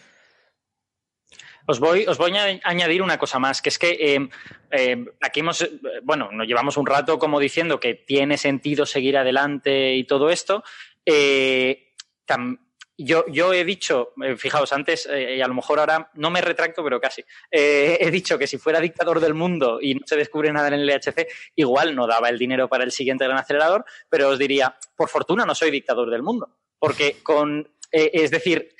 [1.67, 4.29] Os voy, os voy a añadir una cosa más, que es que eh,
[4.71, 9.19] eh, aquí hemos, eh, bueno, nos llevamos un rato como diciendo que tiene sentido seguir
[9.19, 10.63] adelante y todo esto.
[11.05, 11.89] Eh,
[12.25, 12.59] tam-
[12.99, 16.41] yo, yo he dicho, eh, fijaos, antes, eh, y a lo mejor ahora no me
[16.41, 20.17] retracto, pero casi, eh, he dicho que si fuera dictador del mundo y no se
[20.17, 23.85] descubre nada en el LHC, igual no daba el dinero para el siguiente gran acelerador,
[24.11, 28.75] pero os diría, por fortuna no soy dictador del mundo, porque con, es decir,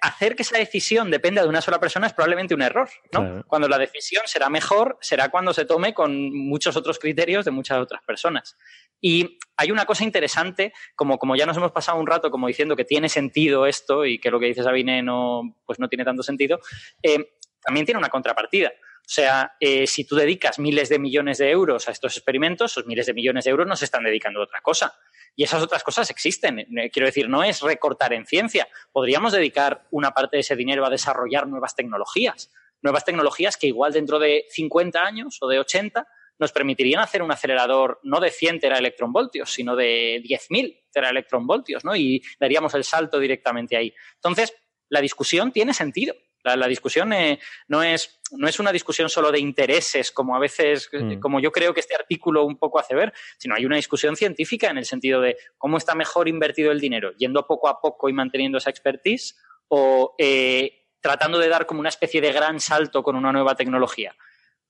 [0.00, 3.20] hacer que esa decisión dependa de una sola persona es probablemente un error, ¿no?
[3.20, 3.44] Claro.
[3.46, 7.78] Cuando la decisión será mejor, será cuando se tome con muchos otros criterios de muchas
[7.78, 8.56] otras personas.
[9.00, 12.76] Y hay una cosa interesante, como, como ya nos hemos pasado un rato como diciendo
[12.76, 16.22] que tiene sentido esto y que lo que dice Sabine no, pues no tiene tanto
[16.22, 16.60] sentido,
[17.02, 18.72] eh, también tiene una contrapartida.
[19.10, 22.86] O sea, eh, si tú dedicas miles de millones de euros a estos experimentos, esos
[22.86, 24.94] miles de millones de euros no se están dedicando a otra cosa.
[25.36, 26.58] Y esas otras cosas existen.
[26.60, 28.68] Eh, Quiero decir, no es recortar en ciencia.
[28.92, 32.50] Podríamos dedicar una parte de ese dinero a desarrollar nuevas tecnologías.
[32.82, 36.06] Nuevas tecnologías que igual dentro de 50 años o de 80
[36.38, 41.94] nos permitirían hacer un acelerador no de 100 teraelectronvoltios, sino de 10.000 teraelectronvoltios, ¿no?
[41.94, 43.94] Y daríamos el salto directamente ahí.
[44.14, 44.54] Entonces,
[44.88, 46.14] la discusión tiene sentido.
[46.42, 47.38] La, la discusión eh,
[47.68, 51.20] no, es, no es una discusión solo de intereses, como a veces, eh, Mm.
[51.20, 54.70] como yo creo que este artículo un poco hace ver, sino hay una discusión científica
[54.70, 58.12] en el sentido de cómo está mejor invertido el dinero, yendo poco a poco y
[58.12, 59.36] manteniendo esa expertise,
[59.68, 64.14] o eh, tratando de dar como una especie de gran salto con una nueva tecnología.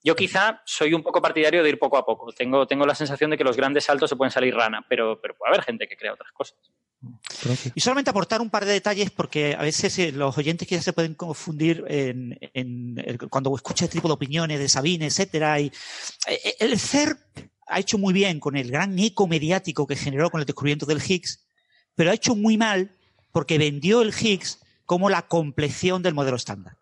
[0.02, 2.32] Yo quizá soy un poco partidario de ir poco a poco.
[2.32, 5.34] Tengo, tengo la sensación de que los grandes saltos se pueden salir rana, pero, pero
[5.34, 6.58] puede haber gente que crea otras cosas.
[7.74, 10.92] Y solamente aportar un par de detalles porque a veces eh, los oyentes quizás se
[10.92, 12.38] pueden confundir en,
[13.30, 15.60] cuando escuchan este tipo de opiniones de Sabine, etcétera.
[15.60, 15.72] Y,
[16.28, 17.18] eh, el CERP
[17.66, 21.02] ha hecho muy bien con el gran eco mediático que generó con el descubrimiento del
[21.02, 21.40] Higgs,
[21.94, 22.94] pero ha hecho muy mal
[23.32, 26.76] porque vendió el Higgs como la compleción del modelo estándar.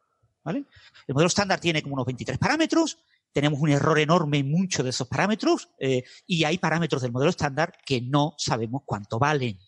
[0.45, 2.99] El modelo estándar tiene como unos 23 parámetros,
[3.33, 7.31] tenemos un error enorme en muchos de esos parámetros eh, y hay parámetros del modelo
[7.31, 9.59] estándar que no sabemos cuánto valen.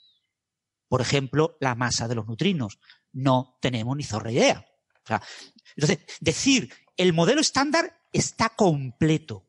[0.90, 2.80] Por ejemplo, la masa de los neutrinos.
[3.12, 4.66] No tenemos ni zorra idea.
[5.76, 9.46] Entonces, decir el modelo estándar está completo.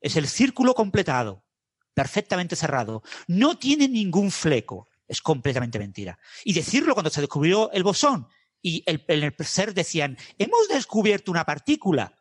[0.00, 1.44] Es el círculo completado,
[1.92, 3.02] perfectamente cerrado.
[3.26, 4.88] No tiene ningún fleco.
[5.06, 6.18] Es completamente mentira.
[6.42, 8.28] Y decirlo cuando se descubrió el bosón
[8.62, 12.18] y el, en el CERN decían, hemos descubierto una partícula.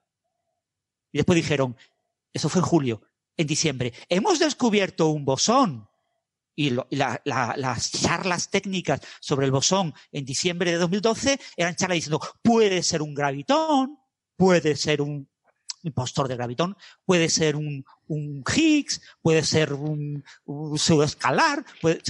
[1.14, 1.78] Y después dijeron,
[2.34, 3.02] eso fue en julio,
[3.38, 5.88] en diciembre, hemos descubierto un bosón.
[6.56, 11.76] Y, lo- la- la- las charlas técnicas sobre el bosón en diciembre de 2012 eran
[11.76, 13.98] charlas diciendo, puede ser un gravitón,
[14.36, 15.30] puede ser un
[15.84, 20.78] impostor de gravitón, puede ser un, un Higgs, puede ser un, un
[21.82, 22.02] puede,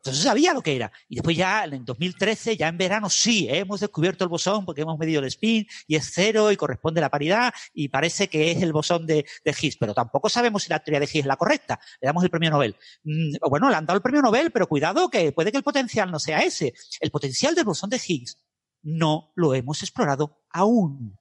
[0.00, 0.90] entonces sabía lo que era.
[1.10, 4.98] Y después ya en 2013, ya en verano, sí, hemos descubierto el bosón porque hemos
[4.98, 8.62] medido el spin y es cero y corresponde a la paridad y parece que es
[8.62, 11.36] el bosón de, de Higgs, pero tampoco sabemos si la teoría de Higgs es la
[11.36, 11.78] correcta.
[12.00, 12.76] Le damos el premio Nobel.
[13.04, 16.10] Mm, bueno, le han dado el premio Nobel, pero cuidado que puede que el potencial
[16.10, 16.72] no sea ese.
[17.00, 18.38] El potencial del bosón de Higgs
[18.82, 21.18] no lo hemos explorado aún.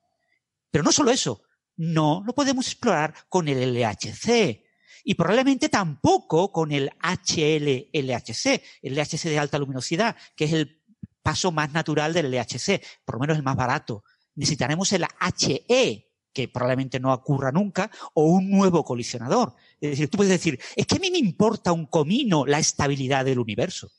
[0.72, 1.42] Pero no solo eso,
[1.76, 4.69] No lo podemos explorar con el LHC
[5.04, 10.82] y probablemente tampoco con el HL-LHC, el LHC de alta luminosidad, que es el
[11.22, 14.04] paso más natural del LHC, por lo menos el más barato.
[14.36, 19.56] Necesitaremos el HE, que probablemente no ocurra nunca, o un nuevo colisionador.
[19.82, 23.26] Es decir, tú puedes decir, es que a mí me importa un comino la estabilidad
[23.26, 23.92] del universo.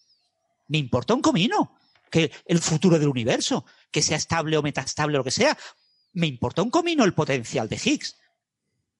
[0.69, 1.77] Me importa un comino
[2.11, 5.57] que el futuro del universo, que sea estable o metastable o lo que sea.
[6.12, 8.17] Me importa un comino el potencial de Higgs.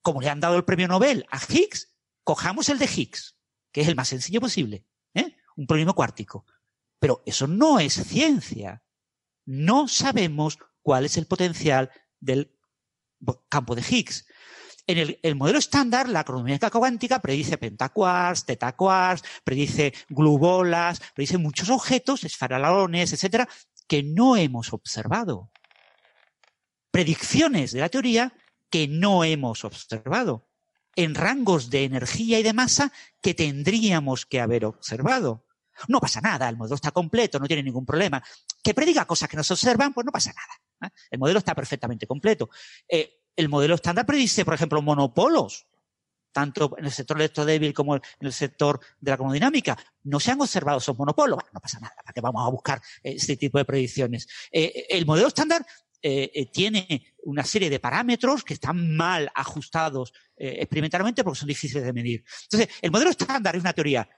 [0.01, 1.90] Como le han dado el premio Nobel a Higgs,
[2.23, 3.37] cojamos el de Higgs,
[3.71, 5.35] que es el más sencillo posible, ¿eh?
[5.55, 6.45] un polímero cuártico.
[6.99, 8.83] Pero eso no es ciencia.
[9.45, 12.55] No sabemos cuál es el potencial del
[13.49, 14.25] campo de Higgs.
[14.87, 22.23] En el, modelo estándar, la cronomecánica cuántica predice pentaquarks, tetaquarks, predice glubolas, predice muchos objetos,
[22.23, 23.47] esfaralones, etcétera,
[23.87, 25.51] que no hemos observado.
[26.91, 28.33] Predicciones de la teoría
[28.69, 30.50] que no hemos observado
[30.95, 35.45] en rangos de energía y de masa que tendríamos que haber observado.
[35.87, 38.21] No pasa nada, el modelo está completo, no tiene ningún problema.
[38.61, 40.89] Que prediga cosas que no se observan, pues no pasa nada.
[40.91, 40.95] ¿eh?
[41.09, 42.49] El modelo está perfectamente completo.
[42.87, 45.65] Eh, el modelo estándar predice, por ejemplo, monopolos,
[46.31, 49.77] tanto en el sector electrodébil como en el sector de la cromodinámica.
[50.03, 51.39] No se han observado esos monopolos.
[51.51, 54.27] no pasa nada, ¿para qué vamos a buscar este tipo de predicciones?
[54.51, 55.65] Eh, el modelo estándar
[56.51, 62.23] tiene una serie de parámetros que están mal ajustados experimentalmente porque son difíciles de medir.
[62.43, 64.09] Entonces, el modelo estándar es una teoría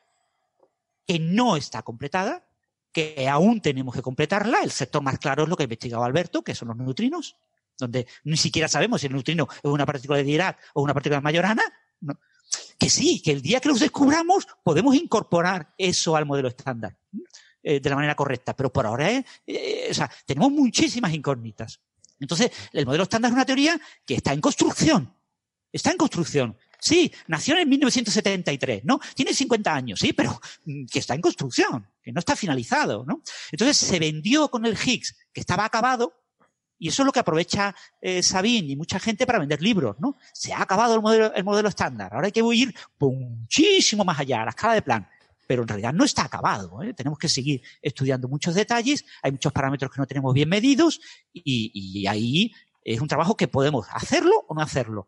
[1.06, 2.48] que no está completada,
[2.92, 4.62] que aún tenemos que completarla.
[4.64, 7.36] El sector más claro es lo que ha investigado Alberto, que son los neutrinos,
[7.78, 11.18] donde ni siquiera sabemos si el neutrino es una partícula de Dirac o una partícula
[11.18, 11.64] de Majorana.
[12.78, 16.98] Que sí, que el día que los descubramos podemos incorporar eso al modelo estándar
[17.64, 21.80] eh, de la manera correcta, pero por ahora eh, o sea, tenemos muchísimas incógnitas.
[22.20, 25.14] Entonces, el modelo estándar es una teoría que está en construcción.
[25.72, 26.58] Está en construcción.
[26.80, 29.00] Sí, nació en 1973, ¿no?
[29.16, 33.22] Tiene 50 años, sí, pero mm, que está en construcción, que no está finalizado, ¿no?
[33.52, 36.14] Entonces se vendió con el Higgs, que estaba acabado,
[36.78, 40.18] y eso es lo que aprovecha eh, Sabine y mucha gente para vender libros, ¿no?
[40.34, 44.42] Se ha acabado el modelo, el modelo estándar, ahora hay que ir muchísimo más allá,
[44.42, 45.08] a la escala de plan.
[45.48, 46.82] Pero en realidad no está acabado.
[46.84, 46.94] ¿eh?
[46.94, 51.00] Tenemos que seguir estudiando muchos detalles, hay muchos parámetros que no tenemos bien medidos
[51.34, 52.52] y, ahí
[52.84, 55.08] es un trabajo que podemos hacerlo o no hacerlo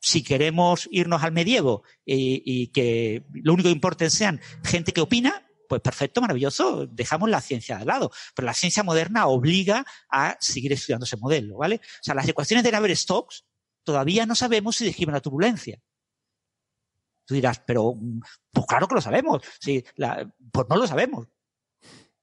[0.00, 5.46] si queremos irnos al medievo y, que lo único que importen sean gente que opina,
[5.68, 8.12] pues perfecto, maravilloso, dejamos la ciencia de lado.
[8.34, 11.80] Pero la ciencia moderna obliga a seguir estudiando ese modelo, ¿vale?
[11.82, 13.44] O sea, las ecuaciones de Navier-Stokes
[13.82, 15.80] todavía no sabemos si describen la turbulencia.
[17.26, 17.94] Tú dirás, pero,
[18.52, 19.42] pues claro que lo sabemos.
[19.60, 19.84] Sí,
[20.52, 21.26] pues no lo sabemos.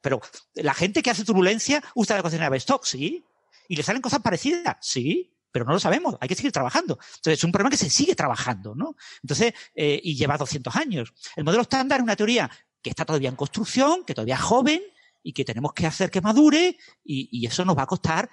[0.02, 0.22] Pero
[0.56, 3.26] la gente que hace turbulencia usa la ecuación de Navier-Stokes, ¿sí?
[3.68, 6.98] Y le salen cosas parecidas, sí pero no lo sabemos, hay que seguir trabajando.
[7.00, 8.96] Entonces, es un problema que se sigue trabajando, ¿no?
[9.22, 11.14] Entonces, eh, y lleva 200 años.
[11.36, 12.50] El modelo estándar es una teoría
[12.82, 14.82] que está todavía en construcción, que todavía es joven
[15.22, 18.30] y que tenemos que hacer que madure y, eso nos va a costar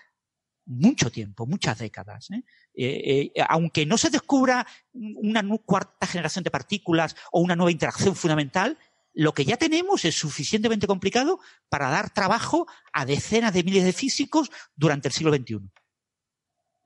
[0.67, 2.31] mucho tiempo, muchas décadas.
[2.31, 2.43] ¿eh?
[2.75, 8.79] Eh, aunque no se descubra una cuarta generación de partículas o una nueva interacción fundamental,
[9.13, 13.93] lo que ya tenemos es suficientemente complicado para dar trabajo a decenas de miles de
[13.93, 15.61] físicos durante el siglo XXI.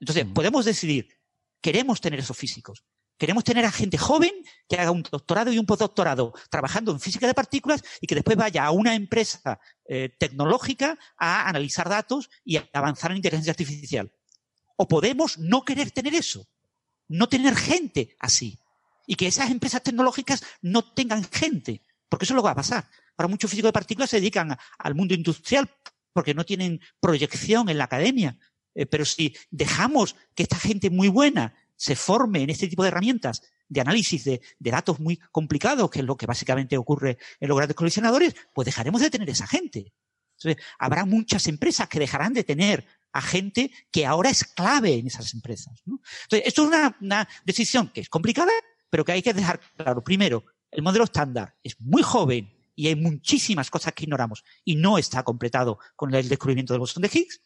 [0.00, 1.08] Entonces, podemos decidir,
[1.60, 2.84] queremos tener esos físicos.
[3.16, 4.32] Queremos tener a gente joven
[4.68, 8.36] que haga un doctorado y un postdoctorado trabajando en física de partículas y que después
[8.36, 14.12] vaya a una empresa eh, tecnológica a analizar datos y a avanzar en inteligencia artificial.
[14.76, 16.48] O podemos no querer tener eso,
[17.08, 18.58] no tener gente así.
[19.06, 22.56] Y que esas empresas tecnológicas no tengan gente, porque eso es lo que va a
[22.56, 22.88] pasar.
[23.16, 25.70] Ahora muchos físicos de partículas se dedican al mundo industrial
[26.12, 28.38] porque no tienen proyección en la academia,
[28.74, 32.88] eh, pero si dejamos que esta gente muy buena se forme en este tipo de
[32.88, 37.56] herramientas de análisis de, datos muy complicados, que es lo que básicamente ocurre en los
[37.56, 39.92] grandes colisionadores, pues dejaremos de tener esa gente.
[40.38, 45.06] Entonces, habrá muchas empresas que dejarán de tener a gente que ahora es clave en
[45.06, 45.82] esas empresas.
[45.86, 48.52] Entonces, esto es una, una decisión que es complicada,
[48.90, 50.02] pero que hay que dejar claro.
[50.02, 54.98] Primero, el modelo estándar es muy joven y hay muchísimas cosas que ignoramos y no
[54.98, 57.40] está completado con el descubrimiento del bosón de Higgs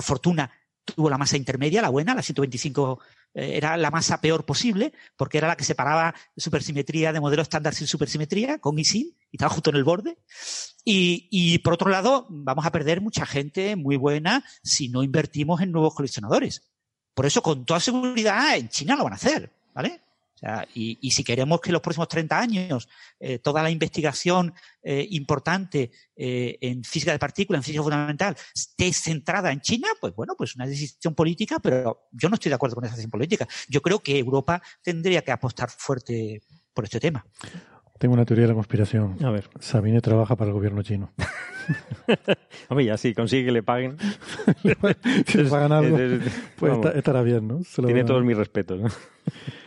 [0.00, 0.50] fortuna
[0.92, 3.00] tuvo la masa intermedia, la buena, la 125
[3.34, 7.74] eh, era la masa peor posible, porque era la que separaba supersimetría de modelo estándar
[7.74, 10.18] sin supersimetría, con y sin, y estaba justo en el borde.
[10.84, 15.72] Y, por otro lado, vamos a perder mucha gente muy buena si no invertimos en
[15.72, 16.62] nuevos colisionadores.
[17.14, 20.00] Por eso, con toda seguridad, en China lo van a hacer, ¿vale?
[20.74, 22.88] Y, si queremos que en los próximos 30 años
[23.18, 28.92] eh, toda la investigación eh, importante eh, en física de partículas, en física fundamental, esté
[28.92, 32.76] centrada en China, pues bueno, pues una decisión política, pero yo no estoy de acuerdo
[32.76, 33.46] con esa decisión política.
[33.68, 37.24] Yo creo que Europa tendría que apostar fuerte por este tema.
[38.00, 39.22] Tengo una teoría de la conspiración.
[39.22, 39.50] A ver.
[39.58, 41.12] Sabine trabaja para el gobierno chino.
[42.70, 43.98] Hombre, ya si consigue que le paguen.
[45.26, 45.98] si le pagan algo,
[46.56, 47.60] pues estará bien, ¿no?
[47.84, 48.80] tiene todos mis respetos.
[48.80, 48.88] ¿no?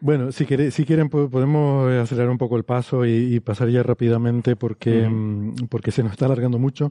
[0.00, 5.08] Bueno, si, si quieren podemos acelerar un poco el paso y, pasar ya rápidamente porque,
[5.08, 6.90] mm, porque se nos está alargando mucho.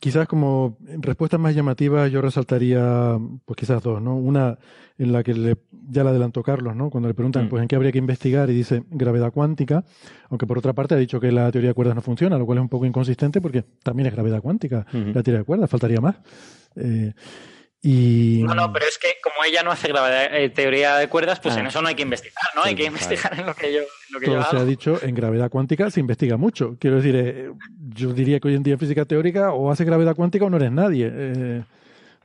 [0.00, 4.16] Quizás como respuesta más llamativa yo resaltaría pues quizás dos, ¿no?
[4.16, 4.58] Una
[4.96, 6.88] en la que le, ya la adelantó Carlos, ¿no?
[6.88, 7.48] Cuando le preguntan mm.
[7.50, 9.84] pues en qué habría que investigar y dice gravedad cuántica,
[10.30, 12.58] aunque por otra parte ha dicho que la teoría de cuerdas no funciona, lo cual
[12.58, 16.16] es un poco inconsistente porque también es gravedad cuántica la teoría de cuerdas, faltaría más.
[16.76, 17.12] Eh,
[17.84, 18.44] y...
[18.44, 21.66] No, no, pero es que como ella no hace eh, teoría de cuerdas, pues en
[21.66, 21.68] ah.
[21.68, 22.62] eso no hay que investigar, ¿no?
[22.62, 23.80] hay que investigar en lo que yo,
[24.10, 26.76] lo que Todo se ha dicho, en gravedad cuántica se investiga mucho.
[26.78, 27.50] Quiero decir, eh,
[27.94, 30.58] yo diría que hoy en día en física teórica o hace gravedad cuántica o no
[30.58, 31.10] eres nadie.
[31.12, 31.62] Eh,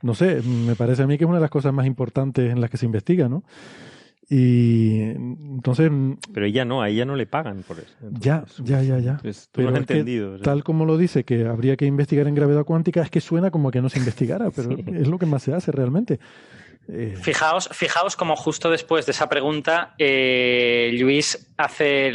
[0.02, 2.60] no sé, me parece a mí que es una de las cosas más importantes en
[2.60, 3.42] las que se investiga, ¿no?
[4.30, 5.90] Y entonces.
[6.34, 7.94] Pero ella no, a ella no le pagan por eso.
[8.20, 9.20] ya, ya, ya, ya.
[9.52, 10.38] pero entendido.
[10.40, 13.70] Tal como lo dice, que habría que investigar en gravedad cuántica, es que suena como
[13.70, 16.20] que no se investigara, pero es lo que más se hace realmente.
[16.90, 22.12] Eh, fijaos, fijaos como justo después de esa pregunta, eh, Luis hace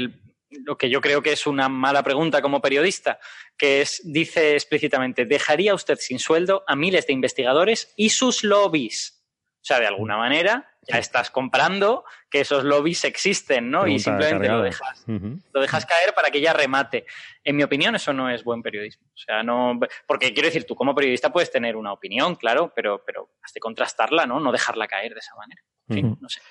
[0.65, 3.19] lo que yo creo que es una mala pregunta como periodista,
[3.57, 9.22] que es, dice explícitamente, ¿dejaría usted sin sueldo a miles de investigadores y sus lobbies?
[9.63, 13.87] O sea, de alguna manera ya estás comprando que esos lobbies existen, ¿no?
[13.87, 17.05] y simplemente lo dejas, lo dejas caer para que ya remate.
[17.45, 19.07] En mi opinión, eso no es buen periodismo.
[19.07, 19.79] O sea, no.
[20.05, 23.61] Porque quiero decir, tú como periodista puedes tener una opinión, claro, pero, pero has de
[23.61, 24.41] contrastarla, ¿no?
[24.41, 25.61] No dejarla caer de esa manera.
[25.87, 26.41] En fin, no sé.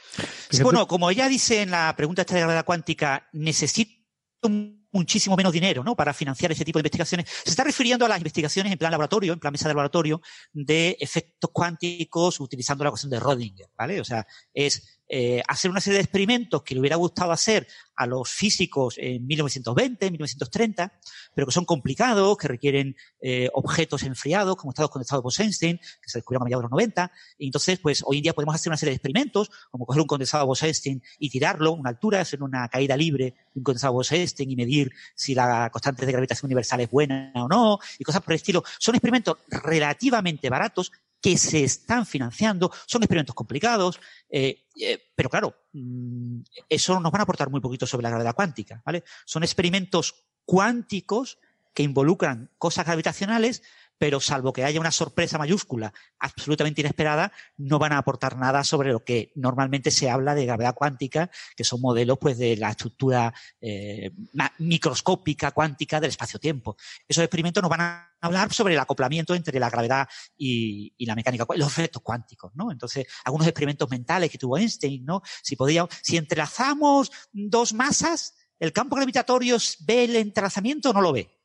[0.62, 4.00] Bueno, como ella dice en la pregunta esta de la gravedad cuántica, necesito
[4.92, 5.96] muchísimo menos dinero ¿no?
[5.96, 7.28] para financiar ese tipo de investigaciones.
[7.44, 10.20] Se está refiriendo a las investigaciones en plan laboratorio, en plan mesa de laboratorio,
[10.52, 14.00] de efectos cuánticos utilizando la ecuación de Rodinger, ¿vale?
[14.00, 18.06] O sea, es eh, hacer una serie de experimentos que le hubiera gustado hacer a
[18.06, 20.90] los físicos en 1920, 1930,
[21.34, 26.16] pero que son complicados, que requieren eh, objetos enfriados, como estados condensados Bose-Einstein, que se
[26.16, 27.12] descubrieron a mediados de los 90.
[27.36, 30.06] Y entonces, pues hoy en día podemos hacer una serie de experimentos, como coger un
[30.06, 34.50] condensado Bose-Einstein y tirarlo a una altura, hacer una caída libre de un condensado Bose-Einstein
[34.50, 38.32] y medir si la constante de gravitación universal es buena o no, y cosas por
[38.32, 38.64] el estilo.
[38.78, 40.90] Son experimentos relativamente baratos
[41.22, 42.70] que se están financiando.
[42.86, 47.86] Son experimentos complicados, eh, eh, pero claro, mm, eso nos van a aportar muy poquito
[47.86, 49.04] sobre la gravedad cuántica, ¿vale?
[49.24, 51.38] Son experimentos cuánticos
[51.72, 53.62] que involucran cosas gravitacionales,
[53.98, 58.92] pero salvo que haya una sorpresa mayúscula absolutamente inesperada, no van a aportar nada sobre
[58.92, 63.32] lo que normalmente se habla de gravedad cuántica, que son modelos pues de la estructura
[63.60, 64.10] eh,
[64.58, 66.76] microscópica cuántica del espacio-tiempo.
[67.06, 71.46] Esos experimentos nos van a hablar sobre el acoplamiento entre la gravedad y, la mecánica,
[71.54, 72.70] los efectos cuánticos, ¿no?
[72.70, 75.22] Entonces, algunos experimentos mentales que tuvo Einstein, ¿no?
[75.42, 81.12] Si podía, si entrelazamos dos masas, el campo gravitatorio ve el entrelazamiento o no lo
[81.12, 81.41] ve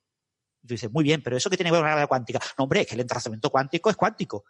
[0.62, 2.40] tú dices, muy bien, pero eso que tiene que ver con la gravedad cuántica.
[2.58, 4.46] No, hombre, es que el entrelazamiento cuántico es cuántico.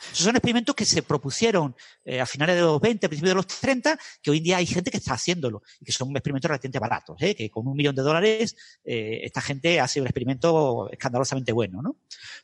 [0.00, 3.34] Esos son experimentos que se propusieron eh, a finales de los 20, a principios de
[3.34, 6.48] los 30, que hoy en día hay gente que está haciéndolo y que son experimentos
[6.48, 7.34] relativamente baratos, ¿eh?
[7.34, 11.96] que con un millón de dólares eh, esta gente hace un experimento escandalosamente bueno, ¿no?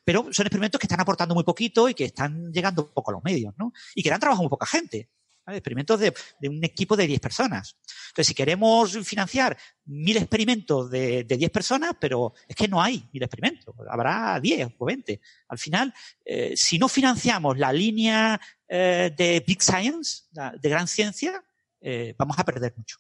[0.04, 3.24] Pero son experimentos que están aportando muy poquito y que están llegando poco a los
[3.24, 3.72] medios, ¿no?
[3.94, 5.08] Y que dan trabajo a muy poca gente.
[5.48, 6.12] Experimentos de,
[6.48, 7.76] un equipo de 10 personas.
[8.08, 13.08] Entonces, si queremos financiar mil experimentos de, de 10 personas, pero es que no hay
[13.12, 15.20] mil experimentos, habrá 10 o 20.
[15.48, 15.94] Al final,
[16.24, 21.42] eh, si no financiamos la línea eh, de Big Science, de gran ciencia,
[21.80, 22.98] eh, vamos a perder mucho.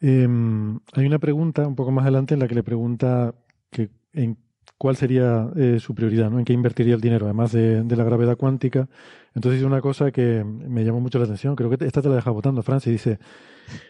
[0.00, 3.34] Em, hay una pregunta un poco más adelante en la que le pregunta
[3.70, 4.36] que en
[4.82, 6.40] cuál sería eh, su prioridad, ¿no?
[6.40, 8.88] en qué invertiría el dinero, además de, la gravedad cuántica.
[9.32, 12.16] Entonces dice una cosa que me llamó mucho la atención, creo que esta te la
[12.16, 13.20] deja votando, Francia, dice,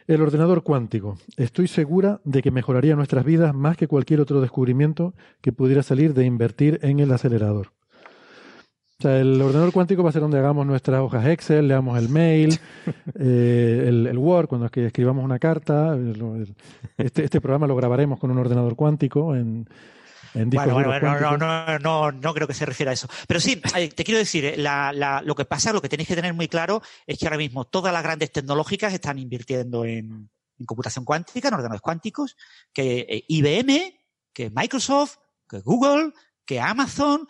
[0.07, 5.15] el ordenador cuántico, estoy segura de que mejoraría nuestras vidas más que cualquier otro descubrimiento
[5.41, 7.69] que pudiera salir de invertir en el acelerador.
[8.99, 12.11] O sea, el ordenador cuántico va a ser donde hagamos nuestras hojas Excel, leamos el
[12.11, 12.59] mail,
[13.19, 15.99] eh, el, Word, cuando escribamos una carta.
[16.99, 19.67] Este, este programa lo grabaremos con un ordenador cuántico en,
[20.35, 23.09] bueno, bueno, no, no, no, no, creo que se refiera a eso.
[23.27, 23.57] Pero sí,
[23.95, 27.19] te quiero decir, eh, lo que pasa, lo que tenéis que tener muy claro es
[27.19, 30.31] que ahora mismo todas las grandes tecnológicas están invirtiendo en,
[30.65, 32.37] computación cuántica, en ordenadores cuánticos,
[32.73, 33.95] que eh, IBM,
[34.33, 35.17] que Microsoft,
[35.49, 36.13] que Google,
[36.45, 37.27] que Amazon,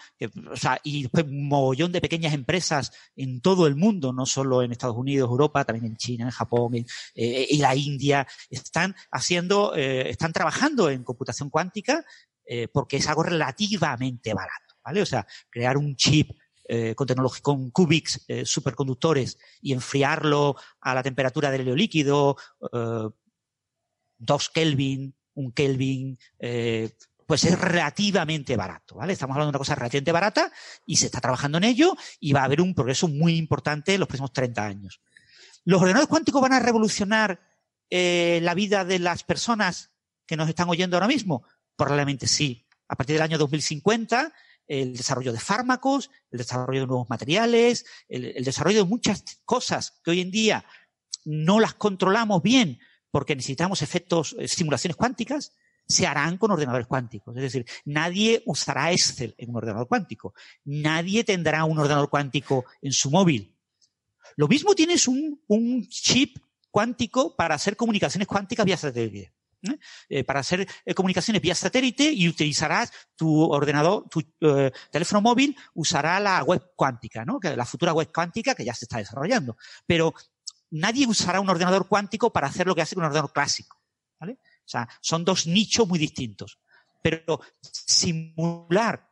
[0.50, 4.62] o sea, y después un mogollón de pequeñas empresas en todo el mundo, no solo
[4.62, 9.74] en Estados Unidos, Europa, también en China, en Japón eh, y la India, están haciendo,
[9.76, 12.04] eh, están trabajando en computación cuántica
[12.44, 15.02] eh, porque es algo relativamente barato, ¿vale?
[15.02, 16.30] O sea, crear un chip
[16.96, 22.36] con tecnología, con qubits superconductores y enfriarlo a la temperatura del helio líquido,
[24.16, 26.18] dos Kelvin, un Kelvin,
[27.32, 29.14] pues es relativamente barato, ¿vale?
[29.14, 30.52] Estamos hablando de una cosa relativamente barata
[30.84, 34.00] y se está trabajando en ello y va a haber un progreso muy importante en
[34.00, 35.00] los próximos 30 años.
[35.64, 37.40] ¿Los ordenadores cuánticos van a revolucionar
[37.88, 39.92] eh, la vida de las personas
[40.26, 41.44] que nos están oyendo ahora mismo?
[41.84, 42.66] Probablemente sí.
[42.88, 44.32] A partir del año 2050,
[44.68, 50.10] el desarrollo de fármacos, el desarrollo de nuevos materiales, el desarrollo de muchas cosas que
[50.10, 50.64] hoy en día
[51.24, 52.80] no las controlamos bien
[53.12, 55.52] porque necesitamos efectos, eh, simulaciones cuánticas,
[55.86, 57.36] se harán con ordenadores cuánticos.
[57.36, 60.34] Es decir, nadie usará Excel en un ordenador cuántico.
[60.64, 63.54] Nadie tendrá un ordenador cuántico en su móvil.
[64.36, 66.38] Lo mismo tienes un, chip
[66.70, 69.34] cuántico para hacer comunicaciones cuánticas vía satélite.
[69.62, 69.78] ¿Eh?
[70.08, 74.22] Eh, para hacer eh, comunicaciones vía satélite y utilizarás tu ordenador, tu
[74.90, 77.38] teléfono móvil usará la web cuántica, ¿no?
[77.42, 79.56] la futura web cuántica que ya se está desarrollando.
[79.86, 80.14] Pero
[80.70, 83.80] nadie usará un ordenador cuántico para hacer lo que hace un ordenador clásico.
[84.18, 84.38] ¿vale?
[84.42, 86.58] O sea, son dos nichos muy distintos.
[87.02, 89.10] Pero simular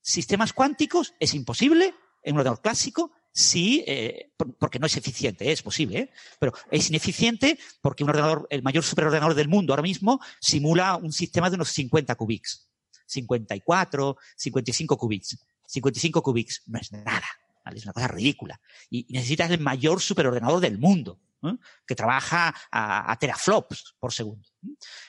[0.00, 5.62] sistemas cuánticos es imposible en un ordenador clásico sí, eh, porque no es eficiente, es
[5.62, 6.10] posible, ¿eh?
[6.40, 11.12] pero es ineficiente porque un ordenador, el mayor superordenador del mundo ahora mismo, simula un
[11.12, 12.68] sistema de unos 50 qubits.
[13.06, 15.38] 54, 55 qubits.
[15.66, 17.26] 55 qubits no es nada,
[17.72, 18.60] es una cosa ridícula.
[18.90, 21.20] Y necesitas el mayor superordenador del mundo.
[21.44, 21.54] ¿eh?
[21.86, 24.48] que trabaja a, teraflops por segundo.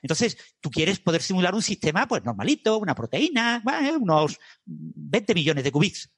[0.03, 3.63] Entonces, tú quieres poder simular un sistema, pues normalito, una proteína,
[3.99, 6.11] unos 20 millones de qubits.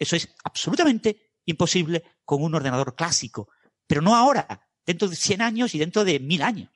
[0.00, 3.48] Eso es absolutamente imposible con un ordenador clásico,
[3.86, 6.70] pero no ahora, dentro de 100 años y dentro de 1000 años.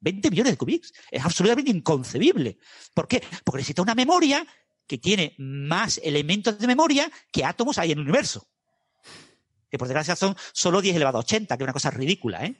[0.00, 0.92] 20 millones de qubits.
[1.10, 2.58] Es absolutamente inconcebible.
[2.92, 3.22] ¿Por qué?
[3.44, 4.46] Porque necesita una memoria
[4.86, 8.46] que tiene más elementos de memoria que átomos hay en el universo
[9.70, 12.54] que por desgracia son solo 10 elevado a 80, que es una cosa ridícula, ¿eh?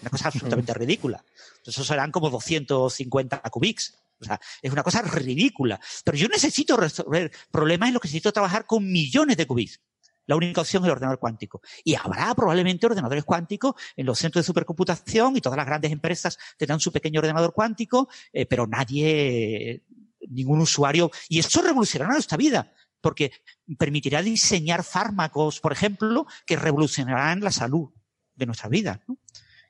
[0.00, 1.24] Una cosa absolutamente ridícula.
[1.64, 3.94] Eso serán como 250 qubits.
[4.20, 5.80] O sea, es una cosa ridícula.
[6.04, 9.80] Pero yo necesito resolver problemas en los que necesito trabajar con millones de qubits.
[10.26, 11.60] La única opción es el ordenador cuántico.
[11.84, 16.38] Y habrá probablemente ordenadores cuánticos en los centros de supercomputación y todas las grandes empresas
[16.56, 19.84] tendrán su pequeño ordenador cuántico, eh, pero nadie,
[20.28, 21.10] ningún usuario.
[21.28, 23.32] Y eso revolucionará nuestra vida porque
[23.78, 27.90] permitirá diseñar fármacos, por ejemplo, que revolucionarán la salud
[28.34, 29.04] de nuestra vida.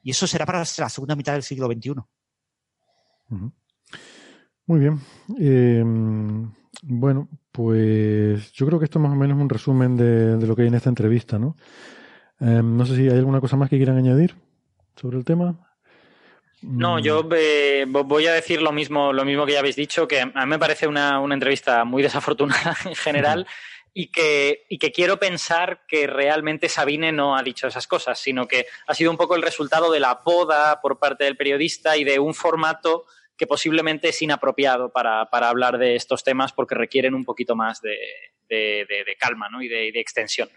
[0.04, 1.94] Y eso será para la segunda mitad del siglo XXI.
[4.66, 5.00] Muy bien.
[5.38, 6.50] Em,
[6.82, 10.62] bueno, pues yo creo que esto más o menos es un resumen de, lo que
[10.62, 11.56] hay en esta entrevista, ¿no?
[12.40, 14.34] Em, no sé si hay alguna cosa más que quieran añadir
[14.96, 15.74] sobre el tema.
[16.62, 17.32] No, yo mm.
[17.36, 20.46] eh, voy a decir lo mismo, lo mismo que ya habéis dicho, que a mí
[20.46, 23.46] me parece una, entrevista muy desafortunada en general
[23.92, 28.48] y que, y que quiero pensar que realmente Sabine no ha dicho esas cosas, sino
[28.48, 32.04] que ha sido un poco el resultado de la poda por parte del periodista y
[32.04, 33.04] de un formato
[33.36, 37.98] que posiblemente es inapropiado para, hablar de estos temas porque requieren un poquito más de,
[39.18, 39.62] calma ¿no?
[39.62, 40.48] y de extensión.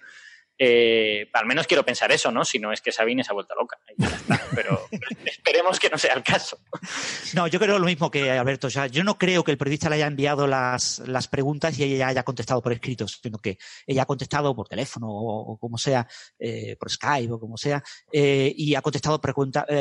[0.60, 2.44] Eh, al menos quiero pensar eso, ¿no?
[2.44, 3.78] Si no es que Sabine se ha vuelto loca.
[4.56, 4.88] Pero
[5.26, 6.58] esperemos que no sea el caso.
[7.34, 8.68] No, yo creo lo mismo que Alberto.
[8.68, 11.84] O sea, yo no creo que el periodista le haya enviado las, las preguntas y
[11.84, 16.08] ella haya contestado por escrito, sino que ella ha contestado por teléfono o, como sea,
[16.40, 19.22] eh, por Skype o como sea, eh, y ha contestado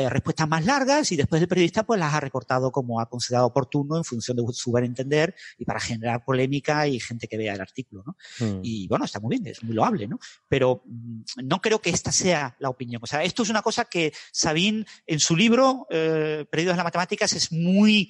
[0.09, 3.97] respuestas más largas y después el periodista pues las ha recortado como ha considerado oportuno
[3.97, 7.61] en función de su buen entender y para generar polémica y gente que vea el
[7.61, 8.17] artículo, ¿no?
[8.39, 8.59] Hmm.
[8.63, 10.19] Y bueno, está muy bien, es muy loable, ¿no?
[10.47, 13.01] Pero Mm, no creo que esta sea la opinión.
[13.03, 16.85] O sea, esto es una cosa que Sabine en su libro, eh, Perdidos en las
[16.85, 18.09] Matemáticas, es muy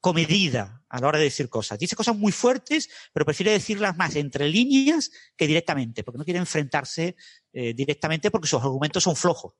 [0.00, 1.78] comedida a la hora de decir cosas.
[1.78, 6.38] Dice cosas muy fuertes, pero prefiere decirlas más entre líneas que directamente, porque no quiere
[6.38, 7.16] enfrentarse
[7.52, 9.54] eh, directamente porque sus argumentos son flojos.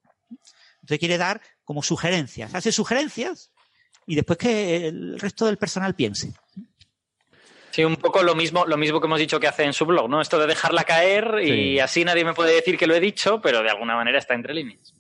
[0.81, 2.55] Entonces quiere dar como sugerencias.
[2.55, 3.51] Hace sugerencias
[4.07, 6.33] y después que el resto del personal piense.
[7.71, 10.09] Sí, un poco lo mismo, lo mismo que hemos dicho que hace en su blog,
[10.09, 10.21] ¿no?
[10.21, 13.63] Esto de dejarla caer y así nadie me puede decir que lo he dicho, pero
[13.63, 14.95] de alguna manera está entre líneas.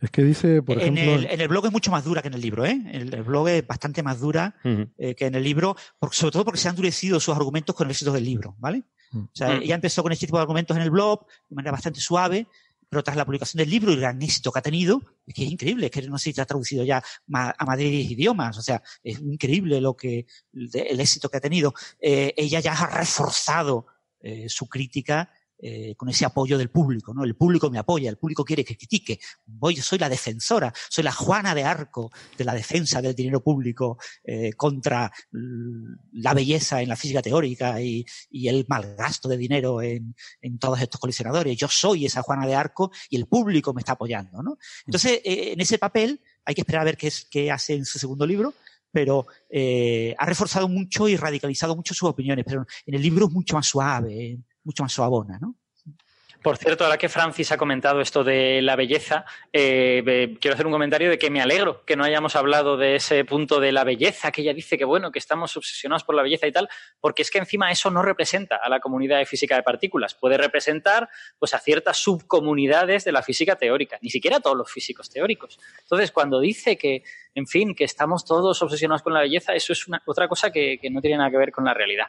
[0.00, 1.14] Es que dice, por en ejemplo.
[1.14, 2.78] El, en el blog es mucho más dura que en el libro, ¿eh?
[2.92, 5.76] El, el blog es bastante más dura eh, que en el libro,
[6.10, 8.84] sobre todo porque se han endurecido sus argumentos con el éxito del libro, ¿vale?
[9.14, 12.00] O sea, ella empezó con este tipo de argumentos en el blog de manera bastante
[12.00, 12.48] suave
[12.88, 15.44] pero tras la publicación del libro y el gran éxito que ha tenido, es que
[15.44, 16.98] es increíble, es que no sé si ha traducido ya
[17.32, 21.40] a más de 10 idiomas, o sea, es increíble lo que, el éxito que ha
[21.40, 21.74] tenido.
[22.00, 23.86] Eh, ella ya ha reforzado
[24.20, 25.30] eh, su crítica
[25.66, 27.24] eh, con ese apoyo del público, ¿no?
[27.24, 29.20] El público me apoya, el público quiere que critique.
[29.46, 33.96] Voy, soy la defensora, soy la Juana de Arco de la defensa del dinero público
[34.24, 40.14] eh, contra la belleza en la física teórica y, el malgasto de dinero en,
[40.58, 41.56] todos estos colisionadores.
[41.56, 44.58] Yo soy esa Juana de Arco y el público me está apoyando, ¿no?
[44.86, 47.84] Entonces, eh, en ese papel hay que esperar a ver qué, es, qué hace en
[47.84, 48.54] su segundo libro,
[48.90, 53.56] pero ha reforzado mucho y radicalizado mucho sus opiniones, pero en el libro es mucho
[53.56, 55.54] más suave, mucho más suavona, ¿no?
[56.44, 60.72] Por cierto, ahora que Francis ha comentado esto de la belleza, eh, quiero hacer un
[60.72, 64.30] comentario de que me alegro que no hayamos hablado de ese punto de la belleza,
[64.30, 66.68] que ella dice que bueno, que estamos obsesionados por la belleza y tal,
[67.00, 70.36] porque es que encima eso no representa a la comunidad de física de partículas, puede
[70.36, 75.08] representar pues a ciertas subcomunidades de la física teórica, ni siquiera a todos los físicos
[75.08, 75.58] teóricos.
[75.80, 79.88] Entonces, cuando dice que, en fin, que estamos todos obsesionados con la belleza, eso es
[79.88, 82.08] una, otra cosa que no tiene nada que ver con la realidad.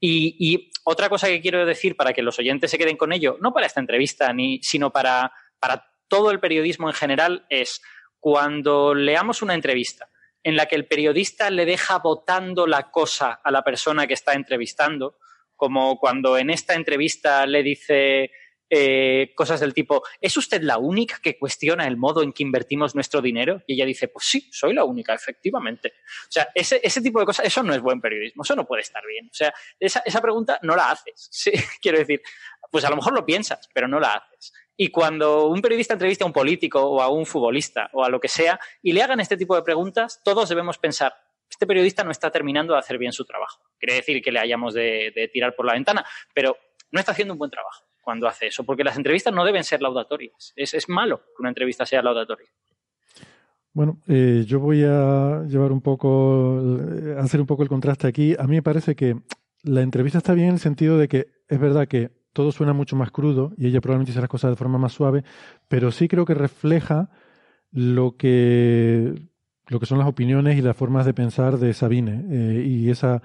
[0.00, 3.52] Y, otra cosa que quiero decir para que los oyentes se queden con ello, no
[3.52, 7.82] para esta entrevista, ni, sino para, para todo el periodismo en general, es
[8.20, 10.08] cuando leamos una entrevista
[10.44, 14.34] en la que el periodista le deja votando la cosa a la persona que está
[14.34, 15.18] entrevistando,
[15.56, 18.30] como cuando en esta entrevista le dice
[18.68, 22.94] eh, cosas del tipo, ¿es usted la única que cuestiona el modo en que invertimos
[22.94, 23.62] nuestro dinero?
[23.66, 25.94] Y ella dice, pues sí, soy la única, efectivamente.
[26.04, 28.82] O sea, ese, ese tipo de cosas, eso no es buen periodismo, eso no puede
[28.82, 29.26] estar bien.
[29.26, 31.30] O sea, esa, esa pregunta no la haces.
[31.36, 32.22] Sí, quiero decir,
[32.70, 34.52] pues a lo mejor lo piensas, pero no la haces.
[34.76, 38.18] Y cuando un periodista entrevista a un político o a un futbolista o a lo
[38.18, 41.14] que sea y le hagan este tipo de preguntas, todos debemos pensar,
[41.48, 43.62] este periodista no está terminando de hacer bien su trabajo.
[43.78, 46.04] Quiere decir que le hayamos de, de tirar por la ventana,
[46.34, 46.56] pero
[46.90, 49.82] no está haciendo un buen trabajo cuando hace eso, porque las entrevistas no deben ser
[49.82, 50.52] laudatorias.
[50.54, 52.46] Es, malo que una entrevista sea laudatoria.
[53.72, 58.36] Bueno, eh, yo voy a llevar un poco, eh, hacer un poco el contraste aquí.
[58.38, 59.16] A mí me parece que
[59.64, 62.94] la entrevista está bien en el sentido de que es verdad que todo suena mucho
[62.94, 65.24] más crudo y ella probablemente dice las cosas de forma más suave,
[65.66, 67.10] pero sí creo que refleja
[67.72, 69.20] lo que,
[69.66, 73.20] lo que son las opiniones y las formas de pensar de Sabine eh, y esa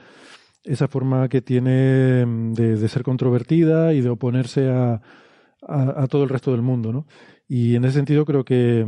[0.63, 5.01] esa forma que tiene mm, de, ser controvertida y de oponerse a,
[5.67, 7.05] a, todo el resto del mundo, ¿no?
[7.47, 8.85] Y en ese sentido creo que,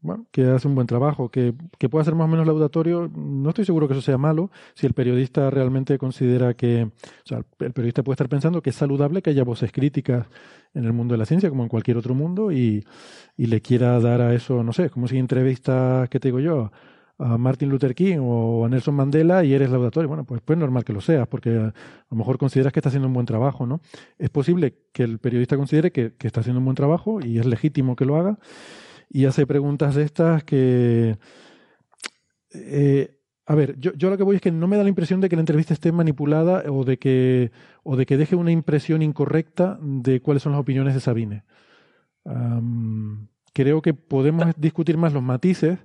[0.00, 3.50] bueno, que hace un buen trabajo, que, que pueda ser más o menos laudatorio, no
[3.50, 7.72] estoy seguro que eso sea malo, si el periodista realmente considera que, o sea, el
[7.72, 10.26] periodista puede estar pensando que es saludable que haya voces críticas
[10.74, 12.84] en el mundo de la ciencia, como en cualquier otro mundo, y,
[13.36, 16.70] y le quiera dar a eso, no sé, como si entrevistas, ¿qué te digo yo?
[17.18, 20.08] A Martin Luther King o a Nelson Mandela y eres laudatorio.
[20.08, 21.74] Bueno, pues, pues es normal que lo seas, porque a,
[22.10, 23.80] lo mejor consideras que está haciendo un buen trabajo, ¿no?
[24.18, 27.96] Es posible que el periodista considere que, está haciendo un buen trabajo y es legítimo
[27.96, 28.38] que lo haga
[29.10, 31.18] y hace preguntas de estas que...
[32.54, 33.14] Eh,
[33.46, 35.30] a ver, yo, yo lo que voy es que no me da la impresión de
[35.30, 37.50] que la entrevista esté manipulada o de que,
[37.82, 41.44] o de que deje una impresión incorrecta de cuáles son las opiniones de Sabine.
[43.54, 45.78] creo que podemos discutir más los matices,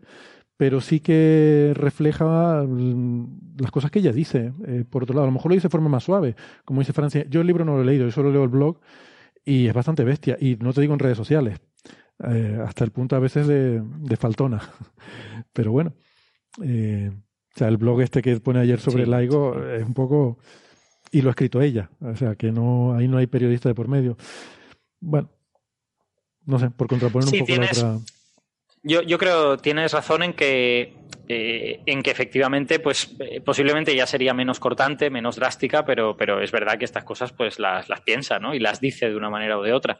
[0.63, 4.53] pero sí que refleja mm, las cosas que ella dice.
[4.65, 6.93] Eh, por otro lado, a lo mejor lo dice de forma más suave, como dice
[6.93, 7.25] Francia.
[7.29, 8.79] Yo el libro no lo he leído, yo solo leo el blog
[9.43, 10.37] y es bastante bestia.
[10.39, 11.59] Y no te digo en redes sociales,
[12.29, 14.61] eh, hasta el punto a veces de, de faltona.
[15.51, 15.95] Pero bueno,
[16.63, 20.37] eh, o sea, el blog este que pone ayer sobre el LIGO es un poco...
[21.11, 23.89] Y lo ha escrito ella, o sea, que no ahí no hay periodista de por
[23.89, 24.15] medio.
[25.01, 25.29] Bueno,
[26.45, 27.99] no sé, por contraponer un poco la otra
[28.83, 30.93] yo, yo creo, tienes razón en que,
[31.29, 36.41] eh, en que efectivamente, pues eh, posiblemente ya sería menos cortante, menos drástica, pero, pero
[36.41, 38.53] es verdad que estas cosas pues las, las piensa, ¿no?
[38.53, 39.99] Y las dice de una manera o de otra.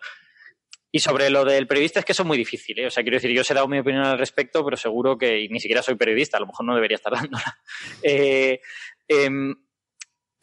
[0.92, 2.88] Y sobre lo del periodista es que eso es muy difícil, ¿eh?
[2.88, 5.48] O sea, quiero decir, yo os he dado mi opinión al respecto, pero seguro que
[5.50, 7.58] ni siquiera soy periodista, a lo mejor no debería estar dándola.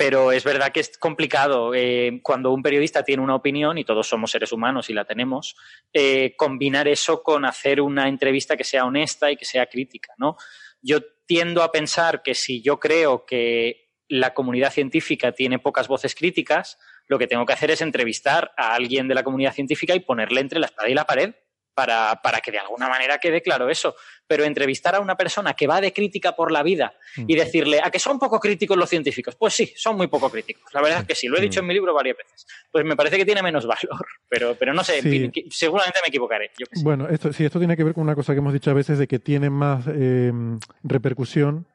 [0.01, 4.09] Pero es verdad que es complicado eh, cuando un periodista tiene una opinión, y todos
[4.09, 5.57] somos seres humanos y la tenemos,
[5.93, 10.15] eh, combinar eso con hacer una entrevista que sea honesta y que sea crítica.
[10.17, 10.39] ¿no?
[10.81, 16.15] Yo tiendo a pensar que si yo creo que la comunidad científica tiene pocas voces
[16.15, 20.01] críticas, lo que tengo que hacer es entrevistar a alguien de la comunidad científica y
[20.01, 21.35] ponerle entre la espada y la pared
[21.75, 23.95] para, para, que de alguna manera quede claro eso.
[24.27, 27.91] Pero entrevistar a una persona que va de crítica por la vida y decirle, ¿a
[27.91, 29.37] que son poco críticos los científicos?
[29.37, 30.73] Pues sí, son muy poco críticos.
[30.73, 32.47] La verdad es que sí, lo he dicho en mi libro varias veces.
[32.71, 35.01] Pues me parece que tiene menos valor, pero, pero no sé,
[35.51, 36.51] seguramente me equivocaré.
[36.83, 38.99] Bueno, esto, sí, esto tiene que ver con una cosa que hemos dicho a veces
[38.99, 40.33] de que tiene más eh,
[40.83, 41.67] repercusión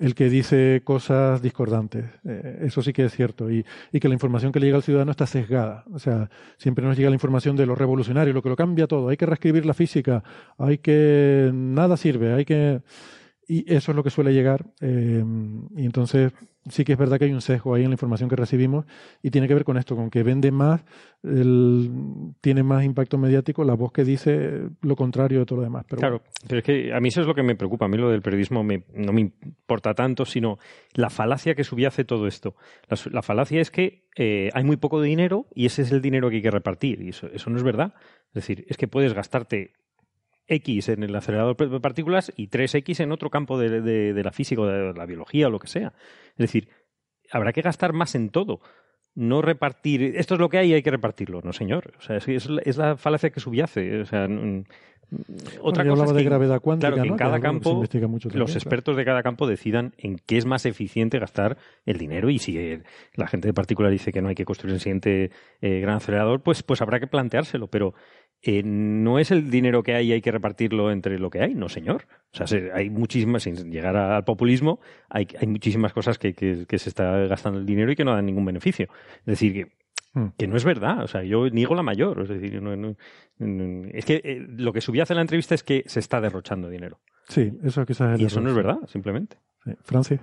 [0.00, 2.06] el que dice cosas discordantes.
[2.24, 3.50] Eh, eso sí que es cierto.
[3.50, 5.84] Y, y, que la información que le llega al ciudadano está sesgada.
[5.92, 9.10] O sea, siempre nos llega la información de lo revolucionario, lo que lo cambia todo.
[9.10, 10.24] Hay que reescribir la física,
[10.58, 11.50] hay que...
[11.52, 12.80] nada sirve, hay que...
[13.52, 14.64] Y eso es lo que suele llegar.
[14.80, 15.24] Eh,
[15.76, 16.32] y entonces
[16.68, 18.86] sí que es verdad que hay un sesgo ahí en la información que recibimos
[19.24, 20.84] y tiene que ver con esto, con que vende más,
[21.20, 25.84] tiene más impacto mediático la voz que dice lo contrario de todo lo demás.
[25.88, 27.86] Pero claro, pero es que a mí eso es lo que me preocupa.
[27.86, 30.58] A mí lo del periodismo no me importa tanto, sino
[30.94, 32.54] la falacia que subyace todo esto.
[33.10, 36.36] La, falacia es que eh, hay muy poco dinero y ese es el dinero que
[36.36, 37.02] hay que repartir.
[37.02, 37.94] Y eso, eso no es verdad.
[38.28, 39.72] Es decir, es que puedes gastarte
[40.50, 44.60] X en el acelerador de partículas y 3X en otro campo de, de, la física
[44.60, 45.92] o de la biología o lo que sea.
[46.32, 46.68] Es decir,
[47.30, 48.60] habrá que gastar más en todo.
[49.14, 51.40] No repartir, esto es lo que hay y hay que repartirlo.
[51.42, 51.92] No, señor.
[51.98, 54.00] O sea, es, la falacia que subyace.
[54.00, 54.28] O sea,
[55.60, 57.82] otra cosa es que, de gravedad cuántica, claro, que en cada campo
[58.32, 62.38] los expertos de cada campo decidan en qué es más eficiente gastar el dinero y
[62.38, 62.80] si
[63.16, 66.42] la gente de particular dice que no hay que construir el siguiente eh, gran acelerador,
[66.42, 67.66] pues, pues habrá que planteárselo.
[67.66, 67.94] Pero
[68.42, 71.54] eh, no es el dinero que hay y hay que repartirlo entre lo que hay,
[71.54, 72.06] no señor.
[72.32, 76.88] O sea, hay muchísimas, sin llegar al populismo, hay, hay muchísimas cosas que, que, se
[76.88, 78.88] está gastando el dinero y que no dan ningún beneficio.
[79.20, 79.72] Es decir, que,
[80.14, 80.28] hmm.
[80.38, 81.02] que no es verdad.
[81.02, 82.22] O sea, yo niego la mayor.
[82.22, 82.62] Es decir,
[83.92, 86.98] es que eh, lo que subí hace la entrevista es que se está derrochando dinero.
[87.28, 89.36] Sí, eso quizás es Y eso no es verdad, simplemente.
[89.64, 89.72] Sí.
[89.82, 90.20] Francis.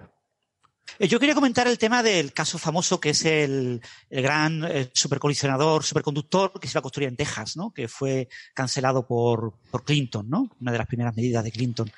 [0.99, 5.83] Eh, yo quería comentar el tema del caso famoso que es el, gran eh, supercolisionador,
[5.83, 7.71] superconductor que se iba a construir en Texas, ¿no?
[7.71, 10.49] que fue cancelado por, Clinton, ¿no?
[10.59, 11.91] una de las primeras medidas de Clinton.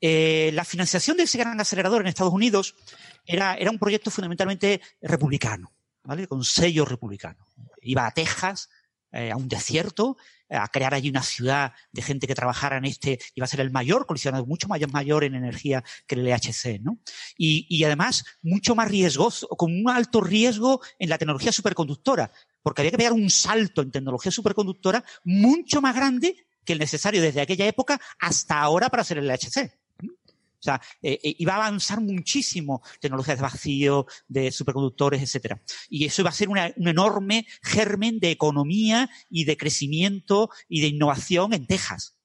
[0.00, 2.74] Eh, la financiación de ese gran acelerador en Estados Unidos
[3.26, 5.72] era, era un proyecto fundamentalmente republicano,
[6.04, 6.26] ¿vale?
[6.26, 7.46] con sello republicano.
[7.80, 8.68] Iba a Texas,
[9.12, 10.16] a un desierto,
[10.52, 13.70] a crear allí una ciudad de gente que trabajara en este, iba a ser el
[13.70, 16.98] mayor colisionador, mucho mayor, mayor en energía que el LHC, ¿no?
[17.36, 22.30] Y, y además, mucho más riesgoso, con un alto riesgo en la tecnología superconductora,
[22.62, 27.20] porque había que pegar un salto en tecnología superconductora mucho más grande que el necesario
[27.22, 29.81] desde aquella época hasta ahora para hacer el LHC.
[30.62, 35.60] O sea, eh, eh, iba a avanzar muchísimo tecnologías de vacío, de superconductores, etcétera.
[35.88, 40.86] Y eso iba a ser un enorme germen de economía y de crecimiento y de
[40.86, 42.16] innovación en Texas,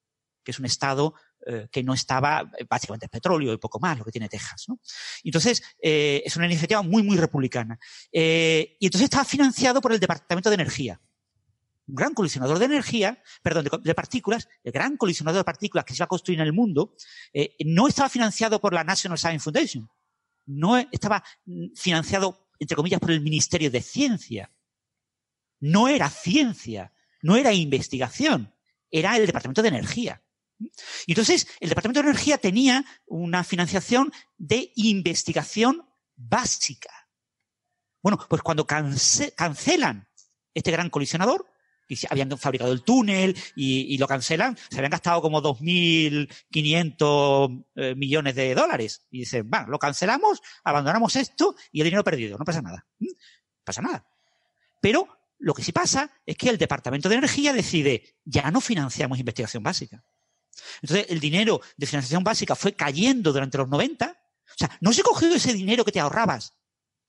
[0.43, 1.15] que es un estado
[1.47, 4.65] eh, que no estaba, básicamente es petróleo y poco más lo que tiene Texas.
[4.67, 4.79] ¿no?
[5.23, 7.79] Entonces, es una iniciativa muy, muy republicana.
[8.11, 11.01] y entonces estaba financiado por el Departamento de Energía
[11.87, 16.05] gran colisionador de energía, perdón, de, partículas, el gran colisionador de partículas que se va
[16.05, 16.93] a construir en el mundo,
[17.33, 19.89] eh, no estaba financiado por la National Science Foundation,
[20.45, 24.51] no estaba mm, financiado, entre comillas, por el Ministerio de Ciencia.
[25.59, 28.53] No era ciencia, no era investigación,
[28.91, 30.21] era el Departamento de Energía.
[31.05, 37.09] Y entonces, el Departamento de Energía tenía una financiación de investigación básica.
[38.01, 40.07] Bueno, pues cuando cancelan
[40.53, 41.47] este gran colisionador,
[41.87, 48.35] y habían fabricado el túnel y, lo cancelan, se habían gastado como 2.500 eh, millones
[48.35, 49.07] de dólares.
[49.09, 52.85] Y dicen, va, lo cancelamos, abandonamos esto y el dinero perdido, no pasa nada.
[52.99, 53.09] No
[53.63, 54.07] pasa nada.
[54.81, 55.07] Pero
[55.39, 59.63] lo que sí pasa es que el Departamento de Energía decide, ya no financiamos investigación
[59.63, 60.03] básica.
[60.81, 64.09] Entonces, el dinero de financiación básica fue cayendo durante los 90.
[64.09, 66.57] O sea, no se cogió ese dinero que te ahorrabas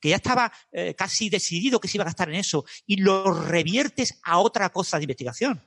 [0.00, 3.32] que ya estaba eh, casi decidido que se iba a gastar en eso, y lo
[3.32, 5.62] reviertes a otra cosa de investigación.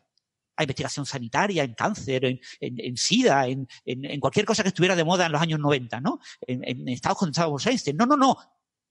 [0.58, 5.04] A investigación sanitaria, en cáncer, en, en, SIDA, en, en, cualquier cosa que estuviera de
[5.04, 6.20] moda en los años 90, ¿no?
[6.46, 7.98] En, Estados condensados Einstein.
[7.98, 8.38] No, no, no.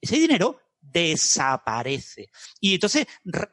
[0.01, 2.31] Ese dinero desaparece.
[2.60, 3.07] Y entonces,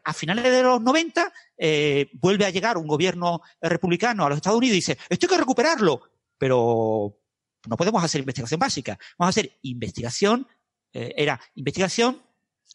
[0.03, 4.57] a finales de los 90, eh, vuelve a llegar un gobierno republicano a los Estados
[4.57, 6.01] Unidos y dice, esto hay que recuperarlo,
[6.37, 7.19] pero
[7.67, 8.97] no podemos hacer investigación básica.
[9.17, 10.47] Vamos a hacer investigación
[10.93, 12.21] eh, era investigación,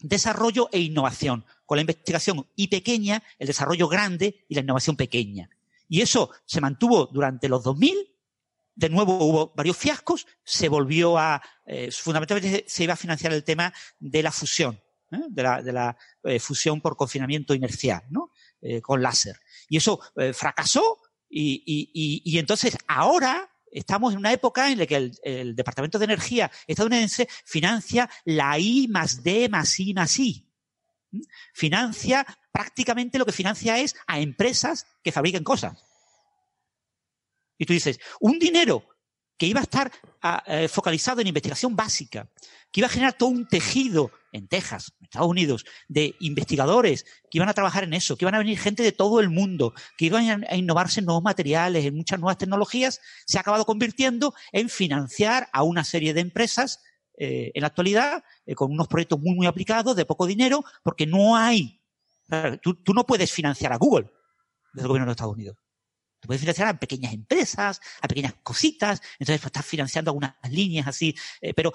[0.01, 1.45] desarrollo e innovación.
[1.67, 5.49] Con la investigación y pequeña, el desarrollo grande y la innovación pequeña.
[5.89, 7.97] Y eso se mantuvo durante los 2000.
[8.75, 10.27] De nuevo hubo varios fiascos.
[10.45, 15.21] Se volvió a, eh, fundamentalmente se iba a financiar el tema de la fusión, ¿eh?
[15.29, 15.97] de la, de la
[16.41, 18.31] fusión por confinamiento inercial, ¿no?
[18.81, 19.41] con láser.
[19.69, 20.01] Y eso
[20.35, 21.01] fracasó
[21.33, 27.29] y, entonces ahora estamos en una época en la que el, Departamento de Energía estadounidense
[27.45, 30.47] financia la I más D más I más I.
[31.53, 35.85] Financia prácticamente lo que financia es a empresas que fabriquen cosas.
[37.59, 38.92] Y tú dices, un dinero
[39.43, 39.91] que iba a estar
[40.47, 42.29] eh, focalizado en investigación básica,
[42.71, 47.39] que iba a generar todo un tejido en Texas, en Estados Unidos, de investigadores que
[47.39, 50.05] iban a trabajar en eso, que iban a venir gente de todo el mundo, que
[50.05, 54.69] iban a innovarse en nuevos materiales, en muchas nuevas tecnologías, se ha acabado convirtiendo en
[54.69, 56.79] financiar a una serie de empresas
[57.17, 58.23] en la actualidad
[58.55, 61.81] con unos proyectos muy, muy aplicados, de poco dinero, porque no hay.
[62.63, 64.09] Tú no puedes financiar a Google
[64.73, 65.57] desde el gobierno de Estados Unidos.
[66.23, 70.87] Tú puedes financiar a pequeñas empresas, a pequeñas cositas, entonces pues, estás financiando algunas líneas
[70.87, 71.15] así,
[71.55, 71.73] pero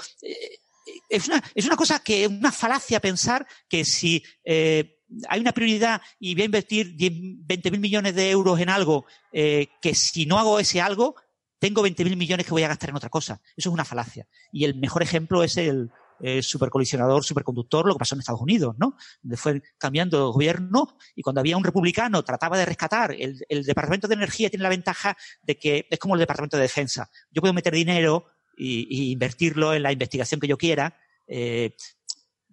[1.10, 6.02] es una, es una cosa que, una falacia pensar que si eh, hay una prioridad
[6.20, 10.40] y voy a invertir 20 mil millones de euros en algo, eh, que si no
[10.40, 11.16] hago ese algo,
[11.60, 13.42] tengo 20 mil millones que voy a gastar en otra cosa.
[13.56, 14.28] Eso es una falacia.
[14.52, 15.92] Y el mejor ejemplo es el
[16.42, 18.96] supercolisionador, superconductor, lo que pasó en Estados Unidos, ¿no?
[19.22, 23.64] Donde fue cambiando de gobierno y cuando había un republicano trataba de rescatar, el, el
[23.64, 27.10] Departamento de Energía tiene la ventaja de que es como el Departamento de Defensa.
[27.32, 28.26] Yo puedo meter dinero
[28.58, 30.98] y, invertirlo en la investigación que yo quiera,
[31.28, 31.76] eh,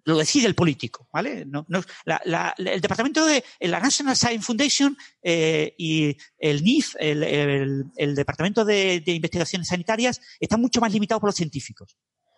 [0.06, 1.46] lo decide el político, ¿vale?
[1.46, 6.94] No, no, la, la, el departamento de la National Science Foundation eh, y el NIF,
[6.98, 11.96] el, el, el departamento de, de, investigaciones sanitarias, están mucho más limitados por los científicos.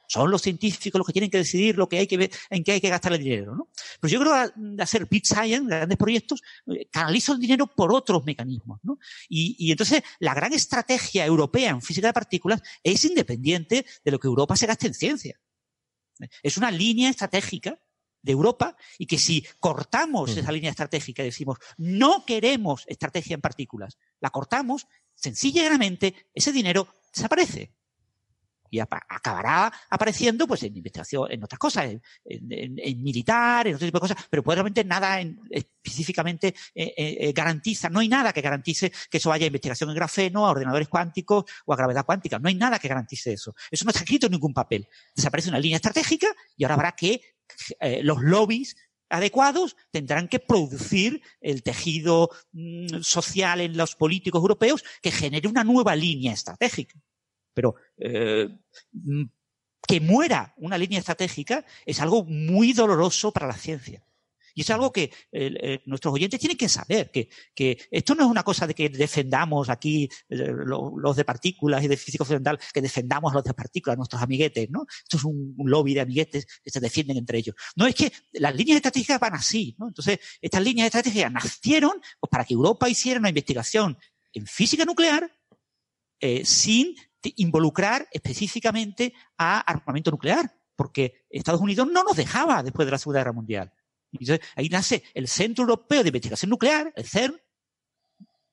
[0.08, 2.72] Son los científicos los que tienen que decidir lo que hay que ver, en qué
[2.72, 3.68] hay que gastar el dinero, ¿no?
[4.00, 4.32] Pero yo creo
[4.76, 8.98] que hacer big science, grandes proyectos, eh, canalizo el dinero por otros mecanismos, ¿no?
[9.28, 14.18] Y, y entonces la gran estrategia europea en física de partículas es independiente de lo
[14.18, 15.40] que Europa se gaste en ciencia.
[16.42, 17.78] Es una línea estratégica
[18.22, 23.40] de Europa y que si cortamos esa línea estratégica y decimos no queremos estrategia en
[23.40, 27.72] partículas, la cortamos, sencillamente ese dinero desaparece
[28.70, 31.86] y acabará apareciendo pues en investigación, en otras cosas,
[32.24, 35.20] en, militar, en otro tipo de cosas, pero probablemente nada
[35.50, 39.90] específicamente eh, eh, eh, garantiza, no hay nada que garantice que eso vaya a investigación
[39.90, 43.54] en grafeno, a ordenadores cuánticos o a gravedad cuántica, no hay nada que garantice eso.
[43.70, 44.88] Eso no está escrito en ningún papel.
[45.14, 47.20] Desaparece una línea estratégica y ahora habrá que
[48.02, 48.76] los lobbies
[49.08, 55.64] adecuados tendrán que producir el tejido mm, social en los políticos europeos que genere una
[55.64, 56.98] nueva línea estratégica.
[57.56, 58.48] Pero eh,
[58.92, 59.24] mm,
[59.88, 64.04] que muera una línea estratégica es algo muy doloroso para la ciencia.
[64.56, 65.12] Y es algo que
[65.84, 69.68] nuestros oyentes tienen que saber, que, que, esto no es una cosa de que defendamos
[69.68, 73.98] aquí eh, los de partículas y de física occidental, que defendamos a los de partículas,
[73.98, 74.86] nuestros amiguetes, ¿no?
[75.02, 77.54] Esto es un, lobby de amiguetes que se defienden entre ellos.
[77.76, 79.88] No, es que las líneas estratégicas van así, ¿no?
[79.88, 83.98] Entonces, estas líneas estratégicas nacieron pues, para que Europa hiciera una investigación
[84.32, 85.30] en física nuclear
[86.18, 86.96] eh, sin
[87.36, 93.20] involucrar específicamente a armamento nuclear, porque Estados Unidos no nos dejaba después de la Segunda
[93.20, 93.72] Guerra Mundial.
[94.54, 97.40] Ahí nace el Centro Europeo de Investigación Nuclear, el CERN,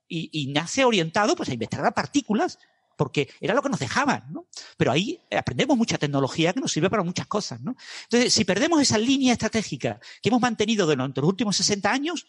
[0.08, 2.60] y, nace orientado pues, a investigar partículas,
[2.96, 4.32] porque era lo que nos dejaban.
[4.78, 7.60] Pero ahí aprendemos mucha tecnología que nos sirve para muchas cosas.
[7.60, 12.28] Entonces, si perdemos esa línea estratégica que hemos mantenido durante los últimos 60 años,